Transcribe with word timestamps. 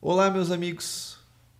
Olá, 0.00 0.30
meus 0.30 0.52
amigos. 0.52 1.18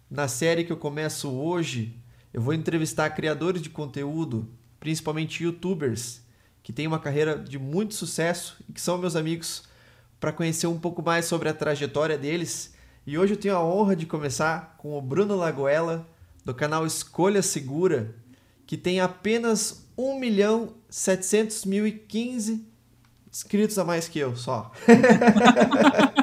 Na 0.08 0.28
série 0.28 0.62
que 0.62 0.70
eu 0.70 0.76
começo 0.76 1.28
hoje, 1.28 2.00
eu 2.32 2.40
vou 2.40 2.54
entrevistar 2.54 3.10
criadores 3.10 3.60
de 3.60 3.68
conteúdo, 3.68 4.48
principalmente 4.78 5.42
youtubers, 5.42 6.22
que 6.62 6.72
têm 6.72 6.86
uma 6.86 7.00
carreira 7.00 7.36
de 7.36 7.58
muito 7.58 7.94
sucesso 7.94 8.56
e 8.68 8.72
que 8.72 8.80
são 8.80 8.96
meus 8.96 9.16
amigos, 9.16 9.64
para 10.20 10.32
conhecer 10.32 10.68
um 10.68 10.78
pouco 10.78 11.02
mais 11.02 11.24
sobre 11.24 11.48
a 11.48 11.52
trajetória 11.52 12.16
deles. 12.16 12.74
E 13.04 13.18
hoje 13.18 13.32
eu 13.32 13.36
tenho 13.36 13.56
a 13.56 13.64
honra 13.64 13.96
de 13.96 14.06
começar 14.06 14.76
com 14.78 14.96
o 14.96 15.02
Bruno 15.02 15.34
Lagoela, 15.34 16.08
do 16.44 16.54
canal 16.54 16.86
Escolha 16.86 17.42
Segura, 17.42 18.14
que 18.68 18.76
tem 18.76 19.00
apenas 19.00 19.84
1 19.98 20.16
milhão 20.16 20.74
700 20.88 21.64
mil 21.64 21.84
e 21.88 21.90
15 21.90 22.64
inscritos 23.32 23.76
a 23.80 23.84
mais 23.84 24.06
que 24.06 24.20
eu, 24.20 24.36
só. 24.36 24.70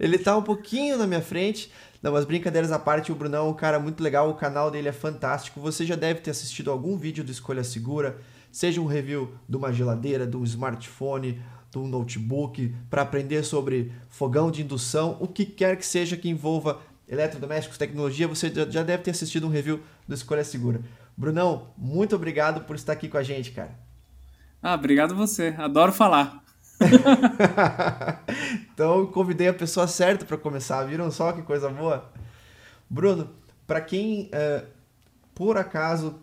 Ele 0.00 0.18
tá 0.18 0.36
um 0.36 0.42
pouquinho 0.42 0.96
na 0.96 1.06
minha 1.06 1.20
frente. 1.20 1.70
Não, 2.02 2.12
mas 2.12 2.24
brincadeiras 2.24 2.72
à 2.72 2.78
parte, 2.78 3.12
o 3.12 3.14
Brunão 3.14 3.48
é 3.48 3.50
um 3.50 3.54
cara 3.54 3.78
muito 3.78 4.02
legal, 4.02 4.30
o 4.30 4.34
canal 4.34 4.70
dele 4.70 4.88
é 4.88 4.92
fantástico. 4.92 5.60
Você 5.60 5.84
já 5.84 5.94
deve 5.94 6.20
ter 6.20 6.30
assistido 6.30 6.70
algum 6.70 6.96
vídeo 6.96 7.22
do 7.22 7.30
Escolha 7.30 7.62
Segura, 7.62 8.18
seja 8.50 8.80
um 8.80 8.86
review 8.86 9.34
de 9.46 9.56
uma 9.56 9.70
geladeira, 9.70 10.26
de 10.26 10.34
um 10.34 10.42
smartphone, 10.44 11.42
de 11.70 11.78
um 11.78 11.86
notebook, 11.86 12.74
para 12.88 13.02
aprender 13.02 13.44
sobre 13.44 13.92
fogão 14.08 14.50
de 14.50 14.62
indução, 14.62 15.18
o 15.20 15.28
que 15.28 15.44
quer 15.44 15.76
que 15.76 15.84
seja 15.84 16.16
que 16.16 16.30
envolva 16.30 16.80
eletrodomésticos, 17.06 17.76
tecnologia, 17.76 18.26
você 18.26 18.50
já 18.70 18.82
deve 18.82 19.02
ter 19.02 19.10
assistido 19.10 19.46
um 19.46 19.50
review 19.50 19.80
do 20.08 20.14
Escolha 20.14 20.44
Segura. 20.44 20.80
Brunão, 21.16 21.68
muito 21.76 22.16
obrigado 22.16 22.64
por 22.64 22.76
estar 22.76 22.94
aqui 22.94 23.08
com 23.08 23.18
a 23.18 23.22
gente, 23.22 23.50
cara. 23.50 23.78
Ah, 24.62 24.74
obrigado 24.74 25.14
você. 25.14 25.54
Adoro 25.58 25.92
falar. 25.92 26.42
então 28.72 29.06
convidei 29.06 29.48
a 29.48 29.54
pessoa 29.54 29.86
certa 29.86 30.24
para 30.24 30.36
começar. 30.36 30.84
Viram 30.84 31.10
só 31.10 31.32
que 31.32 31.42
coisa 31.42 31.68
boa? 31.68 32.10
Bruno, 32.88 33.30
para 33.66 33.80
quem 33.80 34.30
uh, 34.34 34.66
por 35.34 35.56
acaso 35.56 36.20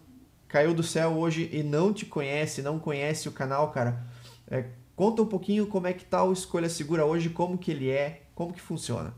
caiu 0.48 0.74
do 0.74 0.84
céu 0.84 1.18
hoje 1.18 1.50
e 1.52 1.64
não 1.64 1.94
te 1.94 2.06
conhece, 2.06 2.62
não 2.62 2.80
conhece 2.80 3.28
o 3.28 3.32
canal, 3.32 3.72
cara, 3.72 4.04
é, 4.50 4.66
conta 4.96 5.22
um 5.22 5.26
pouquinho 5.26 5.68
como 5.68 5.88
é 5.88 5.94
que 5.94 6.06
tá 6.06 6.24
o 6.24 6.32
Escolha 6.32 6.70
Segura 6.70 7.06
hoje, 7.06 7.30
como 7.30 7.58
que 7.58 7.72
ele 7.72 7.90
é, 7.90 8.24
como 8.34 8.54
que 8.54 8.62
funciona. 8.62 9.14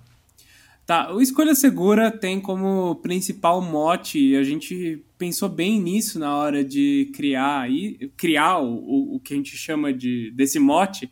Tá, 0.90 1.14
o 1.14 1.22
Escolha 1.22 1.54
Segura 1.54 2.10
tem 2.10 2.42
como 2.42 2.96
principal 2.96 3.62
mote, 3.62 4.18
e 4.18 4.36
a 4.36 4.42
gente 4.42 5.06
pensou 5.20 5.48
bem 5.48 5.80
nisso 5.80 6.18
na 6.18 6.36
hora 6.36 6.64
de 6.64 7.12
criar, 7.14 7.70
e, 7.70 8.12
criar 8.18 8.58
o, 8.58 9.18
o 9.18 9.20
que 9.20 9.36
a 9.36 9.38
gente 9.38 9.56
chama 9.56 9.94
de 9.94 10.32
desse 10.32 10.58
mote, 10.58 11.08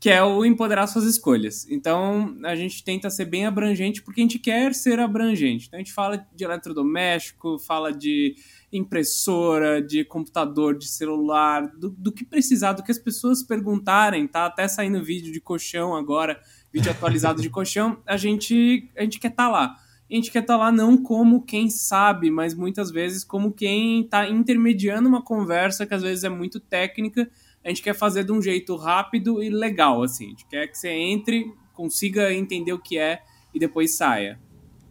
que 0.00 0.10
é 0.10 0.20
o 0.20 0.44
empoderar 0.44 0.88
suas 0.88 1.04
escolhas. 1.04 1.64
Então, 1.70 2.36
a 2.42 2.56
gente 2.56 2.82
tenta 2.82 3.08
ser 3.10 3.26
bem 3.26 3.46
abrangente 3.46 4.02
porque 4.02 4.20
a 4.20 4.24
gente 4.24 4.40
quer 4.40 4.74
ser 4.74 4.98
abrangente. 4.98 5.68
Então, 5.68 5.78
a 5.78 5.82
gente 5.84 5.92
fala 5.92 6.26
de 6.34 6.42
eletrodoméstico, 6.42 7.60
fala 7.60 7.92
de 7.92 8.34
impressora, 8.72 9.80
de 9.80 10.04
computador, 10.04 10.76
de 10.76 10.88
celular, 10.88 11.68
do, 11.78 11.90
do 11.90 12.10
que 12.10 12.24
precisar, 12.24 12.72
do 12.72 12.82
que 12.82 12.90
as 12.90 12.98
pessoas 12.98 13.44
perguntarem, 13.44 14.26
tá? 14.26 14.46
Até 14.46 14.66
saindo 14.66 15.04
vídeo 15.04 15.32
de 15.32 15.40
colchão 15.40 15.94
agora, 15.94 16.40
vídeo 16.72 16.90
atualizado 16.90 17.42
de 17.42 17.50
colchão, 17.50 17.98
a 18.06 18.16
gente, 18.16 18.90
a 18.96 19.02
gente 19.02 19.20
quer 19.20 19.28
estar 19.28 19.44
tá 19.44 19.50
lá. 19.50 19.76
A 20.10 20.14
gente 20.14 20.30
quer 20.30 20.40
estar 20.40 20.54
tá 20.54 20.64
lá 20.64 20.72
não 20.72 20.96
como 20.96 21.42
quem 21.42 21.70
sabe, 21.70 22.30
mas 22.30 22.54
muitas 22.54 22.90
vezes 22.90 23.24
como 23.24 23.52
quem 23.52 24.02
está 24.02 24.28
intermediando 24.28 25.08
uma 25.08 25.22
conversa 25.22 25.86
que 25.86 25.94
às 25.94 26.02
vezes 26.02 26.24
é 26.24 26.28
muito 26.28 26.58
técnica. 26.60 27.28
A 27.64 27.68
gente 27.68 27.82
quer 27.82 27.94
fazer 27.94 28.24
de 28.24 28.32
um 28.32 28.40
jeito 28.40 28.74
rápido 28.76 29.42
e 29.42 29.48
legal, 29.48 30.02
assim. 30.02 30.26
A 30.26 30.28
gente 30.30 30.46
quer 30.46 30.66
que 30.66 30.76
você 30.76 30.88
entre, 30.90 31.52
consiga 31.72 32.32
entender 32.32 32.72
o 32.72 32.78
que 32.78 32.98
é 32.98 33.22
e 33.54 33.58
depois 33.58 33.96
saia. 33.96 34.38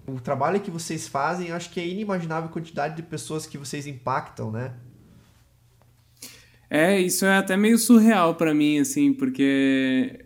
O 0.07 0.19
trabalho 0.19 0.59
que 0.59 0.71
vocês 0.71 1.07
fazem, 1.07 1.49
eu 1.49 1.55
acho 1.55 1.69
que 1.69 1.79
é 1.79 1.87
inimaginável 1.87 2.49
a 2.49 2.51
quantidade 2.51 2.95
de 2.95 3.03
pessoas 3.03 3.45
que 3.45 3.57
vocês 3.57 3.85
impactam, 3.87 4.51
né? 4.51 4.73
É, 6.69 6.99
isso 6.99 7.25
é 7.25 7.37
até 7.37 7.57
meio 7.57 7.77
surreal 7.77 8.35
para 8.35 8.53
mim, 8.53 8.79
assim, 8.79 9.13
porque 9.13 10.25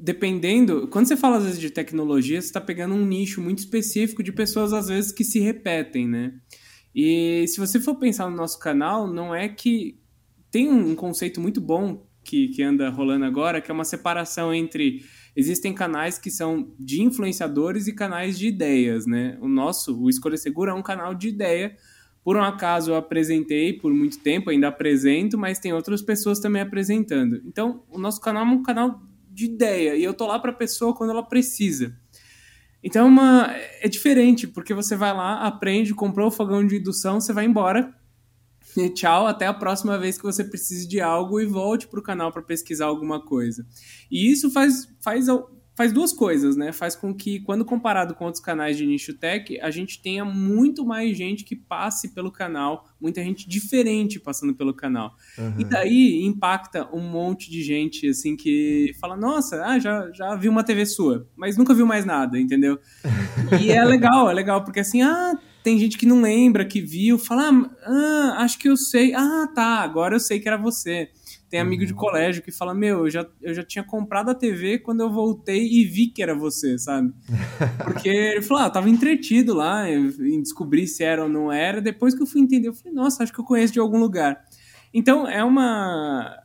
dependendo. 0.00 0.88
Quando 0.88 1.06
você 1.06 1.16
fala 1.16 1.38
às 1.38 1.44
vezes 1.44 1.60
de 1.60 1.70
tecnologia, 1.70 2.40
você 2.40 2.46
está 2.46 2.60
pegando 2.60 2.94
um 2.94 3.04
nicho 3.04 3.40
muito 3.40 3.58
específico 3.58 4.22
de 4.22 4.32
pessoas 4.32 4.72
às 4.72 4.88
vezes 4.88 5.12
que 5.12 5.24
se 5.24 5.40
repetem, 5.40 6.06
né? 6.08 6.34
E 6.94 7.46
se 7.48 7.60
você 7.60 7.78
for 7.78 7.96
pensar 7.96 8.30
no 8.30 8.36
nosso 8.36 8.58
canal, 8.58 9.06
não 9.06 9.34
é 9.34 9.48
que. 9.48 10.00
Tem 10.50 10.70
um 10.70 10.94
conceito 10.94 11.42
muito 11.42 11.60
bom 11.60 12.06
que, 12.24 12.48
que 12.48 12.62
anda 12.62 12.88
rolando 12.88 13.26
agora, 13.26 13.60
que 13.60 13.70
é 13.70 13.74
uma 13.74 13.84
separação 13.84 14.52
entre. 14.54 15.04
Existem 15.36 15.74
canais 15.74 16.18
que 16.18 16.30
são 16.30 16.74
de 16.78 17.02
influenciadores 17.02 17.86
e 17.86 17.94
canais 17.94 18.38
de 18.38 18.48
ideias, 18.48 19.06
né? 19.06 19.38
O 19.40 19.48
nosso, 19.48 19.96
o 20.00 20.08
Escolha 20.08 20.36
Segura, 20.36 20.72
é 20.72 20.74
um 20.74 20.82
canal 20.82 21.14
de 21.14 21.28
ideia. 21.28 21.76
Por 22.24 22.36
um 22.36 22.42
acaso 22.42 22.90
eu 22.90 22.96
apresentei 22.96 23.72
por 23.72 23.92
muito 23.92 24.18
tempo, 24.18 24.50
ainda 24.50 24.68
apresento, 24.68 25.38
mas 25.38 25.58
tem 25.58 25.72
outras 25.72 26.02
pessoas 26.02 26.40
também 26.40 26.60
apresentando. 26.60 27.40
Então, 27.46 27.84
o 27.88 27.98
nosso 27.98 28.20
canal 28.20 28.44
é 28.44 28.48
um 28.48 28.62
canal 28.62 29.00
de 29.38 29.44
ideia 29.44 29.94
e 29.94 30.02
eu 30.02 30.12
tô 30.12 30.26
lá 30.26 30.38
para 30.38 30.50
a 30.50 30.54
pessoa 30.54 30.92
quando 30.94 31.10
ela 31.10 31.22
precisa. 31.22 31.96
Então 32.82 33.06
é, 33.06 33.08
uma, 33.08 33.54
é 33.80 33.88
diferente, 33.88 34.48
porque 34.48 34.74
você 34.74 34.96
vai 34.96 35.14
lá, 35.14 35.46
aprende, 35.46 35.94
comprou 35.94 36.26
o 36.26 36.30
fogão 36.30 36.66
de 36.66 36.76
indução, 36.76 37.20
você 37.20 37.32
vai 37.32 37.44
embora. 37.44 37.94
E 38.76 38.90
tchau, 38.90 39.26
até 39.26 39.46
a 39.46 39.54
próxima 39.54 39.96
vez 39.96 40.16
que 40.16 40.24
você 40.24 40.44
precise 40.44 40.86
de 40.86 41.00
algo 41.00 41.40
e 41.40 41.46
volte 41.46 41.86
para 41.86 42.00
o 42.00 42.02
canal 42.02 42.32
para 42.32 42.42
pesquisar 42.42 42.86
alguma 42.86 43.24
coisa. 43.24 43.64
E 44.10 44.30
isso 44.30 44.50
faz, 44.50 44.88
faz 45.00 45.26
faz 45.78 45.92
duas 45.92 46.12
coisas, 46.12 46.56
né? 46.56 46.72
Faz 46.72 46.96
com 46.96 47.14
que, 47.14 47.38
quando 47.38 47.64
comparado 47.64 48.12
com 48.12 48.24
outros 48.24 48.42
canais 48.42 48.76
de 48.76 48.84
nicho 48.84 49.14
tech, 49.14 49.60
a 49.60 49.70
gente 49.70 50.02
tenha 50.02 50.24
muito 50.24 50.84
mais 50.84 51.16
gente 51.16 51.44
que 51.44 51.54
passe 51.54 52.08
pelo 52.08 52.32
canal, 52.32 52.88
muita 53.00 53.22
gente 53.22 53.48
diferente 53.48 54.18
passando 54.18 54.52
pelo 54.52 54.74
canal. 54.74 55.14
Uhum. 55.38 55.54
E 55.56 55.64
daí 55.64 56.24
impacta 56.24 56.88
um 56.92 56.98
monte 57.00 57.48
de 57.48 57.62
gente, 57.62 58.08
assim, 58.08 58.34
que 58.34 58.92
fala, 59.00 59.16
nossa, 59.16 59.64
ah, 59.64 59.78
já, 59.78 60.10
já 60.10 60.34
vi 60.34 60.48
uma 60.48 60.64
TV 60.64 60.84
sua, 60.84 61.28
mas 61.36 61.56
nunca 61.56 61.72
viu 61.72 61.86
mais 61.86 62.04
nada, 62.04 62.40
entendeu? 62.40 62.80
e 63.62 63.70
é 63.70 63.82
legal, 63.86 64.28
é 64.28 64.34
legal, 64.34 64.64
porque 64.64 64.80
assim, 64.80 65.00
ah, 65.02 65.38
tem 65.62 65.78
gente 65.78 65.96
que 65.96 66.06
não 66.06 66.20
lembra, 66.22 66.64
que 66.64 66.80
viu, 66.80 67.16
fala, 67.20 67.70
ah, 67.84 68.34
acho 68.38 68.58
que 68.58 68.68
eu 68.68 68.76
sei, 68.76 69.14
ah, 69.14 69.48
tá, 69.54 69.78
agora 69.78 70.16
eu 70.16 70.20
sei 70.20 70.40
que 70.40 70.48
era 70.48 70.56
você. 70.56 71.08
Tem 71.48 71.60
amigo 71.60 71.86
de 71.86 71.92
uhum. 71.92 71.98
colégio 71.98 72.42
que 72.42 72.52
fala: 72.52 72.74
Meu, 72.74 73.06
eu 73.06 73.10
já, 73.10 73.26
eu 73.40 73.54
já 73.54 73.62
tinha 73.62 73.82
comprado 73.82 74.30
a 74.30 74.34
TV 74.34 74.78
quando 74.78 75.00
eu 75.00 75.10
voltei 75.10 75.66
e 75.66 75.84
vi 75.84 76.08
que 76.08 76.22
era 76.22 76.34
você, 76.34 76.78
sabe? 76.78 77.12
Porque 77.82 78.08
ele 78.08 78.42
falou: 78.42 78.64
Ah, 78.64 78.70
tava 78.70 78.90
entretido 78.90 79.54
lá 79.54 79.90
em 79.90 80.42
descobrir 80.42 80.86
se 80.86 81.02
era 81.02 81.22
ou 81.22 81.28
não 81.28 81.50
era. 81.50 81.80
Depois 81.80 82.14
que 82.14 82.22
eu 82.22 82.26
fui 82.26 82.42
entender, 82.42 82.68
eu 82.68 82.74
falei: 82.74 82.92
Nossa, 82.92 83.22
acho 83.22 83.32
que 83.32 83.40
eu 83.40 83.44
conheço 83.44 83.72
de 83.72 83.80
algum 83.80 83.98
lugar. 83.98 84.44
Então 84.92 85.26
é 85.26 85.42
uma. 85.42 86.42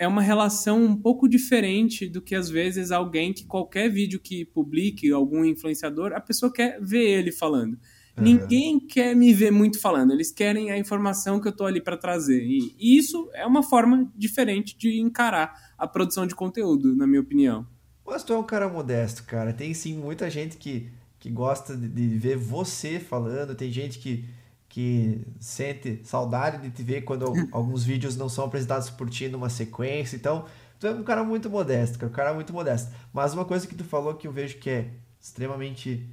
É 0.00 0.06
uma 0.06 0.22
relação 0.22 0.84
um 0.84 0.96
pouco 0.96 1.28
diferente 1.28 2.08
do 2.08 2.22
que 2.22 2.36
às 2.36 2.48
vezes 2.48 2.92
alguém 2.92 3.32
que 3.32 3.44
qualquer 3.44 3.90
vídeo 3.90 4.20
que 4.20 4.44
publique, 4.44 5.10
algum 5.10 5.44
influenciador, 5.44 6.12
a 6.12 6.20
pessoa 6.20 6.52
quer 6.52 6.78
ver 6.80 7.04
ele 7.04 7.32
falando. 7.32 7.76
Ninguém 8.20 8.80
quer 8.80 9.14
me 9.14 9.32
ver 9.32 9.50
muito 9.50 9.80
falando, 9.80 10.12
eles 10.12 10.30
querem 10.30 10.70
a 10.70 10.78
informação 10.78 11.40
que 11.40 11.48
eu 11.48 11.52
tô 11.52 11.64
ali 11.64 11.80
para 11.80 11.96
trazer. 11.96 12.42
E, 12.42 12.74
isso 12.98 13.28
é 13.34 13.46
uma 13.46 13.62
forma 13.62 14.10
diferente 14.16 14.76
de 14.76 15.00
encarar 15.00 15.72
a 15.76 15.86
produção 15.86 16.26
de 16.26 16.34
conteúdo, 16.34 16.94
na 16.96 17.06
minha 17.06 17.20
opinião. 17.20 17.66
Mas 18.06 18.22
tu 18.24 18.32
é 18.32 18.38
um 18.38 18.42
cara 18.42 18.68
modesto, 18.68 19.24
cara. 19.24 19.52
Tem 19.52 19.74
sim 19.74 19.96
muita 19.96 20.30
gente 20.30 20.56
que, 20.56 20.90
que 21.18 21.30
gosta 21.30 21.76
de, 21.76 21.88
de 21.88 22.18
ver 22.18 22.36
você 22.36 22.98
falando, 22.98 23.54
tem 23.54 23.70
gente 23.70 23.98
que, 23.98 24.24
que 24.68 25.20
sente 25.38 26.00
saudade 26.04 26.62
de 26.62 26.70
te 26.70 26.82
ver 26.82 27.02
quando 27.02 27.32
alguns 27.52 27.84
vídeos 27.84 28.16
não 28.16 28.28
são 28.28 28.46
apresentados 28.46 28.90
por 28.90 29.08
ti 29.10 29.28
numa 29.28 29.50
sequência. 29.50 30.16
Então, 30.16 30.46
tu 30.78 30.86
é 30.86 30.90
um 30.90 31.02
cara 31.02 31.22
muito 31.22 31.50
modesto, 31.50 31.98
cara, 31.98 32.10
um 32.10 32.14
cara 32.14 32.34
muito 32.34 32.52
modesto. 32.52 32.90
Mas 33.12 33.34
uma 33.34 33.44
coisa 33.44 33.66
que 33.66 33.74
tu 33.74 33.84
falou 33.84 34.14
que 34.14 34.26
eu 34.26 34.32
vejo 34.32 34.58
que 34.58 34.70
é 34.70 34.90
extremamente 35.20 36.08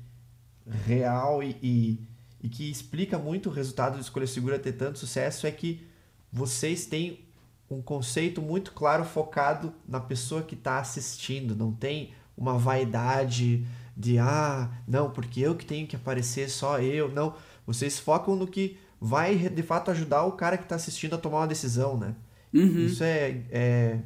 real 0.68 1.44
e, 1.44 1.58
e, 1.62 2.00
e, 2.42 2.50
que 2.50 2.70
explica 2.70 3.18
muito 3.18 3.50
o 3.50 3.52
resultado 3.52 3.96
do 3.96 4.02
Escolha 4.02 4.28
Segura 4.28 4.60
ter 4.60 4.74
tanto 4.74 5.00
sucesso 5.00 5.46
é 5.46 5.52
que 5.52 5.86
vocês 6.32 6.86
têm 6.86 7.26
um 7.70 7.82
conceito 7.82 8.42
muito 8.42 8.72
claro 8.72 9.04
focado 9.04 9.74
na 9.88 10.00
pessoa 10.00 10.42
que 10.42 10.56
está 10.56 10.80
assistindo, 10.80 11.56
não 11.56 11.72
tem 11.72 12.14
uma 12.38 12.58
vaidade 12.58 13.66
de 13.96 14.20
ah, 14.20 14.70
não, 14.88 15.10
porque 15.10 15.40
eu 15.40 15.56
que 15.56 15.66
tenho 15.66 15.88
que 15.88 15.96
aparecer, 15.96 16.50
só 16.50 16.80
eu, 16.80 17.10
não. 17.10 17.34
Vocês 17.66 17.98
focam 17.98 18.36
no 18.36 18.46
que 18.46 18.78
vai 19.00 19.38
de 19.38 19.64
fato 19.64 19.90
ajudar 19.92 20.24
o 20.26 20.34
cara 20.34 20.58
que 20.58 20.64
está 20.64 20.76
assistindo 20.76 21.16
a 21.16 21.18
tomar 21.18 21.40
uma 21.40 21.48
decisão, 21.48 21.98
né? 21.98 22.14
Uhum. 22.54 22.86
Isso 22.86 23.04
é, 23.04 23.42
é 23.50 24.00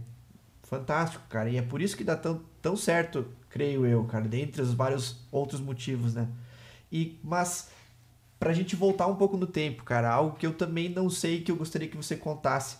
fantástico, 0.63 1.23
cara, 1.29 1.49
e 1.49 1.57
é 1.57 1.61
por 1.61 1.81
isso 1.81 1.97
que 1.97 2.03
dá 2.03 2.15
tão, 2.15 2.41
tão 2.61 2.75
certo, 2.75 3.25
creio 3.49 3.85
eu, 3.85 4.03
cara, 4.05 4.27
dentre 4.27 4.61
os 4.61 4.73
vários 4.73 5.17
outros 5.31 5.59
motivos, 5.59 6.13
né? 6.13 6.27
E, 6.91 7.19
mas, 7.23 7.69
pra 8.39 8.53
gente 8.53 8.75
voltar 8.75 9.07
um 9.07 9.15
pouco 9.15 9.37
no 9.37 9.47
tempo, 9.47 9.83
cara, 9.83 10.11
algo 10.11 10.37
que 10.37 10.45
eu 10.45 10.53
também 10.53 10.89
não 10.89 11.09
sei 11.09 11.41
que 11.41 11.51
eu 11.51 11.55
gostaria 11.55 11.87
que 11.87 11.97
você 11.97 12.15
contasse. 12.15 12.77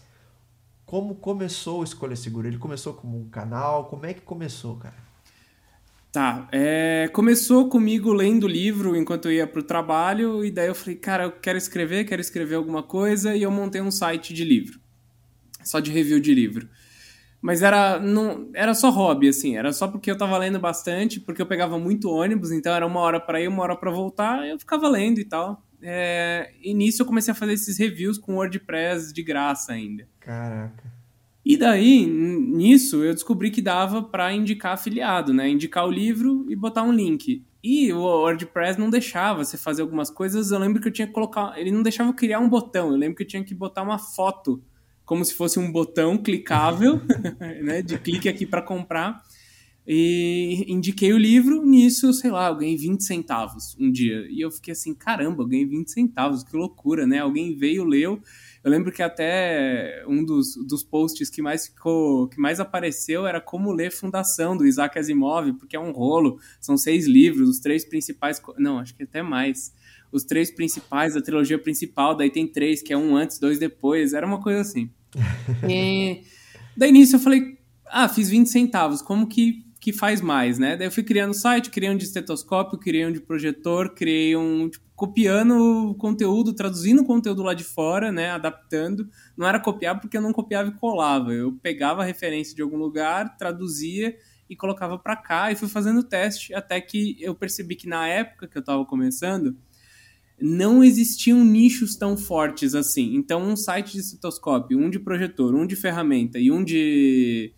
Como 0.86 1.16
começou 1.16 1.82
o 1.82 1.84
Escolha 1.84 2.16
Segura? 2.16 2.48
Ele 2.48 2.58
começou 2.58 2.94
como 2.94 3.20
um 3.20 3.30
canal? 3.30 3.86
Como 3.86 4.06
é 4.06 4.14
que 4.14 4.22
começou, 4.22 4.76
cara? 4.78 5.10
Tá, 6.12 6.48
é, 6.52 7.08
começou 7.14 7.70
comigo 7.70 8.12
lendo 8.12 8.48
livro 8.48 8.96
enquanto 8.96 9.26
eu 9.26 9.32
ia 9.32 9.46
pro 9.46 9.62
trabalho, 9.62 10.44
e 10.44 10.50
daí 10.50 10.68
eu 10.68 10.74
falei, 10.74 10.96
cara, 10.96 11.26
eu 11.26 11.32
quero 11.32 11.56
escrever, 11.56 12.04
quero 12.06 12.20
escrever 12.20 12.56
alguma 12.56 12.82
coisa, 12.82 13.36
e 13.36 13.44
eu 13.44 13.52
montei 13.52 13.80
um 13.80 13.92
site 13.92 14.34
de 14.34 14.44
livro, 14.44 14.80
só 15.64 15.80
de 15.80 15.92
review 15.92 16.20
de 16.20 16.34
livro. 16.34 16.68
Mas 17.42 17.62
era, 17.62 18.00
não, 18.00 18.50
era 18.54 18.74
só 18.74 18.90
hobby, 18.90 19.30
assim, 19.30 19.56
era 19.56 19.72
só 19.72 19.88
porque 19.88 20.12
eu 20.12 20.18
tava 20.18 20.38
lendo 20.38 20.60
bastante, 20.60 21.20
porque 21.20 21.42
eu 21.42 21.46
pegava 21.46 21.80
muito 21.80 22.10
ônibus, 22.10 22.52
então 22.52 22.74
era 22.74 22.86
uma 22.86 23.00
hora 23.00 23.20
para 23.20 23.42
ir, 23.42 23.48
uma 23.48 23.64
hora 23.64 23.78
para 23.78 23.90
voltar, 23.90 24.46
eu 24.46 24.60
ficava 24.60 24.90
lendo 24.90 25.20
e 25.20 25.26
tal. 25.26 25.64
É, 25.82 26.52
e 26.62 26.74
nisso 26.74 27.02
eu 27.02 27.06
comecei 27.06 27.32
a 27.32 27.36
fazer 27.36 27.54
esses 27.54 27.78
reviews 27.78 28.18
com 28.18 28.36
WordPress 28.36 29.14
de 29.14 29.24
graça 29.24 29.72
ainda. 29.72 30.08
Caraca. 30.20 31.00
E 31.46 31.56
daí, 31.58 32.06
nisso, 32.06 33.04
eu 33.04 33.14
descobri 33.14 33.50
que 33.50 33.62
dava 33.62 34.04
para 34.04 34.32
indicar 34.34 34.74
afiliado, 34.74 35.34
né? 35.34 35.50
Indicar 35.50 35.88
o 35.88 35.92
livro 35.92 36.46
e 36.50 36.56
botar 36.56 36.84
um 36.84 36.92
link. 36.92 37.44
E 37.64 37.92
o 37.92 38.02
WordPress 38.02 38.80
não 38.80 38.90
deixava 38.90 39.44
você 39.44 39.58
fazer 39.58 39.82
algumas 39.82 40.10
coisas. 40.10 40.52
Eu 40.52 40.60
lembro 40.60 40.82
que 40.82 40.88
eu 40.88 40.92
tinha 40.92 41.08
que 41.08 41.14
colocar. 41.14 41.58
Ele 41.58 41.72
não 41.72 41.82
deixava 41.82 42.10
eu 42.10 42.14
criar 42.14 42.40
um 42.40 42.48
botão. 42.50 42.92
Eu 42.92 42.98
lembro 42.98 43.16
que 43.16 43.24
eu 43.24 43.28
tinha 43.28 43.44
que 43.44 43.56
botar 43.56 43.82
uma 43.82 43.98
foto, 43.98 44.64
como 45.10 45.26
se 45.26 45.34
fosse 45.34 45.58
um 45.58 45.72
botão 45.72 46.20
clicável, 46.20 47.02
né? 47.64 47.82
De 47.82 47.98
clique 47.98 48.30
aqui 48.30 48.46
para 48.46 48.62
comprar. 48.62 49.24
E 49.88 50.64
indiquei 50.68 51.12
o 51.12 51.18
livro, 51.18 51.66
nisso, 51.66 52.14
sei 52.14 52.30
lá, 52.30 52.50
eu 52.50 52.56
ganhei 52.56 52.78
20 52.78 53.04
centavos 53.04 53.76
um 53.80 53.92
dia. 53.92 54.28
E 54.30 54.40
eu 54.40 54.52
fiquei 54.52 54.72
assim, 54.72 54.94
caramba, 54.94 55.42
eu 55.42 55.48
ganhei 55.48 55.66
20 55.66 55.90
centavos, 55.90 56.44
que 56.44 56.56
loucura, 56.56 57.08
né? 57.08 57.18
Alguém 57.18 57.58
veio, 57.58 57.86
leu. 57.86 58.22
Eu 58.64 58.70
lembro 58.70 58.92
que 58.92 59.02
até 59.02 60.06
um 60.08 60.24
dos, 60.24 60.56
dos 60.68 60.84
posts 60.84 61.28
que 61.28 61.42
mais 61.42 61.66
ficou, 61.66 62.28
que 62.28 62.40
mais 62.40 62.60
apareceu 62.60 63.26
era 63.26 63.42
como 63.42 63.72
ler 63.72 63.92
Fundação 63.92 64.56
do 64.56 64.64
Isaac 64.64 65.00
Asimov, 65.00 65.54
porque 65.54 65.76
é 65.76 65.80
um 65.80 65.92
rolo, 65.92 66.40
são 66.62 66.78
seis 66.78 67.08
livros, 67.08 67.50
os 67.50 67.60
três 67.60 67.84
principais, 67.84 68.40
não, 68.60 68.78
acho 68.78 68.94
que 68.94 69.02
até 69.02 69.24
mais. 69.24 69.74
Os 70.12 70.24
três 70.24 70.52
principais 70.52 71.16
da 71.16 71.22
trilogia 71.22 71.58
principal, 71.58 72.16
daí 72.16 72.30
tem 72.30 72.46
três, 72.46 72.84
que 72.84 72.94
é 72.94 72.98
um 72.98 73.18
antes, 73.18 73.40
dois 73.40 73.58
depois, 73.58 74.14
era 74.14 74.28
uma 74.28 74.40
coisa 74.40 74.62
assim. 74.62 74.92
E 75.68 76.24
daí 76.76 76.92
nisso 76.92 77.16
eu 77.16 77.20
falei, 77.20 77.58
ah, 77.88 78.08
fiz 78.08 78.30
20 78.30 78.48
centavos, 78.48 79.02
como 79.02 79.28
que 79.28 79.68
que 79.80 79.94
faz 79.94 80.20
mais, 80.20 80.60
né? 80.60 80.76
Daí 80.76 80.88
eu 80.88 80.92
fui 80.92 81.04
criando 81.04 81.34
site, 81.34 81.70
criei 81.70 81.90
um 81.90 81.96
de 81.96 82.04
estetoscópio, 82.04 82.78
criei 82.78 83.06
um 83.06 83.14
de 83.14 83.22
projetor, 83.22 83.94
criei 83.94 84.36
um, 84.36 84.70
tipo, 84.70 84.86
copiando 84.94 85.96
conteúdo, 85.98 86.54
traduzindo 86.54 87.06
conteúdo 87.06 87.42
lá 87.44 87.54
de 87.54 87.64
fora, 87.64 88.12
né? 88.12 88.32
Adaptando. 88.32 89.08
Não 89.38 89.48
era 89.48 89.60
copiar 89.60 90.00
porque 90.00 90.18
eu 90.18 90.22
não 90.22 90.34
copiava 90.34 90.68
e 90.68 90.74
colava. 90.74 91.32
Eu 91.32 91.54
pegava 91.62 92.02
a 92.02 92.06
referência 92.06 92.54
de 92.54 92.62
algum 92.62 92.78
lugar, 92.78 93.38
traduzia 93.38 94.14
e 94.50 94.56
colocava 94.56 95.00
para 95.00 95.16
cá 95.16 95.52
e 95.52 95.56
fui 95.56 95.70
fazendo 95.70 96.04
teste 96.04 96.54
até 96.54 96.82
que 96.82 97.16
eu 97.22 97.34
percebi 97.34 97.76
que 97.76 97.88
na 97.88 98.06
época 98.08 98.48
que 98.48 98.58
eu 98.58 98.62
estava 98.62 98.84
começando, 98.86 99.56
não 100.42 100.84
existiam 100.84 101.44
nichos 101.44 101.96
tão 101.96 102.16
fortes 102.16 102.74
assim. 102.76 103.16
Então, 103.16 103.42
um 103.42 103.56
site 103.56 103.94
de 103.94 104.00
estetoscópio, 104.00 104.80
um 104.80 104.90
de 104.90 105.00
projetor, 105.00 105.54
um 105.54 105.66
de 105.66 105.76
ferramenta 105.76 106.40
e 106.40 106.52
um 106.52 106.64
de 106.64 107.54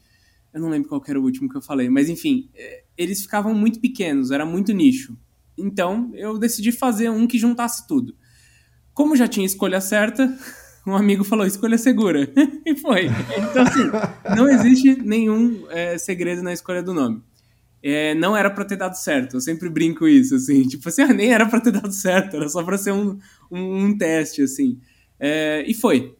eu 0.53 0.59
não 0.59 0.69
lembro 0.69 0.89
qual 0.89 1.01
era 1.07 1.19
o 1.19 1.23
último 1.23 1.49
que 1.49 1.57
eu 1.57 1.61
falei, 1.61 1.89
mas 1.89 2.09
enfim, 2.09 2.49
é, 2.53 2.83
eles 2.97 3.21
ficavam 3.21 3.53
muito 3.53 3.79
pequenos, 3.79 4.31
era 4.31 4.45
muito 4.45 4.73
nicho. 4.73 5.17
Então 5.57 6.11
eu 6.13 6.37
decidi 6.37 6.71
fazer 6.71 7.09
um 7.09 7.25
que 7.25 7.37
juntasse 7.37 7.87
tudo. 7.87 8.15
Como 8.93 9.15
já 9.15 9.27
tinha 9.27 9.45
escolha 9.45 9.79
certa, 9.79 10.37
um 10.85 10.95
amigo 10.95 11.23
falou 11.23 11.45
escolha 11.45 11.77
segura. 11.77 12.29
e 12.65 12.75
foi. 12.75 13.05
Então, 13.05 13.63
assim, 13.63 14.35
não 14.35 14.49
existe 14.49 15.01
nenhum 15.01 15.65
é, 15.69 15.97
segredo 15.97 16.43
na 16.43 16.51
escolha 16.51 16.83
do 16.83 16.93
nome. 16.93 17.21
É, 17.83 18.13
não 18.15 18.37
era 18.37 18.49
para 18.49 18.63
ter 18.63 18.75
dado 18.75 18.95
certo, 18.95 19.37
eu 19.37 19.41
sempre 19.41 19.67
brinco 19.67 20.07
isso, 20.07 20.35
assim, 20.35 20.61
tipo 20.69 20.87
assim, 20.87 21.01
ah, 21.01 21.13
nem 21.13 21.33
era 21.33 21.47
para 21.47 21.59
ter 21.59 21.71
dado 21.71 21.91
certo, 21.91 22.35
era 22.35 22.47
só 22.47 22.63
para 22.63 22.77
ser 22.77 22.91
um, 22.91 23.17
um, 23.51 23.85
um, 23.85 23.97
teste, 23.97 24.43
assim. 24.43 24.79
É, 25.19 25.63
e 25.67 25.73
foi. 25.73 26.15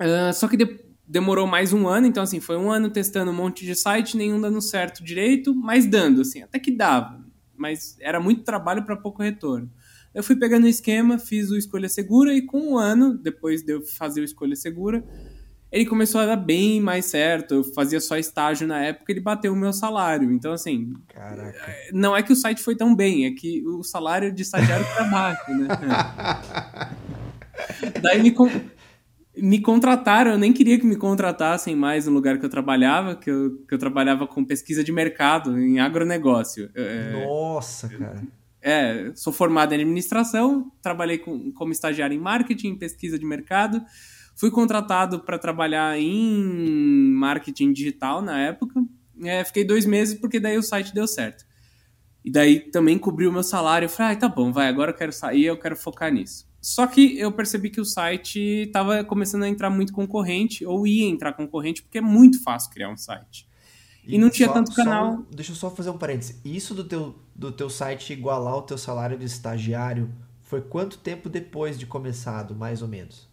Uh, 0.00 0.32
só 0.32 0.48
que 0.48 0.56
depois 0.56 0.86
demorou 1.06 1.46
mais 1.46 1.72
um 1.72 1.86
ano, 1.86 2.06
então 2.06 2.22
assim, 2.22 2.40
foi 2.40 2.56
um 2.56 2.70
ano 2.70 2.90
testando 2.90 3.30
um 3.30 3.34
monte 3.34 3.64
de 3.64 3.74
site, 3.74 4.16
nenhum 4.16 4.40
dando 4.40 4.60
certo 4.60 5.04
direito, 5.04 5.54
mas 5.54 5.86
dando, 5.86 6.22
assim, 6.22 6.42
até 6.42 6.58
que 6.58 6.70
dava. 6.70 7.24
Mas 7.56 7.96
era 8.00 8.18
muito 8.18 8.42
trabalho 8.42 8.84
para 8.84 8.96
pouco 8.96 9.22
retorno. 9.22 9.70
Eu 10.12 10.22
fui 10.22 10.36
pegando 10.36 10.64
o 10.64 10.68
esquema, 10.68 11.18
fiz 11.18 11.50
o 11.50 11.56
Escolha 11.56 11.88
Segura 11.88 12.34
e 12.34 12.42
com 12.42 12.72
um 12.72 12.78
ano, 12.78 13.16
depois 13.16 13.62
de 13.62 13.74
eu 13.74 13.82
fazer 13.82 14.22
o 14.22 14.24
Escolha 14.24 14.56
Segura, 14.56 15.04
ele 15.76 15.84
começou 15.84 16.22
a 16.22 16.26
dar 16.26 16.36
bem 16.36 16.80
mais 16.80 17.04
certo. 17.04 17.56
Eu 17.56 17.64
fazia 17.64 18.00
só 18.00 18.16
estágio 18.16 18.66
na 18.66 18.82
época, 18.82 19.12
ele 19.12 19.20
bateu 19.20 19.52
o 19.52 19.56
meu 19.56 19.74
salário. 19.74 20.32
Então, 20.32 20.52
assim, 20.52 20.94
Caraca. 21.06 21.76
não 21.92 22.16
é 22.16 22.22
que 22.22 22.32
o 22.32 22.36
site 22.36 22.62
foi 22.62 22.74
tão 22.74 22.96
bem, 22.96 23.26
é 23.26 23.30
que 23.30 23.62
o 23.66 23.82
salário 23.82 24.32
de 24.32 24.40
estagiário 24.40 24.86
tá 24.96 25.04
baixo, 25.04 25.52
né? 25.52 25.68
Daí 28.00 28.22
me, 28.22 28.34
me 29.36 29.60
contrataram, 29.60 30.32
eu 30.32 30.38
nem 30.38 30.50
queria 30.50 30.78
que 30.78 30.86
me 30.86 30.96
contratassem 30.96 31.76
mais 31.76 32.06
no 32.06 32.14
lugar 32.14 32.38
que 32.38 32.46
eu 32.46 32.50
trabalhava, 32.50 33.14
que 33.14 33.30
eu, 33.30 33.58
que 33.68 33.74
eu 33.74 33.78
trabalhava 33.78 34.26
com 34.26 34.42
pesquisa 34.42 34.82
de 34.82 34.92
mercado, 34.92 35.60
em 35.60 35.78
agronegócio. 35.78 36.70
É, 36.74 37.26
Nossa, 37.26 37.90
cara. 37.90 38.22
É, 38.62 39.12
sou 39.14 39.32
formado 39.32 39.72
em 39.72 39.76
administração, 39.76 40.72
trabalhei 40.82 41.18
com, 41.18 41.52
como 41.52 41.70
estagiário 41.70 42.16
em 42.16 42.20
marketing, 42.20 42.68
em 42.68 42.78
pesquisa 42.78 43.18
de 43.18 43.26
mercado, 43.26 43.84
fui 44.36 44.50
contratado 44.50 45.20
para 45.20 45.38
trabalhar 45.38 45.98
em 45.98 47.10
marketing 47.12 47.72
digital 47.72 48.22
na 48.22 48.38
época, 48.38 48.84
é, 49.24 49.42
fiquei 49.42 49.64
dois 49.64 49.86
meses 49.86 50.18
porque 50.18 50.38
daí 50.38 50.58
o 50.58 50.62
site 50.62 50.94
deu 50.94 51.08
certo. 51.08 51.44
E 52.22 52.30
daí 52.30 52.60
também 52.60 52.98
cobriu 52.98 53.30
o 53.30 53.32
meu 53.32 53.42
salário, 53.42 53.86
eu 53.86 53.90
falei, 53.90 54.12
ah, 54.12 54.16
tá 54.16 54.28
bom, 54.28 54.52
vai, 54.52 54.68
agora 54.68 54.90
eu 54.90 54.96
quero 54.96 55.12
sair, 55.12 55.46
eu 55.46 55.58
quero 55.58 55.74
focar 55.74 56.12
nisso. 56.12 56.46
Só 56.60 56.86
que 56.86 57.18
eu 57.18 57.30
percebi 57.30 57.70
que 57.70 57.80
o 57.80 57.84
site 57.84 58.64
estava 58.66 59.04
começando 59.04 59.44
a 59.44 59.48
entrar 59.48 59.70
muito 59.70 59.92
concorrente, 59.92 60.66
ou 60.66 60.86
ia 60.86 61.06
entrar 61.06 61.32
concorrente, 61.32 61.82
porque 61.82 61.98
é 61.98 62.00
muito 62.00 62.42
fácil 62.42 62.70
criar 62.72 62.90
um 62.90 62.96
site. 62.96 63.48
E, 64.04 64.16
e 64.16 64.18
não 64.18 64.28
tinha 64.28 64.48
só, 64.48 64.54
tanto 64.54 64.74
canal. 64.74 65.18
Só, 65.18 65.26
deixa 65.30 65.52
eu 65.52 65.56
só 65.56 65.70
fazer 65.70 65.90
um 65.90 65.98
parênteses. 65.98 66.40
Isso 66.44 66.74
do 66.74 66.82
teu, 66.82 67.14
do 67.34 67.52
teu 67.52 67.70
site 67.70 68.12
igualar 68.12 68.56
o 68.56 68.62
teu 68.62 68.76
salário 68.76 69.16
de 69.16 69.24
estagiário 69.24 70.12
foi 70.42 70.60
quanto 70.60 70.98
tempo 70.98 71.28
depois 71.28 71.78
de 71.78 71.86
começado, 71.86 72.54
mais 72.56 72.82
ou 72.82 72.88
menos? 72.88 73.28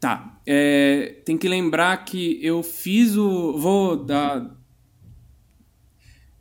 Tá. 0.00 0.40
É, 0.46 1.20
tem 1.24 1.36
que 1.36 1.48
lembrar 1.48 2.04
que 2.04 2.38
eu 2.44 2.62
fiz 2.62 3.16
o. 3.16 3.58
Vou 3.58 3.96
dar. 3.96 4.56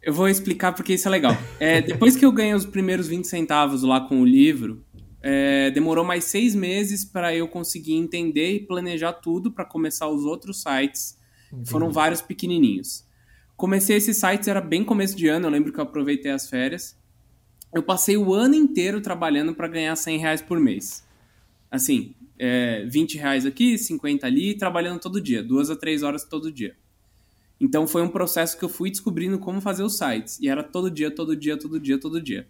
Eu 0.01 0.13
vou 0.13 0.29
explicar 0.29 0.73
porque 0.73 0.93
isso 0.93 1.07
é 1.07 1.11
legal. 1.11 1.35
É, 1.59 1.81
depois 1.81 2.15
que 2.15 2.25
eu 2.25 2.31
ganhei 2.31 2.53
os 2.53 2.65
primeiros 2.65 3.07
20 3.07 3.25
centavos 3.25 3.81
lá 3.83 4.01
com 4.01 4.21
o 4.21 4.25
livro, 4.25 4.85
é, 5.21 5.71
demorou 5.71 6.05
mais 6.05 6.25
seis 6.25 6.53
meses 6.53 7.03
para 7.03 7.35
eu 7.35 7.47
conseguir 7.47 7.95
entender 7.95 8.53
e 8.53 8.59
planejar 8.59 9.13
tudo 9.13 9.51
para 9.51 9.65
começar 9.65 10.07
os 10.07 10.23
outros 10.23 10.61
sites. 10.61 11.17
Foram 11.65 11.91
vários 11.91 12.21
pequenininhos. 12.21 13.05
Comecei 13.55 13.95
esses 13.95 14.17
sites, 14.17 14.47
era 14.47 14.61
bem 14.61 14.83
começo 14.83 15.15
de 15.15 15.27
ano, 15.27 15.47
eu 15.47 15.49
lembro 15.49 15.73
que 15.73 15.79
eu 15.79 15.83
aproveitei 15.83 16.31
as 16.31 16.49
férias. 16.49 16.95
Eu 17.73 17.81
passei 17.81 18.15
o 18.15 18.33
ano 18.33 18.53
inteiro 18.53 19.01
trabalhando 19.01 19.53
para 19.55 19.67
ganhar 19.67 19.95
100 19.95 20.19
reais 20.19 20.41
por 20.41 20.59
mês. 20.59 21.05
Assim, 21.71 22.13
é, 22.39 22.85
20 22.85 23.17
reais 23.17 23.45
aqui, 23.45 23.77
50 23.77 24.25
ali, 24.25 24.55
trabalhando 24.55 24.99
todo 24.99 25.21
dia, 25.21 25.43
duas 25.43 25.69
a 25.69 25.75
três 25.75 26.03
horas 26.03 26.23
todo 26.23 26.51
dia. 26.51 26.75
Então 27.59 27.87
foi 27.87 28.01
um 28.03 28.09
processo 28.09 28.57
que 28.57 28.63
eu 28.63 28.69
fui 28.69 28.91
descobrindo 28.91 29.39
como 29.39 29.59
fazer 29.59 29.83
os 29.83 29.97
sites. 29.97 30.39
E 30.39 30.47
era 30.47 30.63
todo 30.63 30.91
dia, 30.91 31.09
todo 31.09 31.35
dia, 31.35 31.57
todo 31.57 31.79
dia, 31.79 31.97
todo 31.99 32.21
dia. 32.21 32.47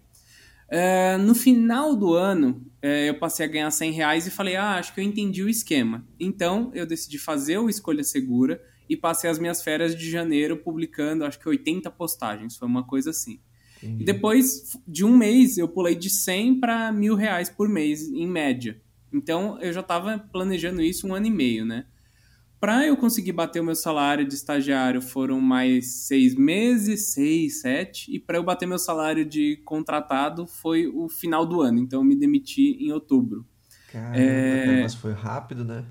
É, 0.70 1.16
no 1.16 1.34
final 1.34 1.96
do 1.96 2.12
ano, 2.12 2.62
é, 2.82 3.08
eu 3.08 3.14
passei 3.18 3.46
a 3.46 3.48
ganhar 3.48 3.70
100 3.70 3.92
reais 3.92 4.26
e 4.26 4.30
falei, 4.30 4.54
ah, 4.56 4.74
acho 4.74 4.94
que 4.94 5.00
eu 5.00 5.04
entendi 5.04 5.42
o 5.42 5.48
esquema. 5.48 6.06
Então, 6.20 6.70
eu 6.74 6.84
decidi 6.84 7.18
fazer 7.18 7.56
o 7.56 7.70
Escolha 7.70 8.04
Segura 8.04 8.62
e 8.86 8.96
passei 8.96 9.30
as 9.30 9.38
minhas 9.38 9.62
férias 9.62 9.96
de 9.96 10.10
janeiro 10.10 10.58
publicando, 10.58 11.24
acho 11.24 11.38
que 11.38 11.48
80 11.48 11.90
postagens, 11.90 12.56
foi 12.56 12.68
uma 12.68 12.84
coisa 12.84 13.10
assim. 13.10 13.40
Entendi. 13.82 14.02
E 14.02 14.04
depois 14.04 14.78
de 14.86 15.04
um 15.04 15.16
mês, 15.16 15.56
eu 15.56 15.68
pulei 15.68 15.94
de 15.94 16.10
100 16.10 16.60
para 16.60 16.92
mil 16.92 17.14
reais 17.14 17.48
por 17.48 17.68
mês, 17.68 18.06
em 18.08 18.26
média. 18.26 18.78
Então, 19.12 19.58
eu 19.60 19.72
já 19.72 19.80
estava 19.80 20.18
planejando 20.18 20.82
isso 20.82 21.06
um 21.06 21.14
ano 21.14 21.26
e 21.26 21.30
meio, 21.30 21.64
né? 21.64 21.86
Para 22.60 22.84
eu 22.84 22.96
conseguir 22.96 23.32
bater 23.32 23.60
o 23.60 23.64
meu 23.64 23.76
salário 23.76 24.26
de 24.26 24.34
estagiário 24.34 25.00
foram 25.00 25.40
mais 25.40 26.06
seis 26.06 26.34
meses, 26.34 27.12
seis, 27.12 27.60
sete. 27.60 28.12
E 28.12 28.18
para 28.18 28.36
eu 28.36 28.42
bater 28.42 28.66
meu 28.66 28.78
salário 28.78 29.24
de 29.24 29.58
contratado 29.64 30.44
foi 30.44 30.88
o 30.88 31.08
final 31.08 31.46
do 31.46 31.60
ano. 31.60 31.78
Então 31.78 32.00
eu 32.00 32.04
me 32.04 32.16
demiti 32.16 32.76
em 32.80 32.90
outubro. 32.90 33.46
Caramba, 33.92 34.18
é... 34.18 34.82
mas 34.82 34.94
foi 34.94 35.12
rápido, 35.12 35.64
né? 35.64 35.84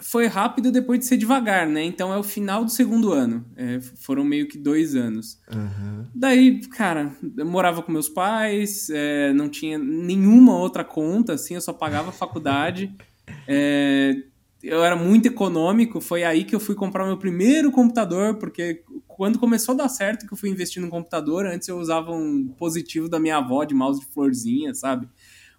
Foi 0.00 0.26
rápido 0.26 0.72
depois 0.72 0.98
de 0.98 1.06
ser 1.06 1.16
devagar, 1.16 1.68
né? 1.68 1.84
Então 1.84 2.12
é 2.12 2.18
o 2.18 2.22
final 2.22 2.64
do 2.64 2.70
segundo 2.70 3.12
ano. 3.12 3.44
É, 3.56 3.80
foram 3.80 4.24
meio 4.24 4.48
que 4.48 4.58
dois 4.58 4.96
anos. 4.96 5.38
Uhum. 5.52 6.04
Daí, 6.14 6.60
cara, 6.66 7.12
eu 7.36 7.46
morava 7.46 7.82
com 7.82 7.92
meus 7.92 8.08
pais, 8.08 8.88
é, 8.90 9.32
não 9.32 9.48
tinha 9.48 9.78
nenhuma 9.78 10.56
outra 10.56 10.82
conta, 10.82 11.34
assim, 11.34 11.54
eu 11.54 11.60
só 11.60 11.72
pagava 11.72 12.08
a 12.08 12.12
faculdade. 12.12 12.92
É, 13.46 14.16
eu 14.64 14.82
era 14.82 14.96
muito 14.96 15.26
econômico, 15.26 16.00
foi 16.00 16.24
aí 16.24 16.42
que 16.42 16.54
eu 16.54 16.60
fui 16.60 16.74
comprar 16.74 17.06
meu 17.06 17.18
primeiro 17.18 17.70
computador, 17.70 18.36
porque 18.36 18.82
quando 19.06 19.38
começou 19.38 19.74
a 19.74 19.78
dar 19.78 19.88
certo 19.88 20.26
que 20.26 20.32
eu 20.32 20.38
fui 20.38 20.48
investir 20.48 20.82
no 20.82 20.88
computador, 20.88 21.46
antes 21.46 21.68
eu 21.68 21.78
usava 21.78 22.10
um 22.12 22.48
positivo 22.56 23.08
da 23.08 23.20
minha 23.20 23.36
avó 23.36 23.62
de 23.64 23.74
mouse 23.74 24.00
de 24.00 24.06
florzinha, 24.06 24.74
sabe? 24.74 25.06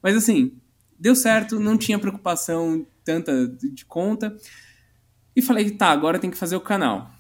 Mas 0.02 0.16
assim, 0.18 0.54
deu 1.00 1.16
certo, 1.16 1.60
não 1.60 1.78
tinha 1.78 2.00
preocupação 2.00 2.86
tanta 3.06 3.48
de 3.48 3.86
conta. 3.86 4.36
E 5.36 5.42
falei, 5.42 5.70
tá, 5.72 5.88
agora 5.88 6.20
tem 6.20 6.32
que 6.32 6.38
fazer 6.38 6.56
o 6.56 6.62
canal. 6.62 7.12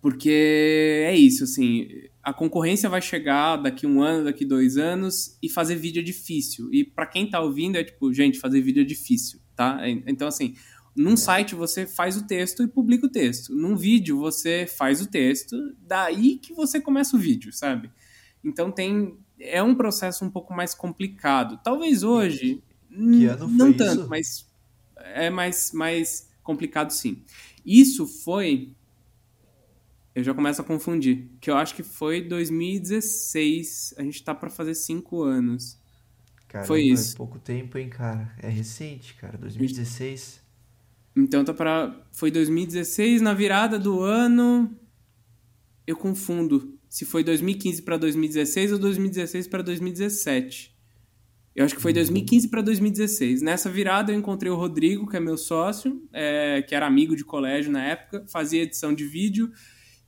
Porque 0.00 1.02
é 1.04 1.16
isso, 1.16 1.44
assim, 1.44 1.88
a 2.22 2.32
concorrência 2.32 2.88
vai 2.88 3.02
chegar 3.02 3.56
daqui 3.56 3.86
um 3.86 4.00
ano, 4.00 4.24
daqui 4.24 4.44
dois 4.44 4.76
anos, 4.76 5.36
e 5.42 5.48
fazer 5.48 5.74
vídeo 5.74 6.00
é 6.00 6.04
difícil. 6.04 6.72
E 6.72 6.84
para 6.84 7.04
quem 7.04 7.28
tá 7.28 7.40
ouvindo, 7.40 7.76
é 7.76 7.82
tipo, 7.82 8.12
gente, 8.12 8.38
fazer 8.38 8.60
vídeo 8.60 8.82
é 8.82 8.84
difícil, 8.84 9.40
tá? 9.56 9.80
Então, 10.06 10.28
assim, 10.28 10.54
num 10.98 11.16
site 11.16 11.54
você 11.54 11.86
faz 11.86 12.16
o 12.16 12.26
texto 12.26 12.62
e 12.62 12.68
publica 12.68 13.06
o 13.06 13.10
texto. 13.10 13.54
Num 13.54 13.76
vídeo 13.76 14.18
você 14.18 14.66
faz 14.66 15.00
o 15.00 15.06
texto, 15.06 15.56
daí 15.80 16.36
que 16.36 16.52
você 16.52 16.80
começa 16.80 17.16
o 17.16 17.20
vídeo, 17.20 17.52
sabe? 17.52 17.90
Então 18.44 18.70
tem. 18.70 19.16
É 19.40 19.62
um 19.62 19.74
processo 19.74 20.24
um 20.24 20.30
pouco 20.30 20.52
mais 20.52 20.74
complicado. 20.74 21.60
Talvez 21.62 22.02
hoje. 22.02 22.62
Que 22.90 23.26
ano 23.26 23.46
não 23.46 23.66
foi 23.66 23.74
tanto, 23.74 24.00
isso? 24.00 24.08
mas 24.08 24.47
é 24.98 25.30
mais, 25.30 25.72
mais 25.72 26.28
complicado 26.42 26.90
sim. 26.90 27.22
Isso 27.64 28.06
foi 28.06 28.74
eu 30.18 30.24
já 30.24 30.34
começo 30.34 30.60
a 30.60 30.64
confundir. 30.64 31.28
Que 31.40 31.48
eu 31.48 31.56
acho 31.56 31.76
que 31.76 31.84
foi 31.84 32.20
2016. 32.20 33.94
A 33.96 34.02
gente 34.02 34.20
tá 34.24 34.34
para 34.34 34.50
fazer 34.50 34.74
cinco 34.74 35.22
anos. 35.22 35.78
Caramba, 36.48 36.66
Foi 36.66 36.82
isso. 36.82 37.14
É 37.14 37.16
pouco 37.16 37.38
tempo, 37.38 37.78
hein, 37.78 37.88
cara? 37.88 38.34
É 38.38 38.48
recente, 38.48 39.14
cara. 39.14 39.38
2016. 39.38 40.40
Então 41.14 41.44
tá 41.44 41.54
para 41.54 42.04
Foi 42.10 42.32
2016, 42.32 43.22
na 43.22 43.32
virada 43.32 43.78
do 43.78 44.00
ano. 44.00 44.76
Eu 45.86 45.96
confundo 45.96 46.76
se 46.88 47.04
foi 47.04 47.22
2015 47.22 47.82
para 47.82 47.96
2016 47.96 48.72
ou 48.72 48.78
2016 48.80 49.46
para 49.46 49.62
2017. 49.62 50.76
Eu 51.58 51.64
acho 51.64 51.74
que 51.74 51.82
foi 51.82 51.92
2015 51.92 52.46
para 52.46 52.62
2016. 52.62 53.42
Nessa 53.42 53.68
virada 53.68 54.12
eu 54.12 54.16
encontrei 54.16 54.48
o 54.48 54.54
Rodrigo, 54.54 55.08
que 55.08 55.16
é 55.16 55.20
meu 55.20 55.36
sócio, 55.36 56.00
é, 56.12 56.62
que 56.62 56.72
era 56.72 56.86
amigo 56.86 57.16
de 57.16 57.24
colégio 57.24 57.72
na 57.72 57.84
época, 57.84 58.24
fazia 58.28 58.62
edição 58.62 58.94
de 58.94 59.04
vídeo 59.04 59.50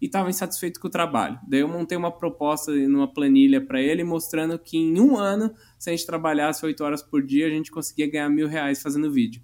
e 0.01 0.07
estava 0.07 0.31
insatisfeito 0.31 0.79
com 0.79 0.87
o 0.87 0.91
trabalho. 0.91 1.41
Daí 1.49 1.59
eu 1.59 1.67
montei 1.67 1.99
uma 1.99 2.17
proposta 2.17 2.71
numa 2.71 3.13
planilha 3.13 3.61
para 3.61 3.83
ele, 3.83 4.05
mostrando 4.05 4.57
que 4.61 4.79
em 4.79 5.01
um 5.01 5.17
ano, 5.17 5.53
se 5.77 5.91
a 5.91 5.93
gente 5.93 6.07
trabalhasse 6.07 6.65
oito 6.65 6.85
horas 6.85 7.03
por 7.03 7.21
dia, 7.21 7.49
a 7.49 7.51
gente 7.51 7.73
conseguia 7.73 8.09
ganhar 8.09 8.29
mil 8.29 8.47
reais 8.47 8.81
fazendo 8.81 9.11
vídeo. 9.11 9.43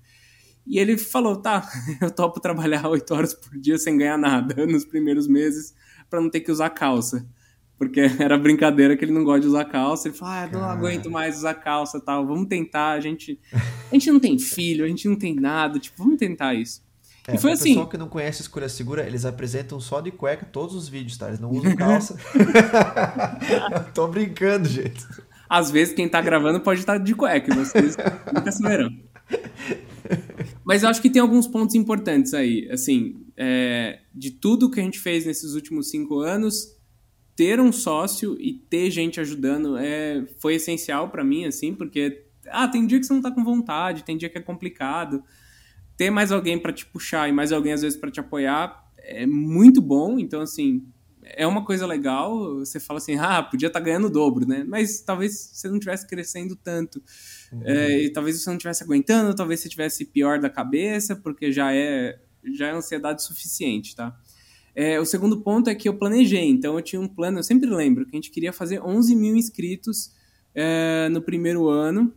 E 0.65 0.79
ele 0.79 0.97
falou: 0.97 1.35
tá, 1.35 1.69
eu 2.01 2.13
topo 2.13 2.39
trabalhar 2.39 2.87
oito 2.89 3.13
horas 3.13 3.35
por 3.35 3.59
dia 3.59 3.79
sem 3.79 3.99
ganhar 3.99 4.17
nada 4.17 4.63
nos 4.65 4.85
primeiros 4.85 5.27
meses, 5.27 5.75
para 6.09 6.21
não 6.21 6.31
ter 6.31 6.39
que 6.39 6.53
usar 6.53 6.71
calça. 6.71 7.29
Porque 7.79 8.01
era 8.19 8.39
brincadeira 8.39 8.97
que 8.97 9.05
ele 9.05 9.13
não 9.13 9.25
gosta 9.25 9.41
de 9.41 9.47
usar 9.49 9.65
calça. 9.65 10.09
Ele 10.09 10.17
falou: 10.17 10.35
ah, 10.35 10.49
não 10.53 10.61
Cara. 10.61 10.73
aguento 10.73 11.11
mais 11.11 11.37
usar 11.39 11.55
calça 11.55 12.01
tal, 12.01 12.27
vamos 12.27 12.49
tentar. 12.49 12.93
A 12.93 13.01
gente, 13.01 13.39
a 13.53 13.95
gente 13.95 14.11
não 14.11 14.21
tem 14.21 14.39
filho, 14.39 14.85
a 14.85 14.89
gente 14.89 15.09
não 15.09 15.17
tem 15.17 15.35
nada, 15.35 15.79
tipo, 15.79 15.99
vamos 15.99 16.19
tentar 16.19 16.55
isso. 16.55 16.85
É, 17.29 17.35
e 17.35 17.39
foi 17.39 17.53
assim. 17.53 17.71
pessoal 17.71 17.89
que 17.89 17.99
não 17.99 18.09
conhece 18.09 18.43
Escolha 18.43 18.69
Segura, 18.69 19.05
eles 19.07 19.25
apresentam 19.25 19.81
só 19.81 20.01
de 20.01 20.13
cueca 20.13 20.47
todos 20.47 20.75
os 20.75 20.89
vídeos, 20.89 21.19
tá? 21.19 21.29
Eles 21.29 21.41
não 21.41 21.51
usam 21.51 21.75
calça. 21.75 22.17
Tô 23.93 24.07
brincando, 24.07 24.69
gente. 24.69 25.05
Às 25.49 25.71
vezes 25.71 25.95
quem 25.95 26.09
tá 26.09 26.21
gravando 26.21 26.61
pode 26.61 26.81
estar 26.81 26.99
de 26.99 27.15
cueca, 27.15 27.55
vocês 27.55 27.97
nunca 28.33 28.53
saberão. 28.53 28.91
Mas 30.65 30.83
eu 30.83 30.89
acho 30.89 31.03
que 31.03 31.11
tem 31.11 31.21
alguns 31.21 31.47
pontos 31.49 31.75
importantes 31.75 32.33
aí. 32.33 32.69
Assim, 32.71 33.25
é, 33.37 34.01
de 34.15 34.31
tudo 34.31 34.71
que 34.71 34.81
a 34.81 34.83
gente 34.83 34.99
fez 34.99 35.27
nesses 35.27 35.55
últimos 35.55 35.91
cinco 35.91 36.21
anos, 36.21 36.76
ter 37.37 37.61
um 37.61 37.71
sócio 37.71 38.37
e 38.41 38.55
ter 38.55 38.91
gente 38.91 39.21
ajudando 39.21 39.77
é, 39.77 40.25
foi 40.39 40.55
essencial 40.55 41.11
para 41.11 41.23
mim, 41.23 41.45
assim, 41.45 41.75
porque 41.75 42.25
ah, 42.49 42.67
tem 42.67 42.87
dia 42.87 42.99
que 42.99 43.07
você 43.07 43.13
não 43.13 43.21
tá 43.21 43.31
com 43.31 43.45
vontade, 43.45 44.05
tem 44.05 44.17
dia 44.17 44.29
que 44.29 44.39
é 44.39 44.41
complicado. 44.41 45.23
Ter 45.97 46.11
mais 46.11 46.33
alguém 46.33 46.59
para 46.59 46.73
te 46.73 46.87
puxar 46.87 47.29
e 47.29 47.33
mais 47.33 47.53
alguém 47.53 47.73
às 47.73 47.83
vezes 47.83 47.99
para 47.99 48.11
te 48.11 48.21
apoiar 48.21 48.85
é 48.99 49.27
muito 49.27 49.81
bom. 49.81 50.19
Então, 50.19 50.41
assim, 50.41 50.87
é 51.23 51.47
uma 51.47 51.65
coisa 51.65 51.87
legal. 51.87 52.59
Você 52.59 52.79
fala 52.79 52.99
assim, 52.99 53.17
ah, 53.17 53.43
podia 53.43 53.69
estar 53.69 53.81
ganhando 53.81 54.07
o 54.07 54.11
dobro, 54.11 54.47
né? 54.47 54.65
Mas 54.67 55.01
talvez 55.01 55.51
você 55.53 55.69
não 55.69 55.77
estivesse 55.77 56.07
crescendo 56.07 56.57
tanto. 56.57 57.03
É, 57.63 58.05
e 58.05 58.11
talvez 58.11 58.41
você 58.41 58.49
não 58.49 58.57
estivesse 58.57 58.83
aguentando, 58.83 59.35
talvez 59.35 59.61
você 59.61 59.69
estivesse 59.69 60.05
pior 60.05 60.39
da 60.39 60.51
cabeça, 60.51 61.17
porque 61.17 61.51
já 61.53 61.75
é, 61.75 62.19
já 62.55 62.69
é 62.69 62.73
ansiedade 62.73 63.23
suficiente, 63.23 63.95
tá? 63.95 64.17
É, 64.79 65.01
o 65.01 65.07
segundo 65.07 65.41
ponto 65.41 65.71
é 65.71 65.75
que 65.75 65.89
eu 65.89 65.97
planejei, 65.97 66.45
então 66.45 66.75
eu 66.75 66.83
tinha 66.83 67.01
um 67.01 67.09
plano, 67.09 67.39
eu 67.39 67.43
sempre 67.43 67.67
lembro 67.67 68.05
que 68.05 68.15
a 68.15 68.19
gente 68.19 68.31
queria 68.31 68.53
fazer 68.53 68.79
11 68.79 69.17
mil 69.17 69.35
inscritos 69.35 70.13
é, 70.55 71.09
no 71.09 71.23
primeiro 71.23 71.67
ano. 71.67 72.13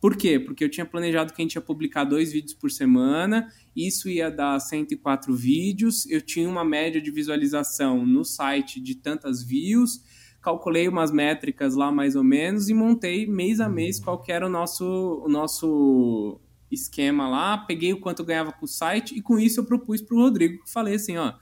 Por 0.00 0.16
quê? 0.16 0.40
Porque 0.40 0.64
eu 0.64 0.68
tinha 0.68 0.84
planejado 0.84 1.32
que 1.32 1.40
a 1.40 1.44
gente 1.44 1.54
ia 1.54 1.60
publicar 1.60 2.02
dois 2.02 2.32
vídeos 2.32 2.52
por 2.52 2.68
semana, 2.68 3.46
isso 3.76 4.08
ia 4.08 4.28
dar 4.28 4.58
104 4.58 5.32
vídeos, 5.36 6.04
eu 6.10 6.20
tinha 6.20 6.48
uma 6.48 6.64
média 6.64 7.00
de 7.00 7.12
visualização 7.12 8.04
no 8.04 8.24
site 8.24 8.80
de 8.80 8.96
tantas 8.96 9.44
views, 9.44 10.02
calculei 10.42 10.88
umas 10.88 11.12
métricas 11.12 11.76
lá 11.76 11.92
mais 11.92 12.16
ou 12.16 12.24
menos 12.24 12.68
e 12.68 12.74
montei 12.74 13.24
mês 13.24 13.60
a 13.60 13.68
mês 13.68 14.00
qual 14.00 14.20
era 14.26 14.44
o 14.44 14.50
nosso, 14.50 15.22
o 15.24 15.28
nosso 15.28 16.40
esquema 16.72 17.28
lá, 17.28 17.58
peguei 17.58 17.92
o 17.92 18.00
quanto 18.00 18.22
eu 18.22 18.26
ganhava 18.26 18.50
com 18.50 18.64
o 18.64 18.68
site 18.68 19.16
e 19.16 19.22
com 19.22 19.38
isso 19.38 19.60
eu 19.60 19.64
propus 19.64 20.02
para 20.02 20.16
o 20.16 20.20
Rodrigo, 20.20 20.64
que 20.64 20.72
falei 20.72 20.94
assim, 20.94 21.16
ó, 21.16 21.34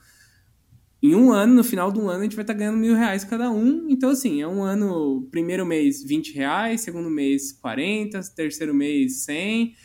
em 1.01 1.15
um 1.15 1.31
ano, 1.31 1.53
no 1.53 1.63
final 1.63 1.91
do 1.91 2.09
ano, 2.09 2.19
a 2.19 2.23
gente 2.23 2.35
vai 2.35 2.43
estar 2.43 2.53
ganhando 2.53 2.77
mil 2.77 2.93
reais 2.93 3.23
cada 3.23 3.49
um. 3.49 3.87
Então, 3.89 4.09
assim, 4.09 4.41
é 4.41 4.47
um 4.47 4.61
ano, 4.63 5.27
primeiro 5.31 5.65
mês 5.65 6.03
20 6.03 6.33
reais, 6.33 6.81
segundo 6.81 7.09
mês 7.09 7.53
40, 7.53 8.19
terceiro 8.35 8.73
mês 8.73 9.23
100, 9.23 9.75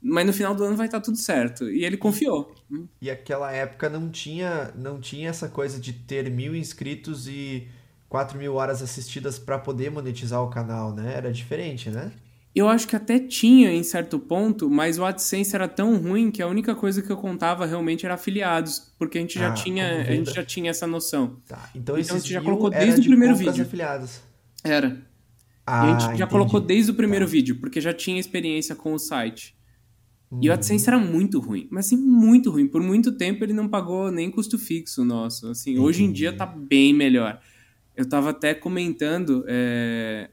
mas 0.00 0.26
no 0.26 0.32
final 0.32 0.54
do 0.54 0.62
ano 0.62 0.76
vai 0.76 0.86
estar 0.86 1.00
tudo 1.00 1.16
certo. 1.16 1.70
E 1.70 1.84
ele 1.84 1.96
confiou. 1.96 2.54
E 3.00 3.10
aquela 3.10 3.50
época 3.50 3.88
não 3.88 4.10
tinha, 4.10 4.72
não 4.76 5.00
tinha 5.00 5.30
essa 5.30 5.48
coisa 5.48 5.80
de 5.80 5.92
ter 5.92 6.30
mil 6.30 6.54
inscritos 6.54 7.26
e 7.26 7.66
4 8.08 8.38
mil 8.38 8.54
horas 8.54 8.82
assistidas 8.82 9.38
para 9.38 9.58
poder 9.58 9.90
monetizar 9.90 10.42
o 10.42 10.50
canal, 10.50 10.94
né? 10.94 11.14
Era 11.14 11.32
diferente, 11.32 11.90
né? 11.90 12.12
Eu 12.54 12.68
acho 12.68 12.88
que 12.88 12.96
até 12.96 13.18
tinha 13.20 13.72
em 13.72 13.82
certo 13.82 14.18
ponto, 14.18 14.68
mas 14.68 14.98
o 14.98 15.04
AdSense 15.04 15.54
era 15.54 15.68
tão 15.68 15.96
ruim 15.96 16.30
que 16.30 16.42
a 16.42 16.46
única 16.46 16.74
coisa 16.74 17.00
que 17.02 17.10
eu 17.10 17.16
contava 17.16 17.64
realmente 17.66 18.04
era 18.04 18.14
afiliados, 18.14 18.92
porque 18.98 19.18
a 19.18 19.20
gente 19.20 19.38
já 19.38 19.50
Ah, 19.50 19.52
tinha, 19.52 20.00
a 20.00 20.04
gente 20.14 20.32
já 20.34 20.42
tinha 20.44 20.70
essa 20.70 20.86
noção. 20.86 21.36
Tá. 21.46 21.70
Então, 21.74 21.96
Então, 21.98 22.16
a 22.16 22.18
gente 22.18 22.32
já 22.32 22.40
colocou 22.40 22.70
desde 22.70 23.00
o 23.00 23.02
de 23.02 23.08
primeiro 23.08 23.36
vídeo. 23.36 23.62
afiliadas. 23.62 24.22
Era. 24.64 24.88
E 24.88 25.00
Ah, 25.66 25.82
a 25.82 25.90
gente 25.92 26.00
já 26.00 26.14
entendi. 26.14 26.30
colocou 26.30 26.60
desde 26.60 26.90
o 26.90 26.94
primeiro 26.94 27.26
Tá. 27.26 27.30
vídeo, 27.30 27.56
porque 27.60 27.80
já 27.80 27.92
tinha 27.92 28.18
experiência 28.18 28.74
com 28.74 28.92
o 28.94 28.98
site. 28.98 29.54
Uhum. 30.30 30.40
E 30.42 30.48
o 30.48 30.52
AdSense 30.52 30.88
era 30.88 30.98
muito 30.98 31.38
ruim, 31.40 31.68
mas 31.70 31.86
assim, 31.86 31.96
muito 31.96 32.50
ruim. 32.50 32.66
Por 32.66 32.82
muito 32.82 33.12
tempo 33.12 33.44
ele 33.44 33.52
não 33.52 33.68
pagou 33.68 34.10
nem 34.10 34.30
custo 34.30 34.58
fixo 34.58 35.04
nosso. 35.04 35.48
Assim, 35.48 35.78
hoje 35.78 36.00
em 36.02 36.04
Entendi. 36.06 36.18
dia 36.20 36.32
tá 36.32 36.46
bem 36.46 36.92
melhor. 36.92 37.40
Eu 37.96 38.08
tava 38.08 38.30
até 38.30 38.52
comentando, 38.54 39.44
é, 39.46 40.30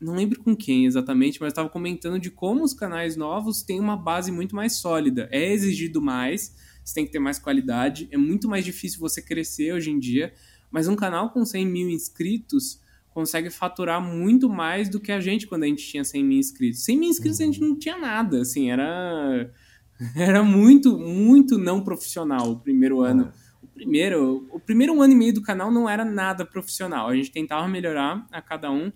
não 0.00 0.14
lembro 0.14 0.40
com 0.40 0.56
quem 0.56 0.86
exatamente, 0.86 1.40
mas 1.40 1.50
eu 1.50 1.56
tava 1.56 1.68
comentando 1.68 2.18
de 2.18 2.30
como 2.30 2.64
os 2.64 2.72
canais 2.72 3.16
novos 3.16 3.62
têm 3.62 3.78
uma 3.78 3.96
base 3.96 4.32
muito 4.32 4.56
mais 4.56 4.76
sólida. 4.76 5.28
É 5.30 5.52
exigido 5.52 6.00
mais, 6.00 6.56
você 6.82 6.94
tem 6.94 7.04
que 7.04 7.12
ter 7.12 7.18
mais 7.18 7.38
qualidade, 7.38 8.08
é 8.10 8.16
muito 8.16 8.48
mais 8.48 8.64
difícil 8.64 8.98
você 8.98 9.20
crescer 9.20 9.72
hoje 9.72 9.90
em 9.90 9.98
dia, 9.98 10.32
mas 10.70 10.88
um 10.88 10.96
canal 10.96 11.30
com 11.30 11.44
100 11.44 11.66
mil 11.66 11.90
inscritos 11.90 12.80
consegue 13.10 13.50
faturar 13.50 14.00
muito 14.00 14.48
mais 14.48 14.88
do 14.88 15.00
que 15.00 15.12
a 15.12 15.20
gente 15.20 15.46
quando 15.46 15.64
a 15.64 15.66
gente 15.66 15.86
tinha 15.86 16.04
100 16.04 16.24
mil 16.24 16.38
inscritos. 16.38 16.84
100 16.84 16.98
mil 16.98 17.10
inscritos 17.10 17.40
a 17.40 17.44
gente 17.44 17.60
não 17.60 17.78
tinha 17.78 17.98
nada, 17.98 18.40
assim, 18.40 18.70
era, 18.70 19.52
era 20.16 20.42
muito, 20.42 20.96
muito 20.98 21.58
não 21.58 21.82
profissional 21.82 22.52
o 22.52 22.60
primeiro 22.60 23.00
ano. 23.00 23.30
O 23.62 23.66
primeiro, 23.66 24.48
o 24.50 24.60
primeiro 24.60 25.00
ano 25.02 25.12
e 25.12 25.16
meio 25.16 25.34
do 25.34 25.42
canal 25.42 25.70
não 25.70 25.88
era 25.88 26.04
nada 26.04 26.46
profissional. 26.46 27.08
A 27.08 27.16
gente 27.16 27.30
tentava 27.30 27.66
melhorar 27.68 28.26
a 28.30 28.40
cada 28.40 28.70
um, 28.70 28.92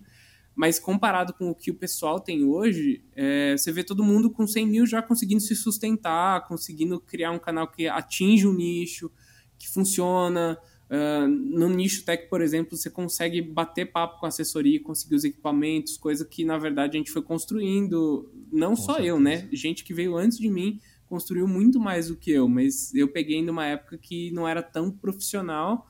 mas 0.55 0.79
comparado 0.79 1.33
com 1.33 1.49
o 1.49 1.55
que 1.55 1.69
o 1.71 1.75
pessoal 1.75 2.19
tem 2.19 2.43
hoje, 2.45 3.03
é, 3.15 3.55
você 3.57 3.71
vê 3.71 3.83
todo 3.83 4.03
mundo 4.03 4.29
com 4.29 4.47
100 4.47 4.67
mil 4.67 4.85
já 4.85 5.01
conseguindo 5.01 5.41
se 5.41 5.55
sustentar, 5.55 6.47
conseguindo 6.47 6.99
criar 6.99 7.31
um 7.31 7.39
canal 7.39 7.67
que 7.67 7.87
atinge 7.87 8.47
o 8.47 8.53
nicho, 8.53 9.11
que 9.59 9.67
funciona. 9.67 10.57
Uh, 10.87 11.27
no 11.27 11.67
nicho 11.67 12.05
tech, 12.05 12.29
por 12.29 12.41
exemplo, 12.41 12.77
você 12.77 12.91
consegue 12.91 13.41
bater 13.41 13.91
papo 13.91 14.19
com 14.19 14.27
a 14.27 14.29
assessoria, 14.29 14.79
conseguir 14.81 15.15
os 15.15 15.23
equipamentos, 15.23 15.97
coisa 15.97 16.23
que 16.23 16.45
na 16.45 16.59
verdade 16.59 16.95
a 16.95 16.99
gente 16.99 17.11
foi 17.11 17.23
construindo, 17.23 18.31
não 18.51 18.69
Com 18.75 18.75
só 18.75 18.93
certeza. 18.93 19.07
eu, 19.09 19.19
né? 19.19 19.49
Gente 19.51 19.83
que 19.83 19.95
veio 19.95 20.15
antes 20.15 20.37
de 20.37 20.47
mim 20.47 20.79
construiu 21.07 21.47
muito 21.47 21.79
mais 21.79 22.09
do 22.09 22.15
que 22.15 22.29
eu, 22.31 22.47
mas 22.47 22.93
eu 22.93 23.07
peguei 23.07 23.41
numa 23.41 23.65
época 23.65 23.97
que 23.97 24.29
não 24.31 24.47
era 24.47 24.61
tão 24.61 24.91
profissional 24.91 25.87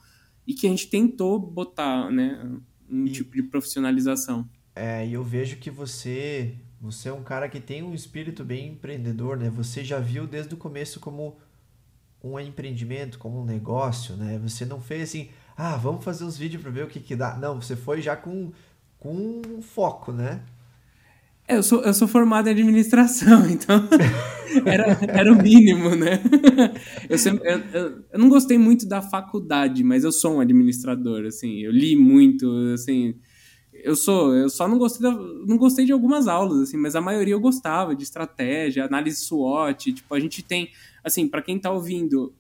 e 0.48 0.54
que 0.54 0.66
a 0.66 0.70
gente 0.70 0.90
tentou 0.90 1.38
botar, 1.40 2.10
né, 2.10 2.58
um 2.90 3.06
E- 3.06 3.12
tipo 3.12 3.34
de 3.36 3.44
profissionalização. 3.44 4.48
É, 4.76 5.08
e 5.08 5.14
eu 5.14 5.24
vejo 5.24 5.56
que 5.58 5.72
você, 5.72 6.54
você 6.82 7.08
é 7.08 7.14
um 7.14 7.24
cara 7.24 7.48
que 7.48 7.62
tem 7.62 7.82
um 7.82 7.94
espírito 7.94 8.44
bem 8.44 8.68
empreendedor, 8.70 9.38
né? 9.38 9.50
Você 9.50 9.84
já 9.84 10.00
viu 10.00 10.28
desde 10.28 10.54
o 10.54 10.58
começo 10.58 11.00
como 11.00 11.38
um 12.22 12.40
empreendimento, 12.40 13.18
como 13.18 13.42
um 13.42 13.46
negócio, 13.46 14.16
né? 14.18 14.38
Você 14.44 14.66
não 14.66 14.82
fez 14.82 15.10
assim, 15.10 15.30
ah, 15.56 15.78
vamos 15.78 16.04
fazer 16.04 16.26
uns 16.26 16.38
vídeos 16.38 16.62
para 16.62 16.72
ver 16.72 16.84
o 16.84 16.88
que 16.88 17.00
que 17.00 17.16
dá. 17.16 17.38
Não, 17.38 17.62
você 17.62 17.76
foi 17.76 18.02
já 18.02 18.18
com, 18.18 18.52
com 19.00 19.62
foco, 19.62 20.12
né? 20.12 20.42
É, 21.48 21.56
eu 21.56 21.64
sou, 21.64 21.84
eu 21.84 21.94
sou 21.94 22.08
formado 22.08 22.48
em 22.48 22.52
administração, 22.52 23.46
então 23.50 23.88
era, 24.66 24.98
era 25.08 25.32
o 25.32 25.42
mínimo, 25.42 25.96
né? 25.96 26.20
Eu, 27.08 27.20
sempre, 27.20 27.48
eu, 27.48 27.60
eu, 27.72 28.04
eu, 28.14 28.20
não 28.20 28.30
gostei 28.30 28.58
muito 28.58 28.88
da 28.88 29.00
faculdade, 29.00 29.84
mas 29.84 30.04
eu 30.04 30.12
sou 30.12 30.38
um 30.38 30.40
administrador, 30.40 31.26
assim, 31.26 31.60
eu 31.60 31.72
li 31.72 31.96
muito, 31.96 32.50
assim, 32.74 33.14
eu 33.86 33.96
sou, 33.96 34.36
eu 34.36 34.50
só 34.50 34.68
não 34.68 34.80
gostei, 34.80 35.04
da, 35.04 35.16
não 35.16 35.58
gostei 35.58 35.86
de 35.86 35.92
algumas 35.92 36.28
aulas, 36.28 36.60
assim, 36.60 36.76
mas 36.76 36.96
a 36.96 37.02
maioria 37.02 37.36
eu 37.36 37.40
gostava 37.40 37.96
de 37.96 38.02
estratégia, 38.02 38.84
análise 38.84 39.24
SWOT, 39.24 39.94
tipo, 39.94 40.16
a 40.16 40.20
gente 40.20 40.42
tem, 40.42 40.72
assim, 41.04 41.28
para 41.28 41.40
quem 41.40 41.60
tá 41.60 41.70
ouvindo, 41.70 42.34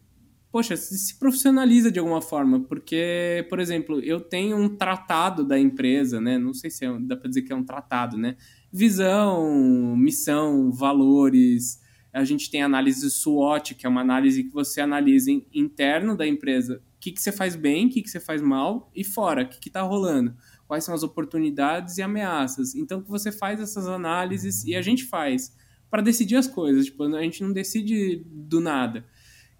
poxa, 0.51 0.75
se 0.75 1.19
profissionaliza 1.19 1.91
de 1.91 1.99
alguma 1.99 2.19
forma, 2.19 2.61
porque, 2.61 3.45
por 3.47 3.59
exemplo, 3.59 3.99
eu 3.99 4.19
tenho 4.19 4.57
um 4.57 4.67
tratado 4.67 5.43
da 5.43 5.59
empresa, 5.59 6.19
né? 6.19 6.39
Não 6.39 6.51
sei 6.51 6.71
se 6.71 6.83
é, 6.83 6.99
dá 6.99 7.15
para 7.15 7.29
dizer 7.29 7.43
que 7.43 7.53
é 7.53 7.55
um 7.55 7.63
tratado, 7.63 8.17
né? 8.17 8.35
Visão, 8.73 9.95
missão, 9.95 10.71
valores. 10.71 11.79
A 12.11 12.23
gente 12.23 12.49
tem 12.49 12.63
análise 12.63 13.07
SWOT, 13.11 13.75
que 13.75 13.85
é 13.85 13.89
uma 13.89 14.01
análise 14.01 14.45
que 14.45 14.51
você 14.51 14.81
analisa 14.81 15.29
interno 15.53 16.17
da 16.17 16.25
empresa. 16.25 16.81
O 16.97 16.99
que, 16.99 17.11
que 17.11 17.21
você 17.21 17.31
faz 17.31 17.55
bem, 17.55 17.85
o 17.85 17.89
que, 17.91 18.01
que 18.01 18.09
você 18.09 18.19
faz 18.19 18.41
mal 18.41 18.89
e 18.95 19.03
fora, 19.03 19.43
o 19.43 19.47
que 19.47 19.69
está 19.69 19.83
rolando. 19.83 20.33
Quais 20.67 20.83
são 20.83 20.95
as 20.95 21.03
oportunidades 21.03 21.97
e 21.97 22.01
ameaças. 22.01 22.73
Então, 22.75 23.03
você 23.07 23.31
faz 23.31 23.59
essas 23.59 23.87
análises 23.87 24.63
e 24.65 24.75
a 24.75 24.81
gente 24.81 25.05
faz 25.05 25.55
para 25.89 26.01
decidir 26.01 26.35
as 26.35 26.47
coisas. 26.47 26.85
Tipo, 26.85 27.03
a 27.03 27.21
gente 27.21 27.43
não 27.43 27.53
decide 27.53 28.23
do 28.25 28.59
nada. 28.59 29.05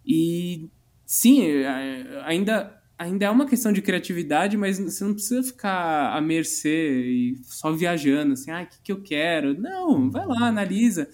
E 0.05 0.69
sim, 1.05 1.41
é, 1.45 2.21
ainda, 2.25 2.81
ainda 2.97 3.25
é 3.25 3.29
uma 3.29 3.45
questão 3.45 3.71
de 3.71 3.81
criatividade, 3.81 4.57
mas 4.57 4.79
você 4.79 5.03
não 5.03 5.13
precisa 5.13 5.43
ficar 5.43 6.15
à 6.15 6.21
mercê 6.21 7.05
e 7.05 7.38
só 7.43 7.71
viajando, 7.71 8.33
assim, 8.33 8.51
ah, 8.51 8.63
o 8.63 8.67
que, 8.67 8.81
que 8.83 8.91
eu 8.91 9.01
quero? 9.01 9.59
Não, 9.59 10.09
vai 10.09 10.25
lá, 10.25 10.47
analisa. 10.47 11.07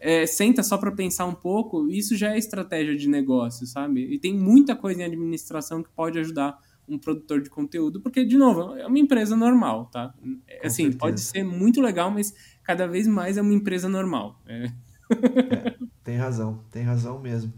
É, 0.00 0.26
senta 0.26 0.64
só 0.64 0.76
para 0.76 0.90
pensar 0.90 1.26
um 1.26 1.34
pouco, 1.34 1.88
isso 1.88 2.16
já 2.16 2.34
é 2.34 2.38
estratégia 2.38 2.96
de 2.96 3.08
negócio, 3.08 3.66
sabe? 3.66 4.00
E 4.12 4.18
tem 4.18 4.36
muita 4.36 4.74
coisa 4.74 5.02
em 5.02 5.04
administração 5.04 5.80
que 5.80 5.90
pode 5.90 6.18
ajudar 6.18 6.58
um 6.88 6.98
produtor 6.98 7.40
de 7.40 7.48
conteúdo, 7.48 8.00
porque, 8.00 8.24
de 8.24 8.36
novo, 8.36 8.76
é 8.76 8.86
uma 8.86 8.98
empresa 8.98 9.36
normal, 9.36 9.86
tá? 9.86 10.14
É, 10.46 10.66
assim, 10.66 10.92
pode 10.92 11.20
ser 11.20 11.44
muito 11.44 11.80
legal, 11.80 12.10
mas 12.10 12.34
cada 12.62 12.86
vez 12.86 13.06
mais 13.06 13.36
é 13.36 13.42
uma 13.42 13.54
empresa 13.54 13.88
normal. 13.88 14.40
É. 14.46 14.64
É, 14.64 15.74
tem 16.02 16.16
razão, 16.16 16.64
tem 16.70 16.82
razão 16.82 17.18
mesmo. 17.18 17.52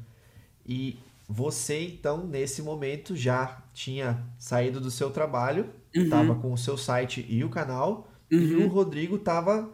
E 0.67 0.99
você, 1.29 1.81
então, 1.81 2.27
nesse 2.27 2.63
momento, 2.63 3.17
já 3.17 3.63
tinha 3.73 4.23
saído 4.39 4.81
do 4.81 4.91
seu 4.91 5.11
trabalho, 5.11 5.71
estava 5.93 6.33
uhum. 6.33 6.41
com 6.41 6.53
o 6.53 6.59
seu 6.59 6.77
site 6.77 7.25
e 7.29 7.43
o 7.45 7.49
canal, 7.49 8.09
uhum. 8.31 8.39
e 8.39 8.57
o 8.57 8.69
Rodrigo 8.69 9.17
estava 9.17 9.71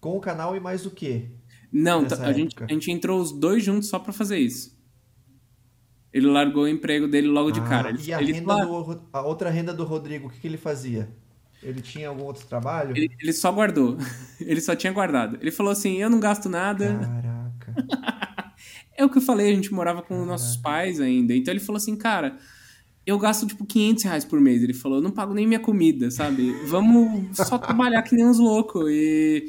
com 0.00 0.16
o 0.16 0.20
canal 0.20 0.56
e 0.56 0.60
mais 0.60 0.84
o 0.84 0.90
quê? 0.90 1.30
Não, 1.72 2.04
a 2.20 2.32
gente, 2.32 2.54
a 2.62 2.66
gente 2.66 2.90
entrou 2.90 3.20
os 3.20 3.32
dois 3.32 3.64
juntos 3.64 3.88
só 3.88 3.98
para 3.98 4.12
fazer 4.12 4.38
isso. 4.38 4.76
Ele 6.12 6.26
largou 6.26 6.64
o 6.64 6.68
emprego 6.68 7.08
dele 7.08 7.28
logo 7.28 7.50
de 7.50 7.60
ah, 7.60 7.64
cara. 7.64 7.88
Ele, 7.88 8.02
e 8.04 8.12
a, 8.12 8.20
ele 8.20 8.40
do, 8.40 9.00
a 9.12 9.22
outra 9.22 9.48
renda 9.48 9.72
do 9.72 9.84
Rodrigo, 9.84 10.28
o 10.28 10.30
que, 10.30 10.40
que 10.40 10.46
ele 10.46 10.58
fazia? 10.58 11.08
Ele 11.62 11.80
tinha 11.80 12.08
algum 12.08 12.24
outro 12.24 12.46
trabalho? 12.46 12.96
Ele, 12.96 13.10
ele, 13.20 13.32
só 13.32 13.52
guardou. 13.52 13.96
Ele 14.40 14.60
só 14.60 14.74
tinha 14.74 14.92
guardado. 14.92 15.38
Ele 15.40 15.52
falou 15.52 15.70
assim: 15.70 15.96
eu 15.98 16.10
não 16.10 16.18
gasto 16.18 16.48
nada. 16.48 16.98
Caraca. 16.98 18.12
É 18.94 19.04
o 19.04 19.08
que 19.08 19.18
eu 19.18 19.22
falei, 19.22 19.50
a 19.50 19.54
gente 19.54 19.72
morava 19.72 20.02
com 20.02 20.24
nossos 20.24 20.56
pais 20.58 21.00
ainda. 21.00 21.34
Então 21.34 21.52
ele 21.52 21.60
falou 21.60 21.78
assim, 21.78 21.96
cara, 21.96 22.36
eu 23.06 23.18
gasto 23.18 23.46
tipo 23.46 23.64
500 23.64 24.04
reais 24.04 24.24
por 24.24 24.40
mês. 24.40 24.62
Ele 24.62 24.74
falou, 24.74 24.98
eu 24.98 25.02
não 25.02 25.10
pago 25.10 25.34
nem 25.34 25.46
minha 25.46 25.58
comida, 25.58 26.10
sabe? 26.10 26.52
Vamos 26.66 27.36
só 27.36 27.58
trabalhar 27.58 28.02
que 28.02 28.14
nem 28.14 28.26
uns 28.26 28.38
loucos. 28.38 28.84
E, 28.90 29.46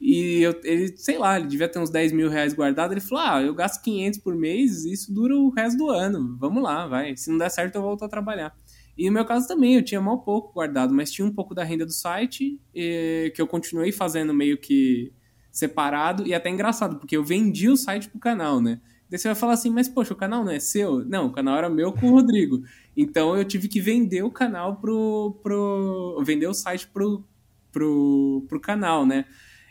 e 0.00 0.42
eu, 0.42 0.60
ele, 0.64 0.96
sei 0.96 1.18
lá, 1.18 1.38
ele 1.38 1.48
devia 1.48 1.68
ter 1.68 1.78
uns 1.78 1.90
10 1.90 2.12
mil 2.12 2.28
reais 2.28 2.52
guardado. 2.52 2.92
Ele 2.92 3.00
falou, 3.00 3.24
ah, 3.24 3.42
eu 3.42 3.54
gasto 3.54 3.82
500 3.82 4.18
por 4.20 4.34
mês, 4.34 4.84
isso 4.84 5.12
dura 5.12 5.34
o 5.36 5.50
resto 5.50 5.78
do 5.78 5.88
ano. 5.88 6.36
Vamos 6.38 6.62
lá, 6.62 6.86
vai. 6.86 7.16
Se 7.16 7.30
não 7.30 7.38
der 7.38 7.50
certo, 7.50 7.76
eu 7.76 7.82
volto 7.82 8.04
a 8.04 8.08
trabalhar. 8.08 8.54
E 8.96 9.06
no 9.06 9.12
meu 9.12 9.24
caso 9.24 9.48
também, 9.48 9.74
eu 9.74 9.82
tinha 9.82 10.00
mal 10.00 10.22
pouco 10.22 10.52
guardado, 10.52 10.94
mas 10.94 11.10
tinha 11.10 11.26
um 11.26 11.32
pouco 11.32 11.54
da 11.54 11.64
renda 11.64 11.84
do 11.84 11.92
site, 11.92 12.60
e, 12.74 13.32
que 13.34 13.42
eu 13.42 13.46
continuei 13.46 13.90
fazendo 13.90 14.32
meio 14.32 14.56
que 14.58 15.12
separado 15.50 16.26
e 16.26 16.34
até 16.34 16.50
engraçado, 16.50 16.98
porque 16.98 17.16
eu 17.16 17.24
vendi 17.24 17.68
o 17.68 17.76
site 17.76 18.08
pro 18.08 18.18
canal, 18.18 18.60
né? 18.60 18.80
Daí 19.08 19.18
você 19.18 19.28
vai 19.28 19.34
falar 19.34 19.52
assim, 19.52 19.70
mas 19.70 19.88
poxa, 19.88 20.12
o 20.12 20.16
canal 20.16 20.44
não 20.44 20.50
é 20.50 20.58
seu? 20.58 21.04
Não, 21.04 21.26
o 21.26 21.32
canal 21.32 21.56
era 21.56 21.70
meu 21.70 21.92
com 21.92 22.06
o 22.06 22.10
Rodrigo. 22.10 22.62
Então 22.96 23.36
eu 23.36 23.44
tive 23.44 23.68
que 23.68 23.80
vender 23.80 24.22
o 24.22 24.30
canal 24.30 24.76
pro. 24.76 25.38
pro 25.42 26.20
vender 26.24 26.46
o 26.46 26.54
site 26.54 26.88
pro, 26.88 27.24
pro, 27.70 28.44
pro 28.48 28.60
canal, 28.60 29.06
né? 29.06 29.26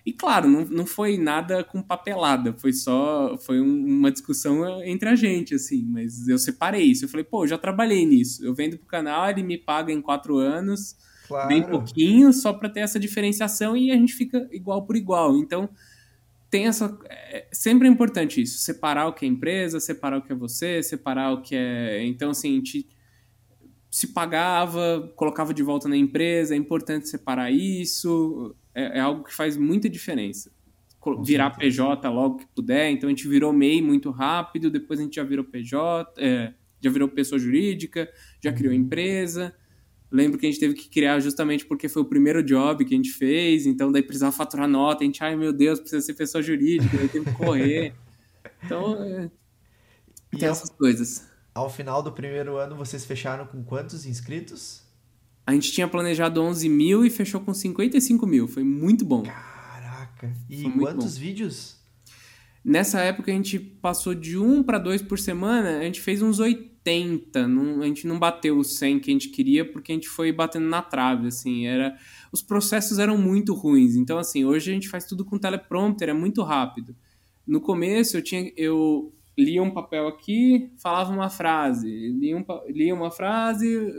E 0.06 0.12
claro, 0.12 0.50
não, 0.50 0.66
não 0.66 0.86
foi 0.86 1.18
nada 1.18 1.64
com 1.64 1.82
papelada, 1.82 2.54
foi 2.54 2.74
só. 2.74 3.38
Foi 3.38 3.62
um, 3.62 3.86
uma 3.86 4.12
discussão 4.12 4.84
entre 4.84 5.08
a 5.08 5.16
gente, 5.16 5.56
assim, 5.56 5.86
mas 5.86 6.28
eu 6.28 6.38
separei 6.38 6.84
isso. 6.84 7.06
Eu 7.06 7.10
falei, 7.10 7.24
pô, 7.24 7.44
eu 7.44 7.48
já 7.48 7.58
trabalhei 7.58 8.06
nisso. 8.06 8.46
Eu 8.46 8.54
vendo 8.54 8.78
pro 8.78 8.88
canal, 8.88 9.30
ele 9.30 9.44
me 9.44 9.58
paga 9.58 9.94
em 9.94 10.02
quatro 10.02 10.38
anos 10.38 10.98
claro. 11.28 11.48
bem 11.48 11.64
pouquinho, 11.64 12.34
só 12.34 12.54
para 12.54 12.70
ter 12.70 12.82
essa 12.82 13.00
diferenciação 13.00 13.76
e 13.76 13.92
a 13.92 13.96
gente 13.96 14.14
fica 14.14 14.48
igual 14.52 14.86
por 14.86 14.96
igual. 14.96 15.38
Então, 15.38 15.70
tem 16.50 16.68
essa. 16.68 16.98
É, 17.10 17.48
sempre 17.52 17.88
é 17.88 17.92
importante 17.92 18.42
isso, 18.42 18.60
separar 18.60 19.08
o 19.08 19.14
que 19.14 19.26
é 19.26 19.28
empresa, 19.28 19.80
separar 19.80 20.18
o 20.18 20.22
que 20.22 20.32
é 20.32 20.36
você, 20.36 20.84
separar 20.84 21.32
o 21.32 21.42
que 21.42 21.56
é. 21.56 22.06
Então, 22.06 22.30
assim, 22.30 22.52
a 22.52 22.56
gente 22.56 22.88
se 23.90 24.08
pagava, 24.08 25.12
colocava 25.16 25.54
de 25.54 25.64
volta 25.64 25.88
na 25.88 25.98
empresa, 25.98 26.54
é 26.54 26.58
importante 26.58 27.08
separar 27.08 27.52
isso, 27.52 28.56
é, 28.74 28.98
é 28.98 29.00
algo 29.00 29.24
que 29.24 29.34
faz 29.34 29.56
muita 29.58 29.90
diferença. 29.90 30.52
Virar 31.24 31.52
PJ 31.52 32.10
logo 32.10 32.38
que 32.38 32.48
puder, 32.48 32.90
então 32.90 33.08
a 33.08 33.12
gente 33.12 33.28
virou 33.28 33.52
MEI 33.52 33.82
muito 33.82 34.10
rápido, 34.10 34.72
depois 34.72 35.00
a 35.00 35.04
gente 35.04 35.16
já 35.16 35.24
virou 35.24 35.44
PJ, 35.44 36.14
é, 36.18 36.54
já 36.82 36.90
virou 36.90 37.10
pessoa 37.10 37.38
jurídica, 37.38 38.10
já 38.42 38.54
criou 38.54 38.74
uhum. 38.74 38.80
empresa. 38.80 39.54
Lembro 40.10 40.40
que 40.40 40.46
a 40.46 40.50
gente 40.50 40.60
teve 40.60 40.76
que 40.76 40.90
criar 40.90 41.20
justamente 41.20 41.66
porque 41.66 41.90
foi 41.90 42.04
o 42.04 42.06
primeiro 42.06 42.44
job 42.44 42.86
que 42.86 42.94
a 42.94 42.98
gente 42.98 43.12
fez, 43.12 43.66
então 43.66 43.92
daí 43.92 44.04
precisava 44.04 44.32
faturar 44.32 44.68
nota, 44.68 45.04
a 45.04 45.06
gente, 45.06 45.24
ai 45.24 45.36
meu 45.36 45.52
Deus, 45.52 45.80
precisa 45.80 46.02
ser 46.02 46.14
pessoa 46.14 46.42
jurídica, 46.42 46.96
daí 46.96 47.10
teve 47.10 47.26
que 47.26 47.38
correr. 47.38 47.94
Então, 48.66 48.96
é... 49.04 49.30
tem 50.38 50.48
essas 50.48 50.70
coisas. 50.70 51.30
Ao 51.54 51.70
final 51.70 52.02
do 52.02 52.14
primeiro 52.14 52.56
ano, 52.56 52.78
vocês 52.78 53.04
fecharam 53.04 53.46
com 53.46 53.62
quantos 53.62 54.06
inscritos? 54.06 54.83
A 55.46 55.54
gente 55.54 55.72
tinha 55.72 55.88
planejado 55.88 56.42
11 56.42 56.70
mil 56.70 57.06
e 57.06 57.10
fechou 57.10 57.42
com 57.42 57.54
55 57.54 58.26
mil, 58.26 58.48
foi 58.48 58.64
muito 58.64 59.04
bom. 59.04 59.24
Caraca! 59.24 60.34
E 60.50 60.64
quantos 60.72 61.18
vídeos? 61.18 61.78
Nessa 62.64 63.02
época 63.02 63.32
a 63.32 63.36
gente 63.36 63.60
passou 63.60 64.16
de 64.16 64.38
um 64.38 64.64
para 64.64 64.78
dois 64.78 65.02
por 65.02 65.20
semana, 65.20 65.80
a 65.80 65.84
gente 65.84 66.00
fez 66.00 66.22
uns 66.22 66.40
80 66.40 66.74
80, 66.86 67.48
não, 67.48 67.82
a 67.82 67.86
gente 67.86 68.06
não 68.06 68.20
bateu 68.20 68.58
o 68.58 68.64
100 68.64 69.00
que 69.00 69.10
a 69.10 69.14
gente 69.14 69.30
queria 69.30 69.70
porque 69.70 69.92
a 69.92 69.96
gente 69.96 70.10
foi 70.10 70.32
batendo 70.32 70.68
na 70.68 70.82
trave, 70.82 71.28
assim, 71.28 71.66
era 71.66 71.98
os 72.32 72.42
processos 72.42 73.00
eram 73.00 73.18
muito 73.18 73.54
ruins. 73.54 73.96
Então 73.96 74.18
assim, 74.18 74.44
hoje 74.44 74.70
a 74.70 74.74
gente 74.74 74.90
faz 74.90 75.06
tudo 75.06 75.24
com 75.24 75.38
teleprompter, 75.38 76.10
é 76.10 76.14
muito 76.14 76.44
rápido. 76.44 76.96
No 77.48 77.62
começo 77.62 78.18
eu 78.18 78.22
tinha 78.22 78.52
eu 78.58 79.14
lia 79.38 79.64
um 79.64 79.72
papel 79.72 80.08
aqui, 80.08 80.72
falava 80.78 81.12
uma 81.12 81.30
frase, 81.30 81.90
lia, 81.90 82.38
um, 82.38 82.46
lia 82.68 82.94
uma 82.94 83.10
frase, 83.10 83.92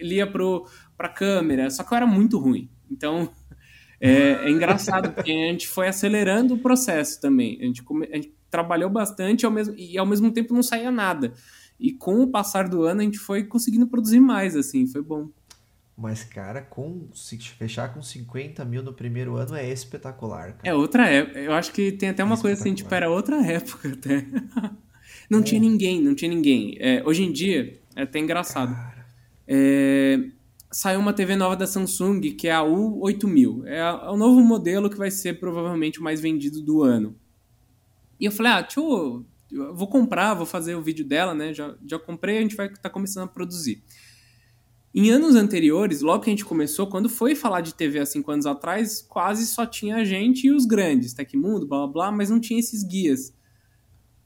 lia 0.00 0.26
para 0.96 1.08
câmera, 1.08 1.70
só 1.70 1.82
que 1.82 1.92
eu 1.92 1.96
era 1.96 2.06
muito 2.06 2.38
ruim. 2.38 2.70
Então 2.90 3.28
é, 4.00 4.46
é 4.46 4.50
engraçado 4.50 5.12
porque 5.12 5.30
a 5.30 5.52
gente 5.52 5.68
foi 5.68 5.88
acelerando 5.88 6.54
o 6.54 6.58
processo 6.58 7.20
também. 7.20 7.58
A 7.60 7.64
gente, 7.64 7.82
a 8.12 8.16
gente 8.16 8.34
trabalhou 8.50 8.90
bastante 8.90 9.44
ao 9.44 9.52
mesmo, 9.52 9.74
e 9.76 9.98
ao 9.98 10.06
mesmo 10.06 10.30
tempo 10.30 10.54
não 10.54 10.62
saía 10.62 10.90
nada. 10.90 11.32
E 11.78 11.92
com 11.92 12.20
o 12.22 12.28
passar 12.28 12.68
do 12.68 12.82
ano 12.82 13.00
a 13.00 13.04
gente 13.04 13.18
foi 13.18 13.44
conseguindo 13.44 13.86
produzir 13.86 14.20
mais, 14.20 14.56
assim, 14.56 14.86
foi 14.86 15.02
bom. 15.02 15.28
Mas, 15.96 16.22
cara, 16.22 16.62
com 16.62 17.08
se 17.12 17.36
fechar 17.36 17.92
com 17.92 18.00
50 18.00 18.64
mil 18.64 18.84
no 18.84 18.92
primeiro 18.92 19.34
ano 19.34 19.56
é 19.56 19.68
espetacular. 19.68 20.52
Cara. 20.52 20.60
É 20.62 20.72
outra 20.72 21.08
época. 21.08 21.40
Eu 21.40 21.52
acho 21.52 21.72
que 21.72 21.90
tem 21.90 22.10
até 22.10 22.22
uma 22.22 22.36
é 22.36 22.40
coisa 22.40 22.60
assim, 22.60 22.72
tipo, 22.72 22.94
era 22.94 23.10
outra 23.10 23.36
época 23.44 23.88
até. 23.88 24.24
não 25.28 25.40
é. 25.40 25.42
tinha 25.42 25.60
ninguém, 25.60 26.00
não 26.00 26.14
tinha 26.14 26.28
ninguém. 26.28 26.76
É, 26.78 27.02
hoje 27.04 27.24
em 27.24 27.32
dia, 27.32 27.80
é 27.96 28.02
até 28.02 28.20
engraçado. 28.20 28.76
É, 29.48 30.20
saiu 30.70 31.00
uma 31.00 31.14
TV 31.14 31.34
nova 31.34 31.56
da 31.56 31.66
Samsung, 31.66 32.20
que 32.20 32.46
é 32.46 32.52
a 32.52 32.60
U8000. 32.60 33.64
É, 33.64 33.78
é 33.78 34.10
o 34.10 34.16
novo 34.16 34.40
modelo 34.42 34.90
que 34.90 34.98
vai 34.98 35.10
ser 35.10 35.40
provavelmente 35.40 35.98
o 35.98 36.02
mais 36.02 36.20
vendido 36.20 36.60
do 36.60 36.82
ano. 36.82 37.16
E 38.20 38.26
eu 38.26 38.32
falei, 38.32 38.52
ah, 38.52 38.60
deixa 38.60 38.80
eu 38.80 39.24
eu 39.50 39.74
vou 39.74 39.88
comprar, 39.88 40.34
vou 40.34 40.46
fazer 40.46 40.74
o 40.74 40.82
vídeo 40.82 41.06
dela, 41.06 41.34
né? 41.34 41.54
Já, 41.54 41.74
já 41.86 41.98
comprei, 41.98 42.38
a 42.38 42.42
gente 42.42 42.54
vai 42.54 42.66
estar 42.66 42.82
tá 42.82 42.90
começando 42.90 43.24
a 43.24 43.28
produzir. 43.28 43.82
Em 44.94 45.10
anos 45.10 45.34
anteriores, 45.34 46.00
logo 46.00 46.22
que 46.22 46.30
a 46.30 46.32
gente 46.32 46.44
começou, 46.44 46.86
quando 46.86 47.08
foi 47.08 47.34
falar 47.34 47.60
de 47.60 47.74
TV 47.74 47.98
há 47.98 48.06
cinco 48.06 48.30
anos 48.30 48.46
atrás, 48.46 49.00
quase 49.00 49.46
só 49.46 49.64
tinha 49.64 49.96
a 49.96 50.04
gente 50.04 50.46
e 50.46 50.50
os 50.50 50.66
grandes, 50.66 51.14
Tecmundo, 51.14 51.66
blá 51.66 51.78
blá 51.78 51.86
blá, 51.86 52.12
mas 52.12 52.30
não 52.30 52.40
tinha 52.40 52.60
esses 52.60 52.82
guias. 52.82 53.32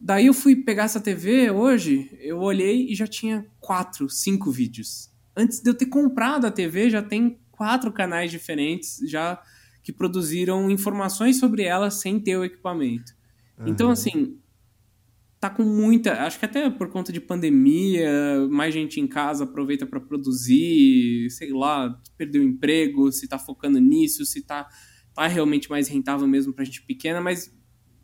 Daí 0.01 0.27
eu 0.27 0.35
fui 0.35 0.57
pegar 0.57 0.85
essa 0.85 1.01
TV 1.01 1.51
hoje, 1.51 2.11
eu 2.21 2.41
olhei 2.41 2.89
e 2.91 2.95
já 2.95 3.07
tinha 3.07 3.47
quatro, 3.61 4.09
cinco 4.09 4.51
vídeos. 4.51 5.12
Antes 5.37 5.61
de 5.61 5.71
eu 5.71 5.75
ter 5.75 5.87
comprado 5.87 6.47
a 6.47 6.51
TV, 6.51 6.91
já 6.91 7.03
tem 7.03 7.39
quatro 7.51 7.93
canais 7.93 8.31
diferentes 8.31 8.99
já 9.09 9.41
que 9.83 9.93
produziram 9.93 10.71
informações 10.71 11.39
sobre 11.39 11.65
ela 11.65 11.91
sem 11.91 12.21
ter 12.21 12.37
o 12.37 12.45
equipamento. 12.45 13.13
Uhum. 13.59 13.69
Então, 13.69 13.91
assim, 13.91 14.39
tá 15.41 15.51
com 15.51 15.65
muita. 15.65 16.25
Acho 16.25 16.39
que 16.39 16.45
até 16.45 16.71
por 16.71 16.89
conta 16.89 17.13
de 17.13 17.21
pandemia, 17.21 18.47
mais 18.49 18.73
gente 18.73 19.01
em 19.01 19.09
casa 19.09 19.43
aproveita 19.43 19.85
para 19.85 20.01
produzir, 20.01 21.29
sei 21.31 21.53
lá, 21.53 22.01
perdeu 22.17 22.43
o 22.43 22.45
emprego, 22.45 23.11
se 23.11 23.27
tá 23.27 23.39
focando 23.39 23.81
nisso, 23.81 24.25
se 24.25 24.43
tá, 24.43 24.69
tá 25.13 25.27
realmente 25.27 25.69
mais 25.69 25.89
rentável 25.89 26.29
mesmo 26.29 26.53
pra 26.53 26.65
gente 26.65 26.83
pequena, 26.83 27.21
mas, 27.21 27.53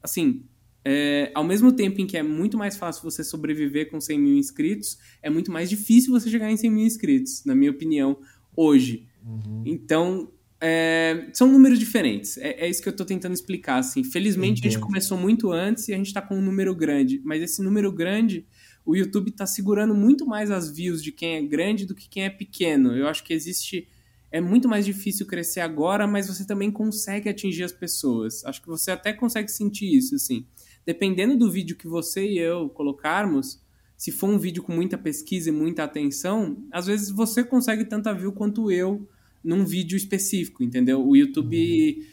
assim, 0.03 0.45
é, 0.91 1.31
ao 1.35 1.45
mesmo 1.45 1.71
tempo 1.71 2.01
em 2.01 2.07
que 2.07 2.17
é 2.17 2.23
muito 2.23 2.57
mais 2.57 2.79
fácil 2.79 3.03
você 3.03 3.23
sobreviver 3.23 3.91
com 3.91 4.01
100 4.01 4.19
mil 4.19 4.39
inscritos, 4.39 4.97
é 5.23 5.29
muito 5.29 5.53
mais 5.53 5.69
difícil 5.69 6.11
você 6.11 6.31
chegar 6.31 6.51
em 6.51 6.57
100 6.57 6.71
mil 6.71 6.87
inscritos, 6.87 7.45
na 7.45 7.55
minha 7.55 7.71
opinião, 7.71 8.17
hoje. 8.57 9.07
Uhum. 9.23 9.65
Então, 9.67 10.33
é, 10.59 11.29
são 11.35 11.47
números 11.53 11.79
diferentes. 11.79 12.39
É, 12.39 12.65
é, 12.65 12.71
isso 12.71 12.81
que 12.81 12.89
eu 12.89 12.93
estou 12.93 13.05
tentando 13.05 13.35
explicar. 13.35 13.77
Assim. 13.77 14.03
Felizmente, 14.03 14.61
Entendo. 14.61 14.71
a 14.71 14.73
gente 14.77 14.81
começou 14.81 15.19
muito 15.19 15.53
antes 15.53 15.89
e 15.89 15.93
a 15.93 15.97
gente 15.99 16.07
está 16.07 16.23
com 16.23 16.39
um 16.39 16.41
número 16.41 16.75
grande. 16.75 17.21
Mas 17.23 17.43
esse 17.43 17.61
número 17.61 17.93
grande, 17.93 18.47
o 18.83 18.97
YouTube 18.97 19.29
está 19.29 19.45
segurando 19.45 19.95
muito 19.95 20.25
mais 20.25 20.51
as 20.51 20.71
views 20.71 21.03
de 21.03 21.13
quem 21.13 21.35
é 21.35 21.43
grande 21.43 21.85
do 21.85 21.95
que 21.95 22.09
quem 22.09 22.25
é 22.25 22.31
pequeno. 22.31 22.97
Eu 22.97 23.09
acho 23.09 23.23
que 23.23 23.35
existe. 23.35 23.87
É 24.33 24.41
muito 24.41 24.67
mais 24.67 24.87
difícil 24.87 25.27
crescer 25.27 25.61
agora, 25.61 26.07
mas 26.07 26.29
você 26.29 26.47
também 26.47 26.71
consegue 26.71 27.29
atingir 27.29 27.65
as 27.65 27.73
pessoas. 27.73 28.43
Acho 28.47 28.63
que 28.63 28.69
você 28.69 28.91
até 28.91 29.13
consegue 29.13 29.51
sentir 29.51 29.95
isso, 29.95 30.15
assim 30.15 30.47
dependendo 30.89 31.37
do 31.37 31.51
vídeo 31.51 31.77
que 31.77 31.87
você 31.87 32.27
e 32.27 32.39
eu 32.39 32.71
colocarmos, 32.71 33.63
se 33.95 34.11
for 34.11 34.31
um 34.31 34.39
vídeo 34.39 34.63
com 34.63 34.73
muita 34.73 34.97
pesquisa 34.97 35.51
e 35.51 35.53
muita 35.53 35.85
atenção, 35.85 36.67
às 36.73 36.87
vezes 36.87 37.11
você 37.11 37.45
consegue 37.45 37.85
tanta 37.85 38.15
view 38.15 38.33
quanto 38.33 38.71
eu 38.73 39.07
num 39.45 39.67
vídeo 39.67 39.99
específico, 39.99 40.63
entendeu? 40.63 41.07
O 41.07 41.15
YouTube 41.15 42.09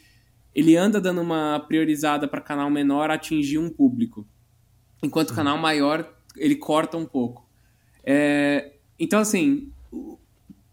ele 0.54 0.76
anda 0.76 1.00
dando 1.00 1.22
uma 1.22 1.58
priorizada 1.58 2.28
para 2.28 2.38
canal 2.42 2.68
menor 2.68 3.10
atingir 3.10 3.56
um 3.56 3.70
público, 3.70 4.28
enquanto 5.02 5.30
o 5.30 5.34
canal 5.34 5.56
maior 5.56 6.14
ele 6.36 6.56
corta 6.56 6.98
um 6.98 7.06
pouco. 7.06 7.48
É, 8.04 8.74
então 8.98 9.20
assim, 9.20 9.72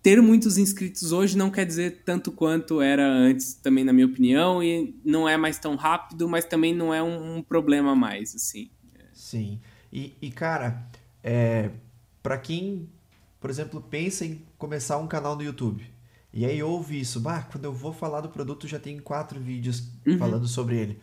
ter 0.03 0.21
muitos 0.21 0.57
inscritos 0.57 1.13
hoje 1.13 1.37
não 1.37 1.49
quer 1.49 1.65
dizer 1.65 2.03
tanto 2.05 2.29
quanto 2.29 2.81
era 2.81 3.07
antes, 3.09 3.53
também 3.53 3.85
na 3.85 3.93
minha 3.93 4.05
opinião, 4.05 4.61
e 4.61 4.93
não 5.03 5.27
é 5.27 5.37
mais 5.37 5.57
tão 5.57 5.77
rápido, 5.77 6.27
mas 6.27 6.43
também 6.43 6.75
não 6.75 6.93
é 6.93 7.01
um, 7.01 7.37
um 7.37 7.41
problema 7.41 7.95
mais, 7.95 8.35
assim. 8.35 8.69
Sim. 9.13 9.61
E, 9.91 10.13
e 10.21 10.29
cara, 10.29 10.85
é, 11.23 11.69
para 12.21 12.37
quem, 12.37 12.89
por 13.39 13.49
exemplo, 13.49 13.81
pensa 13.81 14.25
em 14.25 14.41
começar 14.57 14.97
um 14.97 15.07
canal 15.07 15.37
no 15.37 15.41
YouTube, 15.41 15.89
e 16.33 16.45
aí 16.45 16.61
ouve 16.61 16.99
isso, 16.99 17.21
bah, 17.21 17.43
quando 17.43 17.63
eu 17.63 17.73
vou 17.73 17.93
falar 17.93 18.19
do 18.19 18.27
produto 18.27 18.67
já 18.67 18.79
tem 18.79 18.99
quatro 18.99 19.39
vídeos 19.39 19.87
uhum. 20.05 20.17
falando 20.17 20.47
sobre 20.47 20.75
ele. 20.75 20.99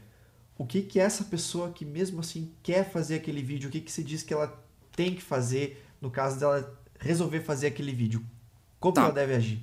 O 0.59 0.67
que 0.67 0.83
que 0.83 1.01
essa 1.01 1.25
pessoa 1.25 1.71
que 1.71 1.87
mesmo 1.87 2.21
assim 2.21 2.53
quer 2.63 2.91
fazer 2.91 3.15
aquele 3.15 3.41
vídeo, 3.41 3.71
o 3.71 3.73
que 3.73 3.81
que 3.81 3.91
se 3.91 4.05
diz 4.05 4.23
que 4.23 4.35
ela 4.35 4.63
tem 4.95 5.15
que 5.15 5.23
fazer 5.23 5.87
no 6.03 6.11
caso 6.11 6.39
dela 6.39 6.79
resolver 6.99 7.41
fazer 7.41 7.69
aquele 7.69 7.93
vídeo? 7.93 8.23
Como 8.81 8.95
tá. 8.95 9.03
ela 9.03 9.13
deve 9.13 9.35
agir? 9.35 9.59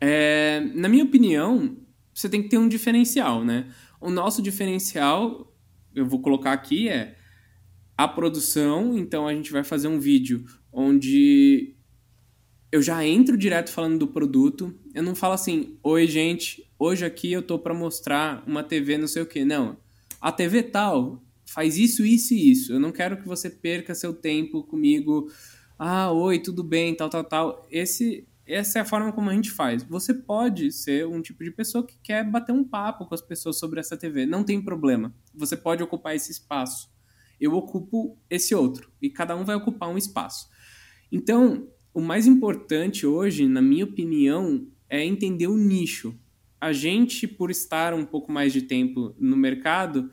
É, 0.00 0.60
na 0.74 0.88
minha 0.88 1.04
opinião, 1.04 1.76
você 2.12 2.28
tem 2.28 2.42
que 2.42 2.48
ter 2.48 2.58
um 2.58 2.68
diferencial, 2.68 3.44
né? 3.44 3.70
O 4.00 4.10
nosso 4.10 4.42
diferencial, 4.42 5.54
eu 5.94 6.06
vou 6.06 6.20
colocar 6.20 6.52
aqui, 6.52 6.88
é 6.88 7.16
a 7.96 8.08
produção. 8.08 8.96
Então 8.98 9.28
a 9.28 9.34
gente 9.34 9.52
vai 9.52 9.62
fazer 9.62 9.88
um 9.88 10.00
vídeo 10.00 10.44
onde 10.72 11.76
eu 12.72 12.82
já 12.82 13.06
entro 13.06 13.36
direto 13.36 13.70
falando 13.70 13.98
do 13.98 14.08
produto. 14.08 14.74
Eu 14.92 15.02
não 15.02 15.14
falo 15.14 15.34
assim, 15.34 15.78
oi 15.82 16.06
gente, 16.06 16.68
hoje 16.78 17.04
aqui 17.04 17.30
eu 17.30 17.42
tô 17.42 17.58
para 17.58 17.72
mostrar 17.72 18.42
uma 18.46 18.64
TV 18.64 18.98
não 18.98 19.06
sei 19.06 19.22
o 19.22 19.26
que. 19.26 19.44
Não, 19.44 19.76
a 20.20 20.32
TV 20.32 20.62
tal 20.62 21.22
faz 21.46 21.76
isso, 21.76 22.04
isso 22.04 22.34
e 22.34 22.50
isso. 22.50 22.72
Eu 22.72 22.80
não 22.80 22.90
quero 22.90 23.16
que 23.16 23.28
você 23.28 23.48
perca 23.48 23.94
seu 23.94 24.12
tempo 24.12 24.64
comigo. 24.64 25.30
Ah, 25.78 26.10
oi, 26.10 26.38
tudo 26.38 26.64
bem, 26.64 26.94
tal, 26.94 27.08
tal, 27.08 27.24
tal. 27.24 27.66
Esse 27.70 28.26
essa 28.46 28.78
é 28.78 28.82
a 28.82 28.84
forma 28.84 29.12
como 29.12 29.30
a 29.30 29.34
gente 29.34 29.50
faz. 29.50 29.82
Você 29.84 30.12
pode 30.12 30.70
ser 30.70 31.06
um 31.06 31.22
tipo 31.22 31.42
de 31.42 31.50
pessoa 31.50 31.86
que 31.86 31.96
quer 32.02 32.28
bater 32.28 32.52
um 32.52 32.64
papo 32.64 33.06
com 33.06 33.14
as 33.14 33.22
pessoas 33.22 33.58
sobre 33.58 33.80
essa 33.80 33.96
TV. 33.96 34.26
Não 34.26 34.44
tem 34.44 34.60
problema. 34.60 35.14
Você 35.34 35.56
pode 35.56 35.82
ocupar 35.82 36.14
esse 36.14 36.30
espaço. 36.30 36.92
Eu 37.40 37.54
ocupo 37.54 38.18
esse 38.28 38.54
outro. 38.54 38.92
E 39.00 39.08
cada 39.08 39.34
um 39.34 39.44
vai 39.44 39.56
ocupar 39.56 39.88
um 39.88 39.96
espaço. 39.96 40.48
Então, 41.10 41.68
o 41.92 42.00
mais 42.00 42.26
importante 42.26 43.06
hoje, 43.06 43.48
na 43.48 43.62
minha 43.62 43.84
opinião, 43.84 44.66
é 44.90 45.02
entender 45.02 45.46
o 45.46 45.56
nicho. 45.56 46.14
A 46.60 46.72
gente, 46.72 47.26
por 47.26 47.50
estar 47.50 47.94
um 47.94 48.04
pouco 48.04 48.30
mais 48.30 48.52
de 48.52 48.62
tempo 48.62 49.14
no 49.18 49.36
mercado, 49.36 50.10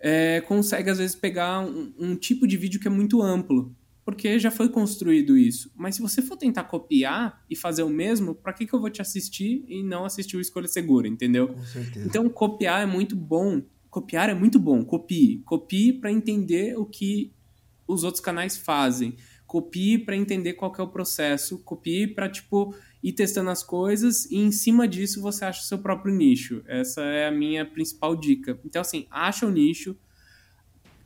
é, 0.00 0.40
consegue 0.42 0.88
às 0.88 0.98
vezes 0.98 1.16
pegar 1.16 1.60
um, 1.60 1.92
um 1.98 2.16
tipo 2.16 2.46
de 2.46 2.56
vídeo 2.56 2.80
que 2.80 2.88
é 2.88 2.90
muito 2.90 3.20
amplo 3.20 3.75
porque 4.06 4.38
já 4.38 4.52
foi 4.52 4.68
construído 4.68 5.36
isso. 5.36 5.68
Mas 5.74 5.96
se 5.96 6.00
você 6.00 6.22
for 6.22 6.36
tentar 6.36 6.62
copiar 6.62 7.44
e 7.50 7.56
fazer 7.56 7.82
o 7.82 7.90
mesmo, 7.90 8.36
para 8.36 8.52
que, 8.52 8.64
que 8.64 8.72
eu 8.72 8.80
vou 8.80 8.88
te 8.88 9.02
assistir 9.02 9.64
e 9.66 9.82
não 9.82 10.04
assistir 10.04 10.36
o 10.36 10.40
Escolha 10.40 10.68
Segura, 10.68 11.08
entendeu? 11.08 11.48
Com 11.48 11.62
certeza. 11.64 12.06
Então, 12.06 12.28
copiar 12.28 12.84
é 12.84 12.86
muito 12.86 13.16
bom. 13.16 13.60
Copiar 13.90 14.30
é 14.30 14.34
muito 14.34 14.60
bom. 14.60 14.84
Copie. 14.84 15.42
Copie 15.44 15.92
para 15.92 16.12
entender 16.12 16.78
o 16.78 16.86
que 16.86 17.32
os 17.84 18.04
outros 18.04 18.22
canais 18.22 18.56
fazem. 18.56 19.16
Copie 19.44 19.98
para 19.98 20.14
entender 20.14 20.52
qual 20.52 20.72
é 20.78 20.82
o 20.82 20.88
processo. 20.88 21.58
Copie 21.64 22.06
para, 22.06 22.28
tipo, 22.28 22.72
ir 23.02 23.12
testando 23.12 23.50
as 23.50 23.64
coisas 23.64 24.24
e 24.26 24.36
em 24.36 24.52
cima 24.52 24.86
disso 24.86 25.20
você 25.20 25.44
acha 25.44 25.62
o 25.62 25.64
seu 25.64 25.78
próprio 25.78 26.14
nicho. 26.14 26.62
Essa 26.68 27.02
é 27.02 27.26
a 27.26 27.32
minha 27.32 27.66
principal 27.66 28.14
dica. 28.14 28.56
Então, 28.64 28.80
assim, 28.82 29.08
acha 29.10 29.44
o 29.44 29.50
nicho, 29.50 29.96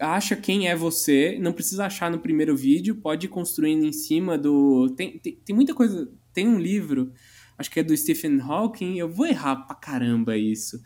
acha 0.01 0.35
quem 0.35 0.69
é 0.69 0.75
você, 0.75 1.39
não 1.41 1.53
precisa 1.53 1.85
achar 1.85 2.11
no 2.11 2.19
primeiro 2.19 2.57
vídeo, 2.57 2.97
pode 2.97 3.27
ir 3.27 3.29
construindo 3.29 3.85
em 3.85 3.93
cima 3.93 4.39
do. 4.39 4.89
Tem, 4.97 5.19
tem, 5.19 5.39
tem, 5.45 5.55
muita 5.55 5.75
coisa. 5.75 6.11
Tem 6.33 6.49
um 6.49 6.59
livro, 6.59 7.13
acho 7.59 7.71
que 7.71 7.81
é 7.81 7.83
do 7.83 7.97
Stephen 7.97 8.41
Hawking, 8.41 8.99
eu 8.99 9.09
vou 9.09 9.27
errar 9.27 9.57
pra 9.57 9.75
caramba 9.75 10.37
isso. 10.37 10.81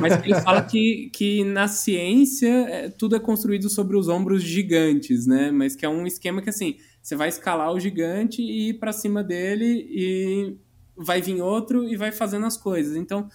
Mas 0.00 0.22
ele 0.22 0.34
fala 0.40 0.62
que, 0.62 1.10
que 1.12 1.42
na 1.42 1.66
ciência 1.66 2.48
é, 2.48 2.88
tudo 2.88 3.16
é 3.16 3.20
construído 3.20 3.68
sobre 3.68 3.96
os 3.96 4.08
ombros 4.08 4.42
gigantes, 4.42 5.26
né? 5.26 5.50
Mas 5.50 5.74
que 5.74 5.84
é 5.84 5.88
um 5.88 6.06
esquema 6.06 6.40
que 6.40 6.50
assim, 6.50 6.76
você 7.02 7.16
vai 7.16 7.28
escalar 7.28 7.72
o 7.72 7.80
gigante 7.80 8.40
e 8.40 8.70
ir 8.70 8.74
pra 8.74 8.92
cima 8.92 9.24
dele 9.24 9.86
e 9.90 10.56
vai 10.96 11.20
vir 11.20 11.40
outro 11.40 11.84
e 11.84 11.96
vai 11.96 12.12
fazendo 12.12 12.46
as 12.46 12.56
coisas. 12.56 12.94
Então 12.96 13.28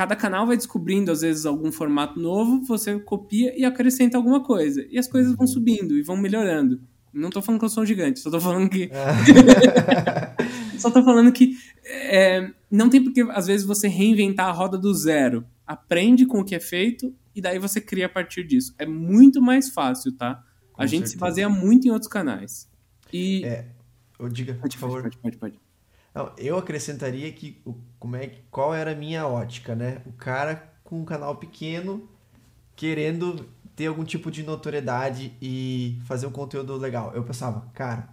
cada 0.00 0.16
canal 0.16 0.46
vai 0.46 0.56
descobrindo, 0.56 1.12
às 1.12 1.20
vezes, 1.20 1.44
algum 1.44 1.70
formato 1.70 2.18
novo, 2.18 2.64
você 2.64 2.98
copia 2.98 3.52
e 3.54 3.66
acrescenta 3.66 4.16
alguma 4.16 4.42
coisa. 4.42 4.82
E 4.88 4.98
as 4.98 5.06
coisas 5.06 5.34
vão 5.34 5.46
subindo 5.46 5.94
e 5.94 6.00
vão 6.00 6.16
melhorando. 6.16 6.80
Não 7.12 7.28
tô 7.28 7.42
falando 7.42 7.58
que 7.58 7.66
eu 7.66 7.68
sou 7.68 7.82
um 7.82 7.86
gigante, 7.86 8.18
só 8.18 8.30
tô 8.30 8.40
falando 8.40 8.70
que. 8.70 8.88
só 10.80 10.90
tô 10.90 11.04
falando 11.04 11.30
que 11.30 11.54
é, 11.84 12.50
não 12.70 12.88
tem 12.88 13.04
porque, 13.04 13.20
às 13.28 13.46
vezes, 13.46 13.66
você 13.66 13.88
reinventar 13.88 14.46
a 14.46 14.52
roda 14.52 14.78
do 14.78 14.94
zero. 14.94 15.44
Aprende 15.66 16.24
com 16.24 16.40
o 16.40 16.44
que 16.46 16.54
é 16.54 16.60
feito 16.60 17.14
e 17.36 17.42
daí 17.42 17.58
você 17.58 17.78
cria 17.78 18.06
a 18.06 18.08
partir 18.08 18.42
disso. 18.42 18.74
É 18.78 18.86
muito 18.86 19.42
mais 19.42 19.68
fácil, 19.68 20.12
tá? 20.12 20.42
Com 20.72 20.80
a 20.82 20.86
gente 20.86 21.00
certeza. 21.00 21.12
se 21.12 21.18
baseia 21.18 21.48
muito 21.50 21.86
em 21.86 21.90
outros 21.90 22.10
canais. 22.10 22.70
E. 23.12 23.44
É, 23.44 23.66
eu 24.18 24.30
diga, 24.30 24.54
por 24.54 24.72
favor. 24.72 25.02
Pode, 25.02 25.18
pode, 25.18 25.36
pode. 25.36 25.60
Não, 26.14 26.32
eu 26.38 26.56
acrescentaria 26.56 27.30
que 27.32 27.60
como 28.00 28.16
é, 28.16 28.32
qual 28.50 28.74
era 28.74 28.92
a 28.92 28.94
minha 28.94 29.26
ótica, 29.26 29.76
né? 29.76 30.00
O 30.06 30.12
cara 30.12 30.72
com 30.82 31.00
um 31.00 31.04
canal 31.04 31.36
pequeno 31.36 32.08
querendo 32.74 33.46
ter 33.76 33.86
algum 33.86 34.04
tipo 34.04 34.30
de 34.30 34.42
notoriedade 34.42 35.32
e 35.40 36.00
fazer 36.06 36.26
um 36.26 36.32
conteúdo 36.32 36.74
legal. 36.76 37.12
Eu 37.14 37.22
pensava, 37.22 37.68
cara, 37.74 38.08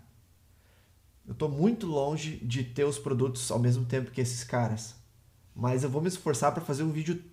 eu 1.26 1.34
tô 1.34 1.48
muito 1.48 1.88
longe 1.88 2.38
de 2.44 2.64
ter 2.64 2.84
os 2.84 3.00
produtos 3.00 3.50
ao 3.50 3.60
mesmo 3.60 3.86
tempo 3.86 4.12
que 4.12 4.20
esses 4.20 4.44
caras. 4.44 4.96
Mas 5.56 5.84
eu 5.84 5.90
vou 5.90 6.02
me 6.02 6.10
esforçar 6.10 6.52
para 6.52 6.64
fazer 6.64 6.84
um 6.84 6.92
vídeo 6.92 7.24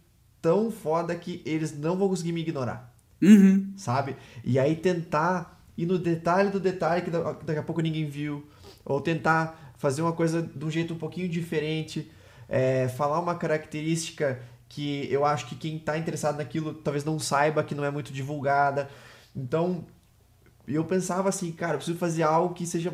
tão 0.41 0.71
foda 0.71 1.15
que 1.15 1.43
eles 1.45 1.77
não 1.77 1.97
vão 1.97 2.09
conseguir 2.09 2.33
me 2.33 2.41
ignorar. 2.41 2.95
Uhum. 3.21 3.73
Sabe? 3.77 4.17
E 4.45 4.59
aí 4.59 4.77
tentar 4.77 5.65
ir 5.77 5.87
no 5.87 5.99
detalhe 5.99 6.51
do 6.51 6.61
detalhe 6.61 7.03
que 7.03 7.11
daqui 7.11 7.59
a 7.59 7.63
pouco 7.63 7.81
ninguém 7.81 8.09
viu. 8.09 8.47
Ou 8.85 9.01
tentar 9.01 9.75
fazer 9.77 10.03
uma 10.03 10.13
coisa 10.13 10.41
de 10.41 10.65
um 10.65 10.71
jeito 10.71 10.95
um 10.95 10.99
pouquinho 10.99 11.29
diferente, 11.29 12.11
é, 12.49 12.89
falar 12.89 13.21
uma 13.21 13.35
característica 13.35 14.41
que 14.69 15.07
eu 15.11 15.25
acho 15.25 15.47
que 15.47 15.55
quem 15.55 15.77
está 15.77 15.97
interessado 15.97 16.37
naquilo 16.37 16.75
talvez 16.75 17.05
não 17.05 17.19
saiba, 17.19 17.63
que 17.63 17.75
não 17.75 17.85
é 17.85 17.91
muito 17.91 18.13
divulgada. 18.13 18.89
Então, 19.35 19.85
eu 20.67 20.85
pensava 20.85 21.29
assim, 21.29 21.53
cara, 21.53 21.75
eu 21.75 21.79
preciso 21.79 21.99
fazer 21.99 22.23
algo 22.23 22.55
que 22.55 22.67
seja 22.67 22.93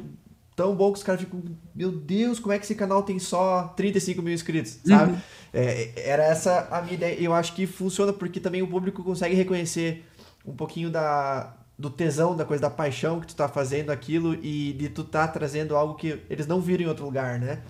tão 0.55 0.75
bom 0.75 0.93
que 0.93 0.99
os 0.99 1.03
caras 1.03 1.23
ficam, 1.23 1.43
meu 1.75 1.91
Deus, 1.91 2.39
como 2.39 2.53
é 2.53 2.59
que 2.59 2.65
esse 2.65 2.75
canal 2.75 3.03
tem 3.03 3.19
só 3.19 3.69
35 3.77 4.21
mil 4.21 4.35
inscritos, 4.35 4.79
sabe? 4.85 5.13
Uhum. 5.13 5.19
É, 5.55 5.93
era 5.97 6.23
essa 6.23 6.69
a 6.71 6.83
minha 6.83 6.95
ideia. 6.95 7.19
Eu 7.19 7.33
acho 7.33 7.55
que 7.55 7.67
funciona 7.67 8.13
porque 8.13 8.41
também 8.41 8.61
o 8.61 8.67
público 8.67 9.03
consegue 9.03 9.35
reconhecer 9.35 10.05
um 10.45 10.53
pouquinho 10.53 10.91
da, 10.91 11.57
do 11.79 11.89
tesão, 11.89 12.37
da 12.37 12.45
coisa 12.45 12.61
da 12.61 12.69
paixão 12.71 13.21
que 13.21 13.29
tu 13.29 13.35
tá 13.35 13.49
fazendo 13.49 13.91
aquilo 13.91 14.35
e 14.35 14.75
de 14.75 14.91
tu 14.91 15.03
tá 15.03 15.27
trazendo 15.27 15.75
algo 15.75 15.95
que 15.95 16.21
eles 16.29 16.47
não 16.47 16.61
viram 16.61 16.85
em 16.85 16.89
outro 16.89 17.05
lugar, 17.07 17.39
né? 17.39 17.63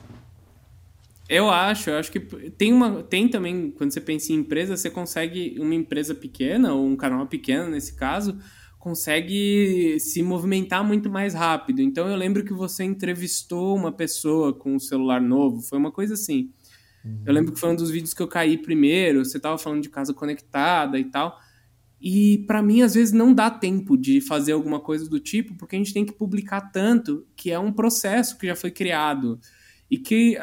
Eu 1.30 1.48
acho, 1.48 1.90
eu 1.90 1.96
acho 1.96 2.10
que 2.10 2.18
tem 2.18 2.72
uma. 2.72 3.04
Tem 3.04 3.28
também, 3.28 3.70
quando 3.70 3.92
você 3.92 4.00
pensa 4.00 4.32
em 4.32 4.36
empresa, 4.36 4.76
você 4.76 4.90
consegue, 4.90 5.54
uma 5.60 5.76
empresa 5.76 6.12
pequena, 6.12 6.74
ou 6.74 6.84
um 6.84 6.96
canal 6.96 7.24
pequeno 7.28 7.70
nesse 7.70 7.94
caso, 7.94 8.36
consegue 8.80 9.96
se 10.00 10.24
movimentar 10.24 10.82
muito 10.82 11.08
mais 11.08 11.32
rápido. 11.32 11.80
Então 11.82 12.08
eu 12.08 12.16
lembro 12.16 12.44
que 12.44 12.52
você 12.52 12.82
entrevistou 12.82 13.76
uma 13.76 13.92
pessoa 13.92 14.52
com 14.52 14.74
um 14.74 14.80
celular 14.80 15.20
novo, 15.20 15.62
foi 15.62 15.78
uma 15.78 15.92
coisa 15.92 16.14
assim. 16.14 16.50
Uhum. 17.04 17.22
Eu 17.24 17.32
lembro 17.32 17.52
que 17.52 17.60
foi 17.60 17.70
um 17.70 17.76
dos 17.76 17.92
vídeos 17.92 18.12
que 18.12 18.20
eu 18.20 18.26
caí 18.26 18.58
primeiro, 18.58 19.24
você 19.24 19.38
tava 19.38 19.56
falando 19.56 19.82
de 19.82 19.88
casa 19.88 20.12
conectada 20.12 20.98
e 20.98 21.04
tal. 21.04 21.38
E 22.00 22.38
para 22.48 22.60
mim, 22.60 22.82
às 22.82 22.94
vezes, 22.94 23.12
não 23.12 23.32
dá 23.32 23.48
tempo 23.48 23.96
de 23.96 24.20
fazer 24.20 24.50
alguma 24.50 24.80
coisa 24.80 25.08
do 25.08 25.20
tipo, 25.20 25.54
porque 25.54 25.76
a 25.76 25.78
gente 25.78 25.94
tem 25.94 26.04
que 26.04 26.12
publicar 26.12 26.72
tanto 26.72 27.24
que 27.36 27.52
é 27.52 27.58
um 27.58 27.72
processo 27.72 28.36
que 28.36 28.48
já 28.48 28.56
foi 28.56 28.72
criado 28.72 29.38
e 29.88 29.96
que 29.96 30.36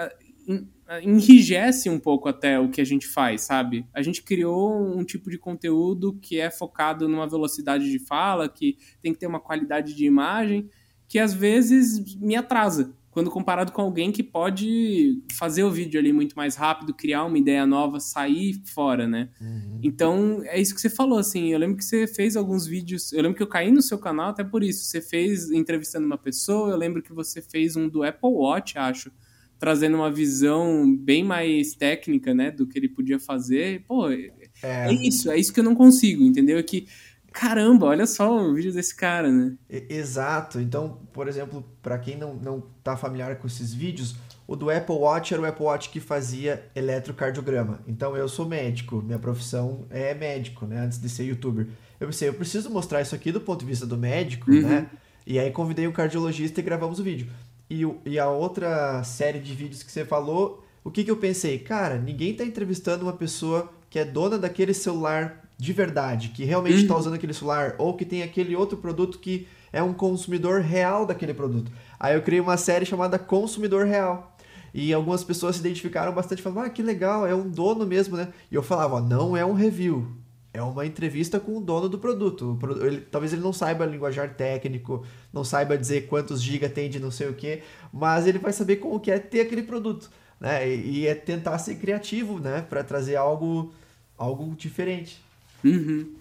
enrijece 1.04 1.90
um 1.90 2.00
pouco 2.00 2.30
até 2.30 2.60
o 2.60 2.70
que 2.70 2.80
a 2.80 2.86
gente 2.86 3.08
faz, 3.08 3.42
sabe? 3.42 3.86
A 3.94 4.02
gente 4.02 4.24
criou 4.24 4.98
um 4.98 5.04
tipo 5.04 5.30
de 5.30 5.38
conteúdo 5.38 6.18
que 6.22 6.40
é 6.40 6.50
focado 6.50 7.08
numa 7.08 7.28
velocidade 7.28 7.92
de 7.92 8.00
fala, 8.00 8.48
que 8.48 8.78
tem 9.02 9.12
que 9.12 9.20
ter 9.20 9.28
uma 9.28 9.40
qualidade 9.40 9.94
de 9.94 10.06
imagem, 10.06 10.70
que 11.08 11.20
às 11.20 11.34
vezes 11.34 12.16
me 12.16 12.36
atrasa, 12.36 12.94
quando 13.18 13.32
comparado 13.32 13.72
com 13.72 13.82
alguém 13.82 14.12
que 14.12 14.22
pode 14.22 15.24
fazer 15.38 15.64
o 15.64 15.72
vídeo 15.72 16.00
ali 16.00 16.14
muito 16.14 16.36
mais 16.36 16.56
rápido, 16.56 16.94
criar 16.94 17.26
uma 17.26 17.38
ideia 17.38 17.66
nova, 17.66 18.00
sair 18.00 18.62
fora, 18.64 19.08
né? 19.08 19.30
Uhum. 19.42 19.80
Então, 19.82 20.42
é 20.46 20.62
isso 20.62 20.76
que 20.76 20.80
você 20.80 20.90
falou, 20.90 21.18
assim, 21.18 21.48
eu 21.52 21.58
lembro 21.58 21.78
que 21.78 21.84
você 21.84 22.06
fez 22.06 22.36
alguns 22.36 22.68
vídeos, 22.68 23.12
eu 23.12 23.24
lembro 23.24 23.36
que 23.36 23.42
eu 23.42 23.48
caí 23.48 23.72
no 23.72 23.82
seu 23.82 23.98
canal 23.98 24.30
até 24.30 24.44
por 24.44 24.64
isso, 24.64 24.86
você 24.86 25.02
fez 25.02 25.50
entrevistando 25.50 26.06
uma 26.06 26.18
pessoa, 26.18 26.70
eu 26.70 26.78
lembro 26.78 27.02
que 27.02 27.12
você 27.12 27.42
fez 27.42 27.76
um 27.76 27.90
do 27.90 28.04
Apple 28.04 28.30
Watch, 28.30 28.78
acho, 28.78 29.12
trazendo 29.60 29.96
uma 29.96 30.12
visão 30.12 30.96
bem 30.96 31.24
mais 31.24 31.74
técnica, 31.74 32.34
né, 32.34 32.52
do 32.52 32.68
que 32.68 32.78
ele 32.78 32.90
podia 32.90 33.20
fazer. 33.20 33.84
Pô, 33.88 34.10
é, 34.10 34.32
é 34.62 34.94
isso, 34.94 35.30
é 35.32 35.38
isso 35.38 35.54
que 35.54 35.60
eu 35.60 35.64
não 35.64 35.76
consigo, 35.76 36.24
entendeu? 36.24 36.58
É 36.58 36.64
que, 36.64 36.88
caramba, 37.32 37.88
olha 37.88 38.06
só 38.06 38.38
o 38.38 38.54
vídeo 38.54 38.72
desse 38.72 38.96
cara, 38.96 39.32
né? 39.32 39.56
Exato. 39.70 40.60
Então, 40.60 41.02
por 41.12 41.28
exemplo, 41.28 41.64
para 41.82 41.98
quem 41.98 42.18
não, 42.18 42.36
não 42.36 42.64
tá 42.84 42.96
familiar 42.96 43.36
com 43.38 43.48
esses 43.48 43.74
vídeos, 43.74 44.16
o 44.48 44.56
do 44.56 44.70
Apple 44.70 44.96
Watch 44.96 45.34
era 45.34 45.42
o 45.42 45.46
Apple 45.46 45.66
Watch 45.66 45.90
que 45.90 46.00
fazia 46.00 46.64
eletrocardiograma. 46.76 47.82
Então, 47.88 48.16
eu 48.16 48.30
sou 48.30 48.48
médico, 48.48 49.02
minha 49.02 49.20
profissão 49.20 49.86
é 49.90 50.14
médico, 50.14 50.66
né, 50.66 50.80
antes 50.82 51.00
de 51.00 51.10
ser 51.10 51.24
youtuber. 51.24 51.68
Eu 52.00 52.08
pensei, 52.08 52.30
eu 52.30 52.34
preciso 52.34 52.70
mostrar 52.70 53.02
isso 53.02 53.16
aqui 53.16 53.32
do 53.32 53.42
ponto 53.42 53.60
de 53.60 53.66
vista 53.66 53.86
do 53.86 53.98
médico, 53.98 54.52
uhum. 54.52 54.62
né? 54.62 54.90
E 55.26 55.38
aí 55.38 55.52
convidei 55.52 55.86
um 55.86 55.92
cardiologista 55.92 56.62
e 56.62 56.64
gravamos 56.64 57.00
o 57.00 57.04
vídeo. 57.04 57.28
E, 57.70 57.84
e 58.06 58.18
a 58.18 58.30
outra 58.30 59.04
série 59.04 59.40
de 59.40 59.54
vídeos 59.54 59.84
que 59.84 59.92
você 59.92 60.06
falou, 60.06 60.64
o 60.84 60.92
que, 60.92 61.04
que 61.04 61.12
eu 61.12 61.18
pensei? 61.18 61.60
Cara, 61.60 61.98
ninguém 61.98 62.32
está 62.32 62.44
entrevistando 62.44 63.04
uma 63.04 63.14
pessoa 63.14 63.72
que 63.90 64.00
é 64.00 64.06
dona 64.06 64.38
daquele 64.38 64.74
celular 64.74 65.44
de 65.58 65.74
verdade, 65.74 66.30
que 66.30 66.46
realmente 66.46 66.82
está 66.82 66.94
uhum. 66.94 67.00
usando 67.00 67.14
aquele 67.16 67.34
celular, 67.34 67.76
ou 67.78 67.96
que 67.96 68.06
tem 68.06 68.22
aquele 68.22 68.56
outro 68.56 68.78
produto 68.78 69.18
que 69.18 69.48
é 69.74 69.82
um 69.82 69.94
consumidor 69.94 70.62
real 70.62 71.06
daquele 71.06 71.34
produto. 71.34 71.72
Aí 72.00 72.16
eu 72.16 72.22
criei 72.22 72.40
uma 72.40 72.58
série 72.58 72.86
chamada 72.86 73.18
Consumidor 73.18 73.86
Real. 73.86 74.36
E 74.74 74.94
algumas 74.94 75.24
pessoas 75.24 75.56
se 75.56 75.62
identificaram 75.62 76.14
bastante, 76.14 76.42
falaram, 76.42 76.68
ah, 76.68 76.70
que 76.70 76.84
legal, 76.84 77.26
é 77.26 77.34
um 77.34 77.50
dono 77.50 77.86
mesmo, 77.86 78.16
né? 78.16 78.28
E 78.52 78.56
eu 78.56 78.62
falava, 78.62 79.02
não 79.02 79.36
é 79.36 79.44
um 79.44 79.54
review, 79.54 80.08
é 80.58 80.64
uma 80.64 80.86
entrevista 80.86 81.40
com 81.40 81.58
o 81.58 81.62
dono 81.62 81.88
do 81.88 82.00
produto. 82.00 82.58
Ele, 82.82 83.02
talvez 83.02 83.32
ele 83.32 83.44
não 83.44 83.54
saiba 83.54 83.86
linguajar 83.86 84.34
técnico, 84.34 85.06
não 85.32 85.44
saiba 85.44 85.78
dizer 85.78 86.08
quantos 86.08 86.42
giga 86.42 86.68
tem 86.68 86.90
de 86.90 87.00
não 87.00 87.12
sei 87.12 87.30
o 87.30 87.34
que, 87.34 87.62
mas 87.94 88.26
ele 88.26 88.40
vai 88.40 88.52
saber 88.52 88.78
como 88.78 89.00
que 89.00 89.12
é 89.12 89.20
ter 89.20 89.42
aquele 89.42 89.62
produto, 89.62 90.10
né? 90.40 90.68
E, 90.68 91.02
e 91.02 91.08
é 91.08 91.14
tentar 91.14 91.60
ser 91.60 91.76
criativo, 91.76 92.40
né? 92.40 92.66
Para 92.68 92.84
trazer 92.84 93.16
algo, 93.16 93.72
algo 94.18 94.56
diferente. 94.56 95.22
Uhum. 95.64 96.16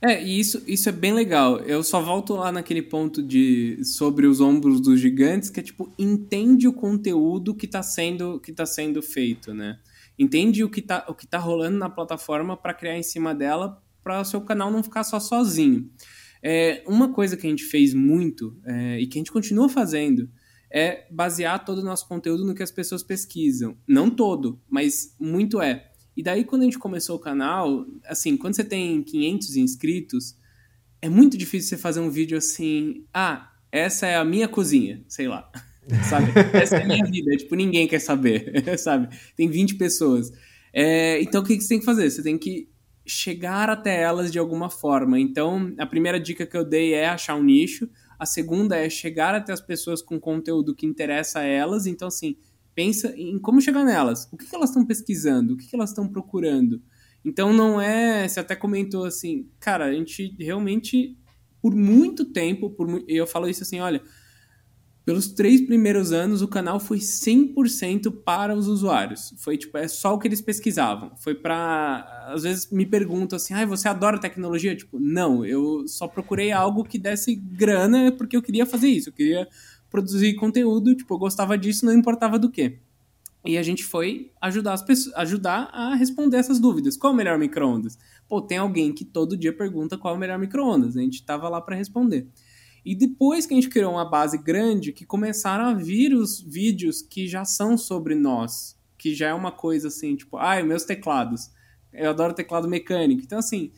É, 0.00 0.22
e 0.24 0.40
isso, 0.40 0.62
isso 0.66 0.88
é 0.88 0.92
bem 0.92 1.12
legal. 1.12 1.58
Eu 1.58 1.84
só 1.84 2.00
volto 2.00 2.34
lá 2.34 2.50
naquele 2.50 2.82
ponto 2.82 3.22
de 3.22 3.78
sobre 3.84 4.26
os 4.26 4.40
ombros 4.40 4.80
dos 4.80 4.98
gigantes, 4.98 5.50
que 5.50 5.60
é 5.60 5.62
tipo, 5.62 5.92
entende 5.98 6.66
o 6.66 6.72
conteúdo 6.72 7.54
que 7.54 7.66
está 7.66 7.82
sendo, 7.82 8.40
que 8.40 8.52
tá 8.52 8.64
sendo 8.64 9.02
feito, 9.02 9.52
né? 9.52 9.78
Entende 10.18 10.62
o 10.62 10.70
que 10.70 10.80
está 10.80 11.04
o 11.08 11.14
que 11.14 11.26
tá 11.26 11.38
rolando 11.38 11.78
na 11.78 11.88
plataforma 11.88 12.56
para 12.56 12.74
criar 12.74 12.96
em 12.96 13.02
cima 13.02 13.34
dela 13.34 13.82
para 14.02 14.20
o 14.20 14.24
seu 14.24 14.40
canal 14.40 14.70
não 14.70 14.82
ficar 14.82 15.04
só 15.04 15.18
sozinho. 15.20 15.90
É, 16.42 16.82
uma 16.86 17.12
coisa 17.12 17.36
que 17.36 17.46
a 17.46 17.50
gente 17.50 17.64
fez 17.64 17.94
muito 17.94 18.58
é, 18.64 19.00
e 19.00 19.06
que 19.06 19.18
a 19.18 19.20
gente 19.20 19.30
continua 19.30 19.68
fazendo 19.68 20.28
é 20.70 21.06
basear 21.10 21.64
todo 21.64 21.78
o 21.78 21.84
nosso 21.84 22.08
conteúdo 22.08 22.44
no 22.44 22.54
que 22.54 22.62
as 22.62 22.70
pessoas 22.70 23.02
pesquisam. 23.02 23.76
Não 23.86 24.10
todo, 24.10 24.60
mas 24.68 25.14
muito 25.20 25.60
é. 25.60 25.92
E 26.16 26.22
daí, 26.22 26.44
quando 26.44 26.62
a 26.62 26.64
gente 26.64 26.78
começou 26.78 27.16
o 27.16 27.20
canal, 27.20 27.86
assim, 28.06 28.36
quando 28.36 28.54
você 28.54 28.64
tem 28.64 29.02
500 29.02 29.56
inscritos, 29.56 30.36
é 31.00 31.08
muito 31.08 31.36
difícil 31.36 31.70
você 31.70 31.76
fazer 31.76 32.00
um 32.00 32.10
vídeo 32.10 32.36
assim, 32.36 33.04
ah, 33.12 33.52
essa 33.70 34.06
é 34.06 34.16
a 34.16 34.24
minha 34.24 34.48
cozinha, 34.48 35.04
sei 35.08 35.28
lá, 35.28 35.50
sabe? 36.08 36.32
Essa 36.52 36.76
é 36.76 36.82
a 36.82 36.86
minha 36.86 37.04
vida, 37.04 37.36
tipo, 37.36 37.54
ninguém 37.54 37.88
quer 37.88 37.98
saber, 37.98 38.52
sabe? 38.78 39.08
Tem 39.36 39.48
20 39.48 39.76
pessoas. 39.76 40.30
É, 40.72 41.20
então, 41.20 41.42
o 41.42 41.44
que 41.44 41.60
você 41.60 41.68
tem 41.68 41.78
que 41.80 41.84
fazer? 41.84 42.10
Você 42.10 42.22
tem 42.22 42.38
que 42.38 42.68
chegar 43.04 43.68
até 43.68 44.00
elas 44.00 44.30
de 44.30 44.38
alguma 44.38 44.70
forma. 44.70 45.18
Então, 45.18 45.74
a 45.78 45.86
primeira 45.86 46.20
dica 46.20 46.46
que 46.46 46.56
eu 46.56 46.64
dei 46.64 46.94
é 46.94 47.08
achar 47.08 47.34
um 47.34 47.42
nicho. 47.42 47.88
A 48.18 48.24
segunda 48.24 48.76
é 48.76 48.88
chegar 48.88 49.34
até 49.34 49.52
as 49.52 49.60
pessoas 49.60 50.00
com 50.00 50.20
conteúdo 50.20 50.74
que 50.74 50.86
interessa 50.86 51.40
a 51.40 51.44
elas. 51.44 51.86
Então, 51.86 52.08
assim, 52.08 52.36
pensa 52.74 53.12
em 53.16 53.38
como 53.38 53.60
chegar 53.60 53.84
nelas. 53.84 54.28
O 54.32 54.36
que, 54.36 54.46
que 54.46 54.54
elas 54.54 54.70
estão 54.70 54.86
pesquisando? 54.86 55.54
O 55.54 55.56
que, 55.56 55.66
que 55.66 55.76
elas 55.76 55.90
estão 55.90 56.08
procurando? 56.08 56.80
Então, 57.24 57.52
não 57.52 57.80
é. 57.80 58.26
Você 58.26 58.40
até 58.40 58.54
comentou 58.54 59.04
assim, 59.04 59.48
cara, 59.58 59.86
a 59.86 59.92
gente 59.92 60.34
realmente, 60.38 61.18
por 61.60 61.74
muito 61.74 62.24
tempo, 62.24 62.70
por, 62.70 63.04
eu 63.08 63.26
falo 63.26 63.48
isso 63.48 63.64
assim, 63.64 63.80
olha 63.80 64.00
pelos 65.04 65.28
três 65.28 65.60
primeiros 65.60 66.12
anos, 66.12 66.42
o 66.42 66.48
canal 66.48 66.78
foi 66.78 66.98
100% 66.98 68.22
para 68.24 68.54
os 68.54 68.68
usuários. 68.68 69.34
Foi 69.38 69.58
tipo, 69.58 69.76
é 69.76 69.88
só 69.88 70.14
o 70.14 70.18
que 70.18 70.28
eles 70.28 70.40
pesquisavam. 70.40 71.12
Foi 71.16 71.34
para 71.34 72.28
Às 72.28 72.44
vezes 72.44 72.70
me 72.70 72.86
perguntam 72.86 73.36
assim, 73.36 73.52
ah, 73.52 73.66
você 73.66 73.88
adora 73.88 74.20
tecnologia? 74.20 74.76
Tipo, 74.76 75.00
não, 75.00 75.44
eu 75.44 75.86
só 75.88 76.06
procurei 76.06 76.52
algo 76.52 76.84
que 76.84 76.98
desse 76.98 77.34
grana 77.34 78.12
porque 78.12 78.36
eu 78.36 78.42
queria 78.42 78.64
fazer 78.64 78.88
isso. 78.88 79.08
Eu 79.08 79.12
queria 79.12 79.48
produzir 79.90 80.34
conteúdo, 80.34 80.94
tipo, 80.94 81.12
eu 81.12 81.18
gostava 81.18 81.58
disso, 81.58 81.84
não 81.84 81.92
importava 81.92 82.38
do 82.38 82.50
que. 82.50 82.78
E 83.44 83.58
a 83.58 83.62
gente 83.62 83.84
foi 83.84 84.30
ajudar 84.40 84.72
as 84.72 84.82
pessoas, 84.82 85.14
ajudar 85.16 85.68
a 85.72 85.96
responder 85.96 86.36
essas 86.36 86.60
dúvidas. 86.60 86.96
Qual 86.96 87.12
é 87.12 87.14
o 87.14 87.16
melhor 87.16 87.38
micro-ondas? 87.38 87.98
Pô, 88.28 88.40
tem 88.40 88.56
alguém 88.56 88.92
que 88.92 89.04
todo 89.04 89.36
dia 89.36 89.52
pergunta 89.52 89.98
qual 89.98 90.14
é 90.14 90.16
o 90.16 90.20
melhor 90.20 90.38
micro-ondas. 90.38 90.96
A 90.96 91.00
gente 91.00 91.24
tava 91.24 91.48
lá 91.48 91.60
para 91.60 91.74
responder. 91.74 92.28
E 92.84 92.94
depois 92.94 93.46
que 93.46 93.54
a 93.54 93.56
gente 93.56 93.68
criou 93.68 93.92
uma 93.92 94.08
base 94.08 94.36
grande, 94.36 94.92
que 94.92 95.06
começaram 95.06 95.66
a 95.66 95.74
vir 95.74 96.14
os 96.14 96.40
vídeos 96.40 97.00
que 97.00 97.28
já 97.28 97.44
são 97.44 97.78
sobre 97.78 98.14
nós, 98.14 98.76
que 98.98 99.14
já 99.14 99.28
é 99.28 99.34
uma 99.34 99.52
coisa 99.52 99.88
assim, 99.88 100.16
tipo, 100.16 100.36
ai, 100.36 100.60
ah, 100.60 100.64
meus 100.64 100.84
teclados. 100.84 101.50
Eu 101.92 102.10
adoro 102.10 102.34
teclado 102.34 102.68
mecânico. 102.68 103.22
Então, 103.22 103.38
assim, 103.38 103.70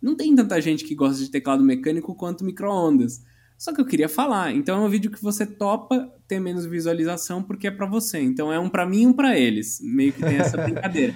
não 0.00 0.16
tem 0.16 0.34
tanta 0.34 0.60
gente 0.60 0.84
que 0.84 0.94
gosta 0.94 1.22
de 1.22 1.30
teclado 1.30 1.64
mecânico 1.64 2.14
quanto 2.14 2.44
micro-ondas. 2.44 3.22
Só 3.62 3.72
que 3.72 3.80
eu 3.80 3.86
queria 3.86 4.08
falar. 4.08 4.52
Então 4.52 4.82
é 4.82 4.84
um 4.84 4.88
vídeo 4.88 5.08
que 5.08 5.22
você 5.22 5.46
topa 5.46 6.12
ter 6.26 6.40
menos 6.40 6.66
visualização 6.66 7.40
porque 7.40 7.68
é 7.68 7.70
para 7.70 7.86
você. 7.86 8.18
Então 8.18 8.52
é 8.52 8.58
um 8.58 8.68
para 8.68 8.84
mim 8.84 9.02
e 9.02 9.06
um 9.06 9.12
para 9.12 9.38
eles. 9.38 9.80
Meio 9.80 10.12
que 10.12 10.20
tem 10.20 10.36
essa 10.36 10.56
brincadeira. 10.60 11.14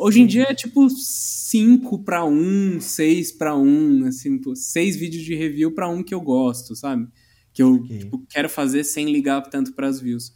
Hoje 0.00 0.20
em 0.20 0.26
dia 0.28 0.44
é 0.44 0.54
tipo 0.54 0.88
5 0.88 2.04
para 2.04 2.24
1, 2.24 2.80
6 2.80 3.32
para 3.32 3.56
1, 3.56 4.04
assim, 4.04 4.40
6 4.54 4.96
vídeos 4.96 5.24
de 5.24 5.34
review 5.34 5.74
para 5.74 5.88
um 5.88 6.04
que 6.04 6.14
eu 6.14 6.20
gosto, 6.20 6.76
sabe? 6.76 7.08
Que 7.52 7.60
eu 7.60 7.74
okay. 7.74 7.98
tipo, 7.98 8.24
quero 8.30 8.48
fazer 8.48 8.84
sem 8.84 9.10
ligar 9.10 9.42
tanto 9.50 9.72
para 9.74 9.88
as 9.88 10.00
views. 10.00 10.32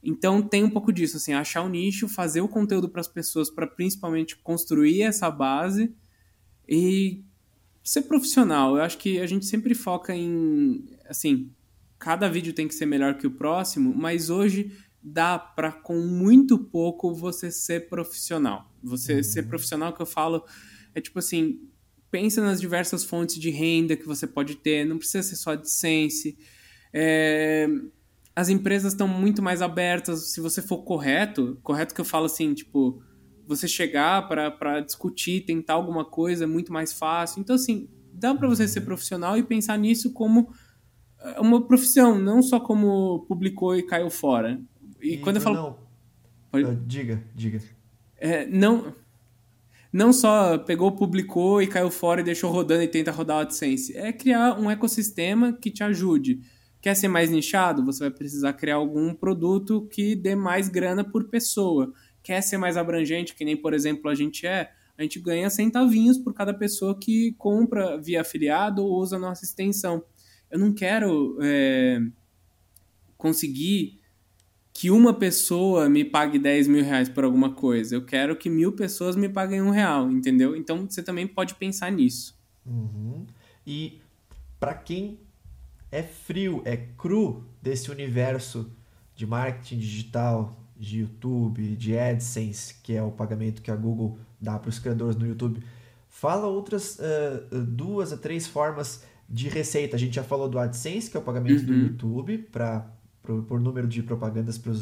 Então 0.00 0.40
tem 0.40 0.62
um 0.62 0.70
pouco 0.70 0.92
disso, 0.92 1.16
assim, 1.16 1.32
achar 1.32 1.62
o 1.62 1.68
nicho, 1.68 2.08
fazer 2.08 2.40
o 2.40 2.48
conteúdo 2.48 2.88
para 2.88 3.00
as 3.00 3.08
pessoas 3.08 3.50
para 3.50 3.66
principalmente 3.66 4.36
construir 4.36 5.02
essa 5.02 5.28
base 5.28 5.92
e 6.68 7.24
ser 7.82 8.02
profissional. 8.02 8.76
Eu 8.76 8.82
acho 8.82 8.96
que 8.96 9.18
a 9.18 9.26
gente 9.26 9.44
sempre 9.44 9.74
foca 9.74 10.14
em, 10.14 10.84
assim, 11.08 11.50
cada 11.98 12.28
vídeo 12.28 12.52
tem 12.52 12.68
que 12.68 12.74
ser 12.76 12.86
melhor 12.86 13.18
que 13.18 13.26
o 13.26 13.32
próximo, 13.32 13.92
mas 13.92 14.30
hoje 14.30 14.70
dá 15.02 15.38
para 15.38 15.72
com 15.72 15.98
muito 16.00 16.58
pouco 16.58 17.14
você 17.14 17.50
ser 17.50 17.88
profissional. 17.88 18.70
Você 18.82 19.16
uhum. 19.16 19.22
ser 19.22 19.42
profissional 19.44 19.92
que 19.92 20.02
eu 20.02 20.06
falo 20.06 20.44
é 20.94 21.00
tipo 21.00 21.18
assim, 21.18 21.60
pensa 22.10 22.42
nas 22.42 22.60
diversas 22.60 23.04
fontes 23.04 23.38
de 23.38 23.50
renda 23.50 23.96
que 23.96 24.06
você 24.06 24.26
pode 24.26 24.56
ter, 24.56 24.84
não 24.84 24.98
precisa 24.98 25.22
ser 25.22 25.36
só 25.36 25.52
AdSense. 25.52 26.36
É, 26.92 27.68
as 28.34 28.48
empresas 28.48 28.92
estão 28.92 29.06
muito 29.06 29.42
mais 29.42 29.62
abertas, 29.62 30.32
se 30.32 30.40
você 30.40 30.60
for 30.60 30.78
correto, 30.78 31.58
correto 31.62 31.94
que 31.94 32.00
eu 32.00 32.04
falo 32.04 32.26
assim, 32.26 32.52
tipo, 32.54 33.02
você 33.46 33.66
chegar 33.66 34.28
para 34.28 34.80
discutir, 34.80 35.44
tentar 35.44 35.74
alguma 35.74 36.04
coisa 36.04 36.44
é 36.44 36.46
muito 36.46 36.72
mais 36.72 36.92
fácil. 36.92 37.40
Então, 37.40 37.56
assim, 37.56 37.88
dá 38.12 38.34
para 38.34 38.48
você 38.48 38.66
ser 38.68 38.82
profissional 38.82 39.36
e 39.36 39.42
pensar 39.42 39.76
nisso 39.76 40.12
como 40.12 40.52
é, 41.20 41.40
uma 41.40 41.66
profissão, 41.66 42.18
não 42.18 42.42
só 42.42 42.58
como 42.60 43.24
publicou 43.26 43.76
e 43.76 43.82
caiu 43.82 44.10
fora. 44.10 44.60
E, 45.02 45.14
e 45.14 45.18
quando 45.18 45.36
eu 45.36 45.42
falo. 45.42 45.56
Não. 45.56 45.78
Pode... 46.50 46.64
Uh, 46.64 46.82
diga, 46.86 47.22
diga. 47.34 47.60
É, 48.16 48.46
não, 48.46 48.94
não 49.92 50.12
só 50.12 50.58
pegou, 50.58 50.92
publicou 50.92 51.62
e 51.62 51.66
caiu 51.66 51.90
fora 51.90 52.20
e 52.20 52.24
deixou 52.24 52.50
rodando 52.50 52.82
e 52.82 52.88
tenta 52.88 53.10
rodar 53.10 53.38
o 53.38 53.40
AdSense. 53.40 53.96
É 53.96 54.12
criar 54.12 54.58
um 54.58 54.70
ecossistema 54.70 55.52
que 55.52 55.70
te 55.70 55.82
ajude. 55.82 56.40
Quer 56.80 56.94
ser 56.94 57.08
mais 57.08 57.30
nichado? 57.30 57.84
Você 57.84 58.00
vai 58.00 58.10
precisar 58.10 58.52
criar 58.54 58.76
algum 58.76 59.14
produto 59.14 59.86
que 59.90 60.14
dê 60.14 60.34
mais 60.34 60.68
grana 60.68 61.04
por 61.04 61.24
pessoa. 61.24 61.92
Quer 62.22 62.42
ser 62.42 62.56
mais 62.56 62.76
abrangente, 62.76 63.34
que 63.34 63.44
nem, 63.44 63.56
por 63.56 63.74
exemplo, 63.74 64.10
a 64.10 64.14
gente 64.14 64.46
é? 64.46 64.70
A 64.96 65.02
gente 65.02 65.18
ganha 65.18 65.48
centavinhos 65.48 66.18
por 66.18 66.34
cada 66.34 66.52
pessoa 66.52 66.98
que 66.98 67.32
compra 67.32 67.98
via 67.98 68.20
afiliado 68.20 68.84
ou 68.84 68.98
usa 68.98 69.18
nossa 69.18 69.44
extensão. 69.44 70.04
Eu 70.50 70.58
não 70.58 70.74
quero 70.74 71.38
é, 71.40 72.00
conseguir 73.16 73.99
que 74.72 74.90
uma 74.90 75.12
pessoa 75.12 75.88
me 75.88 76.04
pague 76.04 76.38
10 76.38 76.68
mil 76.68 76.84
reais 76.84 77.08
por 77.08 77.24
alguma 77.24 77.52
coisa. 77.52 77.94
Eu 77.94 78.04
quero 78.04 78.36
que 78.36 78.48
mil 78.48 78.72
pessoas 78.72 79.16
me 79.16 79.28
paguem 79.28 79.60
um 79.60 79.70
real, 79.70 80.10
entendeu? 80.10 80.56
Então 80.56 80.86
você 80.88 81.02
também 81.02 81.26
pode 81.26 81.54
pensar 81.54 81.90
nisso. 81.90 82.38
Uhum. 82.64 83.26
E 83.66 84.00
para 84.58 84.74
quem 84.74 85.20
é 85.90 86.02
frio, 86.02 86.62
é 86.64 86.76
cru 86.76 87.44
desse 87.60 87.90
universo 87.90 88.70
de 89.14 89.26
marketing 89.26 89.78
digital, 89.78 90.60
de 90.76 91.00
YouTube, 91.00 91.76
de 91.76 91.98
AdSense, 91.98 92.76
que 92.82 92.94
é 92.94 93.02
o 93.02 93.10
pagamento 93.10 93.60
que 93.60 93.70
a 93.70 93.76
Google 93.76 94.18
dá 94.40 94.58
para 94.58 94.70
os 94.70 94.78
criadores 94.78 95.14
no 95.16 95.26
YouTube, 95.26 95.62
fala 96.08 96.46
outras 96.46 96.98
uh, 96.98 97.62
duas 97.64 98.12
a 98.12 98.16
três 98.16 98.46
formas 98.46 99.04
de 99.28 99.48
receita. 99.48 99.96
A 99.96 99.98
gente 99.98 100.14
já 100.14 100.24
falou 100.24 100.48
do 100.48 100.58
AdSense, 100.58 101.10
que 101.10 101.16
é 101.16 101.20
o 101.20 101.22
pagamento 101.22 101.60
uhum. 101.60 101.66
do 101.66 101.74
YouTube 101.74 102.38
para 102.50 102.90
por, 103.30 103.42
por, 103.44 103.60
número 103.60 103.86
de 103.86 104.02
propagandas 104.02 104.58
para 104.58 104.72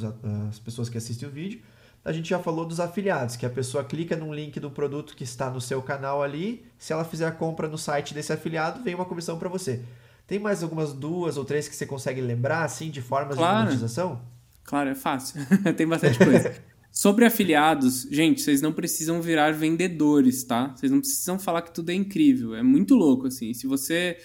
as 0.48 0.58
pessoas 0.58 0.88
que 0.88 0.96
assistem 0.96 1.28
o 1.28 1.32
vídeo. 1.32 1.60
A 2.04 2.12
gente 2.12 2.30
já 2.30 2.38
falou 2.38 2.64
dos 2.64 2.80
afiliados, 2.80 3.36
que 3.36 3.44
a 3.44 3.50
pessoa 3.50 3.84
clica 3.84 4.16
num 4.16 4.32
link 4.32 4.58
do 4.58 4.70
produto 4.70 5.14
que 5.14 5.24
está 5.24 5.50
no 5.50 5.60
seu 5.60 5.82
canal 5.82 6.22
ali, 6.22 6.64
se 6.78 6.92
ela 6.92 7.04
fizer 7.04 7.26
a 7.26 7.30
compra 7.30 7.68
no 7.68 7.76
site 7.76 8.14
desse 8.14 8.32
afiliado, 8.32 8.82
vem 8.82 8.94
uma 8.94 9.04
comissão 9.04 9.38
para 9.38 9.48
você. 9.48 9.82
Tem 10.26 10.38
mais 10.38 10.62
algumas 10.62 10.92
duas 10.92 11.36
ou 11.36 11.44
três 11.44 11.68
que 11.68 11.76
você 11.76 11.84
consegue 11.84 12.20
lembrar, 12.20 12.64
assim, 12.64 12.90
de 12.90 13.02
formas 13.02 13.36
claro. 13.36 13.58
de 13.58 13.64
monetização? 13.64 14.22
Claro, 14.64 14.90
é 14.90 14.94
fácil. 14.94 15.40
Tem 15.76 15.86
bastante 15.86 16.18
coisa. 16.18 16.54
Sobre 16.90 17.24
afiliados, 17.24 18.06
gente, 18.10 18.40
vocês 18.40 18.62
não 18.62 18.72
precisam 18.72 19.20
virar 19.20 19.52
vendedores, 19.52 20.44
tá? 20.44 20.74
Vocês 20.74 20.90
não 20.90 21.00
precisam 21.00 21.38
falar 21.38 21.62
que 21.62 21.74
tudo 21.74 21.90
é 21.90 21.94
incrível. 21.94 22.54
É 22.54 22.62
muito 22.62 22.94
louco, 22.94 23.26
assim. 23.26 23.52
Se 23.54 23.66
você 23.66 24.16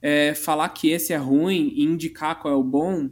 é, 0.00 0.34
falar 0.34 0.68
que 0.70 0.90
esse 0.90 1.12
é 1.12 1.16
ruim 1.16 1.72
e 1.74 1.84
indicar 1.84 2.40
qual 2.40 2.54
é 2.54 2.56
o 2.56 2.62
bom, 2.62 3.08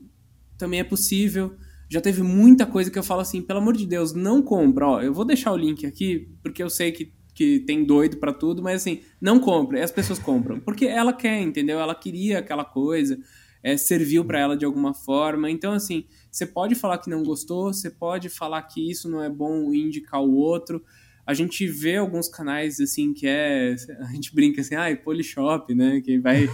também 0.58 0.80
é 0.80 0.84
possível. 0.84 1.56
Já 1.88 2.00
teve 2.00 2.22
muita 2.22 2.66
coisa 2.66 2.90
que 2.90 2.98
eu 2.98 3.02
falo 3.02 3.20
assim, 3.20 3.40
pelo 3.40 3.60
amor 3.60 3.76
de 3.76 3.86
Deus, 3.86 4.12
não 4.12 4.42
compra. 4.42 4.86
Ó, 4.86 5.00
eu 5.00 5.14
vou 5.14 5.24
deixar 5.24 5.52
o 5.52 5.56
link 5.56 5.86
aqui, 5.86 6.28
porque 6.42 6.62
eu 6.62 6.70
sei 6.70 6.92
que 6.92 7.14
que 7.36 7.60
tem 7.60 7.84
doido 7.84 8.16
para 8.16 8.32
tudo, 8.32 8.62
mas 8.62 8.80
assim, 8.80 9.02
não 9.20 9.38
compra. 9.38 9.78
E 9.78 9.82
as 9.82 9.90
pessoas 9.90 10.18
compram. 10.18 10.58
Porque 10.58 10.86
ela 10.86 11.12
quer, 11.12 11.42
entendeu? 11.42 11.78
Ela 11.78 11.94
queria 11.94 12.38
aquela 12.38 12.64
coisa, 12.64 13.18
é, 13.62 13.76
serviu 13.76 14.24
para 14.24 14.40
ela 14.40 14.56
de 14.56 14.64
alguma 14.64 14.94
forma. 14.94 15.50
Então, 15.50 15.74
assim, 15.74 16.06
você 16.30 16.46
pode 16.46 16.74
falar 16.74 16.96
que 16.96 17.10
não 17.10 17.22
gostou, 17.22 17.74
você 17.74 17.90
pode 17.90 18.30
falar 18.30 18.62
que 18.62 18.90
isso 18.90 19.06
não 19.06 19.22
é 19.22 19.28
bom 19.28 19.70
e 19.74 19.82
indicar 19.82 20.22
o 20.22 20.34
outro. 20.34 20.82
A 21.26 21.34
gente 21.34 21.66
vê 21.66 21.96
alguns 21.96 22.26
canais, 22.26 22.80
assim, 22.80 23.12
que 23.12 23.26
é. 23.26 23.76
A 24.00 24.12
gente 24.14 24.34
brinca 24.34 24.62
assim, 24.62 24.74
ah, 24.74 24.96
Polishop, 24.96 25.74
né? 25.74 26.00
Que 26.00 26.18
vai, 26.18 26.48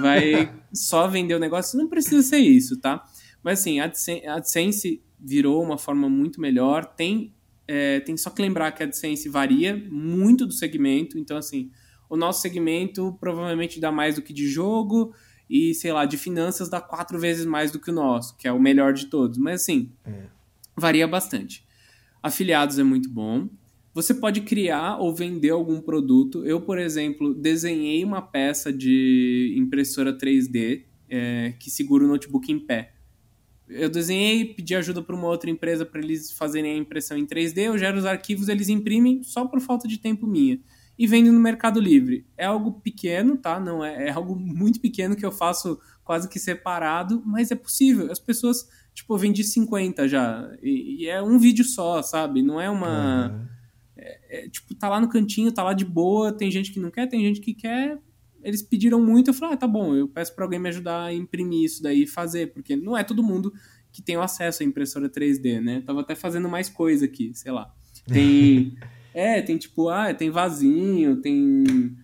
vai 0.00 0.54
só 0.72 1.08
vender 1.08 1.34
o 1.34 1.40
negócio. 1.40 1.76
Não 1.76 1.88
precisa 1.88 2.22
ser 2.22 2.38
isso, 2.38 2.78
tá? 2.78 3.04
Mas, 3.42 3.60
assim, 3.60 3.80
a 3.80 4.34
AdSense 4.34 5.02
virou 5.18 5.62
uma 5.62 5.78
forma 5.78 6.08
muito 6.08 6.40
melhor. 6.40 6.84
Tem 6.84 7.32
é, 7.68 8.00
tem 8.00 8.16
só 8.16 8.30
que 8.30 8.40
lembrar 8.40 8.72
que 8.72 8.82
a 8.82 8.86
AdSense 8.86 9.28
varia 9.28 9.76
muito 9.90 10.46
do 10.46 10.52
segmento. 10.54 11.18
Então, 11.18 11.36
assim, 11.36 11.70
o 12.08 12.16
nosso 12.16 12.40
segmento 12.40 13.14
provavelmente 13.20 13.78
dá 13.78 13.92
mais 13.92 14.14
do 14.14 14.22
que 14.22 14.32
de 14.32 14.48
jogo 14.48 15.14
e, 15.50 15.74
sei 15.74 15.92
lá, 15.92 16.06
de 16.06 16.16
finanças 16.16 16.70
dá 16.70 16.80
quatro 16.80 17.18
vezes 17.18 17.44
mais 17.44 17.70
do 17.70 17.78
que 17.78 17.90
o 17.90 17.94
nosso, 17.94 18.34
que 18.38 18.48
é 18.48 18.52
o 18.52 18.58
melhor 18.58 18.94
de 18.94 19.06
todos. 19.06 19.36
Mas, 19.36 19.60
assim, 19.60 19.92
é. 20.06 20.22
varia 20.74 21.06
bastante. 21.06 21.62
Afiliados 22.22 22.78
é 22.78 22.82
muito 22.82 23.10
bom. 23.10 23.50
Você 23.92 24.14
pode 24.14 24.40
criar 24.42 24.96
ou 24.96 25.14
vender 25.14 25.50
algum 25.50 25.80
produto. 25.80 26.44
Eu, 26.46 26.62
por 26.62 26.78
exemplo, 26.78 27.34
desenhei 27.34 28.02
uma 28.02 28.22
peça 28.22 28.72
de 28.72 29.54
impressora 29.58 30.16
3D 30.16 30.84
é, 31.10 31.52
que 31.58 31.70
segura 31.70 32.04
o 32.04 32.08
notebook 32.08 32.50
em 32.50 32.58
pé 32.58 32.94
eu 33.68 33.88
desenhei, 33.88 34.44
pedi 34.54 34.74
ajuda 34.74 35.02
para 35.02 35.14
uma 35.14 35.26
outra 35.26 35.50
empresa 35.50 35.84
para 35.84 36.00
eles 36.00 36.32
fazerem 36.32 36.72
a 36.72 36.76
impressão 36.76 37.16
em 37.16 37.26
3D, 37.26 37.58
eu 37.58 37.78
gero 37.78 37.98
os 37.98 38.04
arquivos, 38.04 38.48
eles 38.48 38.68
imprimem 38.68 39.22
só 39.22 39.46
por 39.46 39.60
falta 39.60 39.86
de 39.86 39.98
tempo 39.98 40.26
minha. 40.26 40.58
E 40.98 41.06
vendo 41.06 41.32
no 41.32 41.38
Mercado 41.38 41.78
Livre. 41.78 42.26
É 42.36 42.46
algo 42.46 42.80
pequeno, 42.80 43.36
tá? 43.36 43.60
Não 43.60 43.84
é, 43.84 44.08
é 44.08 44.10
algo 44.10 44.34
muito 44.34 44.80
pequeno 44.80 45.14
que 45.14 45.24
eu 45.24 45.30
faço 45.30 45.78
quase 46.02 46.28
que 46.28 46.40
separado, 46.40 47.22
mas 47.24 47.50
é 47.52 47.54
possível. 47.54 48.10
As 48.10 48.18
pessoas, 48.18 48.68
tipo, 48.92 49.14
eu 49.14 49.18
vendi 49.18 49.44
50 49.44 50.08
já. 50.08 50.50
E, 50.60 51.04
e 51.04 51.06
é 51.06 51.22
um 51.22 51.38
vídeo 51.38 51.64
só, 51.64 52.02
sabe? 52.02 52.42
Não 52.42 52.60
é 52.60 52.68
uma. 52.68 53.28
Uhum. 53.28 53.46
É, 53.96 54.44
é, 54.44 54.48
tipo, 54.48 54.74
tá 54.74 54.88
lá 54.88 55.00
no 55.00 55.08
cantinho, 55.08 55.52
tá 55.52 55.62
lá 55.62 55.72
de 55.72 55.84
boa. 55.84 56.32
Tem 56.32 56.50
gente 56.50 56.72
que 56.72 56.80
não 56.80 56.90
quer, 56.90 57.06
tem 57.06 57.20
gente 57.20 57.40
que 57.40 57.54
quer 57.54 58.00
eles 58.42 58.62
pediram 58.62 59.00
muito, 59.00 59.30
eu 59.30 59.34
falei, 59.34 59.54
ah, 59.54 59.58
tá 59.58 59.66
bom, 59.66 59.94
eu 59.94 60.08
peço 60.08 60.34
para 60.34 60.44
alguém 60.44 60.58
me 60.58 60.68
ajudar 60.68 61.04
a 61.04 61.14
imprimir 61.14 61.64
isso 61.64 61.82
daí 61.82 62.02
e 62.02 62.06
fazer, 62.06 62.52
porque 62.52 62.76
não 62.76 62.96
é 62.96 63.04
todo 63.04 63.22
mundo 63.22 63.52
que 63.90 64.02
tem 64.02 64.16
o 64.16 64.22
acesso 64.22 64.62
à 64.62 64.66
impressora 64.66 65.08
3D, 65.08 65.60
né? 65.60 65.82
tava 65.84 66.00
até 66.00 66.14
fazendo 66.14 66.48
mais 66.48 66.68
coisa 66.68 67.04
aqui, 67.04 67.32
sei 67.34 67.52
lá. 67.52 67.72
Tem. 68.06 68.76
é, 69.12 69.42
tem 69.42 69.56
tipo, 69.56 69.88
ah, 69.88 70.12
tem 70.14 70.30
vasinho, 70.30 71.16
tem. 71.16 71.96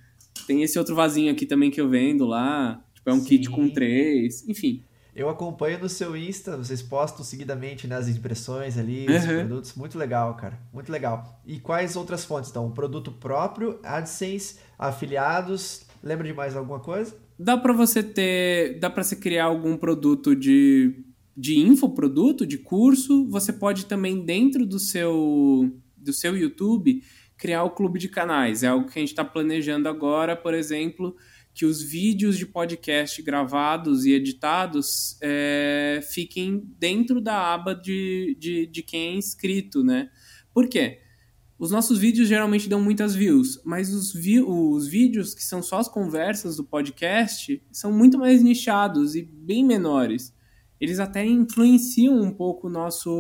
Tem 0.47 0.63
esse 0.63 0.79
outro 0.79 0.95
vasinho 0.95 1.33
aqui 1.33 1.47
também 1.47 1.71
que 1.71 1.81
eu 1.81 1.89
vendo 1.89 2.27
lá. 2.27 2.85
Tipo, 2.95 3.11
é 3.11 3.13
um 3.15 3.21
Sim. 3.21 3.25
kit 3.25 3.51
com 3.51 3.69
três, 3.71 4.47
enfim. 4.49 4.83
Eu 5.15 5.29
acompanho 5.29 5.79
no 5.79 5.89
seu 5.89 6.17
Insta, 6.17 6.57
vocês 6.57 6.83
postam 6.83 7.25
seguidamente 7.25 7.87
nas 7.87 8.09
né, 8.09 8.13
impressões 8.13 8.77
ali, 8.77 9.07
os 9.09 9.25
uhum. 9.25 9.39
produtos. 9.39 9.75
Muito 9.75 9.97
legal, 9.97 10.35
cara. 10.35 10.59
Muito 10.73 10.91
legal. 10.91 11.41
E 11.47 11.61
quais 11.61 11.95
outras 11.95 12.25
fontes? 12.25 12.51
Então, 12.51 12.69
produto 12.73 13.13
próprio, 13.13 13.79
AdSense, 13.85 14.57
afiliados, 14.77 15.84
Lembra 16.05 16.27
de 16.27 16.35
mais 16.35 16.55
alguma 16.55 16.81
coisa? 16.81 17.17
Dá 17.39 17.57
para 17.57 17.73
você 17.73 18.03
ter, 18.03 18.79
dá 18.79 18.91
para 18.91 19.03
você 19.03 19.17
criar 19.17 19.47
algum 19.47 19.77
produto 19.77 20.37
de 20.37 21.05
de 21.37 21.59
infoproduto, 21.59 22.47
de 22.47 22.59
curso, 22.59 23.29
você 23.29 23.53
pode 23.53 23.87
também 23.87 24.25
dentro 24.25 24.65
do 24.65 24.79
seu 24.79 25.73
do 25.97 26.13
seu 26.13 26.37
YouTube 26.37 27.03
criar 27.37 27.65
o 27.65 27.71
clube 27.71 27.99
de 27.99 28.09
canais. 28.09 28.63
É 28.63 28.69
algo 28.69 28.89
que 28.89 28.99
a 28.99 29.03
gente 29.03 29.09
está 29.09 29.25
planejando 29.25 29.89
agora, 29.89 30.37
por 30.37 30.55
exemplo, 30.55 31.17
que 31.53 31.65
os 31.65 31.83
vídeos 31.83 32.37
de 32.37 32.47
podcast 32.47 33.21
gravados 33.23 34.05
e 34.05 34.13
editados 34.13 35.17
é, 35.23 36.01
fiquem 36.13 36.63
dentro 36.79 37.21
da 37.21 37.55
aba 37.55 37.75
de, 37.75 38.37
de, 38.39 38.67
de 38.67 38.83
quem 38.83 39.15
é 39.15 39.15
inscrito, 39.15 39.83
né? 39.83 40.11
Por 40.53 40.69
quê? 40.69 41.01
Os 41.59 41.71
nossos 41.71 41.99
vídeos 41.99 42.29
geralmente 42.29 42.69
dão 42.69 42.81
muitas 42.81 43.15
views, 43.15 43.61
mas 43.65 43.93
os, 43.95 44.13
os 44.15 44.89
vídeos 44.89 45.35
que 45.35 45.45
são 45.45 45.63
só 45.63 45.79
as 45.79 45.89
conversas 45.89 46.57
do 46.57 46.65
podcast 46.65 47.63
são 47.71 47.93
muito 47.93 48.19
mais 48.19 48.43
nichados 48.43 49.15
e 49.15 49.23
bem 49.23 49.65
menores. 49.65 50.35
Eles 50.81 50.99
até 50.99 51.25
influenciam 51.25 52.21
um 52.21 52.33
pouco 52.33 52.67
o 52.67 52.71
nosso, 52.71 53.11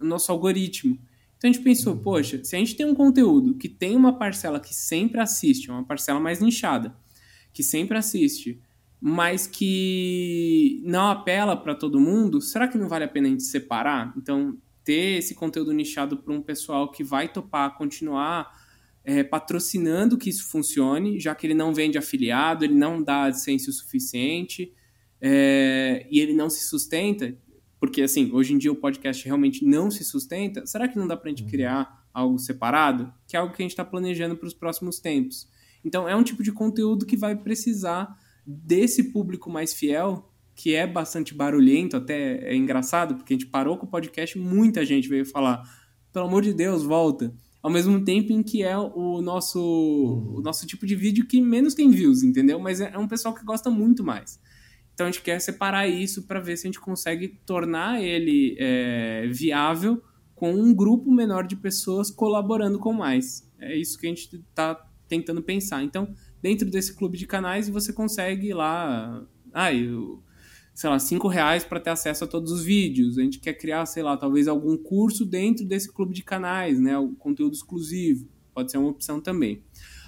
o 0.00 0.04
nosso 0.04 0.32
algoritmo. 0.32 0.98
Então 1.36 1.48
a 1.48 1.52
gente 1.52 1.62
pensou, 1.62 1.96
poxa, 1.98 2.42
se 2.42 2.56
a 2.56 2.58
gente 2.58 2.74
tem 2.74 2.86
um 2.86 2.94
conteúdo 2.94 3.54
que 3.54 3.68
tem 3.68 3.94
uma 3.94 4.18
parcela 4.18 4.58
que 4.58 4.74
sempre 4.74 5.20
assiste, 5.20 5.70
uma 5.70 5.84
parcela 5.84 6.18
mais 6.18 6.40
nichada, 6.40 6.96
que 7.52 7.62
sempre 7.62 7.96
assiste, 7.96 8.60
mas 9.00 9.46
que 9.46 10.82
não 10.84 11.10
apela 11.10 11.56
para 11.56 11.74
todo 11.74 12.00
mundo, 12.00 12.40
será 12.40 12.66
que 12.66 12.78
não 12.78 12.88
vale 12.88 13.04
a 13.04 13.08
pena 13.08 13.28
a 13.28 13.30
gente 13.30 13.44
separar? 13.44 14.12
Então 14.16 14.56
ter 14.88 15.18
esse 15.18 15.34
conteúdo 15.34 15.70
nichado 15.70 16.16
para 16.16 16.32
um 16.32 16.40
pessoal 16.40 16.90
que 16.90 17.04
vai 17.04 17.28
topar 17.28 17.76
continuar 17.76 18.50
é, 19.04 19.22
patrocinando 19.22 20.16
que 20.16 20.30
isso 20.30 20.48
funcione, 20.48 21.20
já 21.20 21.34
que 21.34 21.46
ele 21.46 21.52
não 21.52 21.74
vende 21.74 21.98
afiliado, 21.98 22.64
ele 22.64 22.72
não 22.72 23.02
dá 23.02 23.24
AdSense 23.24 23.68
o 23.68 23.72
suficiente 23.72 24.72
é, 25.20 26.06
e 26.10 26.18
ele 26.20 26.32
não 26.32 26.48
se 26.48 26.66
sustenta, 26.66 27.36
porque 27.78 28.00
assim, 28.00 28.32
hoje 28.32 28.54
em 28.54 28.58
dia 28.58 28.72
o 28.72 28.76
podcast 28.76 29.26
realmente 29.26 29.62
não 29.62 29.90
se 29.90 30.02
sustenta, 30.02 30.64
será 30.64 30.88
que 30.88 30.96
não 30.96 31.06
dá 31.06 31.18
para 31.18 31.26
a 31.26 31.30
gente 31.32 31.42
uhum. 31.42 31.50
criar 31.50 32.06
algo 32.10 32.38
separado? 32.38 33.12
Que 33.26 33.36
é 33.36 33.40
algo 33.40 33.54
que 33.54 33.60
a 33.60 33.64
gente 33.64 33.72
está 33.72 33.84
planejando 33.84 34.38
para 34.38 34.46
os 34.46 34.54
próximos 34.54 34.98
tempos. 34.98 35.46
Então 35.84 36.08
é 36.08 36.16
um 36.16 36.22
tipo 36.22 36.42
de 36.42 36.50
conteúdo 36.50 37.04
que 37.04 37.16
vai 37.16 37.36
precisar 37.36 38.18
desse 38.46 39.12
público 39.12 39.50
mais 39.50 39.74
fiel 39.74 40.32
que 40.58 40.74
é 40.74 40.88
bastante 40.88 41.32
barulhento, 41.32 41.96
até 41.96 42.50
é 42.50 42.56
engraçado, 42.56 43.14
porque 43.14 43.32
a 43.32 43.36
gente 43.36 43.46
parou 43.46 43.78
com 43.78 43.86
o 43.86 43.88
podcast 43.88 44.36
muita 44.36 44.84
gente 44.84 45.08
veio 45.08 45.24
falar: 45.24 45.62
pelo 46.12 46.26
amor 46.26 46.42
de 46.42 46.52
Deus, 46.52 46.82
volta. 46.82 47.32
ao 47.62 47.70
mesmo 47.70 48.04
tempo 48.04 48.32
em 48.32 48.42
que 48.42 48.64
é 48.64 48.76
o 48.76 49.22
nosso, 49.22 49.60
o 50.36 50.40
nosso 50.42 50.66
tipo 50.66 50.84
de 50.84 50.96
vídeo 50.96 51.26
que 51.26 51.40
menos 51.40 51.74
tem 51.74 51.88
views, 51.90 52.24
entendeu? 52.24 52.58
Mas 52.58 52.80
é, 52.80 52.90
é 52.92 52.98
um 52.98 53.06
pessoal 53.06 53.32
que 53.32 53.44
gosta 53.44 53.70
muito 53.70 54.02
mais. 54.02 54.40
Então 54.92 55.06
a 55.06 55.10
gente 55.10 55.22
quer 55.22 55.40
separar 55.40 55.86
isso 55.86 56.26
para 56.26 56.40
ver 56.40 56.56
se 56.56 56.66
a 56.66 56.68
gente 56.68 56.80
consegue 56.80 57.28
tornar 57.46 58.02
ele 58.02 58.56
é, 58.58 59.28
viável 59.28 60.02
com 60.34 60.52
um 60.52 60.74
grupo 60.74 61.08
menor 61.08 61.46
de 61.46 61.54
pessoas 61.54 62.10
colaborando 62.10 62.80
com 62.80 62.92
mais. 62.92 63.48
É 63.60 63.76
isso 63.76 63.96
que 63.96 64.06
a 64.06 64.10
gente 64.10 64.34
está 64.34 64.74
tentando 65.06 65.40
pensar. 65.40 65.84
Então, 65.84 66.12
dentro 66.42 66.68
desse 66.68 66.96
clube 66.96 67.16
de 67.16 67.28
canais, 67.28 67.68
você 67.68 67.92
consegue 67.92 68.52
lá. 68.52 69.24
Ah, 69.52 69.72
eu, 69.72 70.22
sei 70.78 70.88
lá, 70.88 70.98
cinco 71.00 71.26
reais 71.26 71.64
para 71.64 71.80
ter 71.80 71.90
acesso 71.90 72.22
a 72.22 72.26
todos 72.28 72.52
os 72.52 72.62
vídeos. 72.62 73.18
A 73.18 73.22
gente 73.22 73.40
quer 73.40 73.54
criar, 73.54 73.84
sei 73.84 74.00
lá, 74.00 74.16
talvez 74.16 74.46
algum 74.46 74.76
curso 74.76 75.26
dentro 75.26 75.64
desse 75.64 75.92
clube 75.92 76.14
de 76.14 76.22
canais, 76.22 76.78
né? 76.78 76.96
O 76.96 77.16
conteúdo 77.16 77.52
exclusivo. 77.52 78.28
Pode 78.54 78.70
ser 78.70 78.78
uma 78.78 78.90
opção 78.90 79.20
também. 79.20 79.60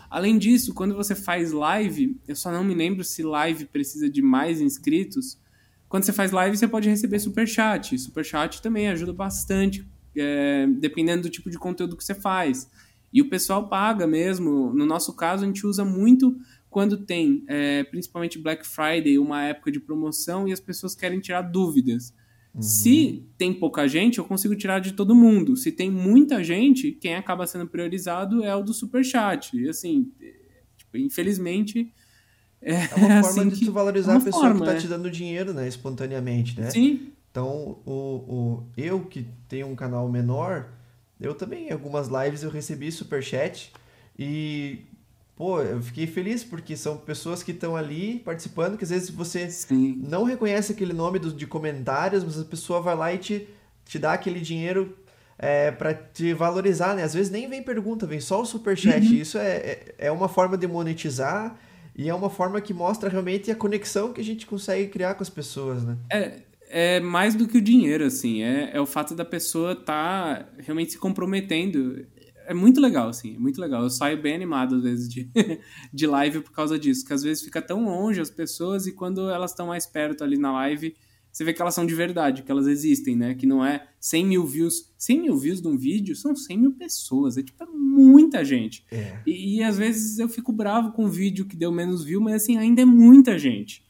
Além 0.09 0.39
disso, 0.39 0.73
quando 0.73 0.95
você 0.95 1.13
faz 1.13 1.51
live, 1.51 2.17
eu 2.29 2.37
só 2.37 2.53
não 2.53 2.63
me 2.63 2.73
lembro 2.73 3.03
se 3.03 3.21
live 3.21 3.65
precisa 3.65 4.09
de 4.09 4.23
mais 4.23 4.61
inscritos. 4.61 5.41
Quando 5.89 6.05
você 6.05 6.13
faz 6.13 6.31
live, 6.31 6.57
você 6.57 6.69
pode 6.69 6.89
receber 6.89 7.19
super 7.19 7.49
chat. 7.49 7.99
Super 7.99 8.25
chat 8.25 8.63
também 8.63 8.87
ajuda 8.87 9.13
bastante, 9.13 9.85
é, 10.17 10.69
dependendo 10.79 11.23
do 11.23 11.31
tipo 11.31 11.51
de 11.51 11.59
conteúdo 11.59 11.97
que 11.97 12.05
você 12.05 12.15
faz. 12.15 12.71
E 13.13 13.21
o 13.21 13.29
pessoal 13.29 13.69
paga 13.69 14.07
mesmo. 14.07 14.73
No 14.73 14.87
nosso 14.87 15.17
caso, 15.17 15.43
a 15.43 15.47
gente 15.49 15.67
usa 15.67 15.85
muito 15.85 16.37
quando 16.71 16.99
tem, 16.99 17.45
é, 17.49 17.83
principalmente 17.85 18.39
Black 18.39 18.65
Friday, 18.65 19.19
uma 19.19 19.43
época 19.43 19.73
de 19.73 19.81
promoção 19.81 20.47
e 20.47 20.53
as 20.53 20.61
pessoas 20.61 20.95
querem 20.95 21.19
tirar 21.19 21.43
dúvidas. 21.43 22.15
Uhum. 22.55 22.63
Se 22.63 23.25
tem 23.37 23.53
pouca 23.53 23.89
gente, 23.89 24.19
eu 24.19 24.25
consigo 24.25 24.55
tirar 24.55 24.79
de 24.79 24.93
todo 24.93 25.15
mundo. 25.15 25.57
Se 25.57 25.73
tem 25.73 25.91
muita 25.91 26.43
gente, 26.43 26.93
quem 26.93 27.17
acaba 27.17 27.47
sendo 27.47 27.67
priorizado 27.67 28.45
é 28.45 28.55
o 28.55 28.63
do 28.63 28.73
Superchat. 28.73 29.57
E 29.57 29.69
assim, 29.69 30.13
tipo, 30.77 30.97
infelizmente. 30.97 31.93
É, 32.63 32.75
é 32.75 32.95
uma 32.95 33.19
assim 33.21 33.35
forma 33.37 33.51
de 33.53 33.65
tu 33.65 33.73
valorizar 33.73 34.15
é 34.15 34.17
a 34.17 34.21
pessoa 34.21 34.45
forma, 34.45 34.57
que 34.57 34.63
está 34.63 34.75
é. 34.75 34.81
te 34.81 34.87
dando 34.87 35.11
dinheiro, 35.11 35.53
né? 35.53 35.67
Espontaneamente, 35.67 36.61
né? 36.61 36.71
Sim. 36.71 37.13
Então, 37.31 37.81
o, 37.87 37.93
o, 37.93 38.67
eu 38.77 39.01
que 39.07 39.27
tenho 39.49 39.67
um 39.69 39.75
canal 39.75 40.09
menor, 40.11 40.69
eu 41.19 41.35
também, 41.35 41.69
em 41.69 41.73
algumas 41.73 42.09
lives, 42.09 42.43
eu 42.43 42.51
recebi 42.51 42.91
superchat 42.93 43.73
e 44.19 44.90
pô, 45.41 45.63
eu 45.63 45.81
fiquei 45.81 46.07
feliz 46.07 46.45
porque 46.45 46.77
são 46.77 46.99
pessoas 46.99 47.43
que 47.43 47.51
estão 47.51 47.75
ali 47.75 48.21
participando, 48.23 48.77
que 48.77 48.85
às 48.85 48.91
vezes 48.91 49.09
você 49.09 49.51
Sim. 49.51 49.99
não 50.07 50.25
reconhece 50.25 50.73
aquele 50.73 50.93
nome 50.93 51.19
do, 51.19 51.33
de 51.33 51.47
comentários, 51.47 52.23
mas 52.23 52.39
a 52.39 52.45
pessoa 52.45 52.83
vai 52.83 52.95
lá 52.95 53.15
e 53.15 53.17
te, 53.17 53.49
te 53.87 53.99
dá 53.99 54.13
aquele 54.13 54.39
dinheiro 54.39 54.99
é, 55.39 55.71
para 55.71 55.95
te 55.95 56.35
valorizar, 56.35 56.95
né? 56.95 57.05
Às 57.05 57.15
vezes 57.15 57.33
nem 57.33 57.49
vem 57.49 57.63
pergunta, 57.63 58.07
vem 58.07 58.21
só 58.21 58.43
o 58.43 58.45
superchat. 58.45 59.01
Uhum. 59.01 59.15
Isso 59.15 59.39
é, 59.39 59.57
é, 59.57 59.95
é 59.97 60.13
uma 60.13 60.29
forma 60.29 60.59
de 60.59 60.67
monetizar 60.67 61.59
e 61.97 62.11
é 62.11 62.15
uma 62.15 62.29
forma 62.29 62.61
que 62.61 62.75
mostra 62.75 63.09
realmente 63.09 63.51
a 63.51 63.55
conexão 63.55 64.13
que 64.13 64.21
a 64.21 64.25
gente 64.25 64.45
consegue 64.45 64.89
criar 64.89 65.15
com 65.15 65.23
as 65.23 65.31
pessoas, 65.31 65.83
né? 65.83 65.97
É, 66.13 66.41
é 66.69 67.01
mais 67.01 67.35
do 67.35 67.49
que 67.49 67.57
o 67.57 67.63
dinheiro, 67.63 68.05
assim. 68.05 68.43
É, 68.43 68.73
é 68.75 68.81
o 68.81 68.85
fato 68.85 69.15
da 69.15 69.25
pessoa 69.25 69.73
estar 69.73 69.85
tá 70.45 70.47
realmente 70.59 70.93
se 70.93 70.99
comprometendo 70.99 72.05
é 72.51 72.55
muito 72.55 72.81
legal, 72.81 73.09
assim, 73.09 73.37
é 73.37 73.39
muito 73.39 73.61
legal. 73.61 73.85
Eu 73.85 73.91
saio 73.91 74.21
bem 74.21 74.35
animado, 74.35 74.75
às 74.75 74.83
vezes, 74.83 75.09
de, 75.09 75.31
de 75.95 76.07
live 76.07 76.41
por 76.41 76.51
causa 76.51 76.77
disso, 76.77 77.07
que 77.07 77.13
às 77.13 77.23
vezes 77.23 77.45
fica 77.45 77.63
tão 77.63 77.85
longe 77.85 78.21
as 78.21 78.29
pessoas 78.29 78.89
e 78.89 78.93
quando 78.93 79.31
elas 79.31 79.53
estão 79.53 79.69
mais 79.69 79.87
perto 79.87 80.25
ali 80.25 80.37
na 80.37 80.51
live, 80.53 80.97
você 81.31 81.45
vê 81.45 81.53
que 81.53 81.63
elas 81.63 81.77
são 81.77 81.87
de 81.87 81.95
verdade, 81.95 82.43
que 82.43 82.51
elas 82.51 82.67
existem, 82.67 83.15
né? 83.15 83.37
Que 83.37 83.47
não 83.47 83.65
é 83.65 83.87
100 84.01 84.27
mil 84.27 84.45
views. 84.45 84.93
100 84.99 85.23
mil 85.23 85.37
views 85.37 85.63
de 85.63 85.69
um 85.69 85.79
vídeo 85.79 86.17
são 86.17 86.35
100 86.35 86.59
mil 86.59 86.73
pessoas, 86.73 87.37
é 87.37 87.43
tipo 87.45 87.63
é 87.63 87.67
muita 87.67 88.45
gente. 88.45 88.85
É. 88.91 89.21
E, 89.25 89.59
e, 89.59 89.63
às 89.63 89.79
vezes 89.79 90.19
eu 90.19 90.29
fico 90.29 90.53
bravo 90.53 90.91
com 90.91 91.05
um 91.05 91.09
vídeo 91.09 91.45
que 91.45 91.55
deu 91.55 91.71
menos 91.71 92.03
view, 92.03 92.21
mas 92.21 92.43
assim, 92.43 92.57
ainda 92.57 92.83
é 92.83 92.85
muita 92.85 93.39
gente. 93.39 93.85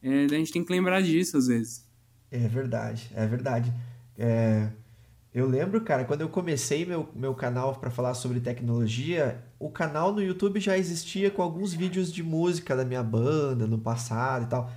É, 0.00 0.26
a 0.26 0.38
gente 0.38 0.52
tem 0.52 0.64
que 0.64 0.72
lembrar 0.72 1.02
disso 1.02 1.36
às 1.36 1.48
vezes. 1.48 1.84
É 2.30 2.46
verdade, 2.46 3.10
é 3.12 3.26
verdade. 3.26 3.74
É, 4.16 4.70
eu 5.34 5.48
lembro, 5.48 5.80
cara, 5.80 6.04
quando 6.04 6.20
eu 6.20 6.28
comecei 6.28 6.86
meu, 6.86 7.08
meu 7.12 7.34
canal 7.34 7.74
para 7.74 7.90
falar 7.90 8.14
sobre 8.14 8.38
tecnologia, 8.38 9.42
o 9.58 9.68
canal 9.68 10.12
no 10.12 10.22
YouTube 10.22 10.60
já 10.60 10.78
existia 10.78 11.28
com 11.28 11.42
alguns 11.42 11.74
vídeos 11.74 12.12
de 12.12 12.22
música 12.22 12.76
da 12.76 12.84
minha 12.84 13.02
banda 13.02 13.66
no 13.66 13.76
passado 13.76 14.44
e 14.44 14.48
tal. 14.48 14.70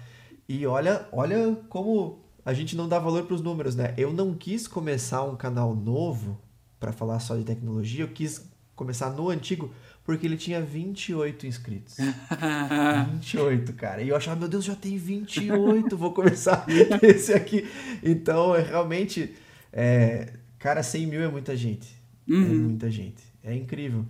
E 0.50 0.66
olha, 0.66 1.08
olha 1.12 1.56
como 1.70 2.26
a 2.44 2.54
gente 2.56 2.76
não 2.76 2.90
dá 2.90 2.98
valor 2.98 3.26
para 3.26 3.36
os 3.36 3.42
números, 3.42 3.76
né? 3.76 3.94
Eu 3.98 4.12
não 4.12 4.34
quis 4.34 4.68
começar 4.68 5.22
um 5.24 5.36
canal 5.36 5.76
novo 5.76 6.42
para 6.80 6.92
falar 6.92 7.20
só 7.20 7.36
de 7.36 7.44
tecnologia, 7.44 8.06
eu 8.06 8.10
quis 8.10 8.50
começar 8.76 9.12
no 9.12 9.30
antigo 9.30 9.72
porque 10.04 10.26
ele 10.26 10.38
tinha 10.38 10.60
28 10.60 11.46
inscritos. 11.46 11.98
28, 13.12 13.74
cara. 13.74 14.02
E 14.02 14.10
eu 14.10 14.16
achava, 14.16 14.40
meu 14.40 14.50
Deus, 14.50 14.66
já 14.66 14.76
tem 14.76 14.98
28, 14.98 15.96
vou 15.96 16.14
começar 16.14 16.66
esse 17.04 17.32
aqui. 17.32 17.70
Então, 18.02 18.56
é 18.56 18.62
realmente 18.62 19.36
é, 19.72 20.34
Cara, 20.60 20.82
100 20.82 21.08
mil 21.08 21.22
é 21.22 21.28
muita 21.28 21.56
gente. 21.56 21.96
É 22.28 22.34
uhum. 22.34 22.44
É 22.44 22.48
muita 22.48 22.90
gente. 22.90 23.24
É 23.44 23.54
incrível. 23.56 24.06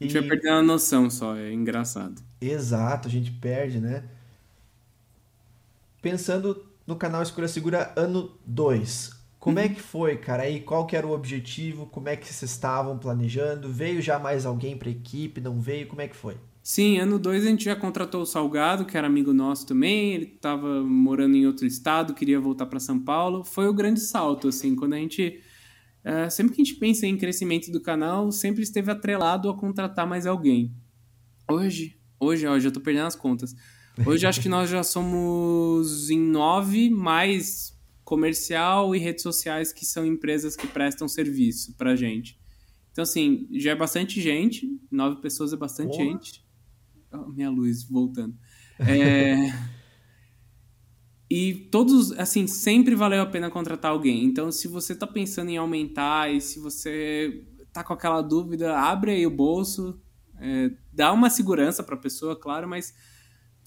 E... 0.00 0.04
A 0.04 0.08
gente 0.08 0.18
vai 0.18 0.28
perdendo 0.28 0.58
a 0.58 0.62
noção 0.62 1.08
só, 1.08 1.36
é 1.36 1.52
engraçado. 1.52 2.22
Exato, 2.40 3.08
a 3.08 3.10
gente 3.10 3.30
perde, 3.30 3.80
né? 3.80 4.04
Pensando 6.02 6.64
no 6.86 6.96
canal 6.96 7.22
Escura 7.22 7.48
Segura 7.48 7.92
ano 7.96 8.36
2, 8.46 9.16
como 9.46 9.60
é 9.60 9.62
uhum. 9.62 9.70
é 9.70 9.74
que 9.74 9.80
foi, 9.80 10.16
cara? 10.16 10.50
E 10.50 10.60
qual 10.60 10.86
que 10.86 10.96
era 10.96 11.06
o 11.06 11.12
objetivo? 11.12 11.86
Como 11.86 12.08
é 12.08 12.16
que 12.16 12.26
vocês 12.26 12.50
estavam 12.50 12.98
planejando? 12.98 13.68
Veio 13.68 14.02
já 14.02 14.18
mais 14.18 14.44
alguém 14.44 14.76
para 14.76 14.88
a 14.88 14.90
equipe? 14.90 15.40
Não 15.40 15.60
veio? 15.60 15.86
Como 15.86 16.00
é 16.00 16.08
que 16.08 16.16
foi? 16.16 16.36
Sim, 16.60 16.98
ano 16.98 17.16
2 17.16 17.44
a 17.44 17.48
gente 17.48 17.64
já 17.64 17.76
contratou 17.76 18.22
o 18.22 18.26
Salgado, 18.26 18.84
que 18.84 18.98
era 18.98 19.06
amigo 19.06 19.32
nosso 19.32 19.64
também. 19.64 20.14
Ele 20.14 20.32
estava 20.34 20.82
morando 20.82 21.36
em 21.36 21.46
outro 21.46 21.64
estado, 21.64 22.12
queria 22.12 22.40
voltar 22.40 22.66
para 22.66 22.80
São 22.80 22.98
Paulo. 22.98 23.44
Foi 23.44 23.68
o 23.68 23.72
grande 23.72 24.00
salto, 24.00 24.48
assim, 24.48 24.74
quando 24.74 24.94
a 24.94 24.98
gente 24.98 25.40
Uh, 26.06 26.30
sempre 26.30 26.54
que 26.54 26.62
a 26.62 26.64
gente 26.64 26.78
pensa 26.78 27.04
em 27.04 27.18
crescimento 27.18 27.72
do 27.72 27.80
canal, 27.80 28.30
sempre 28.30 28.62
esteve 28.62 28.92
atrelado 28.92 29.50
a 29.50 29.56
contratar 29.56 30.06
mais 30.06 30.24
alguém. 30.24 30.72
Hoje, 31.50 31.98
hoje, 32.20 32.46
ó, 32.46 32.56
já 32.60 32.70
tô 32.70 32.80
perdendo 32.80 33.06
as 33.06 33.16
contas. 33.16 33.56
Hoje 34.06 34.24
acho 34.24 34.40
que 34.40 34.48
nós 34.48 34.70
já 34.70 34.84
somos 34.84 36.08
em 36.08 36.20
nove, 36.20 36.90
mais 36.90 37.76
comercial 38.04 38.94
e 38.94 39.00
redes 39.00 39.22
sociais, 39.22 39.72
que 39.72 39.84
são 39.84 40.06
empresas 40.06 40.54
que 40.54 40.68
prestam 40.68 41.08
serviço 41.08 41.74
pra 41.76 41.96
gente. 41.96 42.38
Então, 42.92 43.02
assim, 43.02 43.48
já 43.52 43.72
é 43.72 43.74
bastante 43.74 44.20
gente, 44.20 44.80
nove 44.90 45.20
pessoas 45.20 45.52
é 45.52 45.56
bastante 45.56 45.96
Porra. 45.96 46.04
gente. 46.04 46.46
Oh, 47.12 47.32
minha 47.32 47.50
luz 47.50 47.82
voltando. 47.82 48.36
É. 48.78 49.36
E 51.28 51.54
todos, 51.72 52.12
assim, 52.12 52.46
sempre 52.46 52.94
valeu 52.94 53.20
a 53.20 53.26
pena 53.26 53.50
contratar 53.50 53.90
alguém. 53.90 54.24
Então, 54.24 54.52
se 54.52 54.68
você 54.68 54.94
tá 54.94 55.06
pensando 55.06 55.50
em 55.50 55.56
aumentar 55.56 56.32
e 56.32 56.40
se 56.40 56.60
você 56.60 57.44
tá 57.72 57.82
com 57.82 57.92
aquela 57.92 58.22
dúvida, 58.22 58.78
abre 58.78 59.10
aí 59.10 59.26
o 59.26 59.30
bolso, 59.30 60.00
é, 60.38 60.70
dá 60.92 61.12
uma 61.12 61.28
segurança 61.28 61.82
pra 61.82 61.96
pessoa, 61.96 62.38
claro, 62.38 62.68
mas 62.68 62.94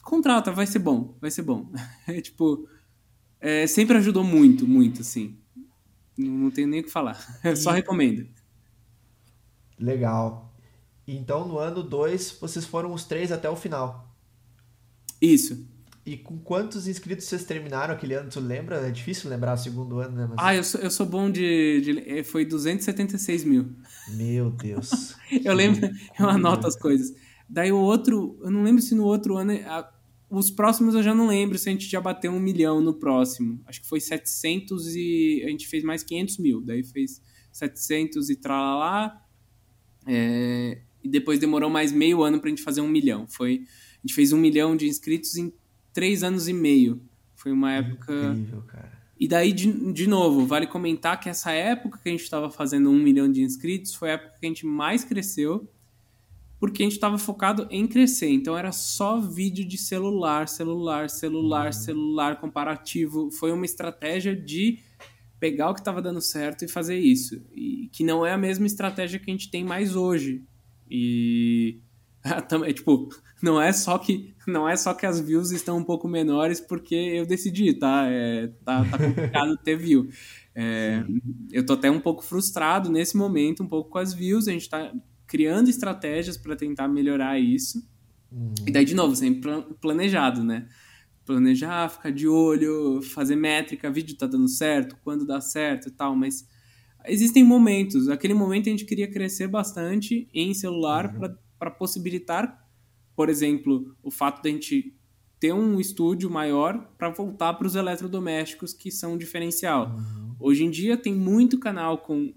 contrata, 0.02 0.52
vai 0.52 0.66
ser 0.66 0.80
bom, 0.80 1.18
vai 1.22 1.30
ser 1.32 1.44
bom. 1.44 1.72
É, 2.08 2.22
tipo, 2.22 2.68
é, 3.40 3.68
sempre 3.68 3.98
ajudou 3.98 4.24
muito, 4.24 4.68
muito, 4.68 5.02
assim. 5.02 5.38
Não, 6.18 6.32
não 6.32 6.52
tenho 6.52 6.68
nem 6.68 6.80
o 6.80 6.84
que 6.84 6.90
falar. 6.90 7.20
Eu 7.44 7.56
só 7.56 7.72
recomendo. 7.72 8.28
Legal. 9.78 10.54
Então, 11.08 11.48
no 11.48 11.58
ano 11.58 11.84
2, 11.84 12.38
vocês 12.40 12.66
foram 12.66 12.94
os 12.94 13.04
três 13.04 13.32
até 13.32 13.50
o 13.50 13.56
final. 13.56 14.16
Isso. 15.22 15.68
E 16.10 16.18
com 16.18 16.40
quantos 16.40 16.88
inscritos 16.88 17.26
vocês 17.26 17.44
terminaram 17.44 17.94
aquele 17.94 18.16
ano? 18.16 18.32
Tu 18.32 18.40
lembra? 18.40 18.78
É 18.78 18.90
difícil 18.90 19.30
lembrar 19.30 19.54
o 19.54 19.58
segundo 19.58 20.00
ano, 20.00 20.16
né? 20.16 20.26
Mas... 20.28 20.38
Ah, 20.40 20.56
eu 20.56 20.64
sou, 20.64 20.82
eu 20.82 20.90
sou 20.90 21.06
bom 21.06 21.30
de, 21.30 21.82
de. 21.82 22.00
Eh, 22.00 22.24
foi 22.24 22.44
276 22.46 23.44
mil. 23.44 23.76
Meu 24.16 24.50
Deus. 24.50 25.16
eu 25.46 25.54
lembro, 25.54 25.88
eu 26.20 26.28
anoto 26.28 26.66
as 26.66 26.76
coisas. 26.76 27.14
Daí 27.48 27.72
o 27.72 27.78
outro, 27.78 28.40
eu 28.42 28.50
não 28.50 28.64
lembro 28.64 28.82
se 28.82 28.96
no 28.96 29.04
outro 29.04 29.38
ano. 29.38 29.52
A, 29.68 29.88
os 30.32 30.50
próximos 30.50 30.96
eu 30.96 31.04
já 31.04 31.14
não 31.14 31.28
lembro 31.28 31.60
se 31.60 31.70
a 31.70 31.72
gente 31.72 31.86
já 31.88 32.02
bateu 32.02 32.32
um 32.32 32.40
milhão 32.40 32.82
no 32.82 32.96
próximo. 32.96 33.62
Acho 33.68 33.80
que 33.80 33.88
foi 33.88 34.00
700 34.00 34.96
e. 34.96 35.44
A 35.46 35.50
gente 35.50 35.68
fez 35.68 35.84
mais 35.84 36.02
500 36.02 36.40
mil. 36.40 36.60
Daí 36.60 36.84
fez 36.84 37.22
700 37.52 38.32
e 38.32 38.36
tralalá. 38.36 39.16
É, 40.08 40.82
e 41.04 41.08
depois 41.08 41.38
demorou 41.38 41.70
mais 41.70 41.92
meio 41.92 42.24
ano 42.24 42.40
pra 42.40 42.50
gente 42.50 42.64
fazer 42.64 42.82
um 42.82 42.90
milhão. 42.90 43.28
Foi, 43.28 43.62
a 43.64 44.08
gente 44.08 44.16
fez 44.16 44.34
um 44.34 44.40
milhão 44.40 44.76
de 44.76 44.88
inscritos 44.88 45.36
em 45.36 45.54
três 46.00 46.24
anos 46.24 46.48
e 46.48 46.54
meio. 46.54 47.02
Foi 47.36 47.52
uma 47.52 47.74
época. 47.74 48.14
Incrível, 48.14 48.62
cara. 48.62 48.98
E 49.20 49.28
daí, 49.28 49.52
de, 49.52 49.92
de 49.92 50.08
novo, 50.08 50.46
vale 50.46 50.66
comentar 50.66 51.20
que 51.20 51.28
essa 51.28 51.52
época 51.52 52.00
que 52.02 52.08
a 52.08 52.12
gente 52.14 52.24
estava 52.24 52.50
fazendo 52.50 52.90
um 52.90 52.98
milhão 52.98 53.30
de 53.30 53.42
inscritos 53.42 53.94
foi 53.94 54.12
a 54.12 54.14
época 54.14 54.36
que 54.40 54.46
a 54.46 54.48
gente 54.48 54.66
mais 54.66 55.04
cresceu, 55.04 55.70
porque 56.58 56.82
a 56.82 56.86
gente 56.86 56.94
estava 56.94 57.18
focado 57.18 57.68
em 57.70 57.86
crescer. 57.86 58.30
Então 58.30 58.58
era 58.58 58.72
só 58.72 59.20
vídeo 59.20 59.66
de 59.66 59.78
celular, 59.78 60.48
celular, 60.48 61.10
celular, 61.10 61.66
uhum. 61.66 61.74
celular 61.74 62.40
comparativo. 62.40 63.30
Foi 63.32 63.52
uma 63.52 63.66
estratégia 63.66 64.34
de 64.34 64.80
pegar 65.38 65.70
o 65.70 65.74
que 65.74 65.82
estava 65.82 66.02
dando 66.02 66.22
certo 66.22 66.64
e 66.64 66.70
fazer 66.70 66.98
isso. 66.98 67.42
E 67.54 67.90
que 67.92 68.06
não 68.06 68.26
é 68.26 68.32
a 68.32 68.38
mesma 68.38 68.66
estratégia 68.66 69.20
que 69.20 69.30
a 69.30 69.34
gente 69.34 69.52
tem 69.52 69.66
mais 69.66 69.98
hoje. 69.98 70.46
E 70.90 71.82
também, 72.48 72.72
tipo, 72.72 73.10
não 73.42 73.62
é 73.62 73.72
só 73.72 73.98
que 73.98 74.34
não 74.48 74.68
é 74.68 74.76
só 74.76 74.94
que 74.94 75.06
as 75.06 75.20
views 75.20 75.52
estão 75.52 75.78
um 75.78 75.84
pouco 75.84 76.08
menores 76.08 76.60
porque 76.60 76.96
eu 76.96 77.26
decidi, 77.26 77.74
tá? 77.74 78.06
É, 78.08 78.48
tá, 78.66 78.84
tá 78.86 78.98
complicado 78.98 79.58
ter 79.64 79.78
view. 79.78 80.10
É, 80.56 81.04
eu 81.52 81.66
tô 81.66 81.74
até 81.74 81.90
um 81.90 82.00
pouco 82.00 82.24
frustrado 82.24 82.90
nesse 82.90 83.16
momento, 83.16 83.64
um 83.64 83.68
pouco 83.68 83.90
com 83.90 83.98
as 83.98 84.14
views. 84.14 84.48
A 84.48 84.52
gente 84.52 84.64
está 84.64 84.92
criando 85.28 85.70
estratégias 85.70 86.38
para 86.38 86.56
tentar 86.56 86.88
melhorar 86.88 87.40
isso. 87.40 87.88
Uhum. 88.32 88.54
E 88.68 88.72
daí, 88.72 88.84
de 88.84 88.96
novo, 88.96 89.16
sempre 89.16 89.50
planejado, 89.80 90.44
né? 90.44 90.68
Planejar, 91.26 91.90
ficar 91.90 92.12
de 92.12 92.28
olho, 92.28 93.02
fazer 93.02 93.36
métrica, 93.36 93.92
vídeo 93.92 94.18
tá 94.18 94.26
dando 94.26 94.48
certo, 94.48 94.98
quando 95.04 95.26
dá 95.26 95.40
certo 95.40 95.90
e 95.90 95.92
tal, 95.92 96.16
mas 96.16 96.48
existem 97.06 97.44
momentos. 97.44 98.10
Aquele 98.10 98.34
momento 98.34 98.68
a 98.68 98.72
gente 98.72 98.86
queria 98.86 99.10
crescer 99.10 99.48
bastante 99.48 100.28
em 100.34 100.54
celular 100.54 101.14
uhum. 101.14 101.36
para 101.58 101.72
possibilitar, 101.72 102.68
por 103.20 103.28
exemplo, 103.28 103.98
o 104.02 104.10
fato 104.10 104.42
de 104.42 104.48
a 104.48 104.52
gente 104.54 104.96
ter 105.42 105.52
um 105.52 105.78
estúdio 105.78 106.30
maior 106.30 106.90
para 106.98 107.10
voltar 107.10 107.54
para 107.56 107.68
os 107.68 107.76
eletrodomésticos 107.76 108.74
que 108.74 108.90
são 108.90 109.18
diferencial. 109.18 109.90
Uhum. 109.90 110.36
Hoje 110.40 110.64
em 110.64 110.72
dia 110.72 110.96
tem 110.96 111.14
muito 111.14 111.60
canal 111.60 111.98
com 111.98 112.34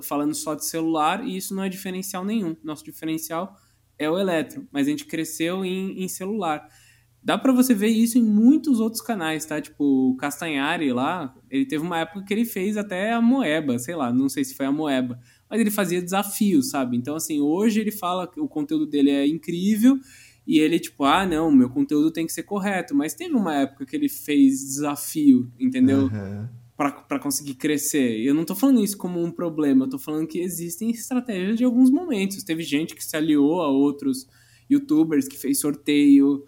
falando 0.00 0.32
só 0.32 0.54
de 0.54 0.64
celular 0.64 1.26
e 1.26 1.36
isso 1.36 1.52
não 1.52 1.64
é 1.64 1.68
diferencial 1.68 2.24
nenhum. 2.24 2.54
Nosso 2.62 2.84
diferencial 2.84 3.56
é 3.98 4.08
o 4.08 4.16
eletro, 4.16 4.68
mas 4.70 4.86
a 4.86 4.90
gente 4.90 5.04
cresceu 5.04 5.64
em, 5.64 6.00
em 6.00 6.06
celular. 6.06 6.64
Dá 7.20 7.36
para 7.36 7.52
você 7.52 7.74
ver 7.74 7.88
isso 7.88 8.16
em 8.16 8.22
muitos 8.22 8.78
outros 8.78 9.02
canais, 9.02 9.44
tá? 9.44 9.60
Tipo, 9.60 10.12
o 10.12 10.16
Castanhari 10.16 10.92
lá, 10.92 11.34
ele 11.50 11.66
teve 11.66 11.82
uma 11.82 11.98
época 11.98 12.22
que 12.22 12.32
ele 12.32 12.44
fez 12.44 12.76
até 12.76 13.12
a 13.12 13.20
Moeba, 13.20 13.80
sei 13.80 13.96
lá, 13.96 14.12
não 14.12 14.28
sei 14.28 14.44
se 14.44 14.54
foi 14.54 14.66
a 14.66 14.70
Moeba, 14.70 15.18
mas 15.50 15.60
ele 15.60 15.70
fazia 15.70 16.00
desafios, 16.00 16.70
sabe? 16.70 16.96
Então, 16.96 17.16
assim, 17.16 17.40
hoje 17.40 17.80
ele 17.80 17.90
fala 17.90 18.26
que 18.26 18.40
o 18.40 18.48
conteúdo 18.48 18.86
dele 18.86 19.10
é 19.10 19.26
incrível 19.26 19.98
e 20.46 20.58
ele, 20.58 20.78
tipo, 20.78 21.04
ah, 21.04 21.26
não, 21.26 21.50
meu 21.50 21.68
conteúdo 21.68 22.10
tem 22.10 22.26
que 22.26 22.32
ser 22.32 22.44
correto, 22.44 22.94
mas 22.94 23.14
teve 23.14 23.34
uma 23.34 23.54
época 23.54 23.84
que 23.84 23.96
ele 23.96 24.08
fez 24.08 24.60
desafio, 24.60 25.50
entendeu? 25.58 26.04
Uhum 26.04 26.60
para 27.06 27.18
conseguir 27.18 27.56
crescer. 27.56 28.24
Eu 28.24 28.32
não 28.32 28.40
estou 28.40 28.56
falando 28.56 28.82
isso 28.82 28.96
como 28.96 29.22
um 29.22 29.30
problema, 29.30 29.84
eu 29.84 29.90
tô 29.90 29.98
falando 29.98 30.26
que 30.26 30.40
existem 30.40 30.90
estratégias 30.90 31.58
de 31.58 31.64
alguns 31.64 31.90
momentos. 31.90 32.42
Teve 32.42 32.62
gente 32.62 32.94
que 32.94 33.04
se 33.04 33.14
aliou 33.14 33.60
a 33.60 33.68
outros 33.68 34.26
youtubers, 34.70 35.28
que 35.28 35.36
fez 35.36 35.60
sorteio. 35.60 36.42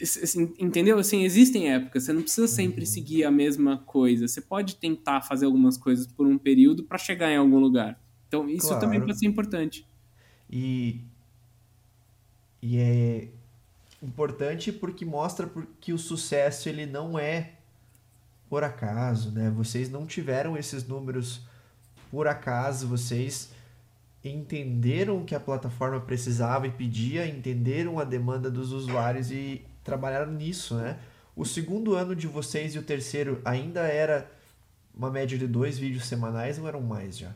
Assim, 0.00 0.52
entendeu? 0.58 0.98
Assim, 0.98 1.24
existem 1.24 1.72
épocas, 1.72 2.02
você 2.02 2.12
não 2.12 2.22
precisa 2.22 2.48
sempre 2.48 2.80
uhum. 2.80 2.86
seguir 2.86 3.22
a 3.22 3.30
mesma 3.30 3.78
coisa. 3.78 4.26
Você 4.26 4.40
pode 4.40 4.74
tentar 4.76 5.22
fazer 5.22 5.46
algumas 5.46 5.78
coisas 5.78 6.06
por 6.06 6.26
um 6.26 6.36
período 6.36 6.82
para 6.82 6.98
chegar 6.98 7.30
em 7.30 7.36
algum 7.36 7.60
lugar. 7.60 8.00
Então, 8.42 8.48
isso 8.48 8.68
claro. 8.68 8.80
também 8.80 9.00
pode 9.00 9.18
ser 9.18 9.26
importante. 9.26 9.86
E, 10.50 11.00
e 12.60 12.78
é 12.78 13.28
importante 14.02 14.72
porque 14.72 15.04
mostra 15.04 15.50
que 15.80 15.92
o 15.92 15.98
sucesso 15.98 16.68
ele 16.68 16.86
não 16.86 17.18
é 17.18 17.52
por 18.48 18.62
acaso, 18.62 19.30
né? 19.30 19.50
Vocês 19.50 19.90
não 19.90 20.06
tiveram 20.06 20.56
esses 20.56 20.86
números 20.86 21.42
por 22.10 22.28
acaso, 22.28 22.86
vocês 22.86 23.50
entenderam 24.22 25.18
o 25.18 25.24
que 25.24 25.34
a 25.34 25.40
plataforma 25.40 26.00
precisava 26.00 26.66
e 26.66 26.70
pedia, 26.70 27.26
entenderam 27.26 27.98
a 27.98 28.04
demanda 28.04 28.50
dos 28.50 28.72
usuários 28.72 29.30
e 29.30 29.64
trabalharam 29.82 30.32
nisso, 30.32 30.76
né? 30.76 30.98
O 31.36 31.44
segundo 31.44 31.94
ano 31.94 32.14
de 32.14 32.26
vocês 32.26 32.74
e 32.74 32.78
o 32.78 32.82
terceiro 32.82 33.40
ainda 33.44 33.80
era 33.80 34.30
uma 34.96 35.10
média 35.10 35.36
de 35.36 35.46
dois 35.46 35.76
vídeos 35.76 36.06
semanais 36.06 36.58
ou 36.58 36.68
eram 36.68 36.80
mais 36.80 37.18
já? 37.18 37.34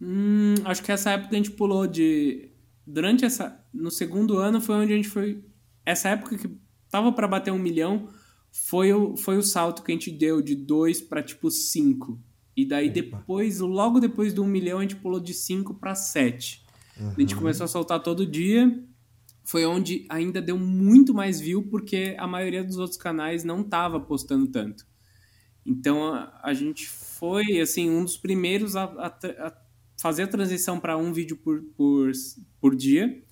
Hum, 0.00 0.54
acho 0.64 0.82
que 0.82 0.92
essa 0.92 1.10
época 1.10 1.34
a 1.34 1.36
gente 1.36 1.50
pulou 1.50 1.86
de. 1.86 2.50
Durante 2.86 3.24
essa. 3.24 3.64
No 3.72 3.90
segundo 3.90 4.38
ano 4.38 4.60
foi 4.60 4.76
onde 4.76 4.92
a 4.92 4.96
gente 4.96 5.08
foi. 5.08 5.44
Essa 5.84 6.10
época 6.10 6.36
que 6.36 6.50
tava 6.90 7.12
para 7.12 7.28
bater 7.28 7.50
um 7.50 7.58
milhão, 7.58 8.08
foi 8.50 8.92
o, 8.92 9.16
foi 9.16 9.36
o 9.36 9.42
salto 9.42 9.82
que 9.82 9.92
a 9.92 9.94
gente 9.94 10.10
deu 10.10 10.40
de 10.42 10.54
2 10.54 11.02
para 11.02 11.22
tipo 11.22 11.50
5. 11.50 12.20
E 12.56 12.66
daí 12.66 12.90
depois, 12.90 13.60
logo 13.60 14.00
depois 14.00 14.32
do 14.32 14.42
1 14.42 14.44
um 14.44 14.48
milhão, 14.48 14.78
a 14.78 14.82
gente 14.82 14.96
pulou 14.96 15.20
de 15.20 15.32
5 15.32 15.74
para 15.74 15.94
7. 15.94 16.64
Uhum. 16.98 17.12
A 17.16 17.20
gente 17.20 17.36
começou 17.36 17.64
a 17.64 17.68
soltar 17.68 18.02
todo 18.02 18.26
dia. 18.26 18.82
Foi 19.44 19.64
onde 19.64 20.04
ainda 20.08 20.42
deu 20.42 20.58
muito 20.58 21.14
mais 21.14 21.40
view, 21.40 21.62
porque 21.62 22.14
a 22.18 22.26
maioria 22.26 22.64
dos 22.64 22.76
outros 22.76 22.98
canais 22.98 23.44
não 23.44 23.62
tava 23.62 24.00
postando 24.00 24.46
tanto. 24.48 24.86
Então 25.64 26.12
a, 26.12 26.40
a 26.42 26.52
gente 26.52 26.86
foi 26.86 27.60
assim 27.60 27.88
um 27.90 28.04
dos 28.04 28.16
primeiros 28.16 28.74
a, 28.74 28.84
a, 28.84 29.06
a 29.46 29.50
fazer 30.00 30.24
a 30.24 30.28
transição 30.28 30.78
para 30.78 30.96
um 30.96 31.12
vídeo 31.12 31.36
por, 31.36 31.62
por, 31.76 32.10
por 32.60 32.76
dia 32.76 33.22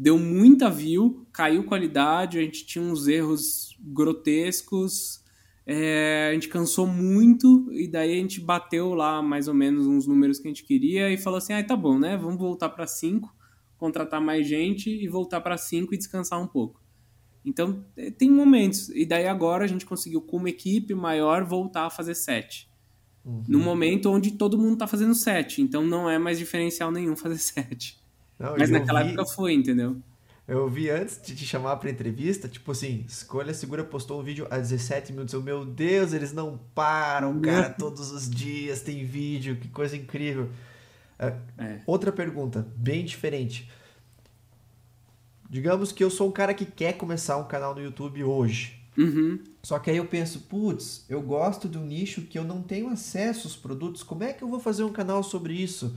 deu 0.00 0.18
muita 0.18 0.70
view, 0.70 1.26
caiu 1.30 1.62
qualidade, 1.64 2.38
a 2.38 2.40
gente 2.42 2.64
tinha 2.64 2.82
uns 2.82 3.06
erros 3.06 3.76
grotescos, 3.78 5.22
é, 5.66 6.28
a 6.30 6.32
gente 6.32 6.48
cansou 6.48 6.86
muito 6.86 7.70
e 7.70 7.86
daí 7.86 8.12
a 8.12 8.16
gente 8.16 8.40
bateu 8.40 8.94
lá 8.94 9.20
mais 9.20 9.46
ou 9.46 9.52
menos 9.52 9.86
uns 9.86 10.06
números 10.06 10.38
que 10.38 10.48
a 10.48 10.50
gente 10.50 10.64
queria 10.64 11.12
e 11.12 11.18
falou 11.18 11.36
assim, 11.36 11.52
ah, 11.52 11.62
tá 11.62 11.76
bom, 11.76 11.98
né? 11.98 12.16
Vamos 12.16 12.38
voltar 12.38 12.70
para 12.70 12.86
5, 12.86 13.30
contratar 13.76 14.22
mais 14.22 14.48
gente 14.48 14.88
e 14.88 15.06
voltar 15.06 15.42
para 15.42 15.58
5 15.58 15.94
e 15.94 15.98
descansar 15.98 16.40
um 16.40 16.46
pouco. 16.46 16.82
Então, 17.44 17.84
é, 17.94 18.10
tem 18.10 18.30
momentos. 18.30 18.88
E 18.88 19.04
daí 19.04 19.26
agora 19.26 19.64
a 19.66 19.68
gente 19.68 19.84
conseguiu, 19.84 20.22
com 20.22 20.38
uma 20.38 20.48
equipe 20.48 20.94
maior, 20.94 21.44
voltar 21.44 21.84
a 21.84 21.90
fazer 21.90 22.14
7. 22.14 22.69
Uhum. 23.24 23.42
No 23.46 23.58
momento 23.58 24.10
onde 24.10 24.32
todo 24.32 24.58
mundo 24.58 24.74
está 24.74 24.86
fazendo 24.86 25.14
7. 25.14 25.62
Então 25.62 25.84
não 25.84 26.08
é 26.08 26.18
mais 26.18 26.38
diferencial 26.38 26.90
nenhum 26.90 27.16
fazer 27.16 27.38
7. 27.38 27.98
Não, 28.38 28.56
Mas 28.56 28.70
naquela 28.70 29.02
vi, 29.02 29.10
época 29.10 29.26
foi, 29.26 29.52
entendeu? 29.52 29.96
Eu 30.48 30.68
vi 30.68 30.88
antes 30.88 31.20
de 31.22 31.36
te 31.36 31.44
chamar 31.44 31.76
pra 31.76 31.90
entrevista, 31.90 32.48
tipo 32.48 32.72
assim, 32.72 33.04
Escolha 33.06 33.52
Segura 33.52 33.84
postou 33.84 34.20
um 34.20 34.22
vídeo 34.22 34.46
há 34.50 34.56
17 34.56 35.12
minutos. 35.12 35.34
Eu, 35.34 35.42
meu 35.42 35.64
Deus, 35.64 36.12
eles 36.12 36.32
não 36.32 36.58
param, 36.74 37.38
cara, 37.40 37.70
todos 37.78 38.10
os 38.10 38.28
dias 38.28 38.80
tem 38.80 39.04
vídeo, 39.04 39.56
que 39.56 39.68
coisa 39.68 39.96
incrível. 39.96 40.48
Uh, 41.20 41.62
é. 41.62 41.80
Outra 41.86 42.10
pergunta, 42.10 42.66
bem 42.74 43.04
diferente. 43.04 43.70
Digamos 45.48 45.92
que 45.92 46.02
eu 46.02 46.10
sou 46.10 46.28
um 46.28 46.32
cara 46.32 46.54
que 46.54 46.64
quer 46.64 46.94
começar 46.94 47.36
um 47.36 47.44
canal 47.44 47.74
no 47.74 47.82
YouTube 47.82 48.24
hoje. 48.24 48.79
Uhum. 49.00 49.38
Só 49.62 49.78
que 49.78 49.90
aí 49.90 49.96
eu 49.96 50.06
penso, 50.06 50.40
putz, 50.40 51.04
eu 51.08 51.22
gosto 51.22 51.68
de 51.68 51.78
um 51.78 51.84
nicho 51.84 52.22
que 52.22 52.38
eu 52.38 52.44
não 52.44 52.62
tenho 52.62 52.88
acesso 52.88 53.46
aos 53.46 53.56
produtos. 53.56 54.02
Como 54.02 54.22
é 54.22 54.32
que 54.32 54.42
eu 54.42 54.48
vou 54.48 54.60
fazer 54.60 54.84
um 54.84 54.92
canal 54.92 55.22
sobre 55.22 55.54
isso? 55.54 55.94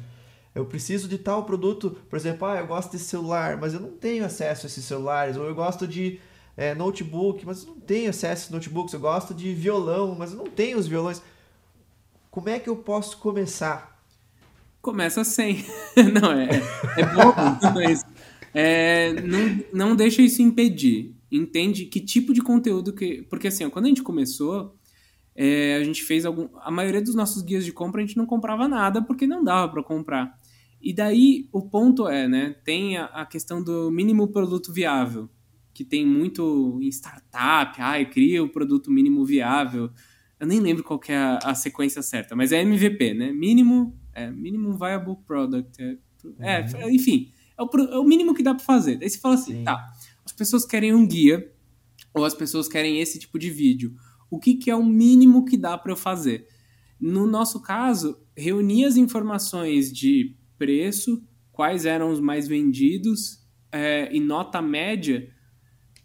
eu 0.55 0.65
preciso 0.65 1.07
de 1.07 1.17
tal 1.17 1.45
produto, 1.45 1.97
por 2.09 2.15
exemplo, 2.15 2.47
ah, 2.47 2.59
eu 2.59 2.67
gosto 2.67 2.91
desse 2.91 3.05
celular, 3.05 3.57
mas 3.57 3.73
eu 3.73 3.79
não 3.79 3.91
tenho 3.91 4.23
acesso 4.23 4.65
a 4.65 4.67
esses 4.67 4.85
celulares, 4.85 5.35
ou 5.35 5.45
eu 5.45 5.55
gosto 5.55 5.87
de 5.87 6.19
é, 6.55 6.75
notebook, 6.75 7.43
mas 7.45 7.63
eu 7.63 7.69
não 7.69 7.79
tenho 7.79 8.09
acesso 8.09 8.49
a 8.49 8.55
notebooks, 8.55 8.93
eu 8.93 8.99
gosto 8.99 9.33
de 9.33 9.53
violão, 9.53 10.15
mas 10.17 10.31
eu 10.31 10.37
não 10.37 10.45
tenho 10.45 10.77
os 10.77 10.87
violões. 10.87 11.21
Como 12.29 12.49
é 12.49 12.59
que 12.59 12.69
eu 12.69 12.75
posso 12.75 13.17
começar? 13.17 13.99
Começa 14.81 15.23
sem. 15.23 15.65
não, 16.13 16.31
é, 16.31 16.49
é 16.97 17.05
bom, 17.05 17.33
mas 17.73 18.05
é, 18.53 19.13
não, 19.21 19.63
não 19.73 19.95
deixa 19.95 20.21
isso 20.21 20.41
impedir. 20.41 21.15
Entende 21.35 21.87
que 21.87 21.99
tipo 21.99 22.31
de 22.31 22.41
conteúdo 22.41 22.93
que. 22.93 23.23
Porque 23.23 23.47
assim, 23.47 23.67
quando 23.69 23.85
a 23.85 23.87
gente 23.87 24.03
começou, 24.03 24.75
é, 25.35 25.75
a 25.75 25.83
gente 25.83 26.03
fez 26.03 26.25
algum. 26.25 26.47
A 26.59 26.69
maioria 26.69 27.01
dos 27.01 27.15
nossos 27.15 27.41
guias 27.41 27.65
de 27.65 27.71
compra 27.71 28.01
a 28.01 28.05
gente 28.05 28.17
não 28.17 28.27
comprava 28.27 28.67
nada 28.67 29.01
porque 29.01 29.25
não 29.25 29.43
dava 29.43 29.71
para 29.71 29.83
comprar. 29.83 30.39
E 30.79 30.93
daí 30.93 31.47
o 31.51 31.61
ponto 31.61 32.07
é, 32.07 32.27
né? 32.27 32.55
Tem 32.63 32.97
a, 32.97 33.05
a, 33.05 33.25
questão 33.25 33.63
do 33.63 33.89
mínimo 33.89 34.27
produto 34.27 34.71
viável, 34.71 35.27
que 35.73 35.83
tem 35.83 36.05
muito 36.05 36.77
em 36.83 36.87
startup, 36.89 37.81
ai, 37.81 38.05
cria 38.05 38.43
o 38.43 38.49
produto 38.49 38.91
mínimo 38.91 39.25
viável. 39.25 39.89
Eu 40.39 40.45
nem 40.45 40.59
lembro 40.59 40.83
qual 40.83 40.99
é 41.07 41.15
a, 41.15 41.37
a, 41.37 41.55
sequência 41.55 42.03
certa, 42.03 42.35
mas 42.35 42.51
é 42.51 42.61
MVP, 42.61 43.15
né? 43.15 43.31
Mínimo, 43.31 43.97
é, 44.13 44.29
Minimum 44.29 44.77
Viable 44.77 45.17
Product. 45.25 45.81
É, 45.81 45.97
é 46.59 46.85
uhum. 46.85 46.89
enfim, 46.91 47.31
é 47.57 47.63
o, 47.63 47.69
é 47.91 47.97
o, 47.97 48.03
mínimo 48.03 48.35
que 48.35 48.43
dá 48.43 48.53
para 48.53 48.63
fazer. 48.63 48.97
Daí 48.97 49.09
você 49.09 49.17
fala 49.17 49.35
assim, 49.35 49.53
Sim. 49.53 49.63
tá, 49.63 49.91
as 50.25 50.31
pessoas 50.31 50.65
querem 50.65 50.93
um 50.93 51.07
guia, 51.07 51.51
ou 52.13 52.25
as 52.25 52.33
pessoas 52.33 52.67
querem 52.67 52.99
esse 52.99 53.19
tipo 53.19 53.39
de 53.39 53.49
vídeo. 53.49 53.95
O 54.29 54.39
que, 54.39 54.55
que 54.55 54.69
é 54.69 54.75
o 54.75 54.85
mínimo 54.85 55.45
que 55.45 55.57
dá 55.57 55.77
para 55.77 55.91
eu 55.91 55.95
fazer? 55.95 56.47
No 56.99 57.27
nosso 57.27 57.61
caso, 57.61 58.17
reunir 58.35 58.85
as 58.85 58.97
informações 58.97 59.91
de 59.91 60.35
preço, 60.57 61.23
quais 61.51 61.85
eram 61.85 62.11
os 62.11 62.19
mais 62.19 62.47
vendidos 62.47 63.43
é, 63.71 64.09
e 64.15 64.19
nota 64.19 64.61
média, 64.61 65.29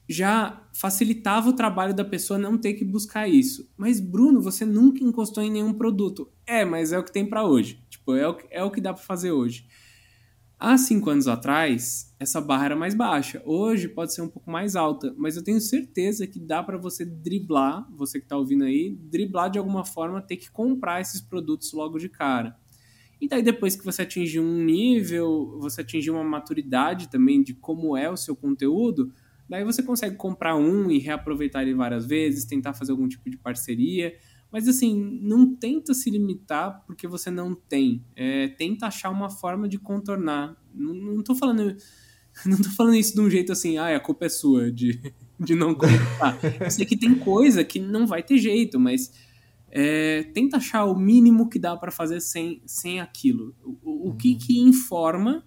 já 0.09 0.67
facilitava 0.75 1.51
o 1.51 1.53
trabalho 1.53 1.95
da 1.95 2.05
pessoa 2.05 2.39
não 2.39 2.57
ter 2.57 2.75
que 2.75 2.85
buscar 2.85 3.29
isso. 3.29 3.71
Mas, 3.77 4.01
Bruno, 4.01 4.41
você 4.41 4.65
nunca 4.65 5.05
encostou 5.05 5.43
em 5.43 5.51
nenhum 5.51 5.75
produto. 5.75 6.33
É, 6.47 6.65
mas 6.65 6.93
é 6.93 6.99
o 6.99 7.05
que 7.05 7.13
tem 7.13 7.29
para 7.29 7.45
hoje. 7.45 7.79
Tipo, 7.91 8.15
é 8.15 8.29
o, 8.29 8.39
é 8.51 8.65
o 8.65 8.71
que 8.71 8.81
dá 8.81 8.95
para 8.95 9.03
fazer 9.03 9.33
hoje. 9.33 9.67
Há 10.61 10.77
cinco 10.77 11.09
anos 11.09 11.29
atrás, 11.29 12.13
essa 12.19 12.41
barra 12.41 12.65
era 12.65 12.77
mais 12.77 12.93
baixa. 12.93 13.41
Hoje 13.47 13.87
pode 13.87 14.13
ser 14.13 14.23
um 14.23 14.29
pouco 14.29 14.51
mais 14.51 14.75
alta, 14.75 15.15
mas 15.17 15.37
eu 15.37 15.45
tenho 15.45 15.61
certeza 15.61 16.27
que 16.27 16.41
dá 16.41 16.65
para 16.65 16.77
você 16.77 17.05
driblar, 17.05 17.87
você 17.95 18.19
que 18.19 18.25
está 18.25 18.37
ouvindo 18.37 18.65
aí, 18.65 18.99
driblar 19.01 19.53
de 19.53 19.59
alguma 19.61 19.85
forma, 19.85 20.21
ter 20.21 20.37
que 20.37 20.51
comprar 20.51 21.01
esses 21.01 21.21
produtos 21.21 21.73
logo 21.73 21.97
de 21.97 22.09
cara. 22.09 22.57
E 23.21 23.29
daí 23.29 23.41
depois 23.41 23.77
que 23.77 23.85
você 23.85 24.03
atingir 24.03 24.41
um 24.41 24.65
nível, 24.65 25.57
você 25.61 25.83
atingir 25.83 26.11
uma 26.11 26.25
maturidade 26.25 27.09
também 27.09 27.41
de 27.41 27.55
como 27.55 27.97
é 27.97 28.11
o 28.11 28.17
seu 28.17 28.35
conteúdo, 28.35 29.13
daí 29.49 29.63
você 29.63 29.81
consegue 29.81 30.17
comprar 30.17 30.57
um 30.57 30.91
e 30.91 30.99
reaproveitar 30.99 31.63
ele 31.63 31.75
várias 31.75 32.05
vezes, 32.05 32.45
tentar 32.45 32.75
fazer 32.75 32.91
algum 32.91 33.07
tipo 33.07 33.31
de 33.31 33.37
parceria. 33.37 34.13
Mas 34.51 34.67
assim, 34.67 35.21
não 35.23 35.55
tenta 35.55 35.93
se 35.93 36.11
limitar 36.11 36.83
porque 36.87 37.07
você 37.07 37.31
não 37.31 37.55
tem. 37.55 38.05
É, 38.17 38.49
tenta 38.49 38.87
achar 38.87 39.11
uma 39.11 39.29
forma 39.29 39.69
de 39.69 39.79
contornar. 39.79 40.57
Não, 40.75 40.95
não 40.95 41.23
tô 41.23 41.35
falando. 41.35 41.77
Não 42.47 42.57
tô 42.57 42.71
falando 42.71 42.95
isso 42.95 43.15
de 43.15 43.21
um 43.21 43.29
jeito 43.29 43.51
assim, 43.51 43.79
ah, 43.79 43.97
a 43.97 43.99
culpa 43.99 44.27
é 44.27 44.29
sua 44.29 44.71
de, 44.71 45.13
de 45.41 45.57
não 45.57 45.75
contar. 45.75 46.39
Eu 46.61 46.71
sei 46.71 46.87
que 46.87 46.97
tem 46.97 47.13
coisa 47.17 47.65
que 47.65 47.81
não 47.81 48.07
vai 48.07 48.23
ter 48.23 48.39
jeito, 48.39 48.79
mas 48.79 49.13
é, 49.71 50.23
tenta 50.23 50.59
achar 50.59 50.85
o 50.85 50.97
mínimo 50.97 51.49
que 51.49 51.59
dá 51.59 51.77
para 51.77 51.91
fazer 51.91 52.21
sem, 52.21 52.63
sem 52.65 53.01
aquilo. 53.01 53.57
O, 53.83 54.11
o 54.11 54.17
que 54.17 54.37
que 54.37 54.57
informa, 54.61 55.45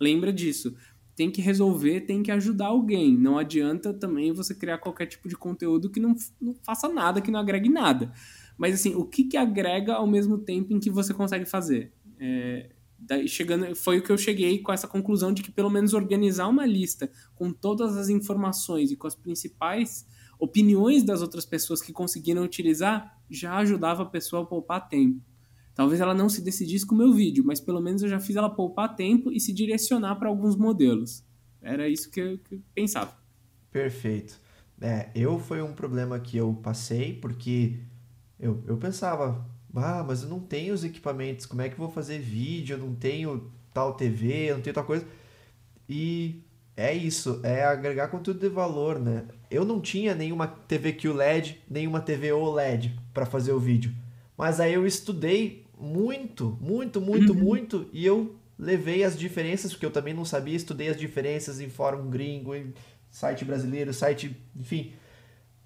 lembra 0.00 0.32
disso. 0.32 0.74
Tem 1.14 1.30
que 1.30 1.42
resolver, 1.42 2.00
tem 2.02 2.22
que 2.22 2.30
ajudar 2.30 2.68
alguém. 2.68 3.18
Não 3.18 3.36
adianta 3.36 3.92
também 3.92 4.32
você 4.32 4.54
criar 4.54 4.78
qualquer 4.78 5.06
tipo 5.06 5.28
de 5.28 5.36
conteúdo 5.36 5.90
que 5.90 6.00
não, 6.00 6.14
não 6.40 6.54
faça 6.64 6.88
nada, 6.88 7.20
que 7.20 7.30
não 7.30 7.38
agregue 7.38 7.68
nada. 7.68 8.12
Mas 8.60 8.74
assim, 8.74 8.94
o 8.94 9.06
que, 9.06 9.24
que 9.24 9.38
agrega 9.38 9.94
ao 9.94 10.06
mesmo 10.06 10.36
tempo 10.36 10.74
em 10.74 10.78
que 10.78 10.90
você 10.90 11.14
consegue 11.14 11.46
fazer? 11.46 11.94
É, 12.18 12.68
daí 12.98 13.26
chegando, 13.26 13.74
foi 13.74 14.00
o 14.00 14.02
que 14.02 14.12
eu 14.12 14.18
cheguei 14.18 14.58
com 14.58 14.70
essa 14.70 14.86
conclusão 14.86 15.32
de 15.32 15.42
que 15.42 15.50
pelo 15.50 15.70
menos 15.70 15.94
organizar 15.94 16.46
uma 16.46 16.66
lista 16.66 17.10
com 17.34 17.50
todas 17.54 17.96
as 17.96 18.10
informações 18.10 18.90
e 18.90 18.96
com 18.96 19.06
as 19.06 19.14
principais 19.14 20.06
opiniões 20.38 21.02
das 21.02 21.22
outras 21.22 21.46
pessoas 21.46 21.80
que 21.80 21.90
conseguiram 21.90 22.42
utilizar 22.42 23.18
já 23.30 23.56
ajudava 23.56 24.02
a 24.02 24.06
pessoa 24.06 24.42
a 24.42 24.46
poupar 24.46 24.90
tempo. 24.90 25.22
Talvez 25.74 25.98
ela 25.98 26.12
não 26.12 26.28
se 26.28 26.42
decidisse 26.42 26.86
com 26.86 26.94
o 26.94 26.98
meu 26.98 27.14
vídeo, 27.14 27.42
mas 27.46 27.60
pelo 27.62 27.80
menos 27.80 28.02
eu 28.02 28.10
já 28.10 28.20
fiz 28.20 28.36
ela 28.36 28.50
poupar 28.50 28.94
tempo 28.94 29.32
e 29.32 29.40
se 29.40 29.54
direcionar 29.54 30.16
para 30.16 30.28
alguns 30.28 30.54
modelos. 30.54 31.24
Era 31.62 31.88
isso 31.88 32.10
que 32.10 32.20
eu, 32.20 32.36
que 32.36 32.56
eu 32.56 32.62
pensava. 32.74 33.16
Perfeito. 33.70 34.38
É, 34.78 35.08
eu 35.14 35.38
foi 35.38 35.62
um 35.62 35.72
problema 35.72 36.20
que 36.20 36.36
eu 36.36 36.52
passei 36.52 37.14
porque 37.14 37.80
eu, 38.40 38.62
eu 38.66 38.76
pensava, 38.76 39.44
ah, 39.74 40.04
mas 40.06 40.22
eu 40.22 40.28
não 40.28 40.40
tenho 40.40 40.74
os 40.74 40.84
equipamentos, 40.84 41.46
como 41.46 41.62
é 41.62 41.68
que 41.68 41.74
eu 41.74 41.78
vou 41.78 41.90
fazer 41.90 42.18
vídeo? 42.18 42.74
Eu 42.74 42.78
não 42.78 42.94
tenho 42.94 43.50
tal 43.72 43.94
TV, 43.94 44.50
eu 44.50 44.56
não 44.56 44.62
tenho 44.62 44.74
tal 44.74 44.84
coisa. 44.84 45.06
E 45.88 46.42
é 46.76 46.94
isso, 46.94 47.40
é 47.42 47.64
agregar 47.64 48.08
conteúdo 48.08 48.40
de 48.40 48.48
valor, 48.48 48.98
né? 48.98 49.24
Eu 49.50 49.64
não 49.64 49.80
tinha 49.80 50.14
nenhuma 50.14 50.46
TV 50.46 50.92
QLED, 50.92 51.60
nenhuma 51.68 52.00
TV 52.00 52.32
OLED 52.32 52.98
para 53.12 53.26
fazer 53.26 53.52
o 53.52 53.60
vídeo. 53.60 53.92
Mas 54.36 54.60
aí 54.60 54.72
eu 54.72 54.86
estudei 54.86 55.66
muito, 55.78 56.56
muito, 56.60 57.00
muito, 57.00 57.32
uhum. 57.32 57.38
muito 57.38 57.88
e 57.92 58.06
eu 58.06 58.34
levei 58.58 59.04
as 59.04 59.18
diferenças, 59.18 59.72
porque 59.72 59.86
eu 59.86 59.90
também 59.90 60.14
não 60.14 60.24
sabia, 60.24 60.56
estudei 60.56 60.88
as 60.88 60.96
diferenças 60.96 61.60
em 61.60 61.68
fórum 61.68 62.08
gringo, 62.08 62.54
em 62.54 62.72
site 63.10 63.44
brasileiro, 63.44 63.92
site, 63.92 64.36
enfim. 64.56 64.92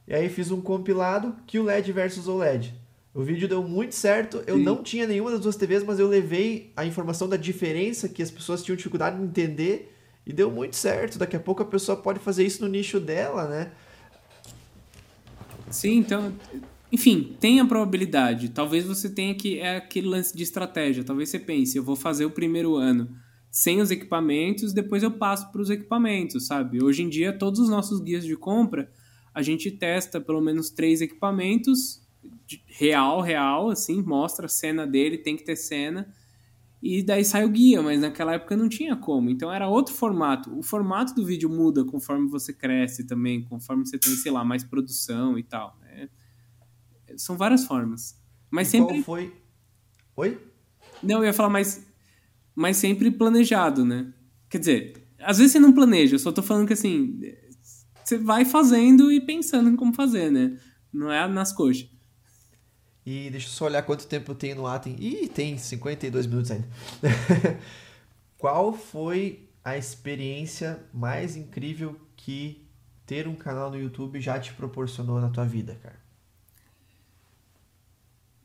E 0.07 0.15
aí 0.15 0.29
fiz 0.29 0.51
um 0.51 0.61
compilado 0.61 1.35
QLED 1.47 1.93
versus 1.93 2.29
OLED. 2.29 2.75
O 3.15 3.23
vídeo 3.23 3.49
deu 3.49 3.63
muito 3.63 3.95
certo. 3.95 4.43
Eu 4.47 4.57
Sim. 4.57 4.63
não 4.65 4.83
tinha 4.83 5.07
nenhuma 5.07 5.31
das 5.31 5.41
duas 5.41 5.57
TVs, 5.57 5.85
mas 5.85 5.99
eu 5.99 6.09
levei 6.09 6.73
a 6.77 6.85
informação 6.85 7.29
da 7.29 7.37
diferença 7.37 8.09
que 8.09 8.23
as 8.23 8.31
pessoas 8.31 8.63
tinham 8.63 8.77
dificuldade 8.77 9.21
em 9.21 9.25
entender 9.25 9.95
e 10.27 10.33
deu 10.33 10.51
muito 10.51 10.75
certo. 10.75 11.19
Daqui 11.19 11.37
a 11.37 11.41
pouco 11.41 11.63
a 11.63 11.67
pessoa 11.67 11.97
pode 11.97 12.19
fazer 12.19 12.45
isso 12.45 12.63
no 12.63 12.69
nicho 12.69 12.99
dela, 12.99 13.49
né? 13.49 13.71
Sim, 15.71 15.97
então, 15.99 16.33
enfim, 16.91 17.37
tem 17.39 17.61
a 17.61 17.65
probabilidade. 17.65 18.49
Talvez 18.49 18.85
você 18.85 19.09
tenha 19.09 19.35
que 19.35 19.61
é 19.61 19.77
aquele 19.77 20.09
lance 20.09 20.37
de 20.37 20.43
estratégia. 20.43 21.05
Talvez 21.05 21.29
você 21.29 21.39
pense, 21.39 21.79
eu 21.79 21.85
vou 21.85 21.97
fazer 21.97 22.25
o 22.25 22.31
primeiro 22.31 22.75
ano 22.77 23.09
sem 23.49 23.81
os 23.81 23.93
equipamentos, 23.93 24.73
depois 24.73 25.05
eu 25.05 25.13
passo 25.13 25.53
para 25.53 25.63
os 25.63 25.71
equipamentos, 25.71 26.49
sabe? 26.49 26.83
Hoje 26.83 27.05
em 27.05 27.09
dia 27.09 27.33
todos 27.33 27.61
os 27.61 27.69
nossos 27.69 28.01
guias 28.01 28.25
de 28.25 28.37
compra 28.37 28.91
a 29.35 29.43
gente 29.43 29.71
testa 29.71 30.21
pelo 30.21 30.41
menos 30.41 30.71
três 30.71 31.01
equipamentos, 31.01 32.01
real, 32.67 33.21
real, 33.21 33.71
assim, 33.71 34.01
mostra 34.03 34.47
a 34.47 34.49
cena 34.49 34.87
dele, 34.87 35.19
tem 35.19 35.37
que 35.37 35.45
ter 35.45 35.57
cena, 35.57 36.09
e 36.81 37.03
daí 37.03 37.25
sai 37.25 37.45
o 37.45 37.49
guia, 37.49 37.83
mas 37.83 38.01
naquela 38.01 38.35
época 38.35 38.57
não 38.57 38.69
tinha 38.69 38.95
como, 38.95 39.31
então 39.31 39.51
era 39.51 39.67
outro 39.67 39.95
formato. 39.95 40.57
O 40.57 40.63
formato 40.63 41.15
do 41.15 41.25
vídeo 41.25 41.49
muda 41.49 41.85
conforme 41.85 42.29
você 42.29 42.53
cresce 42.53 43.05
também, 43.05 43.43
conforme 43.43 43.87
você 43.87 43.99
tem, 43.99 44.13
sei 44.15 44.31
lá, 44.31 44.45
mais 44.45 44.63
produção 44.63 45.39
e 45.39 45.43
tal. 45.43 45.79
Né? 45.81 46.09
São 47.17 47.37
várias 47.39 47.65
formas. 47.65 48.23
Mas 48.51 48.69
e 48.69 48.73
sempre. 48.73 48.97
Qual 48.97 49.03
foi? 49.03 49.33
Oi? 50.17 50.39
Não, 51.03 51.21
eu 51.21 51.25
ia 51.25 51.33
falar 51.33 51.49
mais. 51.49 51.87
Mas 52.55 52.77
sempre 52.77 53.11
planejado, 53.11 53.85
né? 53.85 54.13
Quer 54.51 54.59
dizer, 54.59 55.09
às 55.19 55.39
vezes 55.39 55.53
você 55.53 55.59
não 55.59 55.73
planeja, 55.73 56.15
eu 56.15 56.19
só 56.19 56.31
tô 56.31 56.43
falando 56.43 56.67
que 56.67 56.75
assim, 56.75 57.19
você 58.05 58.19
vai 58.19 58.45
fazendo 58.45 59.11
e 59.11 59.21
pensando 59.21 59.71
em 59.71 59.77
como 59.77 59.93
fazer, 59.93 60.31
né? 60.31 60.59
Não 60.93 61.11
é 61.11 61.27
nas 61.27 61.53
coxas. 61.53 61.89
E 63.07 63.29
deixa 63.31 63.49
eu 63.49 63.53
só 63.53 63.67
olhar 63.67 63.83
quanto 63.83 64.07
tempo 64.07 64.35
tem 64.35 64.55
no 64.55 64.67
Atem. 64.67 64.97
Ih, 64.99 65.29
tem 65.29 65.59
52 65.59 66.27
minutos 66.27 66.51
ainda. 66.51 66.69
Qual 68.39 68.73
foi 68.73 69.51
a 69.63 69.77
experiência 69.77 70.83
mais 70.93 71.37
incrível 71.37 71.99
que 72.17 72.67
ter 73.07 73.29
um 73.29 73.35
canal 73.35 73.71
no 73.71 73.79
YouTube 73.79 74.21
já 74.21 74.39
te 74.39 74.53
proporcionou 74.55 75.21
na 75.21 75.29
tua 75.29 75.45
vida, 75.45 75.79
cara? 75.83 76.03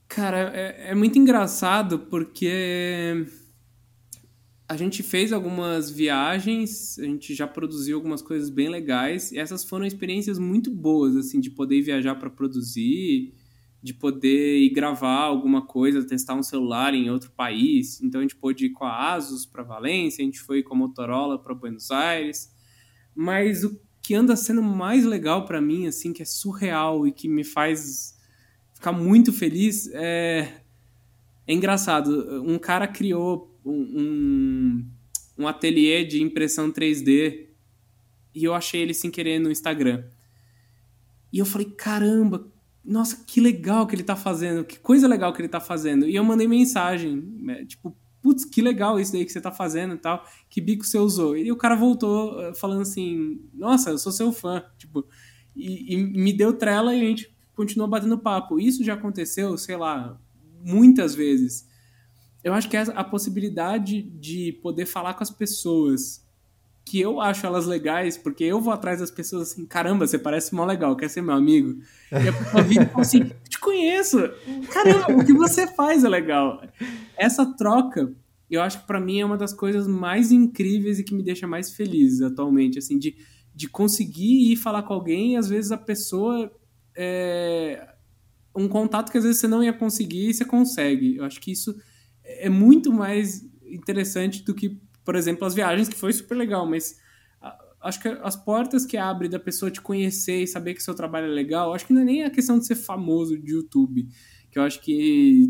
Cara, 0.08 0.52
é, 0.54 0.92
é 0.92 0.96
muito 0.96 1.18
engraçado 1.18 2.00
porque 2.00 3.26
a 4.70 4.78
gente 4.78 5.02
fez 5.02 5.34
algumas 5.34 5.90
viagens, 5.90 7.00
a 7.00 7.04
gente 7.04 7.34
já 7.34 7.48
produziu 7.48 7.98
algumas 7.98 8.22
coisas 8.22 8.52
bem 8.52 8.70
legais, 8.70 9.32
e 9.32 9.40
essas 9.40 9.64
foram 9.64 9.84
experiências 9.84 10.38
muito 10.38 10.70
boas, 10.70 11.16
assim, 11.16 11.40
de 11.40 11.50
poder 11.50 11.82
viajar 11.82 12.14
para 12.14 12.30
produzir, 12.30 13.34
de 13.82 13.96
poder 13.96 14.60
ir 14.60 14.70
gravar 14.70 15.22
alguma 15.22 15.66
coisa, 15.66 16.06
testar 16.06 16.36
um 16.36 16.44
celular 16.44 16.94
em 16.94 17.10
outro 17.10 17.32
país. 17.32 18.00
Então 18.04 18.20
a 18.20 18.24
gente 18.24 18.36
pôde 18.36 18.68
ir 18.68 18.70
com 18.70 18.86
a 18.86 19.14
Asus 19.14 19.44
para 19.44 19.64
Valência, 19.64 20.22
a 20.22 20.26
gente 20.26 20.40
foi 20.40 20.62
com 20.62 20.76
a 20.76 20.78
Motorola 20.78 21.42
para 21.42 21.56
Buenos 21.56 21.90
Aires. 21.90 22.54
Mas 23.16 23.64
o 23.64 23.82
que 24.04 24.14
anda 24.14 24.36
sendo 24.36 24.62
mais 24.62 25.04
legal 25.04 25.46
para 25.46 25.60
mim, 25.60 25.88
assim, 25.88 26.14
que 26.14 26.22
é 26.22 26.26
surreal 26.26 27.08
e 27.08 27.12
que 27.12 27.28
me 27.28 27.44
faz 27.44 28.16
ficar 28.74 28.92
muito 28.92 29.34
feliz, 29.34 29.90
é, 29.94 30.62
é 31.48 31.54
engraçado. 31.54 32.44
Um 32.44 32.60
cara 32.60 32.88
criou 32.88 33.59
um, 33.72 34.86
um, 35.38 35.48
ateliê 35.48 36.04
de 36.04 36.22
impressão 36.22 36.72
3D 36.72 37.48
e 38.34 38.44
eu 38.44 38.54
achei 38.54 38.82
ele 38.82 38.94
sem 38.94 39.10
querer 39.10 39.40
no 39.40 39.52
Instagram. 39.52 40.04
E 41.32 41.40
eu 41.40 41.46
falei, 41.46 41.70
caramba, 41.70 42.48
nossa, 42.84 43.24
que 43.26 43.40
legal 43.40 43.86
que 43.86 43.96
ele 43.96 44.04
tá 44.04 44.16
fazendo, 44.16 44.64
que 44.64 44.80
coisa 44.80 45.08
legal 45.08 45.34
que 45.34 45.42
ele 45.42 45.50
tá 45.50 45.60
fazendo. 45.60 46.08
E 46.08 46.16
eu 46.16 46.24
mandei 46.24 46.48
mensagem, 46.48 47.16
né, 47.16 47.66
tipo, 47.66 47.96
putz, 48.22 48.46
que 48.46 48.62
legal 48.62 49.00
isso 49.00 49.12
daí 49.12 49.26
que 49.26 49.32
você 49.32 49.42
tá 49.42 49.52
fazendo 49.52 49.96
e 49.96 49.98
tal, 49.98 50.26
que 50.50 50.60
bico 50.60 50.86
você 50.86 50.98
usou. 50.98 51.38
E 51.38 51.52
o 51.52 51.58
cara 51.58 51.76
voltou 51.76 52.42
eh, 52.42 52.54
falando 52.54 52.82
assim, 52.82 53.42
nossa, 53.54 53.92
eu 53.92 53.98
sou 53.98 54.12
seu 54.12 54.32
fã, 54.32 54.64
tipo, 54.78 55.06
e, 55.56 55.94
e 55.94 55.98
me 55.98 56.34
deu 56.34 56.54
trela 56.54 56.96
e 56.96 57.02
a 57.02 57.06
gente 57.06 57.34
continuou 57.56 57.90
batendo 57.90 58.18
papo. 58.18 58.60
Isso 58.60 58.84
já 58.84 58.94
aconteceu, 58.94 59.58
sei 59.58 59.78
lá, 59.78 60.20
muitas 60.64 61.16
vezes 61.16 61.69
eu 62.44 62.54
acho 62.54 62.70
que 62.70 62.78
é 62.78 62.82
a 62.96 63.04
possibilidade 63.04 64.02
de 64.02 64.54
poder 64.62 64.86
falar 64.86 65.14
com 65.14 65.24
as 65.24 65.30
pessoas 65.30 66.26
que 66.86 67.00
eu 67.00 67.22
acho 67.22 67.46
elas 67.46 67.68
legais, 67.68 68.18
porque 68.18 68.44
eu 68.44 68.60
vou 68.60 68.74
atrás 68.74 69.00
das 69.00 69.12
pessoas 69.12 69.52
assim, 69.52 69.64
caramba, 69.66 70.08
você 70.08 70.18
parece 70.18 70.56
mó 70.56 70.66
legal, 70.66 70.96
quer 70.96 71.08
ser 71.08 71.22
meu 71.22 71.36
amigo? 71.36 71.80
E 72.12 72.28
a 72.28 72.34
pessoa 72.34 72.64
vira 72.64 72.84
e 72.84 72.88
fala 72.88 73.02
assim, 73.02 73.32
te 73.48 73.60
conheço, 73.60 74.18
caramba, 74.72 75.22
o 75.22 75.24
que 75.24 75.34
você 75.34 75.68
faz 75.68 76.04
é 76.04 76.10
legal. 76.10 76.64
Essa 77.16 77.46
troca, 77.46 78.12
eu 78.50 78.62
acho 78.62 78.82
que 78.82 78.88
para 78.88 79.00
mim 79.00 79.20
é 79.20 79.26
uma 79.26 79.38
das 79.38 79.54
coisas 79.54 79.88
mais 79.88 80.32
incríveis 80.32 80.98
e 80.98 81.04
que 81.04 81.14
me 81.14 81.22
deixa 81.22 81.46
mais 81.46 81.72
feliz 81.72 82.22
atualmente, 82.22 82.80
assim, 82.80 82.98
de, 82.98 83.16
de 83.54 83.70
conseguir 83.70 84.52
ir 84.52 84.56
falar 84.56 84.82
com 84.82 84.94
alguém 84.94 85.34
e 85.34 85.38
às 85.38 85.48
vezes 85.48 85.72
a 85.72 85.78
pessoa 85.78 86.52
é 86.96 87.88
um 88.56 88.68
contato 88.68 89.12
que 89.12 89.18
às 89.18 89.24
vezes 89.24 89.40
você 89.40 89.48
não 89.48 89.64
ia 89.64 89.74
conseguir 89.74 90.30
e 90.30 90.34
você 90.34 90.44
consegue. 90.44 91.18
Eu 91.18 91.26
acho 91.26 91.40
que 91.40 91.52
isso 91.52 91.76
é 92.38 92.50
muito 92.50 92.92
mais 92.94 93.46
interessante 93.66 94.44
do 94.44 94.54
que, 94.54 94.80
por 95.04 95.16
exemplo, 95.16 95.46
as 95.46 95.54
viagens, 95.54 95.90
que 95.90 95.96
foi 95.96 96.14
super 96.14 96.36
legal, 96.36 96.66
mas 96.68 96.98
acho 97.82 98.02
que 98.02 98.08
as 98.08 98.36
portas 98.36 98.86
que 98.86 98.98
abre 98.98 99.30
da 99.30 99.40
pessoa 99.40 99.72
te 99.72 99.82
conhecer 99.82 100.44
e 100.44 100.48
saber 100.48 100.74
que 100.74 100.84
seu 100.84 100.94
trabalho 100.94 101.28
é 101.28 101.30
legal, 101.30 101.74
acho 101.74 101.86
que 101.86 101.94
não 101.94 102.02
é 102.02 102.06
nem 102.06 102.24
a 102.24 102.30
questão 102.30 102.60
de 102.60 102.66
ser 102.66 102.76
famoso 102.76 103.38
de 103.38 103.54
YouTube, 103.54 104.08
que 104.52 104.60
eu 104.60 104.64
acho 104.64 104.82
que 104.82 105.48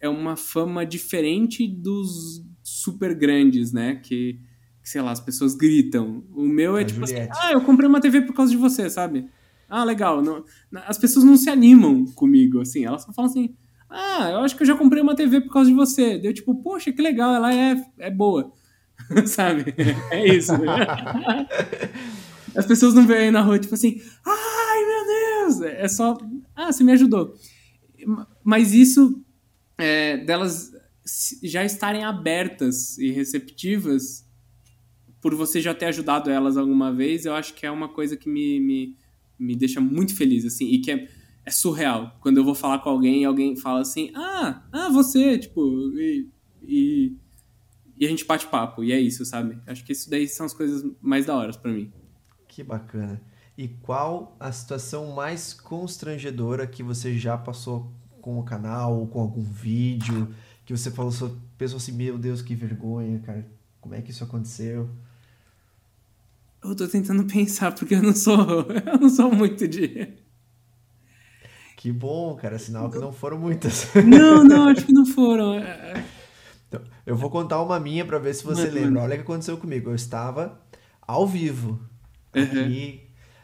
é 0.00 0.08
uma 0.08 0.36
fama 0.36 0.84
diferente 0.84 1.66
dos 1.66 2.44
super 2.62 3.14
grandes, 3.14 3.72
né? 3.72 3.96
Que, 3.96 4.38
que, 4.82 4.88
sei 4.88 5.00
lá, 5.00 5.12
as 5.12 5.20
pessoas 5.20 5.54
gritam. 5.54 6.24
O 6.34 6.42
meu 6.42 6.76
é 6.76 6.84
tipo 6.84 7.02
assim, 7.04 7.14
Juliette. 7.14 7.32
assim, 7.32 7.48
ah, 7.48 7.52
eu 7.52 7.60
comprei 7.60 7.88
uma 7.88 8.00
TV 8.00 8.22
por 8.22 8.34
causa 8.34 8.50
de 8.50 8.56
você, 8.58 8.90
sabe? 8.90 9.28
Ah, 9.68 9.84
legal. 9.84 10.22
Não, 10.22 10.44
as 10.86 10.98
pessoas 10.98 11.24
não 11.24 11.36
se 11.36 11.48
animam 11.48 12.04
comigo, 12.14 12.60
assim. 12.60 12.84
Elas 12.84 13.02
só 13.02 13.12
falam 13.12 13.30
assim, 13.30 13.54
ah, 13.88 14.30
eu 14.30 14.38
acho 14.38 14.56
que 14.56 14.62
eu 14.62 14.66
já 14.66 14.76
comprei 14.76 15.02
uma 15.02 15.14
TV 15.14 15.40
por 15.40 15.52
causa 15.52 15.70
de 15.70 15.76
você. 15.76 16.18
Deu 16.18 16.32
tipo, 16.32 16.54
poxa, 16.56 16.92
que 16.92 17.02
legal, 17.02 17.34
ela 17.34 17.54
é, 17.54 17.76
é 17.98 18.10
boa. 18.10 18.52
sabe? 19.26 19.74
É 20.10 20.34
isso. 20.34 20.52
As 22.56 22.66
pessoas 22.66 22.94
não 22.94 23.06
veem 23.06 23.30
na 23.30 23.40
rua, 23.40 23.58
tipo 23.58 23.74
assim, 23.74 24.00
ai 24.24 24.84
meu 24.86 25.04
Deus! 25.06 25.60
É 25.62 25.88
só, 25.88 26.16
ah, 26.54 26.72
você 26.72 26.84
me 26.84 26.92
ajudou. 26.92 27.34
Mas 28.42 28.72
isso, 28.72 29.24
é, 29.76 30.18
delas 30.18 30.72
já 31.42 31.64
estarem 31.64 32.04
abertas 32.04 32.96
e 32.98 33.10
receptivas, 33.10 34.24
por 35.20 35.34
você 35.34 35.60
já 35.60 35.74
ter 35.74 35.86
ajudado 35.86 36.30
elas 36.30 36.56
alguma 36.56 36.92
vez, 36.92 37.24
eu 37.24 37.34
acho 37.34 37.54
que 37.54 37.66
é 37.66 37.70
uma 37.70 37.88
coisa 37.88 38.16
que 38.16 38.28
me, 38.28 38.60
me, 38.60 38.96
me 39.38 39.56
deixa 39.56 39.80
muito 39.80 40.14
feliz, 40.14 40.44
assim, 40.44 40.66
e 40.66 40.80
que 40.80 40.90
é, 40.90 41.08
é 41.44 41.50
surreal. 41.50 42.16
Quando 42.20 42.38
eu 42.38 42.44
vou 42.44 42.54
falar 42.54 42.78
com 42.78 42.88
alguém 42.88 43.22
e 43.22 43.24
alguém 43.24 43.56
fala 43.56 43.80
assim, 43.80 44.10
ah, 44.14 44.62
ah, 44.72 44.88
você, 44.88 45.38
tipo, 45.38 45.62
e, 45.98 46.28
e, 46.62 47.16
e 47.98 48.06
a 48.06 48.08
gente 48.08 48.24
bate 48.24 48.46
papo, 48.46 48.82
e 48.82 48.92
é 48.92 48.98
isso, 48.98 49.24
sabe? 49.24 49.58
Acho 49.66 49.84
que 49.84 49.92
isso 49.92 50.08
daí 50.08 50.26
são 50.26 50.46
as 50.46 50.54
coisas 50.54 50.84
mais 51.00 51.26
da 51.26 51.36
hora 51.36 51.52
para 51.52 51.72
mim. 51.72 51.92
Que 52.48 52.62
bacana. 52.62 53.20
E 53.56 53.68
qual 53.68 54.36
a 54.40 54.50
situação 54.50 55.12
mais 55.12 55.52
constrangedora 55.52 56.66
que 56.66 56.82
você 56.82 57.16
já 57.16 57.36
passou 57.36 57.92
com 58.20 58.38
o 58.38 58.42
canal 58.42 58.98
ou 58.98 59.06
com 59.06 59.20
algum 59.20 59.42
vídeo 59.42 60.34
que 60.64 60.76
você 60.76 60.90
falou, 60.90 61.12
pensou 61.58 61.76
assim, 61.76 61.92
meu 61.92 62.16
Deus, 62.18 62.40
que 62.40 62.54
vergonha, 62.54 63.18
cara. 63.20 63.46
Como 63.80 63.94
é 63.94 64.00
que 64.00 64.10
isso 64.10 64.24
aconteceu? 64.24 64.88
Eu 66.62 66.74
tô 66.74 66.88
tentando 66.88 67.24
pensar 67.30 67.72
porque 67.74 67.94
eu 67.94 68.02
não 68.02 68.14
sou, 68.14 68.62
eu 68.70 68.98
não 68.98 69.10
sou 69.10 69.30
muito 69.30 69.68
de 69.68 70.23
Que 71.84 71.92
bom, 71.92 72.34
cara, 72.34 72.58
sinal 72.58 72.88
que 72.88 72.96
não 72.96 73.12
foram 73.12 73.38
muitas. 73.38 73.92
Não, 74.08 74.42
não, 74.42 74.68
acho 74.68 74.86
que 74.86 74.92
não 74.94 75.04
foram. 75.04 75.52
É, 75.52 75.92
é. 75.98 76.04
Então, 76.66 76.80
eu 77.04 77.14
vou 77.14 77.28
contar 77.28 77.60
uma 77.60 77.78
minha 77.78 78.06
para 78.06 78.18
ver 78.18 78.32
se 78.32 78.42
você 78.42 78.70
lembra. 78.70 79.02
Olha 79.02 79.12
o 79.12 79.16
que 79.18 79.22
aconteceu 79.22 79.58
comigo. 79.58 79.90
Eu 79.90 79.94
estava 79.94 80.58
ao 81.02 81.26
vivo 81.26 81.78
Uhum. 82.34 83.00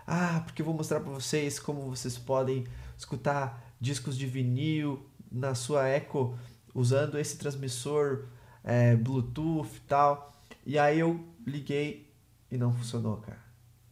ah, 0.07 0.41
porque 0.47 0.63
eu 0.63 0.65
vou 0.65 0.73
mostrar 0.73 1.01
para 1.01 1.13
vocês 1.13 1.59
como 1.59 1.83
vocês 1.83 2.17
podem 2.17 2.65
escutar 2.97 3.63
discos 3.79 4.17
de 4.17 4.25
vinil 4.25 5.05
na 5.31 5.55
sua 5.55 5.87
Echo 5.91 6.35
usando 6.75 7.19
esse 7.19 7.37
transmissor 7.37 8.25
é, 8.65 8.97
Bluetooth 8.97 9.69
e 9.77 9.81
tal. 9.87 10.33
E 10.65 10.79
aí 10.79 10.99
eu 10.99 11.21
liguei 11.47 12.11
e 12.51 12.57
não 12.57 12.73
funcionou, 12.73 13.19
cara. 13.19 13.39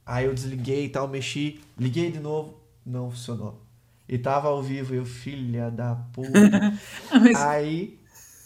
Aí 0.07 0.25
eu 0.25 0.33
desliguei 0.33 0.87
e 0.87 0.89
tal, 0.89 1.07
mexi, 1.07 1.61
liguei 1.79 2.11
de 2.11 2.19
novo, 2.19 2.59
não 2.87 3.11
funcionou. 3.11 3.68
E 4.09 4.17
tava 4.17 4.49
ao 4.49 4.63
vivo, 4.63 4.95
eu, 4.95 5.05
filha 5.05 5.71
da 5.71 5.95
puta. 6.13 6.31
Mas... 7.13 7.37
Aí, 7.37 8.01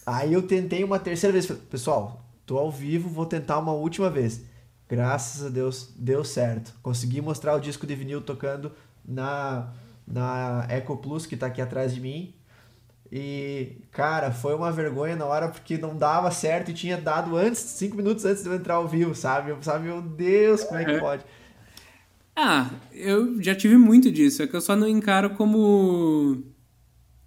aí 0.04 0.32
eu 0.32 0.42
tentei 0.42 0.82
uma 0.82 0.98
terceira 0.98 1.32
vez. 1.32 1.46
Pessoal, 1.46 2.24
tô 2.44 2.58
ao 2.58 2.70
vivo, 2.70 3.08
vou 3.08 3.26
tentar 3.26 3.58
uma 3.58 3.72
última 3.72 4.10
vez. 4.10 4.42
Graças 4.88 5.46
a 5.46 5.48
Deus 5.48 5.92
deu 5.96 6.24
certo. 6.24 6.74
Consegui 6.82 7.20
mostrar 7.20 7.54
o 7.54 7.60
disco 7.60 7.86
de 7.86 7.94
vinil 7.94 8.20
tocando 8.20 8.72
na, 9.04 9.72
na 10.06 10.66
Echo 10.68 10.96
Plus, 10.96 11.26
que 11.26 11.36
tá 11.36 11.46
aqui 11.46 11.62
atrás 11.62 11.94
de 11.94 12.00
mim. 12.00 12.34
E, 13.10 13.76
cara, 13.90 14.32
foi 14.32 14.54
uma 14.54 14.72
vergonha 14.72 15.14
na 15.14 15.26
hora 15.26 15.48
porque 15.48 15.76
não 15.76 15.96
dava 15.96 16.30
certo 16.30 16.70
e 16.70 16.74
tinha 16.74 16.96
dado 16.96 17.36
antes, 17.36 17.60
cinco 17.60 17.94
minutos 17.94 18.24
antes 18.24 18.42
de 18.42 18.48
eu 18.48 18.54
entrar 18.54 18.74
ao 18.74 18.88
vivo, 18.88 19.14
sabe? 19.14 19.50
Eu 19.50 19.62
sabe, 19.62 19.84
meu 19.84 20.00
Deus, 20.00 20.64
como 20.64 20.80
é 20.80 20.84
que 20.84 20.98
pode? 20.98 21.22
Ah, 22.34 22.70
eu 22.92 23.42
já 23.42 23.54
tive 23.54 23.76
muito 23.76 24.10
disso, 24.10 24.42
é 24.42 24.46
que 24.46 24.56
eu 24.56 24.60
só 24.60 24.74
não 24.74 24.88
encaro 24.88 25.30
como. 25.30 26.42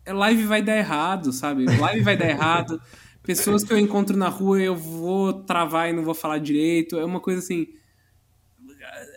Live 0.08 0.44
vai 0.46 0.62
dar 0.62 0.78
errado, 0.78 1.32
sabe? 1.32 1.66
Live 1.66 2.02
vai 2.02 2.18
dar 2.18 2.30
errado. 2.30 2.82
Pessoas 3.24 3.64
que 3.64 3.74
eu 3.74 3.78
encontro 3.80 4.16
na 4.16 4.30
rua 4.30 4.62
eu 4.62 4.76
vou 4.76 5.34
travar 5.34 5.90
e 5.90 5.94
não 5.94 6.04
vou 6.04 6.14
falar 6.14 6.38
direito. 6.38 6.98
É 6.98 7.06
uma 7.06 7.20
coisa 7.20 7.40
assim. 7.40 7.68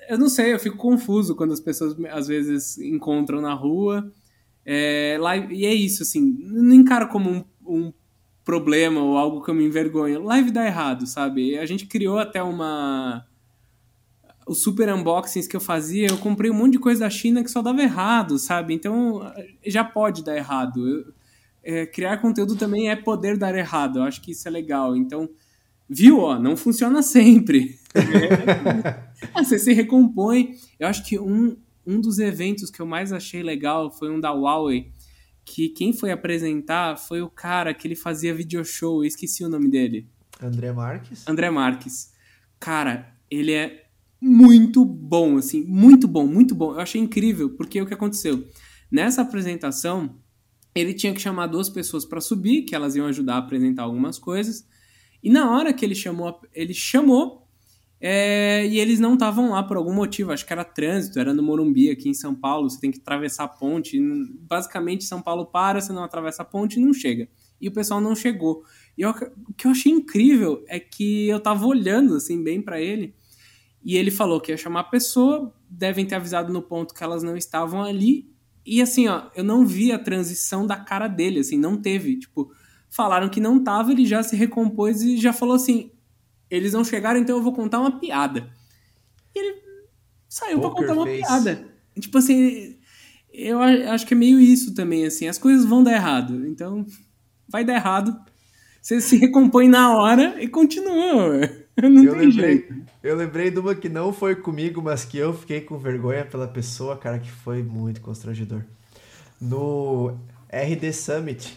Eu 0.08 0.18
não 0.18 0.30
sei, 0.30 0.54
eu 0.54 0.58
fico 0.58 0.78
confuso 0.78 1.36
quando 1.36 1.52
as 1.52 1.60
pessoas 1.60 1.94
às 2.10 2.26
vezes 2.26 2.78
encontram 2.78 3.40
na 3.40 3.52
rua. 3.52 4.10
É, 4.64 5.18
live, 5.20 5.54
e 5.54 5.66
é 5.66 5.74
isso, 5.74 6.02
assim. 6.02 6.36
Não 6.40 6.74
encaro 6.74 7.08
como 7.08 7.30
um, 7.30 7.44
um 7.66 7.92
problema 8.44 9.02
ou 9.02 9.18
algo 9.18 9.42
que 9.42 9.50
eu 9.50 9.54
me 9.54 9.66
envergonho. 9.66 10.22
Live 10.22 10.50
dá 10.50 10.64
errado, 10.64 11.06
sabe? 11.06 11.58
A 11.58 11.66
gente 11.66 11.86
criou 11.86 12.18
até 12.18 12.42
uma. 12.42 13.27
Os 14.48 14.62
super 14.62 14.92
unboxings 14.92 15.46
que 15.46 15.54
eu 15.54 15.60
fazia, 15.60 16.08
eu 16.08 16.16
comprei 16.18 16.50
um 16.50 16.54
monte 16.54 16.72
de 16.72 16.78
coisa 16.78 17.00
da 17.00 17.10
China 17.10 17.44
que 17.44 17.50
só 17.50 17.60
dava 17.60 17.82
errado, 17.82 18.38
sabe? 18.38 18.72
Então 18.74 19.20
já 19.66 19.84
pode 19.84 20.24
dar 20.24 20.36
errado. 20.36 20.88
Eu, 20.88 21.12
é, 21.62 21.84
criar 21.84 22.16
conteúdo 22.16 22.56
também 22.56 22.88
é 22.88 22.96
poder 22.96 23.36
dar 23.36 23.54
errado. 23.54 23.98
Eu 23.98 24.04
acho 24.04 24.22
que 24.22 24.32
isso 24.32 24.48
é 24.48 24.50
legal. 24.50 24.96
Então, 24.96 25.28
viu? 25.88 26.20
Ó, 26.20 26.38
não 26.38 26.56
funciona 26.56 27.02
sempre. 27.02 27.78
ah, 29.34 29.44
você 29.44 29.58
se 29.58 29.74
recompõe. 29.74 30.54
Eu 30.80 30.88
acho 30.88 31.04
que 31.04 31.18
um, 31.18 31.58
um 31.86 32.00
dos 32.00 32.18
eventos 32.18 32.70
que 32.70 32.80
eu 32.80 32.86
mais 32.86 33.12
achei 33.12 33.42
legal 33.42 33.90
foi 33.90 34.10
um 34.10 34.18
da 34.18 34.32
Huawei, 34.32 34.90
que 35.44 35.68
quem 35.68 35.92
foi 35.92 36.10
apresentar 36.10 36.96
foi 36.96 37.20
o 37.20 37.28
cara 37.28 37.74
que 37.74 37.86
ele 37.86 37.96
fazia 37.96 38.34
video 38.34 38.64
show. 38.64 39.02
Eu 39.02 39.08
esqueci 39.08 39.44
o 39.44 39.48
nome 39.48 39.68
dele. 39.68 40.08
André 40.40 40.72
Marques? 40.72 41.28
André 41.28 41.50
Marques. 41.50 42.12
Cara, 42.58 43.14
ele 43.30 43.52
é 43.52 43.87
muito 44.20 44.84
bom, 44.84 45.36
assim, 45.36 45.64
muito 45.64 46.08
bom, 46.08 46.26
muito 46.26 46.54
bom. 46.54 46.72
Eu 46.72 46.80
achei 46.80 47.00
incrível, 47.00 47.50
porque 47.50 47.80
o 47.80 47.86
que 47.86 47.94
aconteceu? 47.94 48.46
Nessa 48.90 49.22
apresentação, 49.22 50.18
ele 50.74 50.94
tinha 50.94 51.12
que 51.12 51.20
chamar 51.20 51.46
duas 51.46 51.68
pessoas 51.68 52.04
para 52.04 52.20
subir, 52.20 52.62
que 52.62 52.74
elas 52.74 52.96
iam 52.96 53.06
ajudar 53.06 53.34
a 53.34 53.38
apresentar 53.38 53.82
algumas 53.82 54.18
coisas. 54.18 54.66
E 55.22 55.30
na 55.30 55.50
hora 55.50 55.72
que 55.72 55.84
ele 55.84 55.94
chamou, 55.94 56.40
ele 56.54 56.74
chamou 56.74 57.48
é, 58.00 58.64
e 58.66 58.78
eles 58.78 59.00
não 59.00 59.14
estavam 59.14 59.50
lá 59.50 59.62
por 59.62 59.76
algum 59.76 59.92
motivo. 59.92 60.32
Acho 60.32 60.46
que 60.46 60.52
era 60.52 60.64
trânsito, 60.64 61.18
era 61.18 61.34
no 61.34 61.42
Morumbi, 61.42 61.90
aqui 61.90 62.08
em 62.08 62.14
São 62.14 62.34
Paulo. 62.34 62.70
Você 62.70 62.80
tem 62.80 62.90
que 62.90 63.00
atravessar 63.00 63.44
a 63.44 63.48
ponte. 63.48 63.98
Basicamente, 64.40 65.04
São 65.04 65.20
Paulo 65.20 65.46
para, 65.46 65.80
você 65.80 65.92
não 65.92 66.04
atravessa 66.04 66.42
a 66.42 66.44
ponte 66.44 66.78
e 66.78 66.82
não 66.82 66.92
chega. 66.92 67.28
E 67.60 67.68
o 67.68 67.72
pessoal 67.72 68.00
não 68.00 68.14
chegou. 68.14 68.62
E 68.96 69.02
eu, 69.02 69.10
o 69.10 69.52
que 69.52 69.66
eu 69.66 69.72
achei 69.72 69.90
incrível 69.90 70.64
é 70.68 70.78
que 70.78 71.28
eu 71.28 71.40
tava 71.40 71.66
olhando 71.66 72.14
assim 72.14 72.42
bem 72.42 72.62
para 72.62 72.80
ele. 72.80 73.14
E 73.88 73.96
ele 73.96 74.10
falou 74.10 74.40
que 74.40 74.52
ia 74.52 74.56
chamar 74.56 74.80
a 74.80 74.84
pessoa, 74.84 75.52
devem 75.68 76.04
ter 76.04 76.16
avisado 76.16 76.52
no 76.52 76.60
ponto 76.60 76.94
que 76.94 77.02
elas 77.02 77.22
não 77.22 77.36
estavam 77.36 77.82
ali 77.82 78.28
e 78.70 78.82
assim, 78.82 79.08
ó, 79.08 79.30
eu 79.34 79.42
não 79.42 79.64
vi 79.64 79.92
a 79.92 79.98
transição 79.98 80.66
da 80.66 80.76
cara 80.76 81.08
dele, 81.08 81.40
assim, 81.40 81.56
não 81.56 81.74
teve. 81.74 82.18
Tipo, 82.18 82.52
falaram 82.90 83.30
que 83.30 83.40
não 83.40 83.64
tava, 83.64 83.92
ele 83.92 84.04
já 84.04 84.22
se 84.22 84.36
recompôs 84.36 85.00
e 85.00 85.16
já 85.16 85.32
falou 85.32 85.54
assim: 85.54 85.90
eles 86.50 86.74
não 86.74 86.84
chegaram, 86.84 87.18
então 87.18 87.38
eu 87.38 87.42
vou 87.42 87.54
contar 87.54 87.80
uma 87.80 87.98
piada. 87.98 88.52
E 89.34 89.38
ele 89.38 89.62
saiu 90.28 90.60
para 90.60 90.68
contar 90.68 90.92
uma 90.92 91.06
face. 91.06 91.18
piada. 91.18 91.68
Tipo 91.98 92.18
assim, 92.18 92.78
eu 93.32 93.58
acho 93.58 94.06
que 94.06 94.12
é 94.12 94.16
meio 94.16 94.38
isso 94.38 94.74
também, 94.74 95.06
assim, 95.06 95.26
as 95.26 95.38
coisas 95.38 95.64
vão 95.64 95.82
dar 95.82 95.94
errado. 95.94 96.46
Então, 96.46 96.84
vai 97.48 97.64
dar 97.64 97.74
errado. 97.74 98.14
Você 98.82 99.00
se 99.00 99.16
recompõe 99.16 99.66
na 99.66 99.96
hora 99.96 100.36
e 100.42 100.46
continua. 100.46 101.40
Não 101.88 102.02
eu 102.02 102.12
lembrei, 102.12 102.30
jeito. 102.30 102.74
Eu 103.02 103.16
lembrei 103.16 103.50
de 103.50 103.60
uma 103.60 103.74
que 103.74 103.88
não 103.88 104.12
foi 104.12 104.34
comigo, 104.34 104.82
mas 104.82 105.04
que 105.04 105.16
eu 105.16 105.32
fiquei 105.32 105.60
com 105.60 105.78
vergonha 105.78 106.24
pela 106.24 106.48
pessoa, 106.48 106.96
cara, 106.96 107.18
que 107.18 107.30
foi 107.30 107.62
muito 107.62 108.00
constrangedor. 108.00 108.62
No 109.40 110.18
RD 110.50 110.92
Summit, 110.92 111.56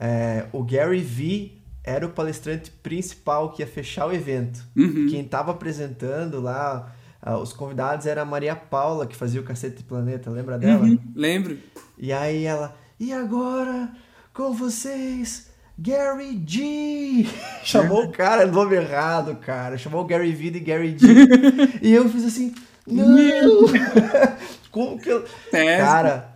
é, 0.00 0.46
o 0.52 0.64
Gary 0.64 1.00
V 1.00 1.52
era 1.84 2.04
o 2.04 2.10
palestrante 2.10 2.70
principal 2.70 3.52
que 3.52 3.62
ia 3.62 3.66
fechar 3.66 4.06
o 4.06 4.12
evento. 4.12 4.66
Uhum. 4.74 5.06
Quem 5.08 5.20
estava 5.20 5.52
apresentando 5.52 6.40
lá, 6.40 6.92
os 7.40 7.52
convidados 7.52 8.06
era 8.06 8.22
a 8.22 8.24
Maria 8.24 8.56
Paula, 8.56 9.06
que 9.06 9.14
fazia 9.14 9.40
o 9.40 9.44
Cacete 9.44 9.84
Planeta, 9.84 10.30
lembra 10.30 10.58
dela? 10.58 10.84
Uhum, 10.84 10.98
lembro. 11.14 11.58
E 11.96 12.12
aí 12.12 12.44
ela, 12.44 12.76
e 12.98 13.12
agora 13.12 13.92
com 14.32 14.52
vocês, 14.52 15.48
Gary 15.78 16.42
G! 16.46 17.26
Chamou 17.64 18.04
o 18.04 18.12
cara, 18.12 18.46
nome 18.46 18.76
errado, 18.76 19.36
cara. 19.36 19.76
Chamou 19.76 20.02
o 20.02 20.06
Gary 20.06 20.32
V 20.32 20.50
de 20.50 20.60
Gary 20.60 20.96
G. 20.98 21.06
e 21.82 21.92
eu 21.92 22.08
fiz 22.08 22.24
assim, 22.24 22.54
não! 22.86 23.66
Como 24.70 24.98
que 24.98 25.08
eu... 25.08 25.24
Cara, 25.50 26.34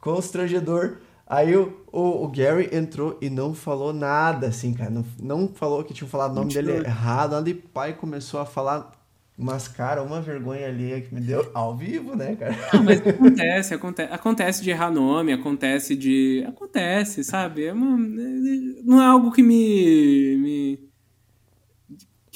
constrangedor. 0.00 0.98
Aí 1.26 1.56
o, 1.56 1.84
o, 1.92 2.24
o, 2.24 2.28
Gary 2.28 2.68
entrou 2.72 3.16
e 3.20 3.30
não 3.30 3.54
falou 3.54 3.92
nada, 3.92 4.48
assim, 4.48 4.74
cara. 4.74 4.90
Não, 4.90 5.04
não 5.22 5.48
falou 5.48 5.84
que 5.84 5.94
tinha 5.94 6.08
falado 6.08 6.32
o 6.32 6.34
nome 6.34 6.52
dele 6.52 6.72
errado. 6.72 7.32
Nada, 7.32 7.48
e 7.48 7.54
pai 7.54 7.92
começou 7.92 8.40
a 8.40 8.46
falar 8.46 8.90
mas, 9.40 9.66
cara, 9.66 10.02
uma 10.02 10.20
vergonha 10.20 10.68
ali 10.68 11.00
que 11.00 11.14
me 11.14 11.20
deu 11.22 11.50
ao 11.54 11.74
vivo, 11.74 12.14
né, 12.14 12.36
cara? 12.36 12.54
Não, 12.74 12.82
mas 12.82 13.00
acontece, 13.00 13.74
acontece, 13.74 14.12
acontece 14.12 14.62
de 14.62 14.68
errar 14.68 14.90
nome, 14.90 15.32
acontece 15.32 15.96
de. 15.96 16.44
Acontece, 16.46 17.24
sabe? 17.24 17.64
É 17.64 17.72
uma, 17.72 17.96
não 18.84 19.00
é 19.00 19.06
algo 19.06 19.32
que 19.32 19.42
me, 19.42 20.36
me, 20.36 20.90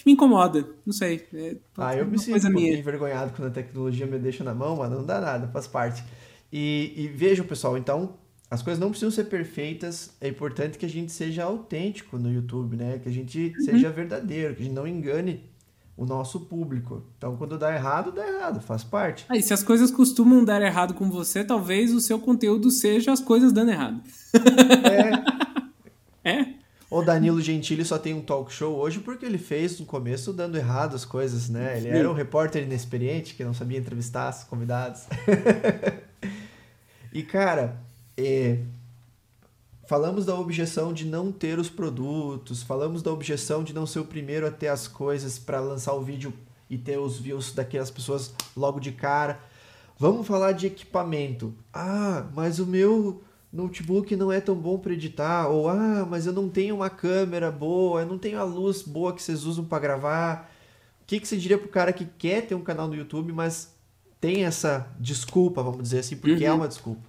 me 0.07 0.13
incomoda, 0.13 0.67
não 0.87 0.95
sei. 0.95 1.27
É 1.35 1.57
ah, 1.77 1.95
eu 1.95 2.07
me 2.07 2.19
sinto 2.19 2.47
um 2.47 2.59
envergonhado 2.59 3.35
quando 3.37 3.49
a 3.49 3.53
tecnologia 3.53 4.07
me 4.07 4.19
deixa 4.19 4.43
na 4.43 4.55
mão, 4.55 4.77
mas 4.77 4.91
não 4.91 5.05
dá 5.05 5.21
nada, 5.21 5.49
faz 5.49 5.67
parte. 5.67 6.03
E, 6.51 6.95
e 6.97 7.09
vejam, 7.09 7.45
pessoal, 7.45 7.77
então, 7.77 8.15
as 8.51 8.63
coisas 8.63 8.81
não 8.81 8.89
precisam 8.89 9.11
ser 9.11 9.25
perfeitas, 9.25 10.17
é 10.23 10.29
importante 10.29 10.79
que 10.79 10.87
a 10.87 10.89
gente 10.89 11.13
seja 11.13 11.45
autêntico 11.45 12.17
no 12.17 12.33
YouTube, 12.33 12.77
né? 12.77 12.99
Que 12.99 13.11
a 13.11 13.13
gente 13.13 13.53
uhum. 13.59 13.65
seja 13.65 13.91
verdadeiro, 13.91 14.55
que 14.55 14.63
a 14.63 14.65
gente 14.65 14.75
não 14.75 14.89
engane 14.89 15.53
o 15.97 16.05
nosso 16.05 16.41
público. 16.41 17.05
Então, 17.17 17.37
quando 17.37 17.57
dá 17.57 17.73
errado, 17.75 18.11
dá 18.11 18.27
errado, 18.27 18.61
faz 18.61 18.83
parte. 18.83 19.25
Ah, 19.29 19.37
e 19.37 19.43
se 19.43 19.55
as 19.55 19.63
coisas 19.63 19.91
costumam 19.91 20.45
dar 20.45 20.61
errado 20.61 20.95
com 20.95 21.09
você, 21.09 21.45
talvez 21.45 21.93
o 21.95 22.01
seu 22.01 22.19
conteúdo 22.19 22.71
seja 22.71 23.13
as 23.13 23.21
coisas 23.21 23.53
dando 23.53 23.71
errado. 23.71 24.01
É. 26.25 26.31
é? 26.31 26.55
O 26.91 27.03
Danilo 27.03 27.41
Gentili 27.41 27.85
só 27.85 27.99
tem 27.99 28.15
um 28.15 28.21
talk 28.21 28.53
show 28.53 28.77
hoje 28.77 29.01
porque 29.01 29.25
ele 29.25 29.39
fez 29.39 29.81
no 29.81 29.87
começo 29.87 30.33
dando 30.33 30.57
errado 30.57 30.95
as 30.95 31.05
coisas, 31.05 31.49
né? 31.49 31.79
Ele 31.79 31.89
era 31.89 32.11
um 32.11 32.15
repórter 32.15 32.63
inexperiente 32.63 33.35
que 33.35 33.45
não 33.45 33.55
sabia 33.55 33.79
entrevistar 33.79 34.31
os 34.31 34.45
convidados. 34.45 35.03
e, 37.13 37.23
cara, 37.23 37.81
é, 38.17 38.59
falamos 39.87 40.25
da 40.25 40.35
objeção 40.35 40.93
de 40.93 41.05
não 41.05 41.31
ter 41.31 41.59
os 41.59 41.69
produtos, 41.69 42.63
falamos 42.63 43.03
da 43.03 43.13
objeção 43.13 43.63
de 43.63 43.73
não 43.73 43.87
ser 43.87 44.01
o 44.01 44.05
primeiro 44.05 44.47
a 44.47 44.51
ter 44.51 44.69
as 44.69 44.89
coisas 44.89 45.39
para 45.39 45.61
lançar 45.61 45.95
o 45.95 46.03
vídeo 46.03 46.33
e 46.69 46.79
ter 46.79 46.99
os 46.99 47.19
views 47.19 47.53
daquelas 47.53 47.91
pessoas 47.91 48.35
logo 48.57 48.81
de 48.81 48.93
cara. 48.93 49.41
Vamos 49.99 50.27
falar 50.27 50.53
de 50.53 50.67
equipamento. 50.67 51.55
Ah, 51.73 52.27
mas 52.35 52.59
o 52.59 52.67
meu 52.67 53.23
notebook 53.53 54.17
não 54.17 54.33
é 54.33 54.41
tão 54.41 54.57
bom 54.57 54.79
para 54.79 54.93
editar, 54.93 55.49
ou 55.49 55.69
ah, 55.69 56.05
mas 56.09 56.27
eu 56.27 56.33
não 56.33 56.49
tenho 56.49 56.75
uma 56.75 56.91
câmera 56.91 57.51
boa, 57.53 58.01
eu 58.01 58.07
não 58.07 58.19
tenho 58.19 58.39
a 58.41 58.45
luz 58.45 58.83
boa 58.83 59.13
que 59.13 59.23
vocês 59.23 59.45
usam 59.45 59.65
para 59.65 59.79
gravar. 59.79 60.51
O 61.03 61.07
que, 61.07 61.21
que 61.21 61.29
você 61.29 61.37
diria 61.37 61.59
pro 61.59 61.69
cara 61.69 61.93
que 61.93 62.05
quer 62.05 62.47
ter 62.47 62.55
um 62.55 62.63
canal 62.63 62.89
no 62.89 62.97
YouTube, 62.97 63.33
mas 63.33 63.73
tem 64.21 64.45
essa 64.45 64.89
desculpa, 64.99 65.63
vamos 65.63 65.83
dizer 65.83 66.01
assim, 66.01 66.17
porque 66.17 66.45
é 66.45 66.49
uhum. 66.49 66.55
é 66.55 66.59
uma 66.59 66.69
desculpa? 66.69 67.03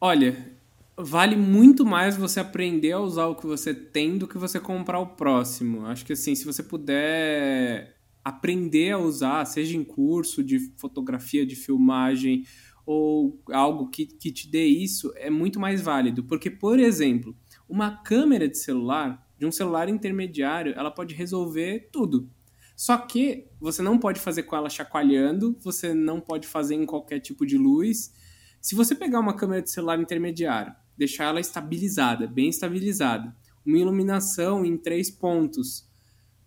Olha, 0.00 0.51
vale 0.96 1.36
muito 1.36 1.84
mais 1.84 2.16
você 2.16 2.40
aprender 2.40 2.92
a 2.92 3.00
usar 3.00 3.26
o 3.26 3.36
que 3.36 3.46
você 3.46 3.74
tem 3.74 4.18
do 4.18 4.28
que 4.28 4.38
você 4.38 4.60
comprar 4.60 4.98
o 4.98 5.06
próximo. 5.06 5.86
Acho 5.86 6.04
que 6.04 6.12
assim, 6.12 6.34
se 6.34 6.44
você 6.44 6.62
puder 6.62 7.96
aprender 8.24 8.92
a 8.92 8.98
usar, 8.98 9.44
seja 9.44 9.76
em 9.76 9.84
curso 9.84 10.42
de 10.42 10.58
fotografia, 10.76 11.44
de 11.44 11.56
filmagem, 11.56 12.44
ou 12.84 13.40
algo 13.52 13.88
que, 13.88 14.06
que 14.06 14.32
te 14.32 14.50
dê 14.50 14.64
isso 14.64 15.12
é 15.16 15.30
muito 15.30 15.58
mais 15.60 15.80
válido. 15.80 16.24
Porque, 16.24 16.50
por 16.50 16.78
exemplo, 16.78 17.36
uma 17.68 18.02
câmera 18.02 18.48
de 18.48 18.58
celular, 18.58 19.26
de 19.38 19.46
um 19.46 19.52
celular 19.52 19.88
intermediário, 19.88 20.74
ela 20.76 20.90
pode 20.90 21.14
resolver 21.14 21.88
tudo. 21.92 22.28
Só 22.76 22.96
que 22.98 23.46
você 23.60 23.82
não 23.82 23.98
pode 23.98 24.18
fazer 24.18 24.44
com 24.44 24.56
ela 24.56 24.68
chacoalhando, 24.68 25.56
você 25.60 25.94
não 25.94 26.20
pode 26.20 26.46
fazer 26.46 26.74
em 26.74 26.86
qualquer 26.86 27.20
tipo 27.20 27.46
de 27.46 27.56
luz. 27.56 28.12
Se 28.60 28.74
você 28.74 28.94
pegar 28.94 29.20
uma 29.20 29.34
câmera 29.34 29.62
de 29.62 29.70
celular 29.70 30.00
intermediário, 30.00 30.74
deixar 30.96 31.24
ela 31.24 31.40
estabilizada, 31.40 32.26
bem 32.26 32.48
estabilizada, 32.48 33.34
uma 33.64 33.78
iluminação 33.78 34.64
em 34.64 34.76
três 34.76 35.10
pontos, 35.10 35.88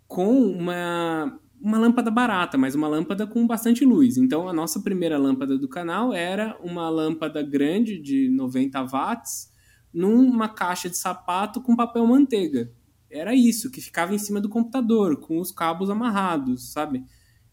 com 0.07 0.51
uma 0.51 1.39
uma 1.61 1.79
lâmpada 1.79 2.11
barata, 2.11 2.57
mas 2.57 2.75
uma 2.75 2.87
lâmpada 2.87 3.25
com 3.25 3.47
bastante 3.47 3.83
luz. 3.85 4.17
Então, 4.17 4.47
a 4.47 4.53
nossa 4.53 4.81
primeira 4.81 5.17
lâmpada 5.17 5.57
do 5.57 5.67
canal 5.67 6.13
era 6.13 6.55
uma 6.61 6.89
lâmpada 6.89 7.41
grande 7.41 7.97
de 7.97 8.29
90 8.29 8.83
watts 8.83 9.51
numa 9.93 10.49
caixa 10.49 10.89
de 10.89 10.97
sapato 10.97 11.61
com 11.61 11.75
papel 11.75 12.05
manteiga. 12.05 12.71
Era 13.09 13.33
isso, 13.33 13.71
que 13.71 13.79
ficava 13.79 14.13
em 14.13 14.17
cima 14.17 14.41
do 14.41 14.49
computador, 14.49 15.17
com 15.19 15.39
os 15.39 15.51
cabos 15.51 15.89
amarrados, 15.89 16.71
sabe? 16.73 17.03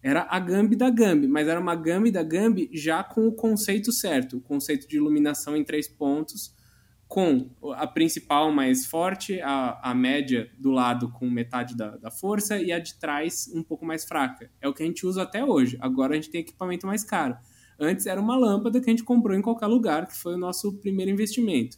Era 0.03 0.27
a 0.29 0.41
Gambi 0.41 0.75
da 0.75 0.91
Gambi, 0.91 1.29
mas 1.29 1.47
era 1.47 1.61
uma 1.61 1.77
Gambi 1.77 2.11
da 2.11 2.25
Gambi 2.25 2.69
já 2.73 3.05
com 3.05 3.29
o 3.29 3.33
conceito 3.33 3.93
certo, 3.93 4.39
o 4.39 4.41
conceito 4.41 4.89
de 4.89 4.97
iluminação 4.97 5.57
em 5.57 5.63
três 5.63 5.87
pontos, 5.87 6.53
com 7.13 7.51
a 7.75 7.87
principal 7.87 8.51
mais 8.51 8.87
forte, 8.87 9.39
a, 9.43 9.91
a 9.91 9.95
média 9.95 10.51
do 10.59 10.71
lado 10.71 11.11
com 11.11 11.29
metade 11.29 11.77
da, 11.77 11.99
da 11.99 12.11
força 12.11 12.57
e 12.57 12.73
a 12.73 12.79
de 12.79 12.99
trás 12.99 13.51
um 13.55 13.63
pouco 13.63 13.85
mais 13.85 14.03
fraca. 14.03 14.51
É 14.63 14.67
o 14.67 14.73
que 14.73 14.83
a 14.83 14.87
gente 14.87 15.05
usa 15.05 15.21
até 15.21 15.45
hoje. 15.45 15.77
Agora 15.79 16.15
a 16.15 16.15
gente 16.15 16.31
tem 16.31 16.41
equipamento 16.41 16.87
mais 16.87 17.05
caro. 17.05 17.37
Antes 17.79 18.07
era 18.07 18.19
uma 18.19 18.35
lâmpada 18.35 18.81
que 18.81 18.89
a 18.89 18.91
gente 18.91 19.05
comprou 19.05 19.37
em 19.37 19.43
qualquer 19.43 19.67
lugar, 19.67 20.07
que 20.07 20.17
foi 20.17 20.37
o 20.37 20.39
nosso 20.39 20.73
primeiro 20.79 21.11
investimento. 21.11 21.77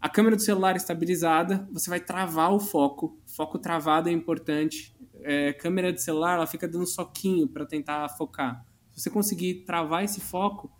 A 0.00 0.08
câmera 0.08 0.36
do 0.36 0.42
celular 0.42 0.76
estabilizada, 0.76 1.68
você 1.72 1.90
vai 1.90 1.98
travar 1.98 2.54
o 2.54 2.60
foco. 2.60 3.20
Foco 3.26 3.58
travado 3.58 4.08
é 4.08 4.12
importante. 4.12 4.96
É, 5.24 5.52
câmera 5.52 5.92
de 5.92 6.00
celular, 6.00 6.36
ela 6.36 6.46
fica 6.46 6.68
dando 6.68 6.86
soquinho 6.86 7.48
para 7.48 7.66
tentar 7.66 8.08
focar. 8.10 8.64
Se 8.92 9.00
você 9.00 9.10
conseguir 9.10 9.64
travar 9.64 10.04
esse 10.04 10.20
foco, 10.20 10.70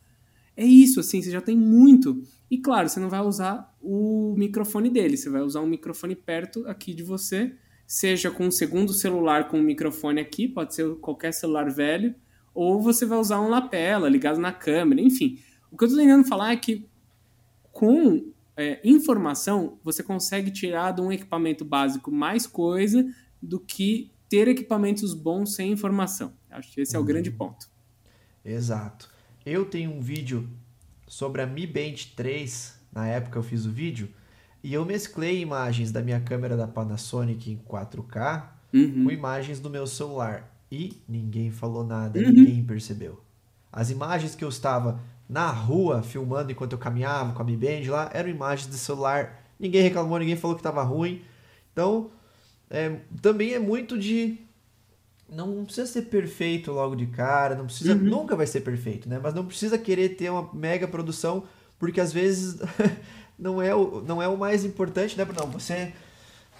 é 0.56 0.64
isso, 0.64 1.00
assim, 1.00 1.20
você 1.20 1.30
já 1.30 1.40
tem 1.40 1.56
muito. 1.56 2.22
E 2.50 2.58
claro, 2.58 2.88
você 2.88 3.00
não 3.00 3.08
vai 3.08 3.20
usar 3.20 3.74
o 3.80 4.34
microfone 4.36 4.88
dele, 4.88 5.16
você 5.16 5.28
vai 5.28 5.42
usar 5.42 5.60
um 5.60 5.66
microfone 5.66 6.14
perto 6.14 6.66
aqui 6.66 6.94
de 6.94 7.02
você, 7.02 7.54
seja 7.86 8.30
com 8.30 8.46
um 8.46 8.50
segundo 8.50 8.92
celular 8.92 9.48
com 9.48 9.58
um 9.58 9.62
microfone 9.62 10.20
aqui, 10.20 10.46
pode 10.46 10.74
ser 10.74 10.94
qualquer 10.96 11.32
celular 11.32 11.70
velho, 11.70 12.14
ou 12.54 12.80
você 12.80 13.04
vai 13.04 13.18
usar 13.18 13.40
um 13.40 13.48
lapela 13.48 14.08
ligado 14.08 14.38
na 14.38 14.52
câmera, 14.52 15.00
enfim. 15.00 15.38
O 15.70 15.76
que 15.76 15.84
eu 15.84 15.88
estou 15.88 16.02
tentando 16.02 16.24
falar 16.24 16.52
é 16.52 16.56
que 16.56 16.88
com 17.72 18.32
é, 18.56 18.80
informação 18.84 19.78
você 19.82 20.02
consegue 20.02 20.50
tirar 20.50 20.92
de 20.92 21.00
um 21.00 21.10
equipamento 21.10 21.64
básico 21.64 22.12
mais 22.12 22.46
coisa 22.46 23.04
do 23.42 23.58
que 23.58 24.12
ter 24.28 24.48
equipamentos 24.48 25.12
bons 25.12 25.54
sem 25.54 25.72
informação. 25.72 26.32
Acho 26.50 26.72
que 26.72 26.80
esse 26.80 26.94
é 26.94 26.98
o 26.98 27.04
grande 27.04 27.30
uhum. 27.30 27.36
ponto. 27.36 27.68
Exato. 28.44 29.13
Eu 29.44 29.66
tenho 29.66 29.90
um 29.90 30.00
vídeo 30.00 30.48
sobre 31.06 31.42
a 31.42 31.46
Mi 31.46 31.66
Band 31.66 31.94
3, 32.16 32.80
na 32.92 33.06
época 33.06 33.38
eu 33.38 33.42
fiz 33.42 33.66
o 33.66 33.70
vídeo, 33.70 34.08
e 34.62 34.72
eu 34.72 34.84
mesclei 34.84 35.40
imagens 35.40 35.92
da 35.92 36.00
minha 36.00 36.18
câmera 36.18 36.56
da 36.56 36.66
Panasonic 36.66 37.50
em 37.50 37.58
4K 37.58 38.48
uhum. 38.72 39.04
com 39.04 39.10
imagens 39.10 39.60
do 39.60 39.68
meu 39.68 39.86
celular. 39.86 40.50
E 40.72 41.02
ninguém 41.06 41.50
falou 41.50 41.84
nada, 41.84 42.18
uhum. 42.18 42.32
ninguém 42.32 42.64
percebeu. 42.64 43.22
As 43.70 43.90
imagens 43.90 44.34
que 44.34 44.44
eu 44.44 44.48
estava 44.48 45.00
na 45.28 45.50
rua 45.50 46.02
filmando 46.02 46.50
enquanto 46.50 46.72
eu 46.72 46.78
caminhava 46.78 47.32
com 47.32 47.42
a 47.42 47.44
Mi 47.44 47.56
Band 47.56 47.90
lá 47.90 48.10
eram 48.14 48.30
imagens 48.30 48.70
de 48.70 48.78
celular. 48.78 49.42
Ninguém 49.60 49.82
reclamou, 49.82 50.18
ninguém 50.18 50.36
falou 50.36 50.56
que 50.56 50.60
estava 50.60 50.82
ruim. 50.82 51.22
Então, 51.72 52.10
é, 52.70 53.00
também 53.20 53.52
é 53.52 53.58
muito 53.58 53.98
de 53.98 54.38
não 55.28 55.64
precisa 55.64 55.86
ser 55.86 56.02
perfeito 56.02 56.70
logo 56.70 56.94
de 56.94 57.06
cara, 57.06 57.54
não 57.54 57.66
precisa, 57.66 57.94
uhum. 57.94 58.02
nunca 58.02 58.36
vai 58.36 58.46
ser 58.46 58.60
perfeito, 58.60 59.08
né? 59.08 59.18
Mas 59.22 59.34
não 59.34 59.44
precisa 59.44 59.78
querer 59.78 60.10
ter 60.10 60.30
uma 60.30 60.50
mega 60.52 60.86
produção, 60.86 61.44
porque 61.78 62.00
às 62.00 62.12
vezes 62.12 62.58
não 63.38 63.60
é 63.60 63.74
o, 63.74 64.02
não 64.02 64.22
é 64.22 64.28
o 64.28 64.36
mais 64.36 64.64
importante, 64.64 65.16
né? 65.16 65.26
Não, 65.36 65.50
você 65.50 65.92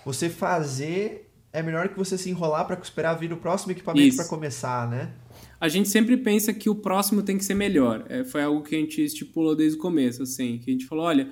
você 0.04 0.28
fazer 0.28 1.30
é 1.52 1.62
melhor 1.62 1.88
que 1.88 1.96
você 1.96 2.18
se 2.18 2.28
enrolar 2.28 2.66
para 2.66 2.78
esperar 2.80 3.14
vir 3.14 3.32
o 3.32 3.36
próximo 3.36 3.72
equipamento 3.72 4.16
para 4.16 4.26
começar, 4.26 4.90
né? 4.90 5.12
A 5.60 5.68
gente 5.68 5.88
sempre 5.88 6.16
pensa 6.16 6.52
que 6.52 6.68
o 6.68 6.74
próximo 6.74 7.22
tem 7.22 7.38
que 7.38 7.44
ser 7.44 7.54
melhor. 7.54 8.04
É, 8.08 8.24
foi 8.24 8.42
algo 8.42 8.62
que 8.62 8.74
a 8.74 8.78
gente 8.78 9.02
estipulou 9.02 9.54
desde 9.54 9.78
o 9.78 9.80
começo, 9.80 10.24
assim, 10.24 10.58
que 10.58 10.68
a 10.68 10.72
gente 10.72 10.84
falou, 10.84 11.04
olha, 11.04 11.30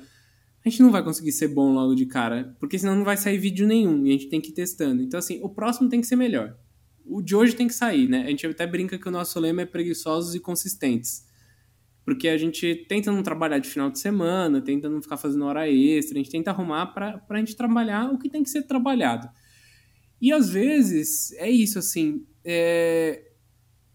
a 0.64 0.68
gente 0.68 0.80
não 0.80 0.93
vai 0.93 1.03
conseguir 1.03 1.33
ser 1.33 1.49
bom 1.49 1.74
logo 1.74 1.95
de 1.95 2.07
cara, 2.07 2.57
porque 2.61 2.78
senão 2.78 2.95
não 2.95 3.05
vai 3.05 3.16
sair 3.16 3.37
vídeo 3.37 3.66
nenhum 3.66 4.07
e 4.07 4.11
a 4.11 4.12
gente 4.12 4.28
tem 4.28 4.41
que 4.41 4.51
ir 4.51 4.55
testando. 4.55 5.03
Então, 5.03 5.18
assim, 5.18 5.41
o 5.43 5.49
próximo 5.49 5.89
tem 5.89 6.01
que 6.01 6.07
ser 6.07 6.16
melhor 6.16 6.57
o 7.05 7.22
de 7.22 7.34
hoje 7.34 7.55
tem 7.55 7.66
que 7.66 7.74
sair, 7.74 8.09
né? 8.09 8.22
A 8.22 8.28
gente 8.28 8.46
até 8.46 8.66
brinca 8.66 8.98
que 8.98 9.09
o 9.09 9.11
nosso 9.11 9.38
lema 9.38 9.62
é 9.62 9.66
preguiçosos 9.66 10.34
e 10.34 10.40
consistentes. 10.40 11.26
Porque 12.05 12.28
a 12.28 12.36
gente 12.36 12.84
tenta 12.88 13.12
não 13.12 13.22
trabalhar 13.22 13.59
de 13.59 13.68
final 13.68 13.90
de 13.90 13.98
semana, 13.98 14.61
tenta 14.61 14.88
não 14.88 15.00
ficar 15.00 15.16
fazendo 15.16 15.44
hora 15.44 15.68
extra, 15.68 16.18
a 16.18 16.22
gente 16.22 16.30
tenta 16.30 16.50
arrumar 16.50 16.86
para 16.86 17.22
a 17.28 17.38
gente 17.38 17.57
trabalhar 17.57 18.12
o 18.12 18.18
que 18.18 18.28
tem 18.28 18.42
que 18.42 18.50
ser 18.50 18.62
trabalhado. 18.62 19.28
E 20.20 20.32
às 20.32 20.50
vezes 20.50 21.32
é 21.32 21.50
isso, 21.50 21.78
assim. 21.78 22.24
É... 22.44 23.30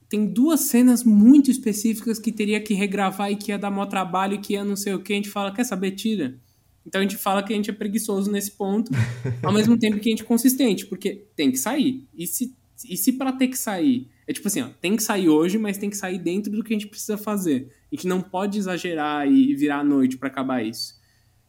Tem 0.10 0.26
duas 0.26 0.62
cenas 0.62 1.04
muito 1.04 1.52
específicas 1.52 2.18
que 2.18 2.32
teria 2.32 2.62
que 2.62 2.74
regravar 2.74 3.30
e 3.32 3.36
que 3.36 3.52
ia 3.52 3.58
dar 3.58 3.70
maior 3.70 3.88
trabalho 3.88 4.36
e 4.36 4.38
que 4.38 4.54
ia 4.54 4.64
não 4.64 4.78
sei 4.78 4.94
o 4.94 5.02
que. 5.02 5.12
A 5.12 5.16
gente 5.18 5.30
fala, 5.30 5.54
quer 5.54 5.66
saber? 5.66 5.92
Tira. 5.92 6.40
Então 6.86 7.02
a 7.02 7.04
gente 7.04 7.18
fala 7.18 7.44
que 7.44 7.52
a 7.52 7.56
gente 7.56 7.70
é 7.70 7.74
preguiçoso 7.74 8.32
nesse 8.32 8.52
ponto, 8.52 8.90
ao 9.44 9.52
mesmo 9.52 9.78
tempo 9.78 10.00
que 10.00 10.08
a 10.08 10.12
gente 10.12 10.24
é 10.24 10.26
consistente, 10.26 10.86
porque 10.86 11.28
tem 11.36 11.52
que 11.52 11.58
sair. 11.58 12.08
E 12.14 12.26
se 12.26 12.57
e 12.86 12.98
se 12.98 13.14
para 13.14 13.32
ter 13.32 13.48
que 13.48 13.58
sair, 13.58 14.10
é 14.28 14.34
tipo 14.34 14.48
assim, 14.48 14.62
ó, 14.62 14.70
tem 14.82 14.96
que 14.96 15.04
sair 15.04 15.30
hoje, 15.30 15.58
mas 15.58 15.78
tem 15.78 15.90
que 15.90 15.98
sair 15.98 16.20
dentro 16.20 16.52
do 16.52 16.64
que 16.64 16.74
a 16.74 16.78
gente 16.78 16.88
precisa 16.88 17.18
fazer. 17.18 17.72
A 17.92 17.96
gente 17.96 18.08
não 18.08 18.22
pode 18.22 18.58
exagerar 18.58 19.30
e 19.32 19.56
virar 19.56 19.80
a 19.80 19.84
noite 19.84 20.18
para 20.18 20.28
acabar 20.28 20.64
isso. 20.64 20.96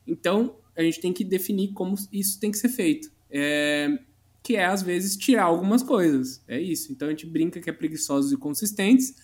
Então, 0.07 0.57
a 0.77 0.83
gente 0.83 1.01
tem 1.01 1.13
que 1.13 1.25
definir 1.25 1.73
como 1.73 1.97
isso 2.13 2.39
tem 2.39 2.51
que 2.51 2.57
ser 2.57 2.69
feito. 2.69 3.11
É, 3.31 3.99
que 4.43 4.57
é, 4.57 4.65
às 4.65 4.81
vezes, 4.81 5.17
tirar 5.17 5.45
algumas 5.45 5.83
coisas. 5.83 6.43
É 6.47 6.61
isso. 6.61 6.93
Então, 6.93 7.09
a 7.09 7.11
gente 7.11 7.27
brinca 7.27 7.61
que 7.61 7.69
é 7.69 7.73
preguiçosos 7.73 8.33
e 8.33 8.37
consistentes 8.37 9.15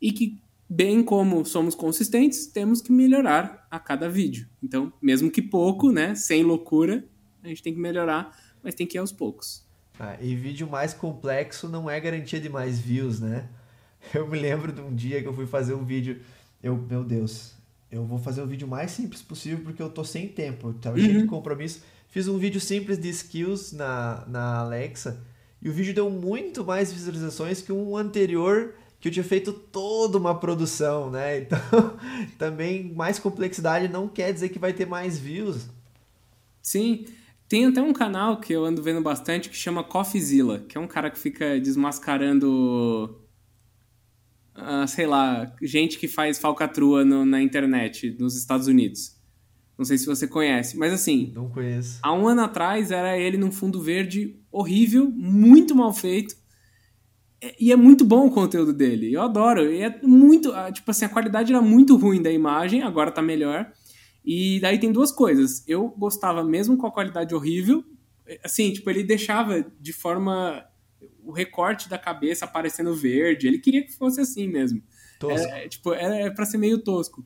e 0.00 0.12
que, 0.12 0.40
bem 0.68 1.02
como 1.02 1.44
somos 1.44 1.74
consistentes, 1.74 2.46
temos 2.46 2.80
que 2.80 2.92
melhorar 2.92 3.66
a 3.70 3.78
cada 3.78 4.08
vídeo. 4.08 4.48
Então, 4.62 4.92
mesmo 5.02 5.30
que 5.30 5.42
pouco, 5.42 5.90
né, 5.92 6.14
sem 6.14 6.42
loucura, 6.42 7.06
a 7.42 7.48
gente 7.48 7.62
tem 7.62 7.74
que 7.74 7.80
melhorar, 7.80 8.34
mas 8.62 8.74
tem 8.74 8.86
que 8.86 8.96
ir 8.96 9.00
aos 9.00 9.12
poucos. 9.12 9.68
Ah, 10.02 10.16
e 10.18 10.34
vídeo 10.34 10.66
mais 10.66 10.94
complexo 10.94 11.68
não 11.68 11.90
é 11.90 12.00
garantia 12.00 12.40
de 12.40 12.48
mais 12.48 12.80
views, 12.80 13.20
né? 13.20 13.46
Eu 14.14 14.26
me 14.26 14.38
lembro 14.38 14.72
de 14.72 14.80
um 14.80 14.94
dia 14.94 15.20
que 15.20 15.28
eu 15.28 15.34
fui 15.34 15.46
fazer 15.46 15.74
um 15.74 15.84
vídeo. 15.84 16.22
Eu, 16.62 16.74
meu 16.74 17.04
Deus, 17.04 17.52
eu 17.92 18.02
vou 18.06 18.18
fazer 18.18 18.40
o 18.40 18.46
vídeo 18.46 18.66
mais 18.66 18.92
simples 18.92 19.20
possível 19.20 19.60
porque 19.62 19.82
eu 19.82 19.90
tô 19.90 20.02
sem 20.02 20.26
tempo. 20.26 20.68
Eu 20.68 20.72
tava 20.72 20.96
uhum. 20.96 21.04
cheio 21.04 21.20
de 21.20 21.26
compromisso. 21.26 21.82
Fiz 22.08 22.26
um 22.28 22.38
vídeo 22.38 22.58
simples 22.58 22.98
de 22.98 23.10
skills 23.10 23.72
na, 23.72 24.24
na 24.26 24.60
Alexa 24.60 25.22
e 25.60 25.68
o 25.68 25.72
vídeo 25.72 25.92
deu 25.92 26.08
muito 26.08 26.64
mais 26.64 26.90
visualizações 26.90 27.60
que 27.60 27.70
um 27.70 27.94
anterior 27.94 28.72
que 28.98 29.08
eu 29.08 29.12
tinha 29.12 29.24
feito 29.24 29.52
toda 29.52 30.16
uma 30.16 30.34
produção, 30.34 31.10
né? 31.10 31.40
Então, 31.44 31.98
também 32.38 32.90
mais 32.94 33.18
complexidade 33.18 33.86
não 33.86 34.08
quer 34.08 34.32
dizer 34.32 34.48
que 34.48 34.58
vai 34.58 34.72
ter 34.72 34.86
mais 34.86 35.18
views. 35.18 35.68
Sim, 36.62 37.04
tem 37.50 37.66
até 37.66 37.82
um 37.82 37.92
canal 37.92 38.38
que 38.38 38.52
eu 38.52 38.64
ando 38.64 38.80
vendo 38.80 39.02
bastante 39.02 39.50
que 39.50 39.56
chama 39.56 39.82
Coffeezilla, 39.82 40.60
que 40.60 40.78
é 40.78 40.80
um 40.80 40.86
cara 40.86 41.10
que 41.10 41.18
fica 41.18 41.58
desmascarando, 41.58 43.20
uh, 44.56 44.86
sei 44.86 45.04
lá, 45.04 45.52
gente 45.60 45.98
que 45.98 46.06
faz 46.06 46.38
falcatrua 46.38 47.04
no, 47.04 47.24
na 47.24 47.42
internet 47.42 48.16
nos 48.20 48.36
Estados 48.36 48.68
Unidos. 48.68 49.18
Não 49.76 49.84
sei 49.84 49.98
se 49.98 50.06
você 50.06 50.28
conhece, 50.28 50.78
mas 50.78 50.92
assim. 50.92 51.32
Não 51.34 51.48
conheço. 51.48 51.98
Há 52.04 52.12
um 52.12 52.28
ano 52.28 52.42
atrás 52.42 52.92
era 52.92 53.18
ele 53.18 53.36
num 53.36 53.50
fundo 53.50 53.82
verde 53.82 54.38
horrível, 54.52 55.10
muito 55.10 55.74
mal 55.74 55.92
feito 55.92 56.36
e 57.58 57.72
é 57.72 57.76
muito 57.76 58.04
bom 58.04 58.26
o 58.26 58.30
conteúdo 58.30 58.72
dele. 58.72 59.12
Eu 59.12 59.22
adoro. 59.22 59.72
E 59.72 59.82
é 59.82 59.98
muito. 60.02 60.52
Ah, 60.52 60.70
tipo 60.70 60.90
assim, 60.90 61.04
a 61.04 61.08
qualidade 61.08 61.52
era 61.52 61.60
muito 61.60 61.96
ruim 61.96 62.22
da 62.22 62.30
imagem, 62.30 62.82
agora 62.82 63.10
tá 63.10 63.22
melhor. 63.22 63.72
E 64.24 64.60
daí 64.60 64.78
tem 64.78 64.92
duas 64.92 65.10
coisas. 65.10 65.64
Eu 65.66 65.88
gostava 65.88 66.44
mesmo 66.44 66.76
com 66.76 66.86
a 66.86 66.92
qualidade 66.92 67.34
horrível. 67.34 67.84
Assim, 68.44 68.72
tipo, 68.72 68.88
ele 68.90 69.02
deixava 69.02 69.64
de 69.80 69.92
forma. 69.92 70.64
O 71.22 71.32
recorte 71.32 71.88
da 71.88 71.98
cabeça 71.98 72.44
aparecendo 72.44 72.94
verde. 72.94 73.46
Ele 73.46 73.58
queria 73.58 73.84
que 73.84 73.92
fosse 73.92 74.20
assim 74.20 74.48
mesmo. 74.48 74.82
Tosco. 75.18 75.48
É, 75.48 75.68
tipo, 75.68 75.92
era 75.92 76.32
pra 76.32 76.44
ser 76.44 76.58
meio 76.58 76.78
tosco. 76.78 77.24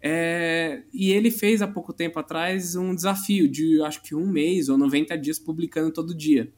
É, 0.00 0.82
e 0.92 1.10
ele 1.10 1.30
fez 1.30 1.62
há 1.62 1.66
pouco 1.66 1.92
tempo 1.92 2.18
atrás 2.18 2.76
um 2.76 2.94
desafio 2.94 3.48
de 3.48 3.82
acho 3.82 4.02
que 4.02 4.14
um 4.14 4.26
mês 4.26 4.68
ou 4.68 4.78
90 4.78 5.16
dias 5.18 5.38
publicando 5.38 5.92
todo 5.92 6.14
dia. 6.14 6.52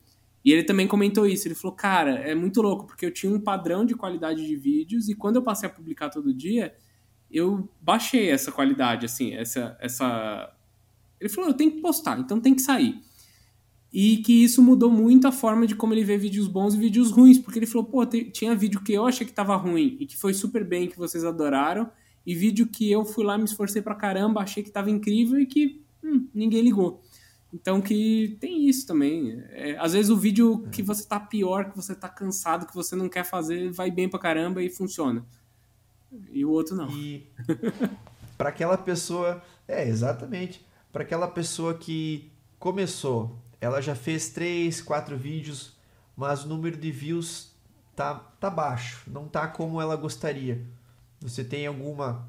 E 0.44 0.52
ele 0.52 0.62
também 0.62 0.86
comentou 0.86 1.26
isso. 1.26 1.48
Ele 1.48 1.54
falou, 1.54 1.76
cara, 1.76 2.16
é 2.18 2.34
muito 2.34 2.60
louco, 2.60 2.86
porque 2.86 3.06
eu 3.06 3.12
tinha 3.12 3.32
um 3.32 3.40
padrão 3.40 3.84
de 3.84 3.94
qualidade 3.94 4.46
de 4.46 4.56
vídeos 4.56 5.08
e 5.08 5.14
quando 5.14 5.36
eu 5.36 5.42
passei 5.42 5.68
a 5.68 5.72
publicar 5.72 6.10
todo 6.10 6.32
dia, 6.34 6.74
eu 7.30 7.68
baixei 7.80 8.30
essa 8.30 8.50
qualidade, 8.50 9.04
assim, 9.06 9.34
essa. 9.34 9.76
essa... 9.80 10.52
Ele 11.20 11.28
falou, 11.28 11.50
eu 11.50 11.54
tenho 11.54 11.72
que 11.72 11.80
postar, 11.80 12.18
então 12.18 12.40
tem 12.40 12.54
que 12.54 12.62
sair. 12.62 13.02
E 13.92 14.18
que 14.18 14.44
isso 14.44 14.62
mudou 14.62 14.90
muito 14.90 15.26
a 15.26 15.32
forma 15.32 15.66
de 15.66 15.74
como 15.74 15.94
ele 15.94 16.04
vê 16.04 16.16
vídeos 16.18 16.46
bons 16.46 16.74
e 16.74 16.78
vídeos 16.78 17.10
ruins, 17.10 17.38
porque 17.38 17.58
ele 17.58 17.66
falou, 17.66 17.86
pô, 17.86 18.04
tinha 18.06 18.54
vídeo 18.54 18.82
que 18.82 18.92
eu 18.92 19.06
achei 19.06 19.26
que 19.26 19.32
tava 19.32 19.56
ruim 19.56 19.96
e 19.98 20.06
que 20.06 20.16
foi 20.16 20.34
super 20.34 20.62
bem, 20.64 20.88
que 20.88 20.98
vocês 20.98 21.24
adoraram, 21.24 21.90
e 22.24 22.34
vídeo 22.34 22.66
que 22.66 22.90
eu 22.90 23.04
fui 23.04 23.24
lá, 23.24 23.38
me 23.38 23.44
esforcei 23.44 23.80
pra 23.80 23.94
caramba, 23.94 24.42
achei 24.42 24.62
que 24.62 24.70
tava 24.70 24.90
incrível 24.90 25.40
e 25.40 25.46
que 25.46 25.82
hum, 26.04 26.28
ninguém 26.34 26.62
ligou. 26.62 27.02
Então 27.52 27.80
que 27.80 28.36
tem 28.40 28.68
isso 28.68 28.86
também. 28.86 29.42
É, 29.50 29.76
às 29.78 29.94
vezes 29.94 30.10
o 30.10 30.16
vídeo 30.16 30.68
que 30.70 30.82
você 30.82 31.06
tá 31.06 31.18
pior, 31.18 31.70
que 31.70 31.76
você 31.76 31.94
tá 31.94 32.08
cansado, 32.08 32.66
que 32.66 32.74
você 32.74 32.94
não 32.94 33.08
quer 33.08 33.24
fazer, 33.24 33.70
vai 33.70 33.90
bem 33.90 34.08
pra 34.08 34.18
caramba 34.18 34.62
e 34.62 34.68
funciona. 34.68 35.24
E 36.30 36.44
o 36.44 36.50
outro 36.50 36.74
não. 36.76 36.90
E 36.90 37.26
para 38.36 38.48
aquela 38.48 38.78
pessoa, 38.78 39.42
é 39.66 39.86
exatamente, 39.86 40.66
para 40.92 41.02
aquela 41.02 41.28
pessoa 41.28 41.74
que 41.74 42.30
começou, 42.58 43.38
ela 43.60 43.80
já 43.80 43.94
fez 43.94 44.30
três, 44.30 44.80
quatro 44.80 45.16
vídeos, 45.16 45.76
mas 46.16 46.44
o 46.44 46.48
número 46.48 46.76
de 46.76 46.90
views 46.90 47.52
tá 47.94 48.14
tá 48.40 48.48
baixo, 48.48 49.02
não 49.10 49.28
tá 49.28 49.46
como 49.48 49.80
ela 49.80 49.96
gostaria. 49.96 50.64
Você 51.20 51.42
tem 51.44 51.66
alguma 51.66 52.28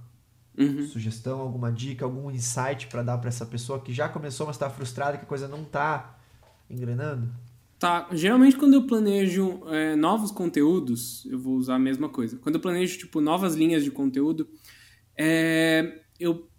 Uhum. 0.59 0.85
Sugestão, 0.85 1.39
alguma 1.39 1.71
dica, 1.71 2.03
algum 2.03 2.29
insight 2.29 2.87
para 2.87 3.01
dar 3.01 3.17
para 3.17 3.29
essa 3.29 3.45
pessoa 3.45 3.79
que 3.79 3.93
já 3.93 4.09
começou, 4.09 4.45
mas 4.45 4.57
está 4.57 4.69
frustrada, 4.69 5.17
que 5.17 5.23
a 5.23 5.27
coisa 5.27 5.47
não 5.47 5.61
está 5.61 6.17
engrenando? 6.69 7.33
Tá, 7.79 8.09
geralmente 8.11 8.57
quando 8.57 8.73
eu 8.73 8.85
planejo 8.85 9.61
é, 9.67 9.95
novos 9.95 10.31
conteúdos, 10.31 11.25
eu 11.27 11.39
vou 11.39 11.55
usar 11.55 11.75
a 11.75 11.79
mesma 11.79 12.09
coisa. 12.09 12.37
Quando 12.37 12.55
eu 12.55 12.61
planejo, 12.61 12.99
tipo, 12.99 13.21
novas 13.21 13.55
linhas 13.55 13.85
de 13.85 13.89
conteúdo, 13.89 14.49
é, 15.17 16.03
eu 16.19 16.49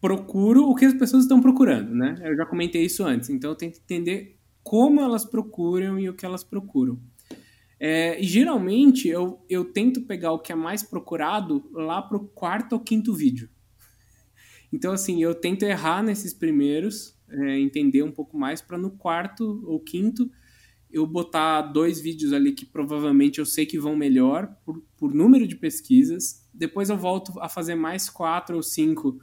procuro 0.00 0.68
o 0.68 0.76
que 0.76 0.84
as 0.84 0.94
pessoas 0.94 1.24
estão 1.24 1.40
procurando, 1.40 1.92
né? 1.92 2.14
Eu 2.22 2.36
já 2.36 2.46
comentei 2.46 2.84
isso 2.84 3.04
antes, 3.04 3.28
então 3.28 3.50
eu 3.50 3.56
tenho 3.56 3.72
que 3.72 3.78
entender 3.78 4.38
como 4.62 5.00
elas 5.00 5.24
procuram 5.24 5.98
e 5.98 6.08
o 6.08 6.14
que 6.14 6.24
elas 6.24 6.44
procuram. 6.44 7.00
É, 7.80 8.20
e 8.20 8.24
geralmente 8.24 9.08
eu, 9.08 9.44
eu 9.48 9.64
tento 9.64 10.02
pegar 10.02 10.30
o 10.30 10.38
que 10.38 10.52
é 10.52 10.54
mais 10.54 10.84
procurado 10.84 11.68
lá 11.72 12.00
pro 12.00 12.20
quarto 12.28 12.74
ou 12.74 12.80
quinto 12.80 13.12
vídeo. 13.12 13.48
Então, 14.72 14.92
assim, 14.92 15.20
eu 15.20 15.34
tento 15.34 15.64
errar 15.64 16.04
nesses 16.04 16.32
primeiros, 16.32 17.18
é, 17.28 17.58
entender 17.58 18.04
um 18.04 18.12
pouco 18.12 18.38
mais, 18.38 18.60
para 18.60 18.78
no 18.78 18.92
quarto 18.92 19.64
ou 19.66 19.80
quinto 19.80 20.30
eu 20.90 21.06
botar 21.06 21.62
dois 21.62 22.00
vídeos 22.00 22.32
ali 22.32 22.52
que 22.52 22.64
provavelmente 22.64 23.38
eu 23.38 23.46
sei 23.46 23.66
que 23.66 23.78
vão 23.78 23.94
melhor 23.94 24.48
por, 24.64 24.82
por 24.96 25.14
número 25.14 25.46
de 25.46 25.56
pesquisas. 25.56 26.46
Depois 26.52 26.88
eu 26.88 26.96
volto 26.96 27.38
a 27.40 27.48
fazer 27.48 27.74
mais 27.74 28.08
quatro 28.08 28.56
ou 28.56 28.62
cinco, 28.62 29.20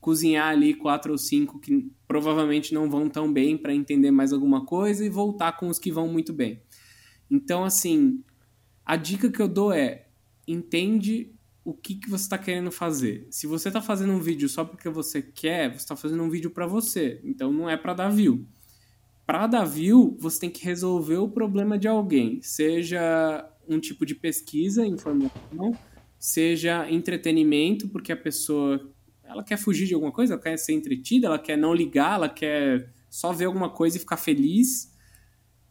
cozinhar 0.00 0.48
ali 0.48 0.74
quatro 0.74 1.12
ou 1.12 1.18
cinco 1.18 1.58
que 1.60 1.90
provavelmente 2.08 2.72
não 2.72 2.90
vão 2.90 3.08
tão 3.08 3.32
bem 3.32 3.56
para 3.56 3.74
entender 3.74 4.10
mais 4.10 4.32
alguma 4.32 4.64
coisa 4.64 5.04
e 5.04 5.10
voltar 5.10 5.52
com 5.58 5.68
os 5.68 5.78
que 5.78 5.92
vão 5.92 6.08
muito 6.08 6.32
bem. 6.32 6.62
Então, 7.30 7.64
assim, 7.64 8.22
a 8.84 8.96
dica 8.96 9.30
que 9.30 9.40
eu 9.40 9.48
dou 9.48 9.72
é: 9.72 10.08
entende 10.46 11.34
o 11.64 11.72
que, 11.72 11.94
que 11.94 12.10
você 12.10 12.24
está 12.24 12.38
querendo 12.38 12.72
fazer. 12.72 13.26
Se 13.30 13.46
você 13.46 13.68
está 13.68 13.80
fazendo 13.80 14.12
um 14.12 14.18
vídeo 14.18 14.48
só 14.48 14.64
porque 14.64 14.88
você 14.88 15.22
quer, 15.22 15.70
você 15.70 15.76
está 15.76 15.94
fazendo 15.94 16.22
um 16.22 16.30
vídeo 16.30 16.50
para 16.50 16.66
você. 16.66 17.20
Então, 17.22 17.52
não 17.52 17.68
é 17.70 17.76
para 17.76 17.94
dar 17.94 18.08
view. 18.08 18.46
Para 19.32 19.46
dar 19.46 19.64
view, 19.64 20.14
você 20.20 20.40
tem 20.40 20.50
que 20.50 20.62
resolver 20.62 21.16
o 21.16 21.26
problema 21.26 21.78
de 21.78 21.88
alguém, 21.88 22.42
seja 22.42 23.50
um 23.66 23.80
tipo 23.80 24.04
de 24.04 24.14
pesquisa, 24.14 24.84
informação, 24.84 25.72
seja 26.18 26.86
entretenimento, 26.90 27.88
porque 27.88 28.12
a 28.12 28.16
pessoa 28.16 28.92
ela 29.24 29.42
quer 29.42 29.56
fugir 29.56 29.86
de 29.86 29.94
alguma 29.94 30.12
coisa, 30.12 30.34
ela 30.34 30.42
quer 30.42 30.58
ser 30.58 30.74
entretida, 30.74 31.28
ela 31.28 31.38
quer 31.38 31.56
não 31.56 31.72
ligar, 31.72 32.16
ela 32.16 32.28
quer 32.28 32.92
só 33.08 33.32
ver 33.32 33.46
alguma 33.46 33.70
coisa 33.70 33.96
e 33.96 34.00
ficar 34.00 34.18
feliz 34.18 34.92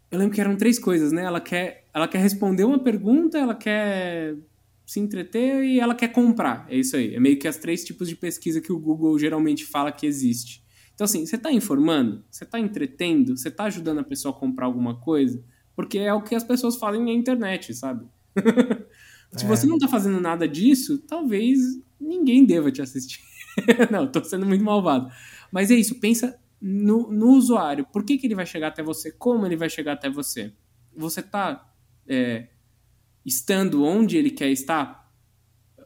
eu 0.10 0.18
lembro 0.18 0.34
que 0.34 0.42
eram 0.42 0.56
três 0.58 0.80
coisas, 0.80 1.12
né? 1.12 1.24
Ela 1.24 1.40
quer, 1.40 1.86
ela 1.94 2.08
quer 2.08 2.18
responder 2.18 2.64
uma 2.64 2.80
pergunta, 2.80 3.38
ela 3.38 3.54
quer 3.54 4.38
se 4.86 5.00
entreter 5.00 5.64
e 5.64 5.80
ela 5.80 5.94
quer 5.94 6.08
comprar. 6.08 6.66
É 6.68 6.76
isso 6.76 6.96
aí. 6.96 7.14
É 7.14 7.20
meio 7.20 7.38
que 7.38 7.48
as 7.48 7.58
três 7.58 7.84
tipos 7.84 8.10
de 8.10 8.16
pesquisa 8.16 8.60
que 8.60 8.74
o 8.74 8.80
Google 8.80 9.20
geralmente 9.20 9.66
fala 9.66 9.92
que 9.92 10.08
existe. 10.08 10.62
Então, 10.94 11.06
assim, 11.06 11.26
você 11.26 11.36
está 11.36 11.52
informando? 11.52 12.24
Você 12.30 12.44
está 12.44 12.60
entretendo? 12.60 13.36
Você 13.38 13.50
está 13.50 13.66
ajudando 13.66 14.00
a 14.00 14.04
pessoa 14.04 14.36
a 14.36 14.38
comprar 14.38 14.66
alguma 14.66 15.00
coisa? 15.00 15.44
Porque 15.76 15.98
é 15.98 16.14
o 16.14 16.22
que 16.22 16.36
as 16.36 16.44
pessoas 16.44 16.76
falam 16.76 17.04
na 17.04 17.12
internet, 17.12 17.74
sabe? 17.74 18.06
Se 19.34 19.46
é. 19.46 19.48
você 19.48 19.66
não 19.66 19.76
está 19.76 19.88
fazendo 19.88 20.20
nada 20.20 20.48
disso, 20.48 21.00
talvez 21.00 21.60
ninguém 22.00 22.46
deva 22.46 22.72
te 22.72 22.82
assistir. 22.82 23.22
não, 23.90 24.06
estou 24.06 24.24
sendo 24.24 24.46
muito 24.46 24.64
malvado. 24.64 25.10
Mas 25.52 25.72
é 25.72 25.76
isso, 25.76 26.00
pensa 26.00 26.38
no, 26.62 27.12
no 27.12 27.32
usuário. 27.32 27.86
Por 27.86 28.04
que, 28.04 28.18
que 28.18 28.28
ele 28.28 28.36
vai 28.36 28.46
chegar 28.46 28.68
até 28.68 28.84
você? 28.84 29.12
Como 29.12 29.46
ele 29.46 29.56
vai 29.56 29.70
chegar 29.70 29.94
até 29.94 30.10
você? 30.10 30.54
Você 30.96 31.22
está 31.22 31.74
é, 32.08 32.50
estando 33.26 33.84
onde 33.84 34.18
ele 34.18 34.30
quer 34.30 34.50
estar? 34.50 35.12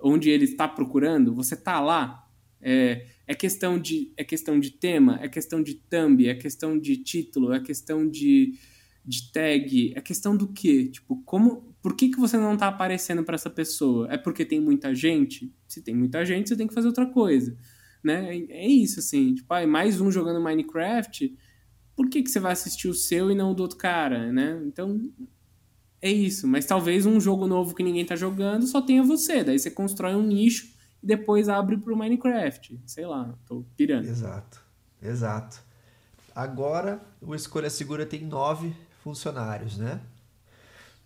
Onde 0.02 0.30
ele 0.30 0.46
está 0.46 0.68
procurando? 0.68 1.34
Você 1.36 1.54
está 1.54 1.80
lá? 1.80 2.28
É, 2.62 3.08
é, 3.28 3.34
questão 3.34 3.80
de, 3.80 4.14
é 4.18 4.24
questão 4.24 4.60
de 4.60 4.72
tema? 4.72 5.20
É 5.22 5.28
questão 5.28 5.62
de 5.62 5.76
thumb? 5.76 6.28
É 6.28 6.36
questão 6.36 6.78
de 6.78 6.98
título? 6.98 7.54
É 7.54 7.60
questão 7.60 8.08
de, 8.08 8.54
de 9.04 9.32
tag? 9.32 9.94
É 9.96 10.02
questão 10.02 10.36
do 10.36 10.48
quê? 10.48 10.88
Tipo, 10.88 11.22
como, 11.24 11.76
por 11.82 11.96
que, 11.96 12.10
que 12.10 12.20
você 12.20 12.38
não 12.38 12.54
está 12.54 12.68
aparecendo 12.68 13.24
para 13.24 13.36
essa 13.36 13.50
pessoa? 13.50 14.08
É 14.12 14.18
porque 14.18 14.46
tem 14.46 14.60
muita 14.60 14.94
gente? 14.94 15.54
Se 15.68 15.82
tem 15.82 15.96
muita 15.96 16.26
gente, 16.26 16.50
você 16.50 16.56
tem 16.56 16.68
que 16.68 16.74
fazer 16.74 16.88
outra 16.88 17.06
coisa 17.06 17.58
né? 18.06 18.46
É 18.50 18.68
isso, 18.68 19.00
assim, 19.00 19.34
tipo, 19.34 19.52
ah, 19.52 19.66
mais 19.66 20.00
um 20.00 20.12
jogando 20.12 20.40
Minecraft, 20.40 21.36
por 21.96 22.08
que, 22.08 22.22
que 22.22 22.30
você 22.30 22.40
vai 22.40 22.52
assistir 22.52 22.88
o 22.88 22.94
seu 22.94 23.32
e 23.32 23.36
não 23.36 23.52
o 23.52 23.56
do 23.56 23.64
outro 23.64 23.80
cara, 23.80 24.32
né? 24.32 24.62
Então, 24.68 25.02
é 26.00 26.12
isso. 26.12 26.48
Mas 26.48 26.68
talvez 26.68 27.08
um 27.08 27.20
jogo 27.20 27.48
novo 27.48 27.74
que 27.74 27.82
ninguém 27.82 28.06
tá 28.06 28.16
jogando 28.16 28.68
só 28.68 28.80
tenha 28.80 29.02
você. 29.02 29.44
Daí 29.44 29.58
você 29.58 29.72
constrói 29.72 30.14
um 30.14 30.22
nicho 30.22 30.75
depois 31.06 31.48
abre 31.48 31.78
pro 31.78 31.96
Minecraft. 31.96 32.82
Sei 32.86 33.06
lá, 33.06 33.34
tô 33.46 33.64
pirando. 33.78 34.06
Exato, 34.06 34.62
exato. 35.02 35.62
Agora, 36.36 37.00
o 37.22 37.36
Escolha 37.36 37.70
Segura 37.70 38.06
tem 38.06 38.26
nove 38.26 38.76
funcionários, 39.04 39.78
né? 39.78 40.02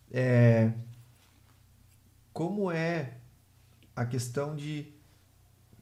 É... 0.10 0.72
Como 2.32 2.72
é 2.72 3.18
a 3.96 4.06
questão 4.06 4.56
de 4.56 4.88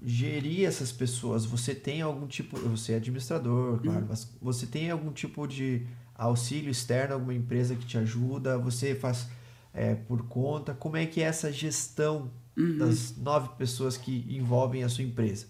gerir 0.04 0.68
essas 0.68 0.92
pessoas? 0.92 1.46
Você 1.46 1.76
tem 1.76 2.02
algum 2.02 2.26
tipo. 2.26 2.58
Você 2.58 2.94
é 2.94 2.96
administrador, 2.96 3.80
claro, 3.80 4.02
uhum. 4.02 4.08
mas 4.10 4.36
você 4.42 4.66
tem 4.66 4.90
algum 4.90 5.12
tipo 5.12 5.48
de 5.48 5.86
auxílio 6.16 6.72
externo, 6.72 7.14
alguma 7.14 7.36
empresa 7.36 7.76
que 7.76 7.86
te 7.86 7.98
ajuda? 8.00 8.58
Você 8.58 8.96
faz 8.96 9.30
é, 9.74 9.94
por 9.94 10.28
conta? 10.28 10.74
Como 10.74 10.98
é 10.98 11.06
que 11.06 11.22
é 11.22 11.26
essa 11.26 11.52
gestão 11.52 12.32
uhum. 12.58 12.78
das 12.78 13.16
nove 13.18 13.50
pessoas 13.58 13.98
que 13.98 14.26
envolvem 14.30 14.84
a 14.84 14.90
sua 14.90 15.04
empresa? 15.04 15.46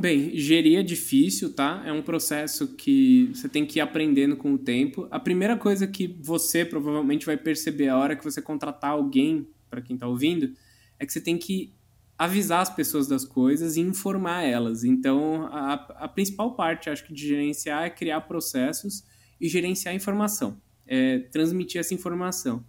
Bem, 0.00 0.36
gerir 0.36 0.78
é 0.78 0.82
difícil, 0.82 1.52
tá? 1.52 1.82
É 1.84 1.92
um 1.92 2.02
processo 2.02 2.68
que 2.76 3.32
você 3.34 3.48
tem 3.48 3.66
que 3.66 3.80
ir 3.80 3.82
aprendendo 3.82 4.36
com 4.36 4.54
o 4.54 4.58
tempo. 4.58 5.08
A 5.10 5.18
primeira 5.18 5.56
coisa 5.56 5.88
que 5.88 6.06
você 6.06 6.64
provavelmente 6.64 7.26
vai 7.26 7.36
perceber 7.36 7.88
a 7.88 7.98
hora 7.98 8.14
que 8.14 8.22
você 8.22 8.40
contratar 8.40 8.92
alguém, 8.92 9.48
para 9.68 9.82
quem 9.82 9.94
está 9.94 10.06
ouvindo, 10.06 10.52
é 11.00 11.04
que 11.04 11.12
você 11.12 11.20
tem 11.20 11.36
que 11.36 11.74
avisar 12.16 12.60
as 12.60 12.72
pessoas 12.72 13.08
das 13.08 13.24
coisas 13.24 13.76
e 13.76 13.80
informar 13.80 14.42
elas. 14.42 14.84
Então, 14.84 15.46
a, 15.46 15.74
a 15.74 16.08
principal 16.08 16.54
parte, 16.54 16.88
acho 16.88 17.04
que, 17.04 17.12
de 17.12 17.26
gerenciar 17.26 17.84
é 17.84 17.90
criar 17.90 18.20
processos 18.20 19.04
e 19.40 19.48
gerenciar 19.48 19.92
a 19.92 19.96
informação, 19.96 20.60
é, 20.86 21.18
transmitir 21.18 21.80
essa 21.80 21.92
informação. 21.92 22.64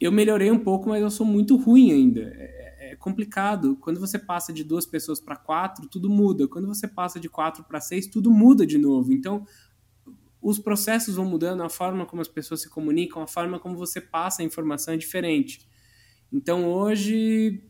Eu 0.00 0.12
melhorei 0.12 0.50
um 0.50 0.58
pouco, 0.58 0.88
mas 0.88 1.02
eu 1.02 1.10
sou 1.10 1.26
muito 1.26 1.56
ruim 1.56 1.92
ainda. 1.92 2.32
É, 2.34 2.92
é 2.92 2.96
complicado. 2.96 3.76
Quando 3.76 4.00
você 4.00 4.18
passa 4.18 4.52
de 4.52 4.64
duas 4.64 4.86
pessoas 4.86 5.20
para 5.20 5.36
quatro, 5.36 5.88
tudo 5.88 6.08
muda. 6.08 6.46
Quando 6.46 6.66
você 6.66 6.86
passa 6.86 7.18
de 7.18 7.28
quatro 7.28 7.64
para 7.64 7.80
seis, 7.80 8.06
tudo 8.06 8.30
muda 8.30 8.66
de 8.66 8.78
novo. 8.78 9.12
Então, 9.12 9.44
os 10.40 10.58
processos 10.58 11.16
vão 11.16 11.24
mudando, 11.24 11.62
a 11.62 11.68
forma 11.68 12.06
como 12.06 12.22
as 12.22 12.28
pessoas 12.28 12.62
se 12.62 12.68
comunicam, 12.68 13.22
a 13.22 13.26
forma 13.26 13.58
como 13.58 13.76
você 13.76 14.00
passa 14.00 14.42
a 14.42 14.44
informação 14.44 14.94
é 14.94 14.96
diferente. 14.96 15.68
Então, 16.32 16.66
hoje, 16.70 17.64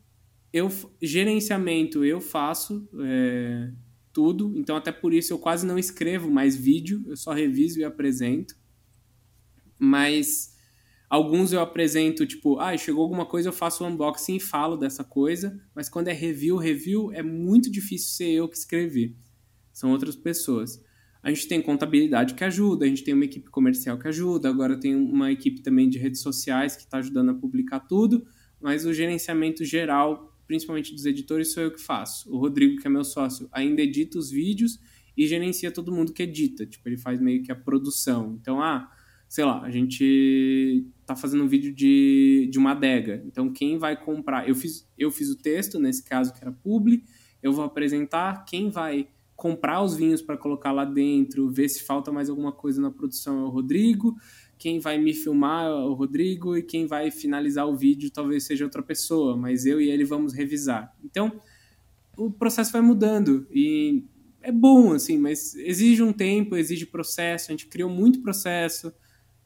eu 0.53 0.71
gerenciamento 1.01 2.05
eu 2.05 2.21
faço 2.21 2.89
é, 3.01 3.71
tudo. 4.13 4.53
Então, 4.57 4.77
até 4.77 4.93
por 4.93 5.15
isso, 5.15 5.33
eu 5.33 5.39
quase 5.39 5.67
não 5.67 5.79
escrevo 5.79 6.31
mais 6.31 6.57
vídeo, 6.57 7.03
eu 7.07 7.17
só 7.17 7.33
reviso 7.33 7.79
e 7.81 7.85
apresento. 7.85 8.55
Mas 9.79 10.58
Alguns 11.09 11.53
eu 11.53 11.61
apresento, 11.61 12.27
tipo, 12.27 12.59
ah, 12.59 12.77
chegou 12.77 13.03
alguma 13.03 13.25
coisa, 13.25 13.49
eu 13.49 13.53
faço 13.53 13.83
um 13.83 13.89
unboxing 13.89 14.37
e 14.37 14.41
falo 14.41 14.77
dessa 14.77 15.03
coisa, 15.03 15.59
mas 15.75 15.89
quando 15.89 16.09
é 16.09 16.13
review, 16.13 16.57
review 16.57 17.11
é 17.13 17.23
muito 17.23 17.71
difícil 17.71 18.11
ser 18.11 18.31
eu 18.31 18.47
que 18.47 18.59
escrevi. 18.59 19.17
São 19.73 19.91
outras 19.91 20.15
pessoas. 20.17 20.85
A 21.23 21.31
gente 21.31 21.49
tem 21.49 21.63
contabilidade 21.63 22.35
que 22.35 22.45
ajuda, 22.45 22.85
a 22.85 22.89
gente 22.89 23.03
tem 23.03 23.15
uma 23.15 23.25
equipe 23.25 23.51
comercial 23.51 23.99
que 23.99 24.07
ajuda, 24.07 24.51
agora 24.51 24.79
tem 24.79 24.95
uma 24.95 25.33
equipe 25.33 25.63
também 25.63 25.89
de 25.89 25.99
redes 25.99 26.21
sociais 26.21 26.77
que 26.77 26.83
está 26.83 26.99
ajudando 26.99 27.31
a 27.31 27.35
publicar 27.35 27.81
tudo, 27.81 28.27
mas 28.61 28.85
o 28.85 28.93
gerenciamento 28.93 29.65
geral, 29.65 30.37
principalmente 30.47 30.95
dos 30.95 31.07
editores, 31.07 31.53
sou 31.53 31.63
eu 31.63 31.71
que 31.73 31.81
faço. 31.81 32.31
O 32.31 32.39
Rodrigo, 32.39 32.81
que 32.81 32.87
é 32.87 32.91
meu 32.91 33.05
sócio, 33.05 33.49
ainda 33.51 33.81
edita 33.81 34.19
os 34.19 34.31
vídeos 34.31 34.79
e 35.17 35.27
gerencia 35.27 35.71
todo 35.71 35.91
mundo 35.91 36.13
que 36.13 36.23
edita. 36.23 36.67
Tipo, 36.67 36.89
ele 36.89 36.99
faz 36.99 37.21
meio 37.21 37.43
que 37.43 37.51
a 37.51 37.57
produção. 37.57 38.37
Então, 38.41 38.63
ah, 38.63 38.91
sei 39.29 39.45
lá, 39.45 39.61
a 39.61 39.71
gente 39.71 40.87
tá 41.05 41.15
fazendo 41.15 41.45
um 41.45 41.49
vídeo 41.49 41.73
de, 41.73 42.49
de 42.51 42.59
uma 42.59 42.71
adega. 42.71 43.23
Então, 43.27 43.53
quem 43.53 43.77
vai 43.77 43.95
comprar? 43.95 44.49
Eu 44.49 44.55
fiz, 44.55 44.89
eu 44.97 45.11
fiz 45.11 45.29
o 45.29 45.37
texto, 45.37 45.79
nesse 45.79 46.03
caso 46.03 46.33
que 46.33 46.41
era 46.41 46.51
publi, 46.51 47.05
eu 47.43 47.53
vou 47.53 47.65
apresentar. 47.65 48.45
Quem 48.47 48.71
vai 48.71 49.07
comprar 49.37 49.83
os 49.83 49.95
vinhos 49.95 50.23
para 50.23 50.37
colocar 50.37 50.73
lá 50.73 50.85
dentro, 50.85 51.49
ver 51.49 51.69
se 51.69 51.85
falta 51.85 52.11
mais 52.11 52.31
alguma 52.31 52.51
coisa 52.51 52.81
na 52.81 52.91
produção 52.91 53.39
é 53.39 53.43
o 53.43 53.51
Rodrigo. 53.51 54.17
Quem 54.59 54.81
vai 54.81 54.99
me 54.99 55.13
filmar 55.15 55.67
é 55.67 55.75
o 55.75 55.93
Rodrigo 55.93 56.57
e 56.57 56.63
quem 56.63 56.87
vai 56.87 57.11
finalizar 57.11 57.69
o 57.69 57.77
vídeo 57.77 58.11
talvez 58.11 58.45
seja 58.45 58.65
outra 58.65 58.83
pessoa, 58.83 59.37
mas 59.37 59.67
eu 59.67 59.81
e 59.81 59.91
ele 59.91 60.05
vamos 60.05 60.33
revisar. 60.33 60.93
Então, 61.05 61.41
o 62.17 62.31
processo 62.33 62.73
vai 62.73 62.81
mudando 62.81 63.47
e 63.53 64.05
é 64.43 64.51
bom, 64.51 64.93
assim, 64.93 65.19
mas 65.19 65.55
exige 65.55 66.03
um 66.03 66.13
tempo, 66.13 66.57
exige 66.57 66.87
processo. 66.87 67.51
A 67.51 67.53
gente 67.53 67.67
criou 67.67 67.91
muito 67.91 68.21
processo 68.21 68.93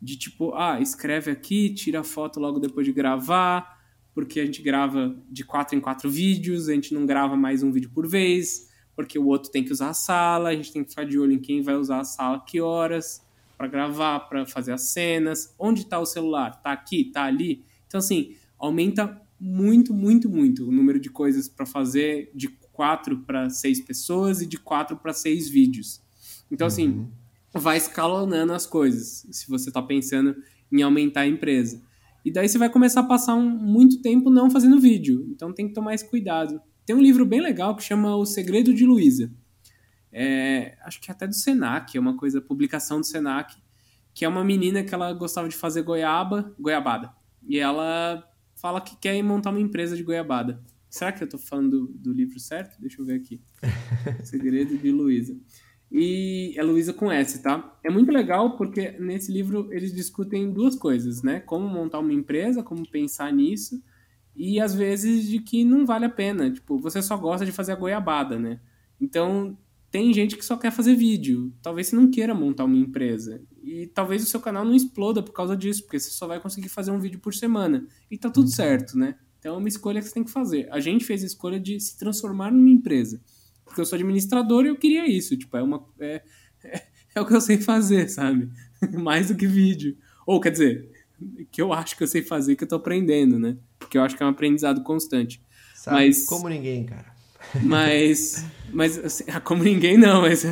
de 0.02 0.16
tipo, 0.16 0.52
ah, 0.54 0.80
escreve 0.80 1.30
aqui, 1.30 1.72
tira 1.72 2.02
foto 2.02 2.40
logo 2.40 2.58
depois 2.58 2.84
de 2.84 2.92
gravar, 2.92 3.80
porque 4.12 4.40
a 4.40 4.44
gente 4.44 4.60
grava 4.60 5.16
de 5.30 5.44
quatro 5.44 5.76
em 5.76 5.80
quatro 5.80 6.10
vídeos, 6.10 6.68
a 6.68 6.74
gente 6.74 6.92
não 6.92 7.06
grava 7.06 7.36
mais 7.36 7.62
um 7.62 7.70
vídeo 7.70 7.88
por 7.94 8.08
vez, 8.08 8.68
porque 8.96 9.16
o 9.16 9.26
outro 9.28 9.52
tem 9.52 9.62
que 9.62 9.70
usar 9.70 9.90
a 9.90 9.94
sala, 9.94 10.48
a 10.48 10.54
gente 10.56 10.72
tem 10.72 10.82
que 10.82 10.90
ficar 10.90 11.04
de 11.04 11.16
olho 11.20 11.32
em 11.32 11.38
quem 11.38 11.62
vai 11.62 11.76
usar 11.76 12.00
a 12.00 12.04
sala, 12.04 12.44
que 12.44 12.60
horas, 12.60 13.24
para 13.56 13.68
gravar, 13.68 14.18
para 14.28 14.44
fazer 14.44 14.72
as 14.72 14.90
cenas, 14.90 15.54
onde 15.56 15.82
está 15.82 16.00
o 16.00 16.04
celular, 16.04 16.60
tá 16.60 16.72
aqui, 16.72 17.04
tá 17.04 17.22
ali. 17.22 17.64
Então 17.86 17.98
assim, 17.98 18.34
aumenta 18.58 19.22
muito, 19.38 19.94
muito, 19.94 20.28
muito 20.28 20.68
o 20.68 20.72
número 20.72 20.98
de 20.98 21.10
coisas 21.10 21.48
para 21.48 21.64
fazer 21.64 22.28
de 22.34 22.48
quatro 22.72 23.20
para 23.20 23.48
seis 23.50 23.80
pessoas 23.80 24.42
e 24.42 24.46
de 24.46 24.58
quatro 24.58 24.96
para 24.96 25.12
seis 25.12 25.48
vídeos. 25.48 26.02
Então 26.50 26.66
assim, 26.66 26.88
uhum 26.88 27.21
vai 27.54 27.76
escalonando 27.76 28.52
as 28.52 28.66
coisas, 28.66 29.26
se 29.30 29.48
você 29.48 29.68
está 29.70 29.82
pensando 29.82 30.34
em 30.70 30.82
aumentar 30.82 31.22
a 31.22 31.26
empresa. 31.26 31.82
E 32.24 32.32
daí 32.32 32.48
você 32.48 32.56
vai 32.56 32.70
começar 32.70 33.00
a 33.00 33.06
passar 33.06 33.34
um, 33.34 33.48
muito 33.48 34.00
tempo 34.00 34.30
não 34.30 34.50
fazendo 34.50 34.80
vídeo. 34.80 35.26
Então 35.30 35.52
tem 35.52 35.68
que 35.68 35.74
tomar 35.74 35.94
esse 35.94 36.08
cuidado. 36.08 36.60
Tem 36.86 36.96
um 36.96 37.02
livro 37.02 37.26
bem 37.26 37.40
legal 37.40 37.76
que 37.76 37.82
chama 37.82 38.16
O 38.16 38.24
Segredo 38.24 38.72
de 38.72 38.86
Luísa. 38.86 39.30
É, 40.10 40.76
acho 40.84 41.00
que 41.00 41.10
é 41.10 41.14
até 41.14 41.26
do 41.26 41.34
Senac, 41.34 41.96
é 41.96 42.00
uma 42.00 42.16
coisa, 42.16 42.40
publicação 42.40 43.00
do 43.00 43.06
Senac, 43.06 43.54
que 44.14 44.24
é 44.24 44.28
uma 44.28 44.44
menina 44.44 44.82
que 44.84 44.94
ela 44.94 45.12
gostava 45.12 45.48
de 45.48 45.56
fazer 45.56 45.82
goiaba, 45.82 46.54
goiabada. 46.58 47.12
E 47.42 47.58
ela 47.58 48.22
fala 48.54 48.80
que 48.80 48.96
quer 48.96 49.20
montar 49.22 49.50
uma 49.50 49.60
empresa 49.60 49.96
de 49.96 50.02
goiabada. 50.02 50.62
Será 50.88 51.10
que 51.10 51.22
eu 51.22 51.24
estou 51.24 51.40
falando 51.40 51.70
do, 51.70 51.86
do, 51.94 52.12
livro 52.12 52.38
certo? 52.38 52.78
Deixa 52.78 53.00
eu 53.00 53.06
ver 53.06 53.14
aqui. 53.14 53.40
Segredo 54.22 54.76
de 54.76 54.90
Luísa 54.90 55.34
e 55.94 56.54
é 56.56 56.62
Luísa 56.62 56.94
com 56.94 57.12
S, 57.12 57.42
tá? 57.42 57.78
É 57.84 57.90
muito 57.90 58.10
legal 58.10 58.56
porque 58.56 58.92
nesse 58.92 59.30
livro 59.30 59.68
eles 59.70 59.94
discutem 59.94 60.50
duas 60.50 60.74
coisas, 60.74 61.22
né? 61.22 61.38
Como 61.40 61.68
montar 61.68 61.98
uma 61.98 62.14
empresa, 62.14 62.62
como 62.62 62.88
pensar 62.88 63.30
nisso, 63.30 63.82
e 64.34 64.58
às 64.58 64.74
vezes 64.74 65.28
de 65.28 65.38
que 65.38 65.62
não 65.64 65.84
vale 65.84 66.06
a 66.06 66.08
pena. 66.08 66.50
Tipo, 66.50 66.78
você 66.78 67.02
só 67.02 67.14
gosta 67.18 67.44
de 67.44 67.52
fazer 67.52 67.72
a 67.72 67.76
goiabada, 67.76 68.38
né? 68.38 68.58
Então, 68.98 69.54
tem 69.90 70.14
gente 70.14 70.34
que 70.34 70.44
só 70.46 70.56
quer 70.56 70.72
fazer 70.72 70.94
vídeo. 70.94 71.52
Talvez 71.60 71.88
você 71.88 71.96
não 71.96 72.10
queira 72.10 72.34
montar 72.34 72.64
uma 72.64 72.78
empresa. 72.78 73.42
E 73.62 73.86
talvez 73.88 74.22
o 74.22 74.26
seu 74.26 74.40
canal 74.40 74.64
não 74.64 74.74
exploda 74.74 75.22
por 75.22 75.32
causa 75.32 75.54
disso, 75.54 75.82
porque 75.82 76.00
você 76.00 76.08
só 76.08 76.26
vai 76.26 76.40
conseguir 76.40 76.70
fazer 76.70 76.90
um 76.90 76.98
vídeo 76.98 77.20
por 77.20 77.34
semana. 77.34 77.86
E 78.10 78.16
tá 78.16 78.30
tudo 78.30 78.48
certo, 78.48 78.96
né? 78.96 79.16
Então 79.38 79.56
é 79.56 79.58
uma 79.58 79.68
escolha 79.68 80.00
que 80.00 80.08
você 80.08 80.14
tem 80.14 80.24
que 80.24 80.30
fazer. 80.30 80.68
A 80.72 80.80
gente 80.80 81.04
fez 81.04 81.22
a 81.22 81.26
escolha 81.26 81.60
de 81.60 81.78
se 81.78 81.98
transformar 81.98 82.50
numa 82.50 82.70
empresa 82.70 83.20
porque 83.64 83.80
eu 83.80 83.84
sou 83.84 83.96
administrador 83.96 84.64
e 84.64 84.68
eu 84.68 84.76
queria 84.76 85.06
isso. 85.06 85.36
Tipo, 85.36 85.56
é 85.56 85.62
uma. 85.62 85.84
É, 86.00 86.22
é, 86.64 86.82
é 87.14 87.20
o 87.20 87.26
que 87.26 87.34
eu 87.34 87.40
sei 87.40 87.58
fazer, 87.58 88.08
sabe? 88.08 88.50
Mais 89.00 89.28
do 89.28 89.36
que 89.36 89.46
vídeo. 89.46 89.96
Ou, 90.26 90.40
quer 90.40 90.50
dizer, 90.50 90.90
que 91.50 91.60
eu 91.60 91.72
acho 91.72 91.96
que 91.96 92.02
eu 92.02 92.06
sei 92.06 92.22
fazer, 92.22 92.56
que 92.56 92.64
eu 92.64 92.68
tô 92.68 92.76
aprendendo, 92.76 93.38
né? 93.38 93.56
Porque 93.78 93.98
eu 93.98 94.02
acho 94.02 94.16
que 94.16 94.22
é 94.22 94.26
um 94.26 94.30
aprendizado 94.30 94.82
constante. 94.82 95.42
Sabe 95.74 95.96
mas, 95.96 96.26
como 96.26 96.48
ninguém, 96.48 96.84
cara. 96.84 97.12
Mas, 97.64 98.46
mas 98.72 98.96
assim, 98.98 99.24
como 99.42 99.64
ninguém 99.64 99.98
não, 99.98 100.22
mas, 100.22 100.44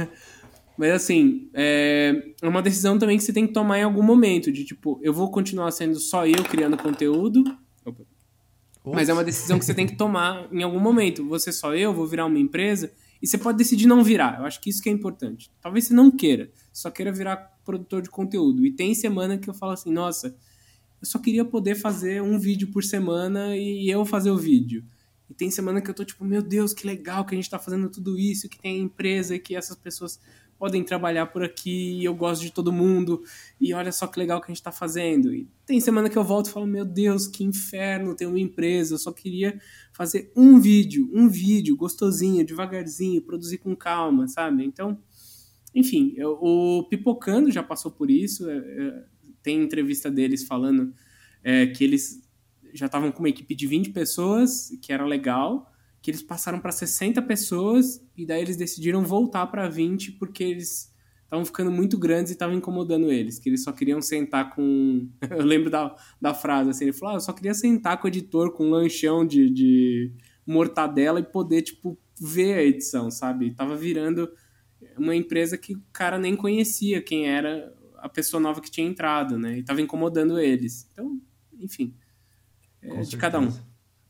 mas 0.77 0.91
assim, 0.91 1.49
é, 1.55 2.21
é 2.43 2.49
uma 2.49 2.61
decisão 2.61 2.99
também 2.99 3.17
que 3.17 3.23
você 3.23 3.33
tem 3.33 3.47
que 3.47 3.53
tomar 3.53 3.79
em 3.79 3.85
algum 3.85 4.03
momento, 4.03 4.51
de 4.51 4.65
tipo, 4.65 4.99
eu 5.01 5.15
vou 5.15 5.31
continuar 5.31 5.71
sendo 5.71 6.01
só 6.01 6.27
eu 6.27 6.43
criando 6.43 6.77
conteúdo, 6.77 7.45
Mas 8.85 9.09
é 9.09 9.13
uma 9.13 9.25
decisão 9.25 9.59
que 9.59 9.65
você 9.65 9.75
tem 9.75 9.87
que 9.87 9.97
tomar 9.97 10.49
em 10.53 10.63
algum 10.63 10.81
momento. 10.81 11.27
Você 11.29 11.53
só 11.53 11.75
eu, 11.75 11.93
vou 11.93 12.07
virar 12.07 12.27
uma 12.27 12.39
empresa, 12.39 12.93
e 13.23 13.27
você 13.27 13.37
pode 13.37 13.59
decidir 13.59 13.87
não 13.87 14.03
virar. 14.03 14.39
Eu 14.39 14.47
acho 14.47 14.61
que 14.61 14.71
isso 14.71 14.83
que 14.83 14.89
é 14.89 14.93
importante. 14.93 15.51
Talvez 15.61 15.87
você 15.87 15.95
não 15.95 16.11
queira, 16.11 16.51
só 16.73 16.91
queira 16.91 17.13
virar 17.13 17.37
produtor 17.65 18.01
de 18.03 18.09
conteúdo. 18.09 18.65
E 18.65 18.73
tem 18.73 18.95
semana 18.95 19.37
que 19.37 19.49
eu 19.49 19.55
falo 19.55 19.73
assim, 19.73 19.93
nossa, 19.93 20.29
eu 21.01 21.07
só 21.07 21.19
queria 21.19 21.45
poder 21.45 21.75
fazer 21.75 22.23
um 22.23 22.39
vídeo 22.39 22.69
por 22.69 22.83
semana 22.83 23.57
e 23.57 23.89
eu 23.91 24.05
fazer 24.05 24.31
o 24.31 24.39
vídeo. 24.39 24.85
E 25.29 25.35
tem 25.35 25.51
semana 25.51 25.81
que 25.81 25.89
eu 25.89 25.95
tô 25.95 26.05
tipo, 26.05 26.25
meu 26.25 26.43
Deus, 26.43 26.73
que 26.73 26.87
legal 26.87 27.25
que 27.25 27.35
a 27.35 27.37
gente 27.37 27.49
tá 27.49 27.59
fazendo 27.59 27.89
tudo 27.89 28.19
isso, 28.19 28.49
que 28.49 28.59
tem 28.59 28.81
a 28.81 28.83
empresa, 28.83 29.39
que 29.39 29.55
essas 29.55 29.77
pessoas 29.77 30.19
podem 30.61 30.85
trabalhar 30.85 31.25
por 31.25 31.43
aqui, 31.43 32.05
eu 32.05 32.15
gosto 32.15 32.43
de 32.43 32.53
todo 32.53 32.71
mundo, 32.71 33.23
e 33.59 33.73
olha 33.73 33.91
só 33.91 34.07
que 34.07 34.19
legal 34.19 34.39
que 34.43 34.45
a 34.45 34.49
gente 34.49 34.61
está 34.61 34.71
fazendo. 34.71 35.35
E 35.35 35.49
tem 35.65 35.81
semana 35.81 36.11
que 36.11 36.19
eu 36.19 36.23
volto 36.23 36.49
e 36.49 36.53
falo, 36.53 36.67
meu 36.67 36.85
Deus, 36.85 37.27
que 37.27 37.43
inferno 37.43 38.15
ter 38.15 38.27
uma 38.27 38.39
empresa, 38.39 38.93
eu 38.93 38.99
só 38.99 39.11
queria 39.11 39.59
fazer 39.95 40.31
um 40.37 40.61
vídeo, 40.61 41.11
um 41.15 41.31
vídeo 41.31 41.75
gostosinho, 41.75 42.45
devagarzinho, 42.45 43.23
produzir 43.23 43.57
com 43.57 43.75
calma, 43.75 44.29
sabe? 44.29 44.63
Então, 44.63 45.03
enfim, 45.75 46.13
eu, 46.15 46.33
o 46.39 46.87
Pipocando 46.91 47.51
já 47.51 47.63
passou 47.63 47.91
por 47.91 48.11
isso, 48.11 48.47
é, 48.51 48.59
é, 48.59 49.05
tem 49.43 49.63
entrevista 49.63 50.11
deles 50.11 50.45
falando 50.45 50.93
é, 51.43 51.69
que 51.69 51.83
eles 51.83 52.21
já 52.75 52.85
estavam 52.85 53.11
com 53.11 53.21
uma 53.21 53.31
equipe 53.31 53.55
de 53.55 53.67
20 53.67 53.93
pessoas, 53.93 54.69
que 54.83 54.93
era 54.93 55.07
legal, 55.07 55.73
que 56.03 56.11
eles 56.11 56.23
passaram 56.23 56.61
para 56.61 56.73
60 56.73 57.21
pessoas 57.23 58.03
e 58.17 58.25
daí 58.25 58.41
eles 58.41 58.57
decidiram 58.57 59.05
voltar 59.05 59.47
para 59.47 59.69
20 59.69 60.13
porque 60.13 60.43
eles 60.43 60.91
estavam 61.23 61.45
ficando 61.45 61.71
muito 61.71 61.97
grandes 61.97 62.31
e 62.31 62.35
estavam 62.35 62.57
incomodando 62.57 63.13
eles, 63.13 63.39
que 63.39 63.49
eles 63.49 63.63
só 63.63 63.71
queriam 63.71 64.03
sentar 64.03 64.55
com... 64.55 65.09
eu 65.31 65.45
lembro 65.45 65.71
da, 65.71 65.95
da 66.21 66.35
frase, 66.35 66.71
assim, 66.71 66.85
ele 66.85 66.93
falou, 66.93 67.15
ah, 67.15 67.17
eu 67.17 67.21
só 67.21 67.33
queria 67.33 67.55
sentar 67.55 67.99
com 67.99 68.07
o 68.07 68.09
editor 68.09 68.53
com 68.53 68.67
um 68.67 68.71
lanchão 68.71 69.25
de, 69.25 69.49
de 69.49 70.13
mortadela 70.45 71.21
e 71.21 71.23
poder, 71.23 71.63
tipo, 71.63 71.97
ver 72.21 72.55
a 72.55 72.63
edição, 72.63 73.11
sabe? 73.11 73.47
E 73.47 73.55
tava 73.55 73.77
virando 73.77 74.29
uma 74.99 75.15
empresa 75.15 75.57
que 75.57 75.75
o 75.75 75.83
cara 75.93 76.19
nem 76.19 76.35
conhecia 76.35 77.01
quem 77.01 77.29
era 77.29 77.73
a 77.99 78.09
pessoa 78.09 78.41
nova 78.41 78.61
que 78.61 78.71
tinha 78.71 78.87
entrado, 78.87 79.39
né? 79.39 79.59
E 79.59 79.63
tava 79.63 79.81
incomodando 79.81 80.39
eles. 80.39 80.89
Então, 80.93 81.21
enfim. 81.61 81.95
É 82.83 83.03
de 83.03 83.17
cada 83.17 83.39
um. 83.39 83.53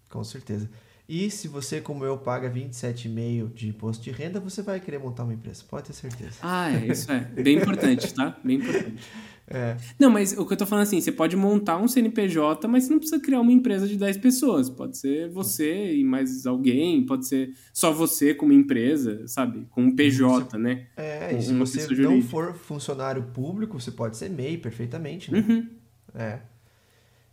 Com 0.09 0.25
certeza. 0.25 0.71
E 1.12 1.28
se 1.28 1.49
você, 1.49 1.81
como 1.81 2.05
eu, 2.05 2.16
paga 2.16 2.49
27,5 2.49 3.53
de 3.53 3.69
imposto 3.69 4.05
de 4.05 4.12
renda, 4.12 4.39
você 4.39 4.62
vai 4.62 4.78
querer 4.78 5.01
montar 5.01 5.24
uma 5.24 5.35
empresa, 5.35 5.65
pode 5.69 5.89
ter 5.89 5.93
certeza. 5.93 6.37
Ah, 6.41 6.70
é, 6.73 6.87
isso 6.87 7.11
é. 7.11 7.19
Bem 7.43 7.57
importante, 7.57 8.15
tá? 8.15 8.39
Bem 8.45 8.59
importante. 8.59 9.03
É. 9.53 9.77
Não, 9.99 10.09
mas 10.09 10.39
o 10.39 10.47
que 10.47 10.53
eu 10.53 10.57
tô 10.57 10.65
falando 10.65 10.85
assim, 10.85 11.01
você 11.01 11.11
pode 11.11 11.35
montar 11.35 11.77
um 11.77 11.89
CNPJ, 11.89 12.69
mas 12.69 12.85
você 12.85 12.91
não 12.91 13.01
precisa 13.01 13.20
criar 13.20 13.41
uma 13.41 13.51
empresa 13.51 13.89
de 13.89 13.97
10 13.97 14.19
pessoas. 14.19 14.70
Pode 14.70 14.97
ser 14.97 15.28
você 15.28 15.97
e 15.97 16.05
mais 16.05 16.47
alguém, 16.47 17.05
pode 17.05 17.27
ser 17.27 17.53
só 17.73 17.91
você 17.91 18.32
como 18.32 18.53
empresa, 18.53 19.27
sabe? 19.27 19.66
Com 19.70 19.82
um 19.82 19.97
PJ, 19.97 20.57
né? 20.57 20.87
É, 20.97 21.37
e 21.37 21.43
se 21.43 21.53
você 21.53 21.85
não 21.97 22.23
for 22.23 22.55
funcionário 22.55 23.24
público, 23.35 23.81
você 23.81 23.91
pode 23.91 24.16
ser 24.16 24.31
MEI 24.31 24.57
perfeitamente, 24.57 25.32
né? 25.32 25.41
Uhum. 25.41 25.69
É. 26.15 26.39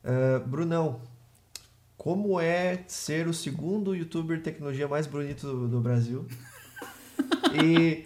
Uh, 0.04 0.48
Brunão, 0.48 1.00
como 1.98 2.40
é 2.40 2.84
ser 2.88 3.28
o 3.28 3.34
segundo 3.34 3.96
youtuber 3.96 4.38
de 4.38 4.44
tecnologia 4.44 4.88
mais 4.88 5.08
bonito 5.08 5.48
do, 5.48 5.68
do 5.68 5.80
Brasil? 5.80 6.26
e 7.54 8.06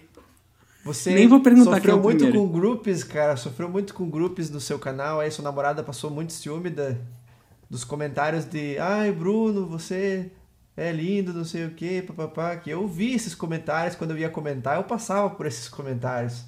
você 0.83 1.13
Nem 1.13 1.27
vou 1.27 1.41
perguntar 1.41 1.75
sofreu 1.75 1.97
é 1.97 2.01
muito 2.01 2.23
primeiro. 2.23 2.47
com 2.47 2.51
grupos, 2.51 3.03
cara, 3.03 3.35
sofreu 3.35 3.69
muito 3.69 3.93
com 3.93 4.09
grupos 4.09 4.49
no 4.49 4.59
seu 4.59 4.79
canal, 4.79 5.19
aí 5.19 5.29
sua 5.29 5.43
namorada 5.43 5.83
passou 5.83 6.09
muito 6.09 6.33
ciúme 6.33 6.69
da, 6.69 6.95
dos 7.69 7.83
comentários 7.83 8.45
de 8.45 8.77
ai, 8.79 9.11
Bruno, 9.11 9.67
você 9.67 10.31
é 10.75 10.91
lindo, 10.91 11.33
não 11.33 11.45
sei 11.45 11.65
o 11.65 11.71
que, 11.71 12.01
papapá, 12.01 12.55
que 12.55 12.69
eu 12.69 12.87
vi 12.87 13.13
esses 13.13 13.35
comentários 13.35 13.95
quando 13.95 14.11
eu 14.11 14.17
ia 14.17 14.29
comentar, 14.29 14.77
eu 14.77 14.83
passava 14.83 15.29
por 15.29 15.45
esses 15.45 15.69
comentários. 15.69 16.45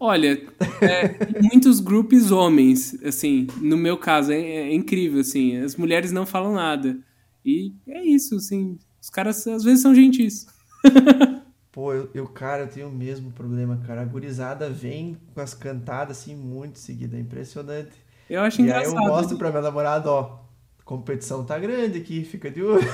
Olha, 0.00 0.40
é, 0.80 1.42
muitos 1.42 1.80
grupos 1.80 2.30
homens, 2.30 2.96
assim, 3.02 3.48
no 3.60 3.76
meu 3.76 3.96
caso, 3.96 4.30
é, 4.30 4.40
é, 4.40 4.74
incrível, 4.74 5.20
assim, 5.20 5.56
as 5.56 5.74
mulheres 5.74 6.12
não 6.12 6.24
falam 6.24 6.54
nada. 6.54 6.96
E 7.44 7.74
é 7.88 8.04
isso, 8.04 8.36
assim, 8.36 8.78
os 9.02 9.10
caras 9.10 9.44
às 9.46 9.64
vezes 9.64 9.82
são 9.82 9.94
gentis. 9.94 10.46
Pô, 11.72 11.92
eu, 11.92 12.10
eu, 12.14 12.26
cara, 12.28 12.62
eu 12.62 12.68
tenho 12.68 12.88
o 12.88 12.92
mesmo 12.92 13.32
problema, 13.32 13.80
cara. 13.86 14.02
A 14.02 14.04
gurizada 14.04 14.70
vem 14.70 15.16
com 15.34 15.40
as 15.40 15.54
cantadas, 15.54 16.18
assim, 16.18 16.34
muito 16.36 16.78
seguida, 16.78 17.16
é 17.16 17.20
impressionante. 17.20 17.92
Eu 18.30 18.40
acho 18.42 18.60
e 18.60 18.64
engraçado. 18.64 18.94
E 18.94 18.96
aí 18.96 19.04
eu 19.04 19.08
mostro 19.08 19.36
pra 19.36 19.50
minha 19.50 19.62
namorada, 19.62 20.10
ó, 20.10 20.38
competição 20.84 21.44
tá 21.44 21.58
grande 21.58 21.98
aqui, 21.98 22.24
fica 22.24 22.50
de 22.50 22.62
olho. 22.62 22.86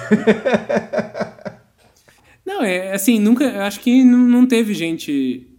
Não, 2.44 2.62
é 2.62 2.92
assim, 2.92 3.18
nunca, 3.18 3.44
eu 3.44 3.62
acho 3.62 3.80
que 3.80 4.04
não, 4.04 4.18
não 4.18 4.46
teve 4.46 4.74
gente 4.74 5.53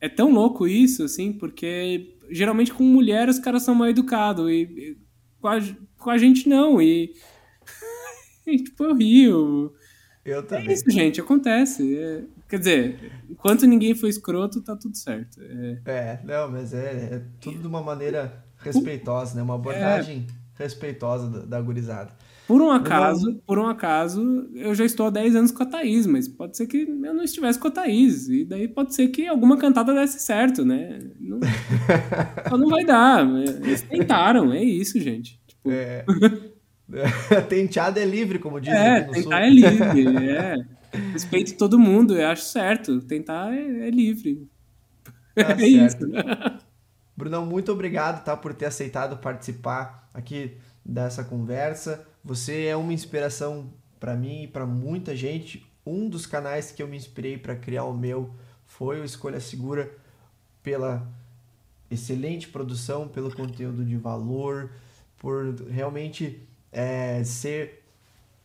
é 0.00 0.08
tão 0.08 0.32
louco 0.32 0.66
isso, 0.66 1.04
assim, 1.04 1.32
porque 1.32 2.14
geralmente 2.30 2.72
com 2.72 2.84
mulher 2.84 3.28
os 3.28 3.38
caras 3.38 3.62
são 3.62 3.74
mal 3.74 3.88
educados 3.88 4.50
e, 4.50 4.62
e 4.62 4.96
com, 5.40 5.48
a, 5.48 5.60
com, 5.98 6.10
a, 6.10 6.18
gente 6.18 6.48
não. 6.48 6.80
E, 6.80 7.14
e 8.46 8.56
tipo, 8.56 8.84
eu 8.84 8.94
rio. 8.94 9.74
Eu 10.24 10.42
também. 10.42 10.68
É 10.68 10.72
isso, 10.72 10.90
gente, 10.90 11.20
acontece. 11.20 11.96
É, 11.96 12.24
quer 12.48 12.58
dizer, 12.58 13.12
enquanto 13.28 13.66
ninguém 13.66 13.94
foi 13.94 14.08
escroto, 14.08 14.62
tá 14.62 14.74
tudo 14.74 14.96
certo. 14.96 15.40
É, 15.42 15.80
é 15.86 16.20
não, 16.24 16.50
mas 16.50 16.72
é, 16.72 17.14
é, 17.14 17.22
tudo 17.40 17.58
de 17.60 17.66
uma 17.66 17.82
maneira 17.82 18.44
respeitosa, 18.58 19.34
né? 19.34 19.42
Uma 19.42 19.56
abordagem 19.56 20.26
é. 20.28 20.62
respeitosa 20.62 21.28
da, 21.28 21.44
da 21.44 21.60
gurizada. 21.60 22.12
Por 22.46 22.60
um 22.60 22.70
acaso, 22.70 23.40
por 23.46 23.58
um 23.58 23.66
acaso, 23.66 24.50
eu 24.54 24.74
já 24.74 24.84
estou 24.84 25.06
há 25.06 25.10
10 25.10 25.36
anos 25.36 25.50
com 25.50 25.62
a 25.62 25.66
Thaís, 25.66 26.06
mas 26.06 26.28
pode 26.28 26.56
ser 26.56 26.66
que 26.66 26.82
eu 26.82 27.14
não 27.14 27.24
estivesse 27.24 27.58
com 27.58 27.68
a 27.68 27.70
Thaís. 27.70 28.28
E 28.28 28.44
daí 28.44 28.68
pode 28.68 28.94
ser 28.94 29.08
que 29.08 29.26
alguma 29.26 29.56
cantada 29.56 29.94
desse 29.94 30.20
certo, 30.20 30.62
né? 30.64 30.98
Não, 31.18 31.40
não 32.58 32.68
vai 32.68 32.84
dar. 32.84 33.26
Eles 33.26 33.80
tentaram, 33.82 34.52
é 34.52 34.62
isso, 34.62 35.00
gente. 35.00 35.40
Tipo... 35.46 35.70
É. 35.70 36.04
Tenteado 37.48 37.98
é 37.98 38.04
livre, 38.04 38.38
como 38.38 38.60
dizem. 38.60 38.78
É, 38.78 39.00
tentar 39.00 39.40
é 39.40 39.48
livre, 39.48 40.28
é. 40.28 40.56
Respeito 41.12 41.56
todo 41.56 41.78
mundo, 41.78 42.14
eu 42.14 42.28
acho 42.28 42.44
certo. 42.44 43.00
Tentar 43.00 43.54
é, 43.54 43.88
é 43.88 43.90
livre. 43.90 44.46
Tá 45.34 45.52
é 45.52 45.56
certo. 45.56 46.06
isso. 46.06 46.24
Brunão, 47.16 47.46
muito 47.46 47.72
obrigado 47.72 48.22
tá, 48.22 48.36
por 48.36 48.52
ter 48.52 48.66
aceitado 48.66 49.16
participar 49.16 50.10
aqui 50.12 50.58
dessa 50.84 51.24
conversa. 51.24 52.06
Você 52.22 52.66
é 52.66 52.76
uma 52.76 52.92
inspiração 52.92 53.72
para 53.98 54.14
mim 54.14 54.42
e 54.42 54.48
para 54.48 54.66
muita 54.66 55.16
gente. 55.16 55.66
Um 55.86 56.08
dos 56.08 56.26
canais 56.26 56.70
que 56.70 56.82
eu 56.82 56.88
me 56.88 56.96
inspirei 56.96 57.38
para 57.38 57.56
criar 57.56 57.84
o 57.84 57.94
meu 57.94 58.34
foi 58.66 59.00
o 59.00 59.04
Escolha 59.04 59.40
Segura 59.40 59.90
pela 60.62 61.06
excelente 61.90 62.48
produção, 62.48 63.06
pelo 63.06 63.34
conteúdo 63.34 63.84
de 63.84 63.96
valor, 63.96 64.72
por 65.18 65.54
realmente 65.68 66.46
é, 66.72 67.22
ser 67.24 67.84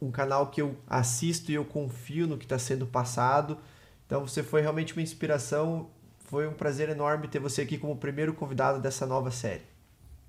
um 0.02 0.12
canal 0.12 0.48
que 0.48 0.62
eu 0.62 0.78
assisto 0.88 1.52
e 1.52 1.56
eu 1.56 1.66
confio 1.66 2.28
no 2.28 2.38
que 2.38 2.46
está 2.46 2.60
sendo 2.60 2.86
passado. 2.86 3.58
Então 4.06 4.26
você 4.26 4.44
foi 4.44 4.62
realmente 4.62 4.94
uma 4.94 5.02
inspiração. 5.02 5.90
Foi 6.20 6.48
um 6.48 6.54
prazer 6.54 6.90
enorme 6.90 7.28
ter 7.28 7.40
você 7.40 7.64
aqui 7.64 7.78
como 7.78 7.98
primeiro 7.98 8.34
convidado 8.34 8.80
dessa 8.80 9.06
nova 9.06 9.32
série. 9.32 9.79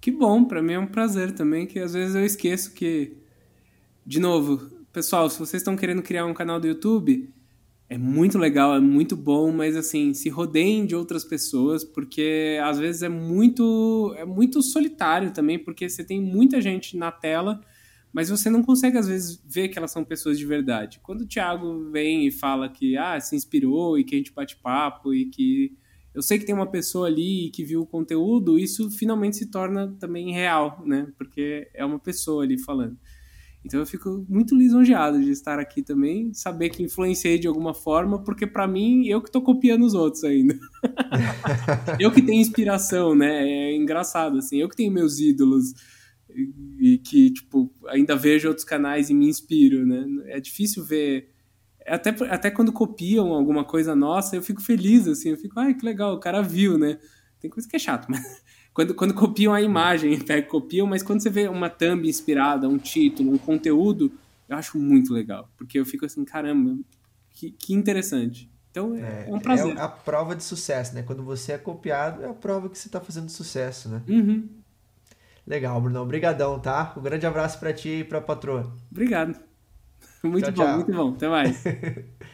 Que 0.01 0.11
bom, 0.11 0.45
para 0.45 0.63
mim 0.63 0.73
é 0.73 0.79
um 0.79 0.87
prazer 0.87 1.33
também, 1.33 1.67
que 1.67 1.79
às 1.79 1.93
vezes 1.93 2.15
eu 2.15 2.25
esqueço 2.25 2.73
que, 2.73 3.19
de 4.07 4.19
novo, 4.19 4.59
pessoal, 4.91 5.29
se 5.29 5.39
vocês 5.39 5.61
estão 5.61 5.77
querendo 5.77 6.03
criar 6.03 6.25
um 6.25 6.33
canal 6.33 6.59
do 6.59 6.67
YouTube, 6.67 7.29
é 7.87 7.99
muito 7.99 8.39
legal, 8.39 8.75
é 8.75 8.81
muito 8.81 9.15
bom, 9.15 9.53
mas 9.53 9.77
assim, 9.77 10.15
se 10.15 10.31
rodeiem 10.31 10.87
de 10.87 10.95
outras 10.95 11.23
pessoas, 11.23 11.85
porque 11.85 12.59
às 12.63 12.79
vezes 12.79 13.03
é 13.03 13.11
muito, 13.11 14.15
é 14.17 14.25
muito 14.25 14.63
solitário 14.63 15.33
também, 15.33 15.59
porque 15.59 15.87
você 15.87 16.03
tem 16.03 16.19
muita 16.19 16.63
gente 16.63 16.97
na 16.97 17.13
tela, 17.13 17.61
mas 18.11 18.31
você 18.31 18.49
não 18.49 18.63
consegue 18.63 18.97
às 18.97 19.07
vezes 19.07 19.43
ver 19.45 19.69
que 19.69 19.77
elas 19.77 19.91
são 19.91 20.03
pessoas 20.03 20.39
de 20.39 20.47
verdade. 20.47 20.99
Quando 21.03 21.23
o 21.23 21.27
Thiago 21.27 21.91
vem 21.91 22.27
e 22.27 22.31
fala 22.31 22.71
que 22.71 22.97
ah, 22.97 23.21
se 23.21 23.37
inspirou 23.37 23.99
e 23.99 24.05
que 24.05 24.15
a 24.15 24.19
gente 24.19 24.33
bate 24.33 24.57
papo 24.57 25.13
e 25.13 25.27
que 25.27 25.77
eu 26.15 26.23
sei 26.23 26.39
que 26.39 26.45
tem 26.45 26.55
uma 26.55 26.71
pessoa 26.71 27.07
ali 27.07 27.51
que 27.51 27.65
viu 27.65 27.83
o 27.83 27.87
conteúdo, 27.87 28.59
isso 28.59 28.91
finalmente 28.91 29.37
se 29.37 29.47
torna 29.47 29.95
também 30.01 30.33
real, 30.33 30.83
né? 30.85 31.07
Porque 31.17 31.69
é 31.73 31.85
uma 31.85 31.99
pessoa 31.99 32.43
ali 32.43 32.59
falando. 32.59 32.99
Então 33.65 33.79
eu 33.79 33.87
fico 33.87 34.25
muito 34.29 34.57
lisonjeado 34.57 35.23
de 35.23 35.31
estar 35.31 35.59
aqui 35.59 35.83
também, 35.83 36.33
saber 36.33 36.71
que 36.71 36.83
influenciei 36.83 37.39
de 37.39 37.47
alguma 37.47 37.75
forma, 37.75 38.23
porque 38.25 38.47
para 38.47 38.67
mim 38.67 39.07
eu 39.07 39.21
que 39.21 39.31
tô 39.31 39.43
copiando 39.43 39.85
os 39.85 39.95
outros 39.95 40.25
ainda. 40.25 40.59
eu 42.01 42.11
que 42.11 42.23
tenho 42.23 42.41
inspiração, 42.41 43.15
né? 43.15 43.47
É 43.47 43.77
engraçado 43.77 44.39
assim, 44.39 44.57
eu 44.57 44.69
que 44.69 44.77
tenho 44.77 44.91
meus 44.91 45.21
ídolos 45.21 45.75
e, 46.35 46.95
e 46.95 46.99
que 46.99 47.31
tipo 47.31 47.71
ainda 47.89 48.17
vejo 48.17 48.49
outros 48.49 48.65
canais 48.65 49.11
e 49.11 49.15
me 49.15 49.29
inspiro, 49.29 49.87
né? 49.87 50.07
É 50.29 50.41
difícil 50.41 50.83
ver 50.83 51.29
até, 51.87 52.11
até 52.29 52.51
quando 52.51 52.73
copiam 52.73 53.33
alguma 53.33 53.65
coisa 53.65 53.95
nossa, 53.95 54.37
eu 54.37 54.43
fico 54.43 54.61
feliz, 54.61 55.07
assim, 55.07 55.31
eu 55.31 55.37
fico, 55.37 55.59
ai, 55.59 55.75
que 55.75 55.85
legal, 55.85 56.15
o 56.15 56.21
cara 56.21 56.43
viu, 56.43 56.79
né? 56.79 56.99
Tem 57.41 57.51
coisa 57.51 57.69
que 57.69 57.77
é 57.77 57.79
chato, 57.79 58.07
mas 58.11 58.43
quando, 58.73 58.95
quando 58.95 59.15
copiam 59.15 59.53
a 59.53 59.61
imagem, 59.61 60.19
pega, 60.21 60.47
copiam, 60.47 60.87
mas 60.87 61.03
quando 61.03 61.23
você 61.23 61.31
vê 61.31 61.49
uma 61.49 61.69
thumb 61.69 62.09
inspirada, 62.09 62.69
um 62.69 62.79
título, 62.79 63.33
um 63.33 63.39
conteúdo, 63.39 64.13
eu 64.49 64.57
acho 64.57 64.79
muito 64.79 65.13
legal, 65.13 65.49
porque 65.57 65.79
eu 65.79 65.87
fico 65.87 66.05
assim, 66.05 66.25
caramba, 66.25 66.77
que, 67.31 67.51
que 67.51 67.75
interessante. 67.75 68.51
Então 68.71 68.95
é, 68.95 69.29
é 69.29 69.35
um 69.35 69.41
prazer. 69.41 69.77
É 69.77 69.81
a 69.81 69.89
prova 69.89 70.37
de 70.37 70.45
sucesso, 70.45 70.95
né? 70.95 71.03
Quando 71.03 71.25
você 71.25 71.53
é 71.53 71.59
copiado, 71.59 72.23
é 72.23 72.29
a 72.29 72.35
prova 72.35 72.69
que 72.69 72.79
você 72.79 72.87
está 72.87 73.01
fazendo 73.01 73.29
sucesso, 73.29 73.89
né? 73.89 74.03
Uhum. 74.09 74.49
Legal, 75.45 75.81
Bruno. 75.81 76.01
Obrigadão, 76.01 76.61
tá? 76.61 76.95
Um 76.97 77.03
grande 77.03 77.27
abraço 77.27 77.59
para 77.59 77.73
ti 77.73 77.89
e 77.89 78.05
para 78.05 78.19
a 78.19 78.23
patroa. 78.23 78.73
Obrigado. 78.91 79.50
Muito 80.23 80.53
tchau, 80.53 80.53
bom, 80.53 80.65
tchau. 80.65 80.75
muito 80.75 80.93
bom. 80.93 81.15
Até 81.15 81.29
mais. 81.29 81.65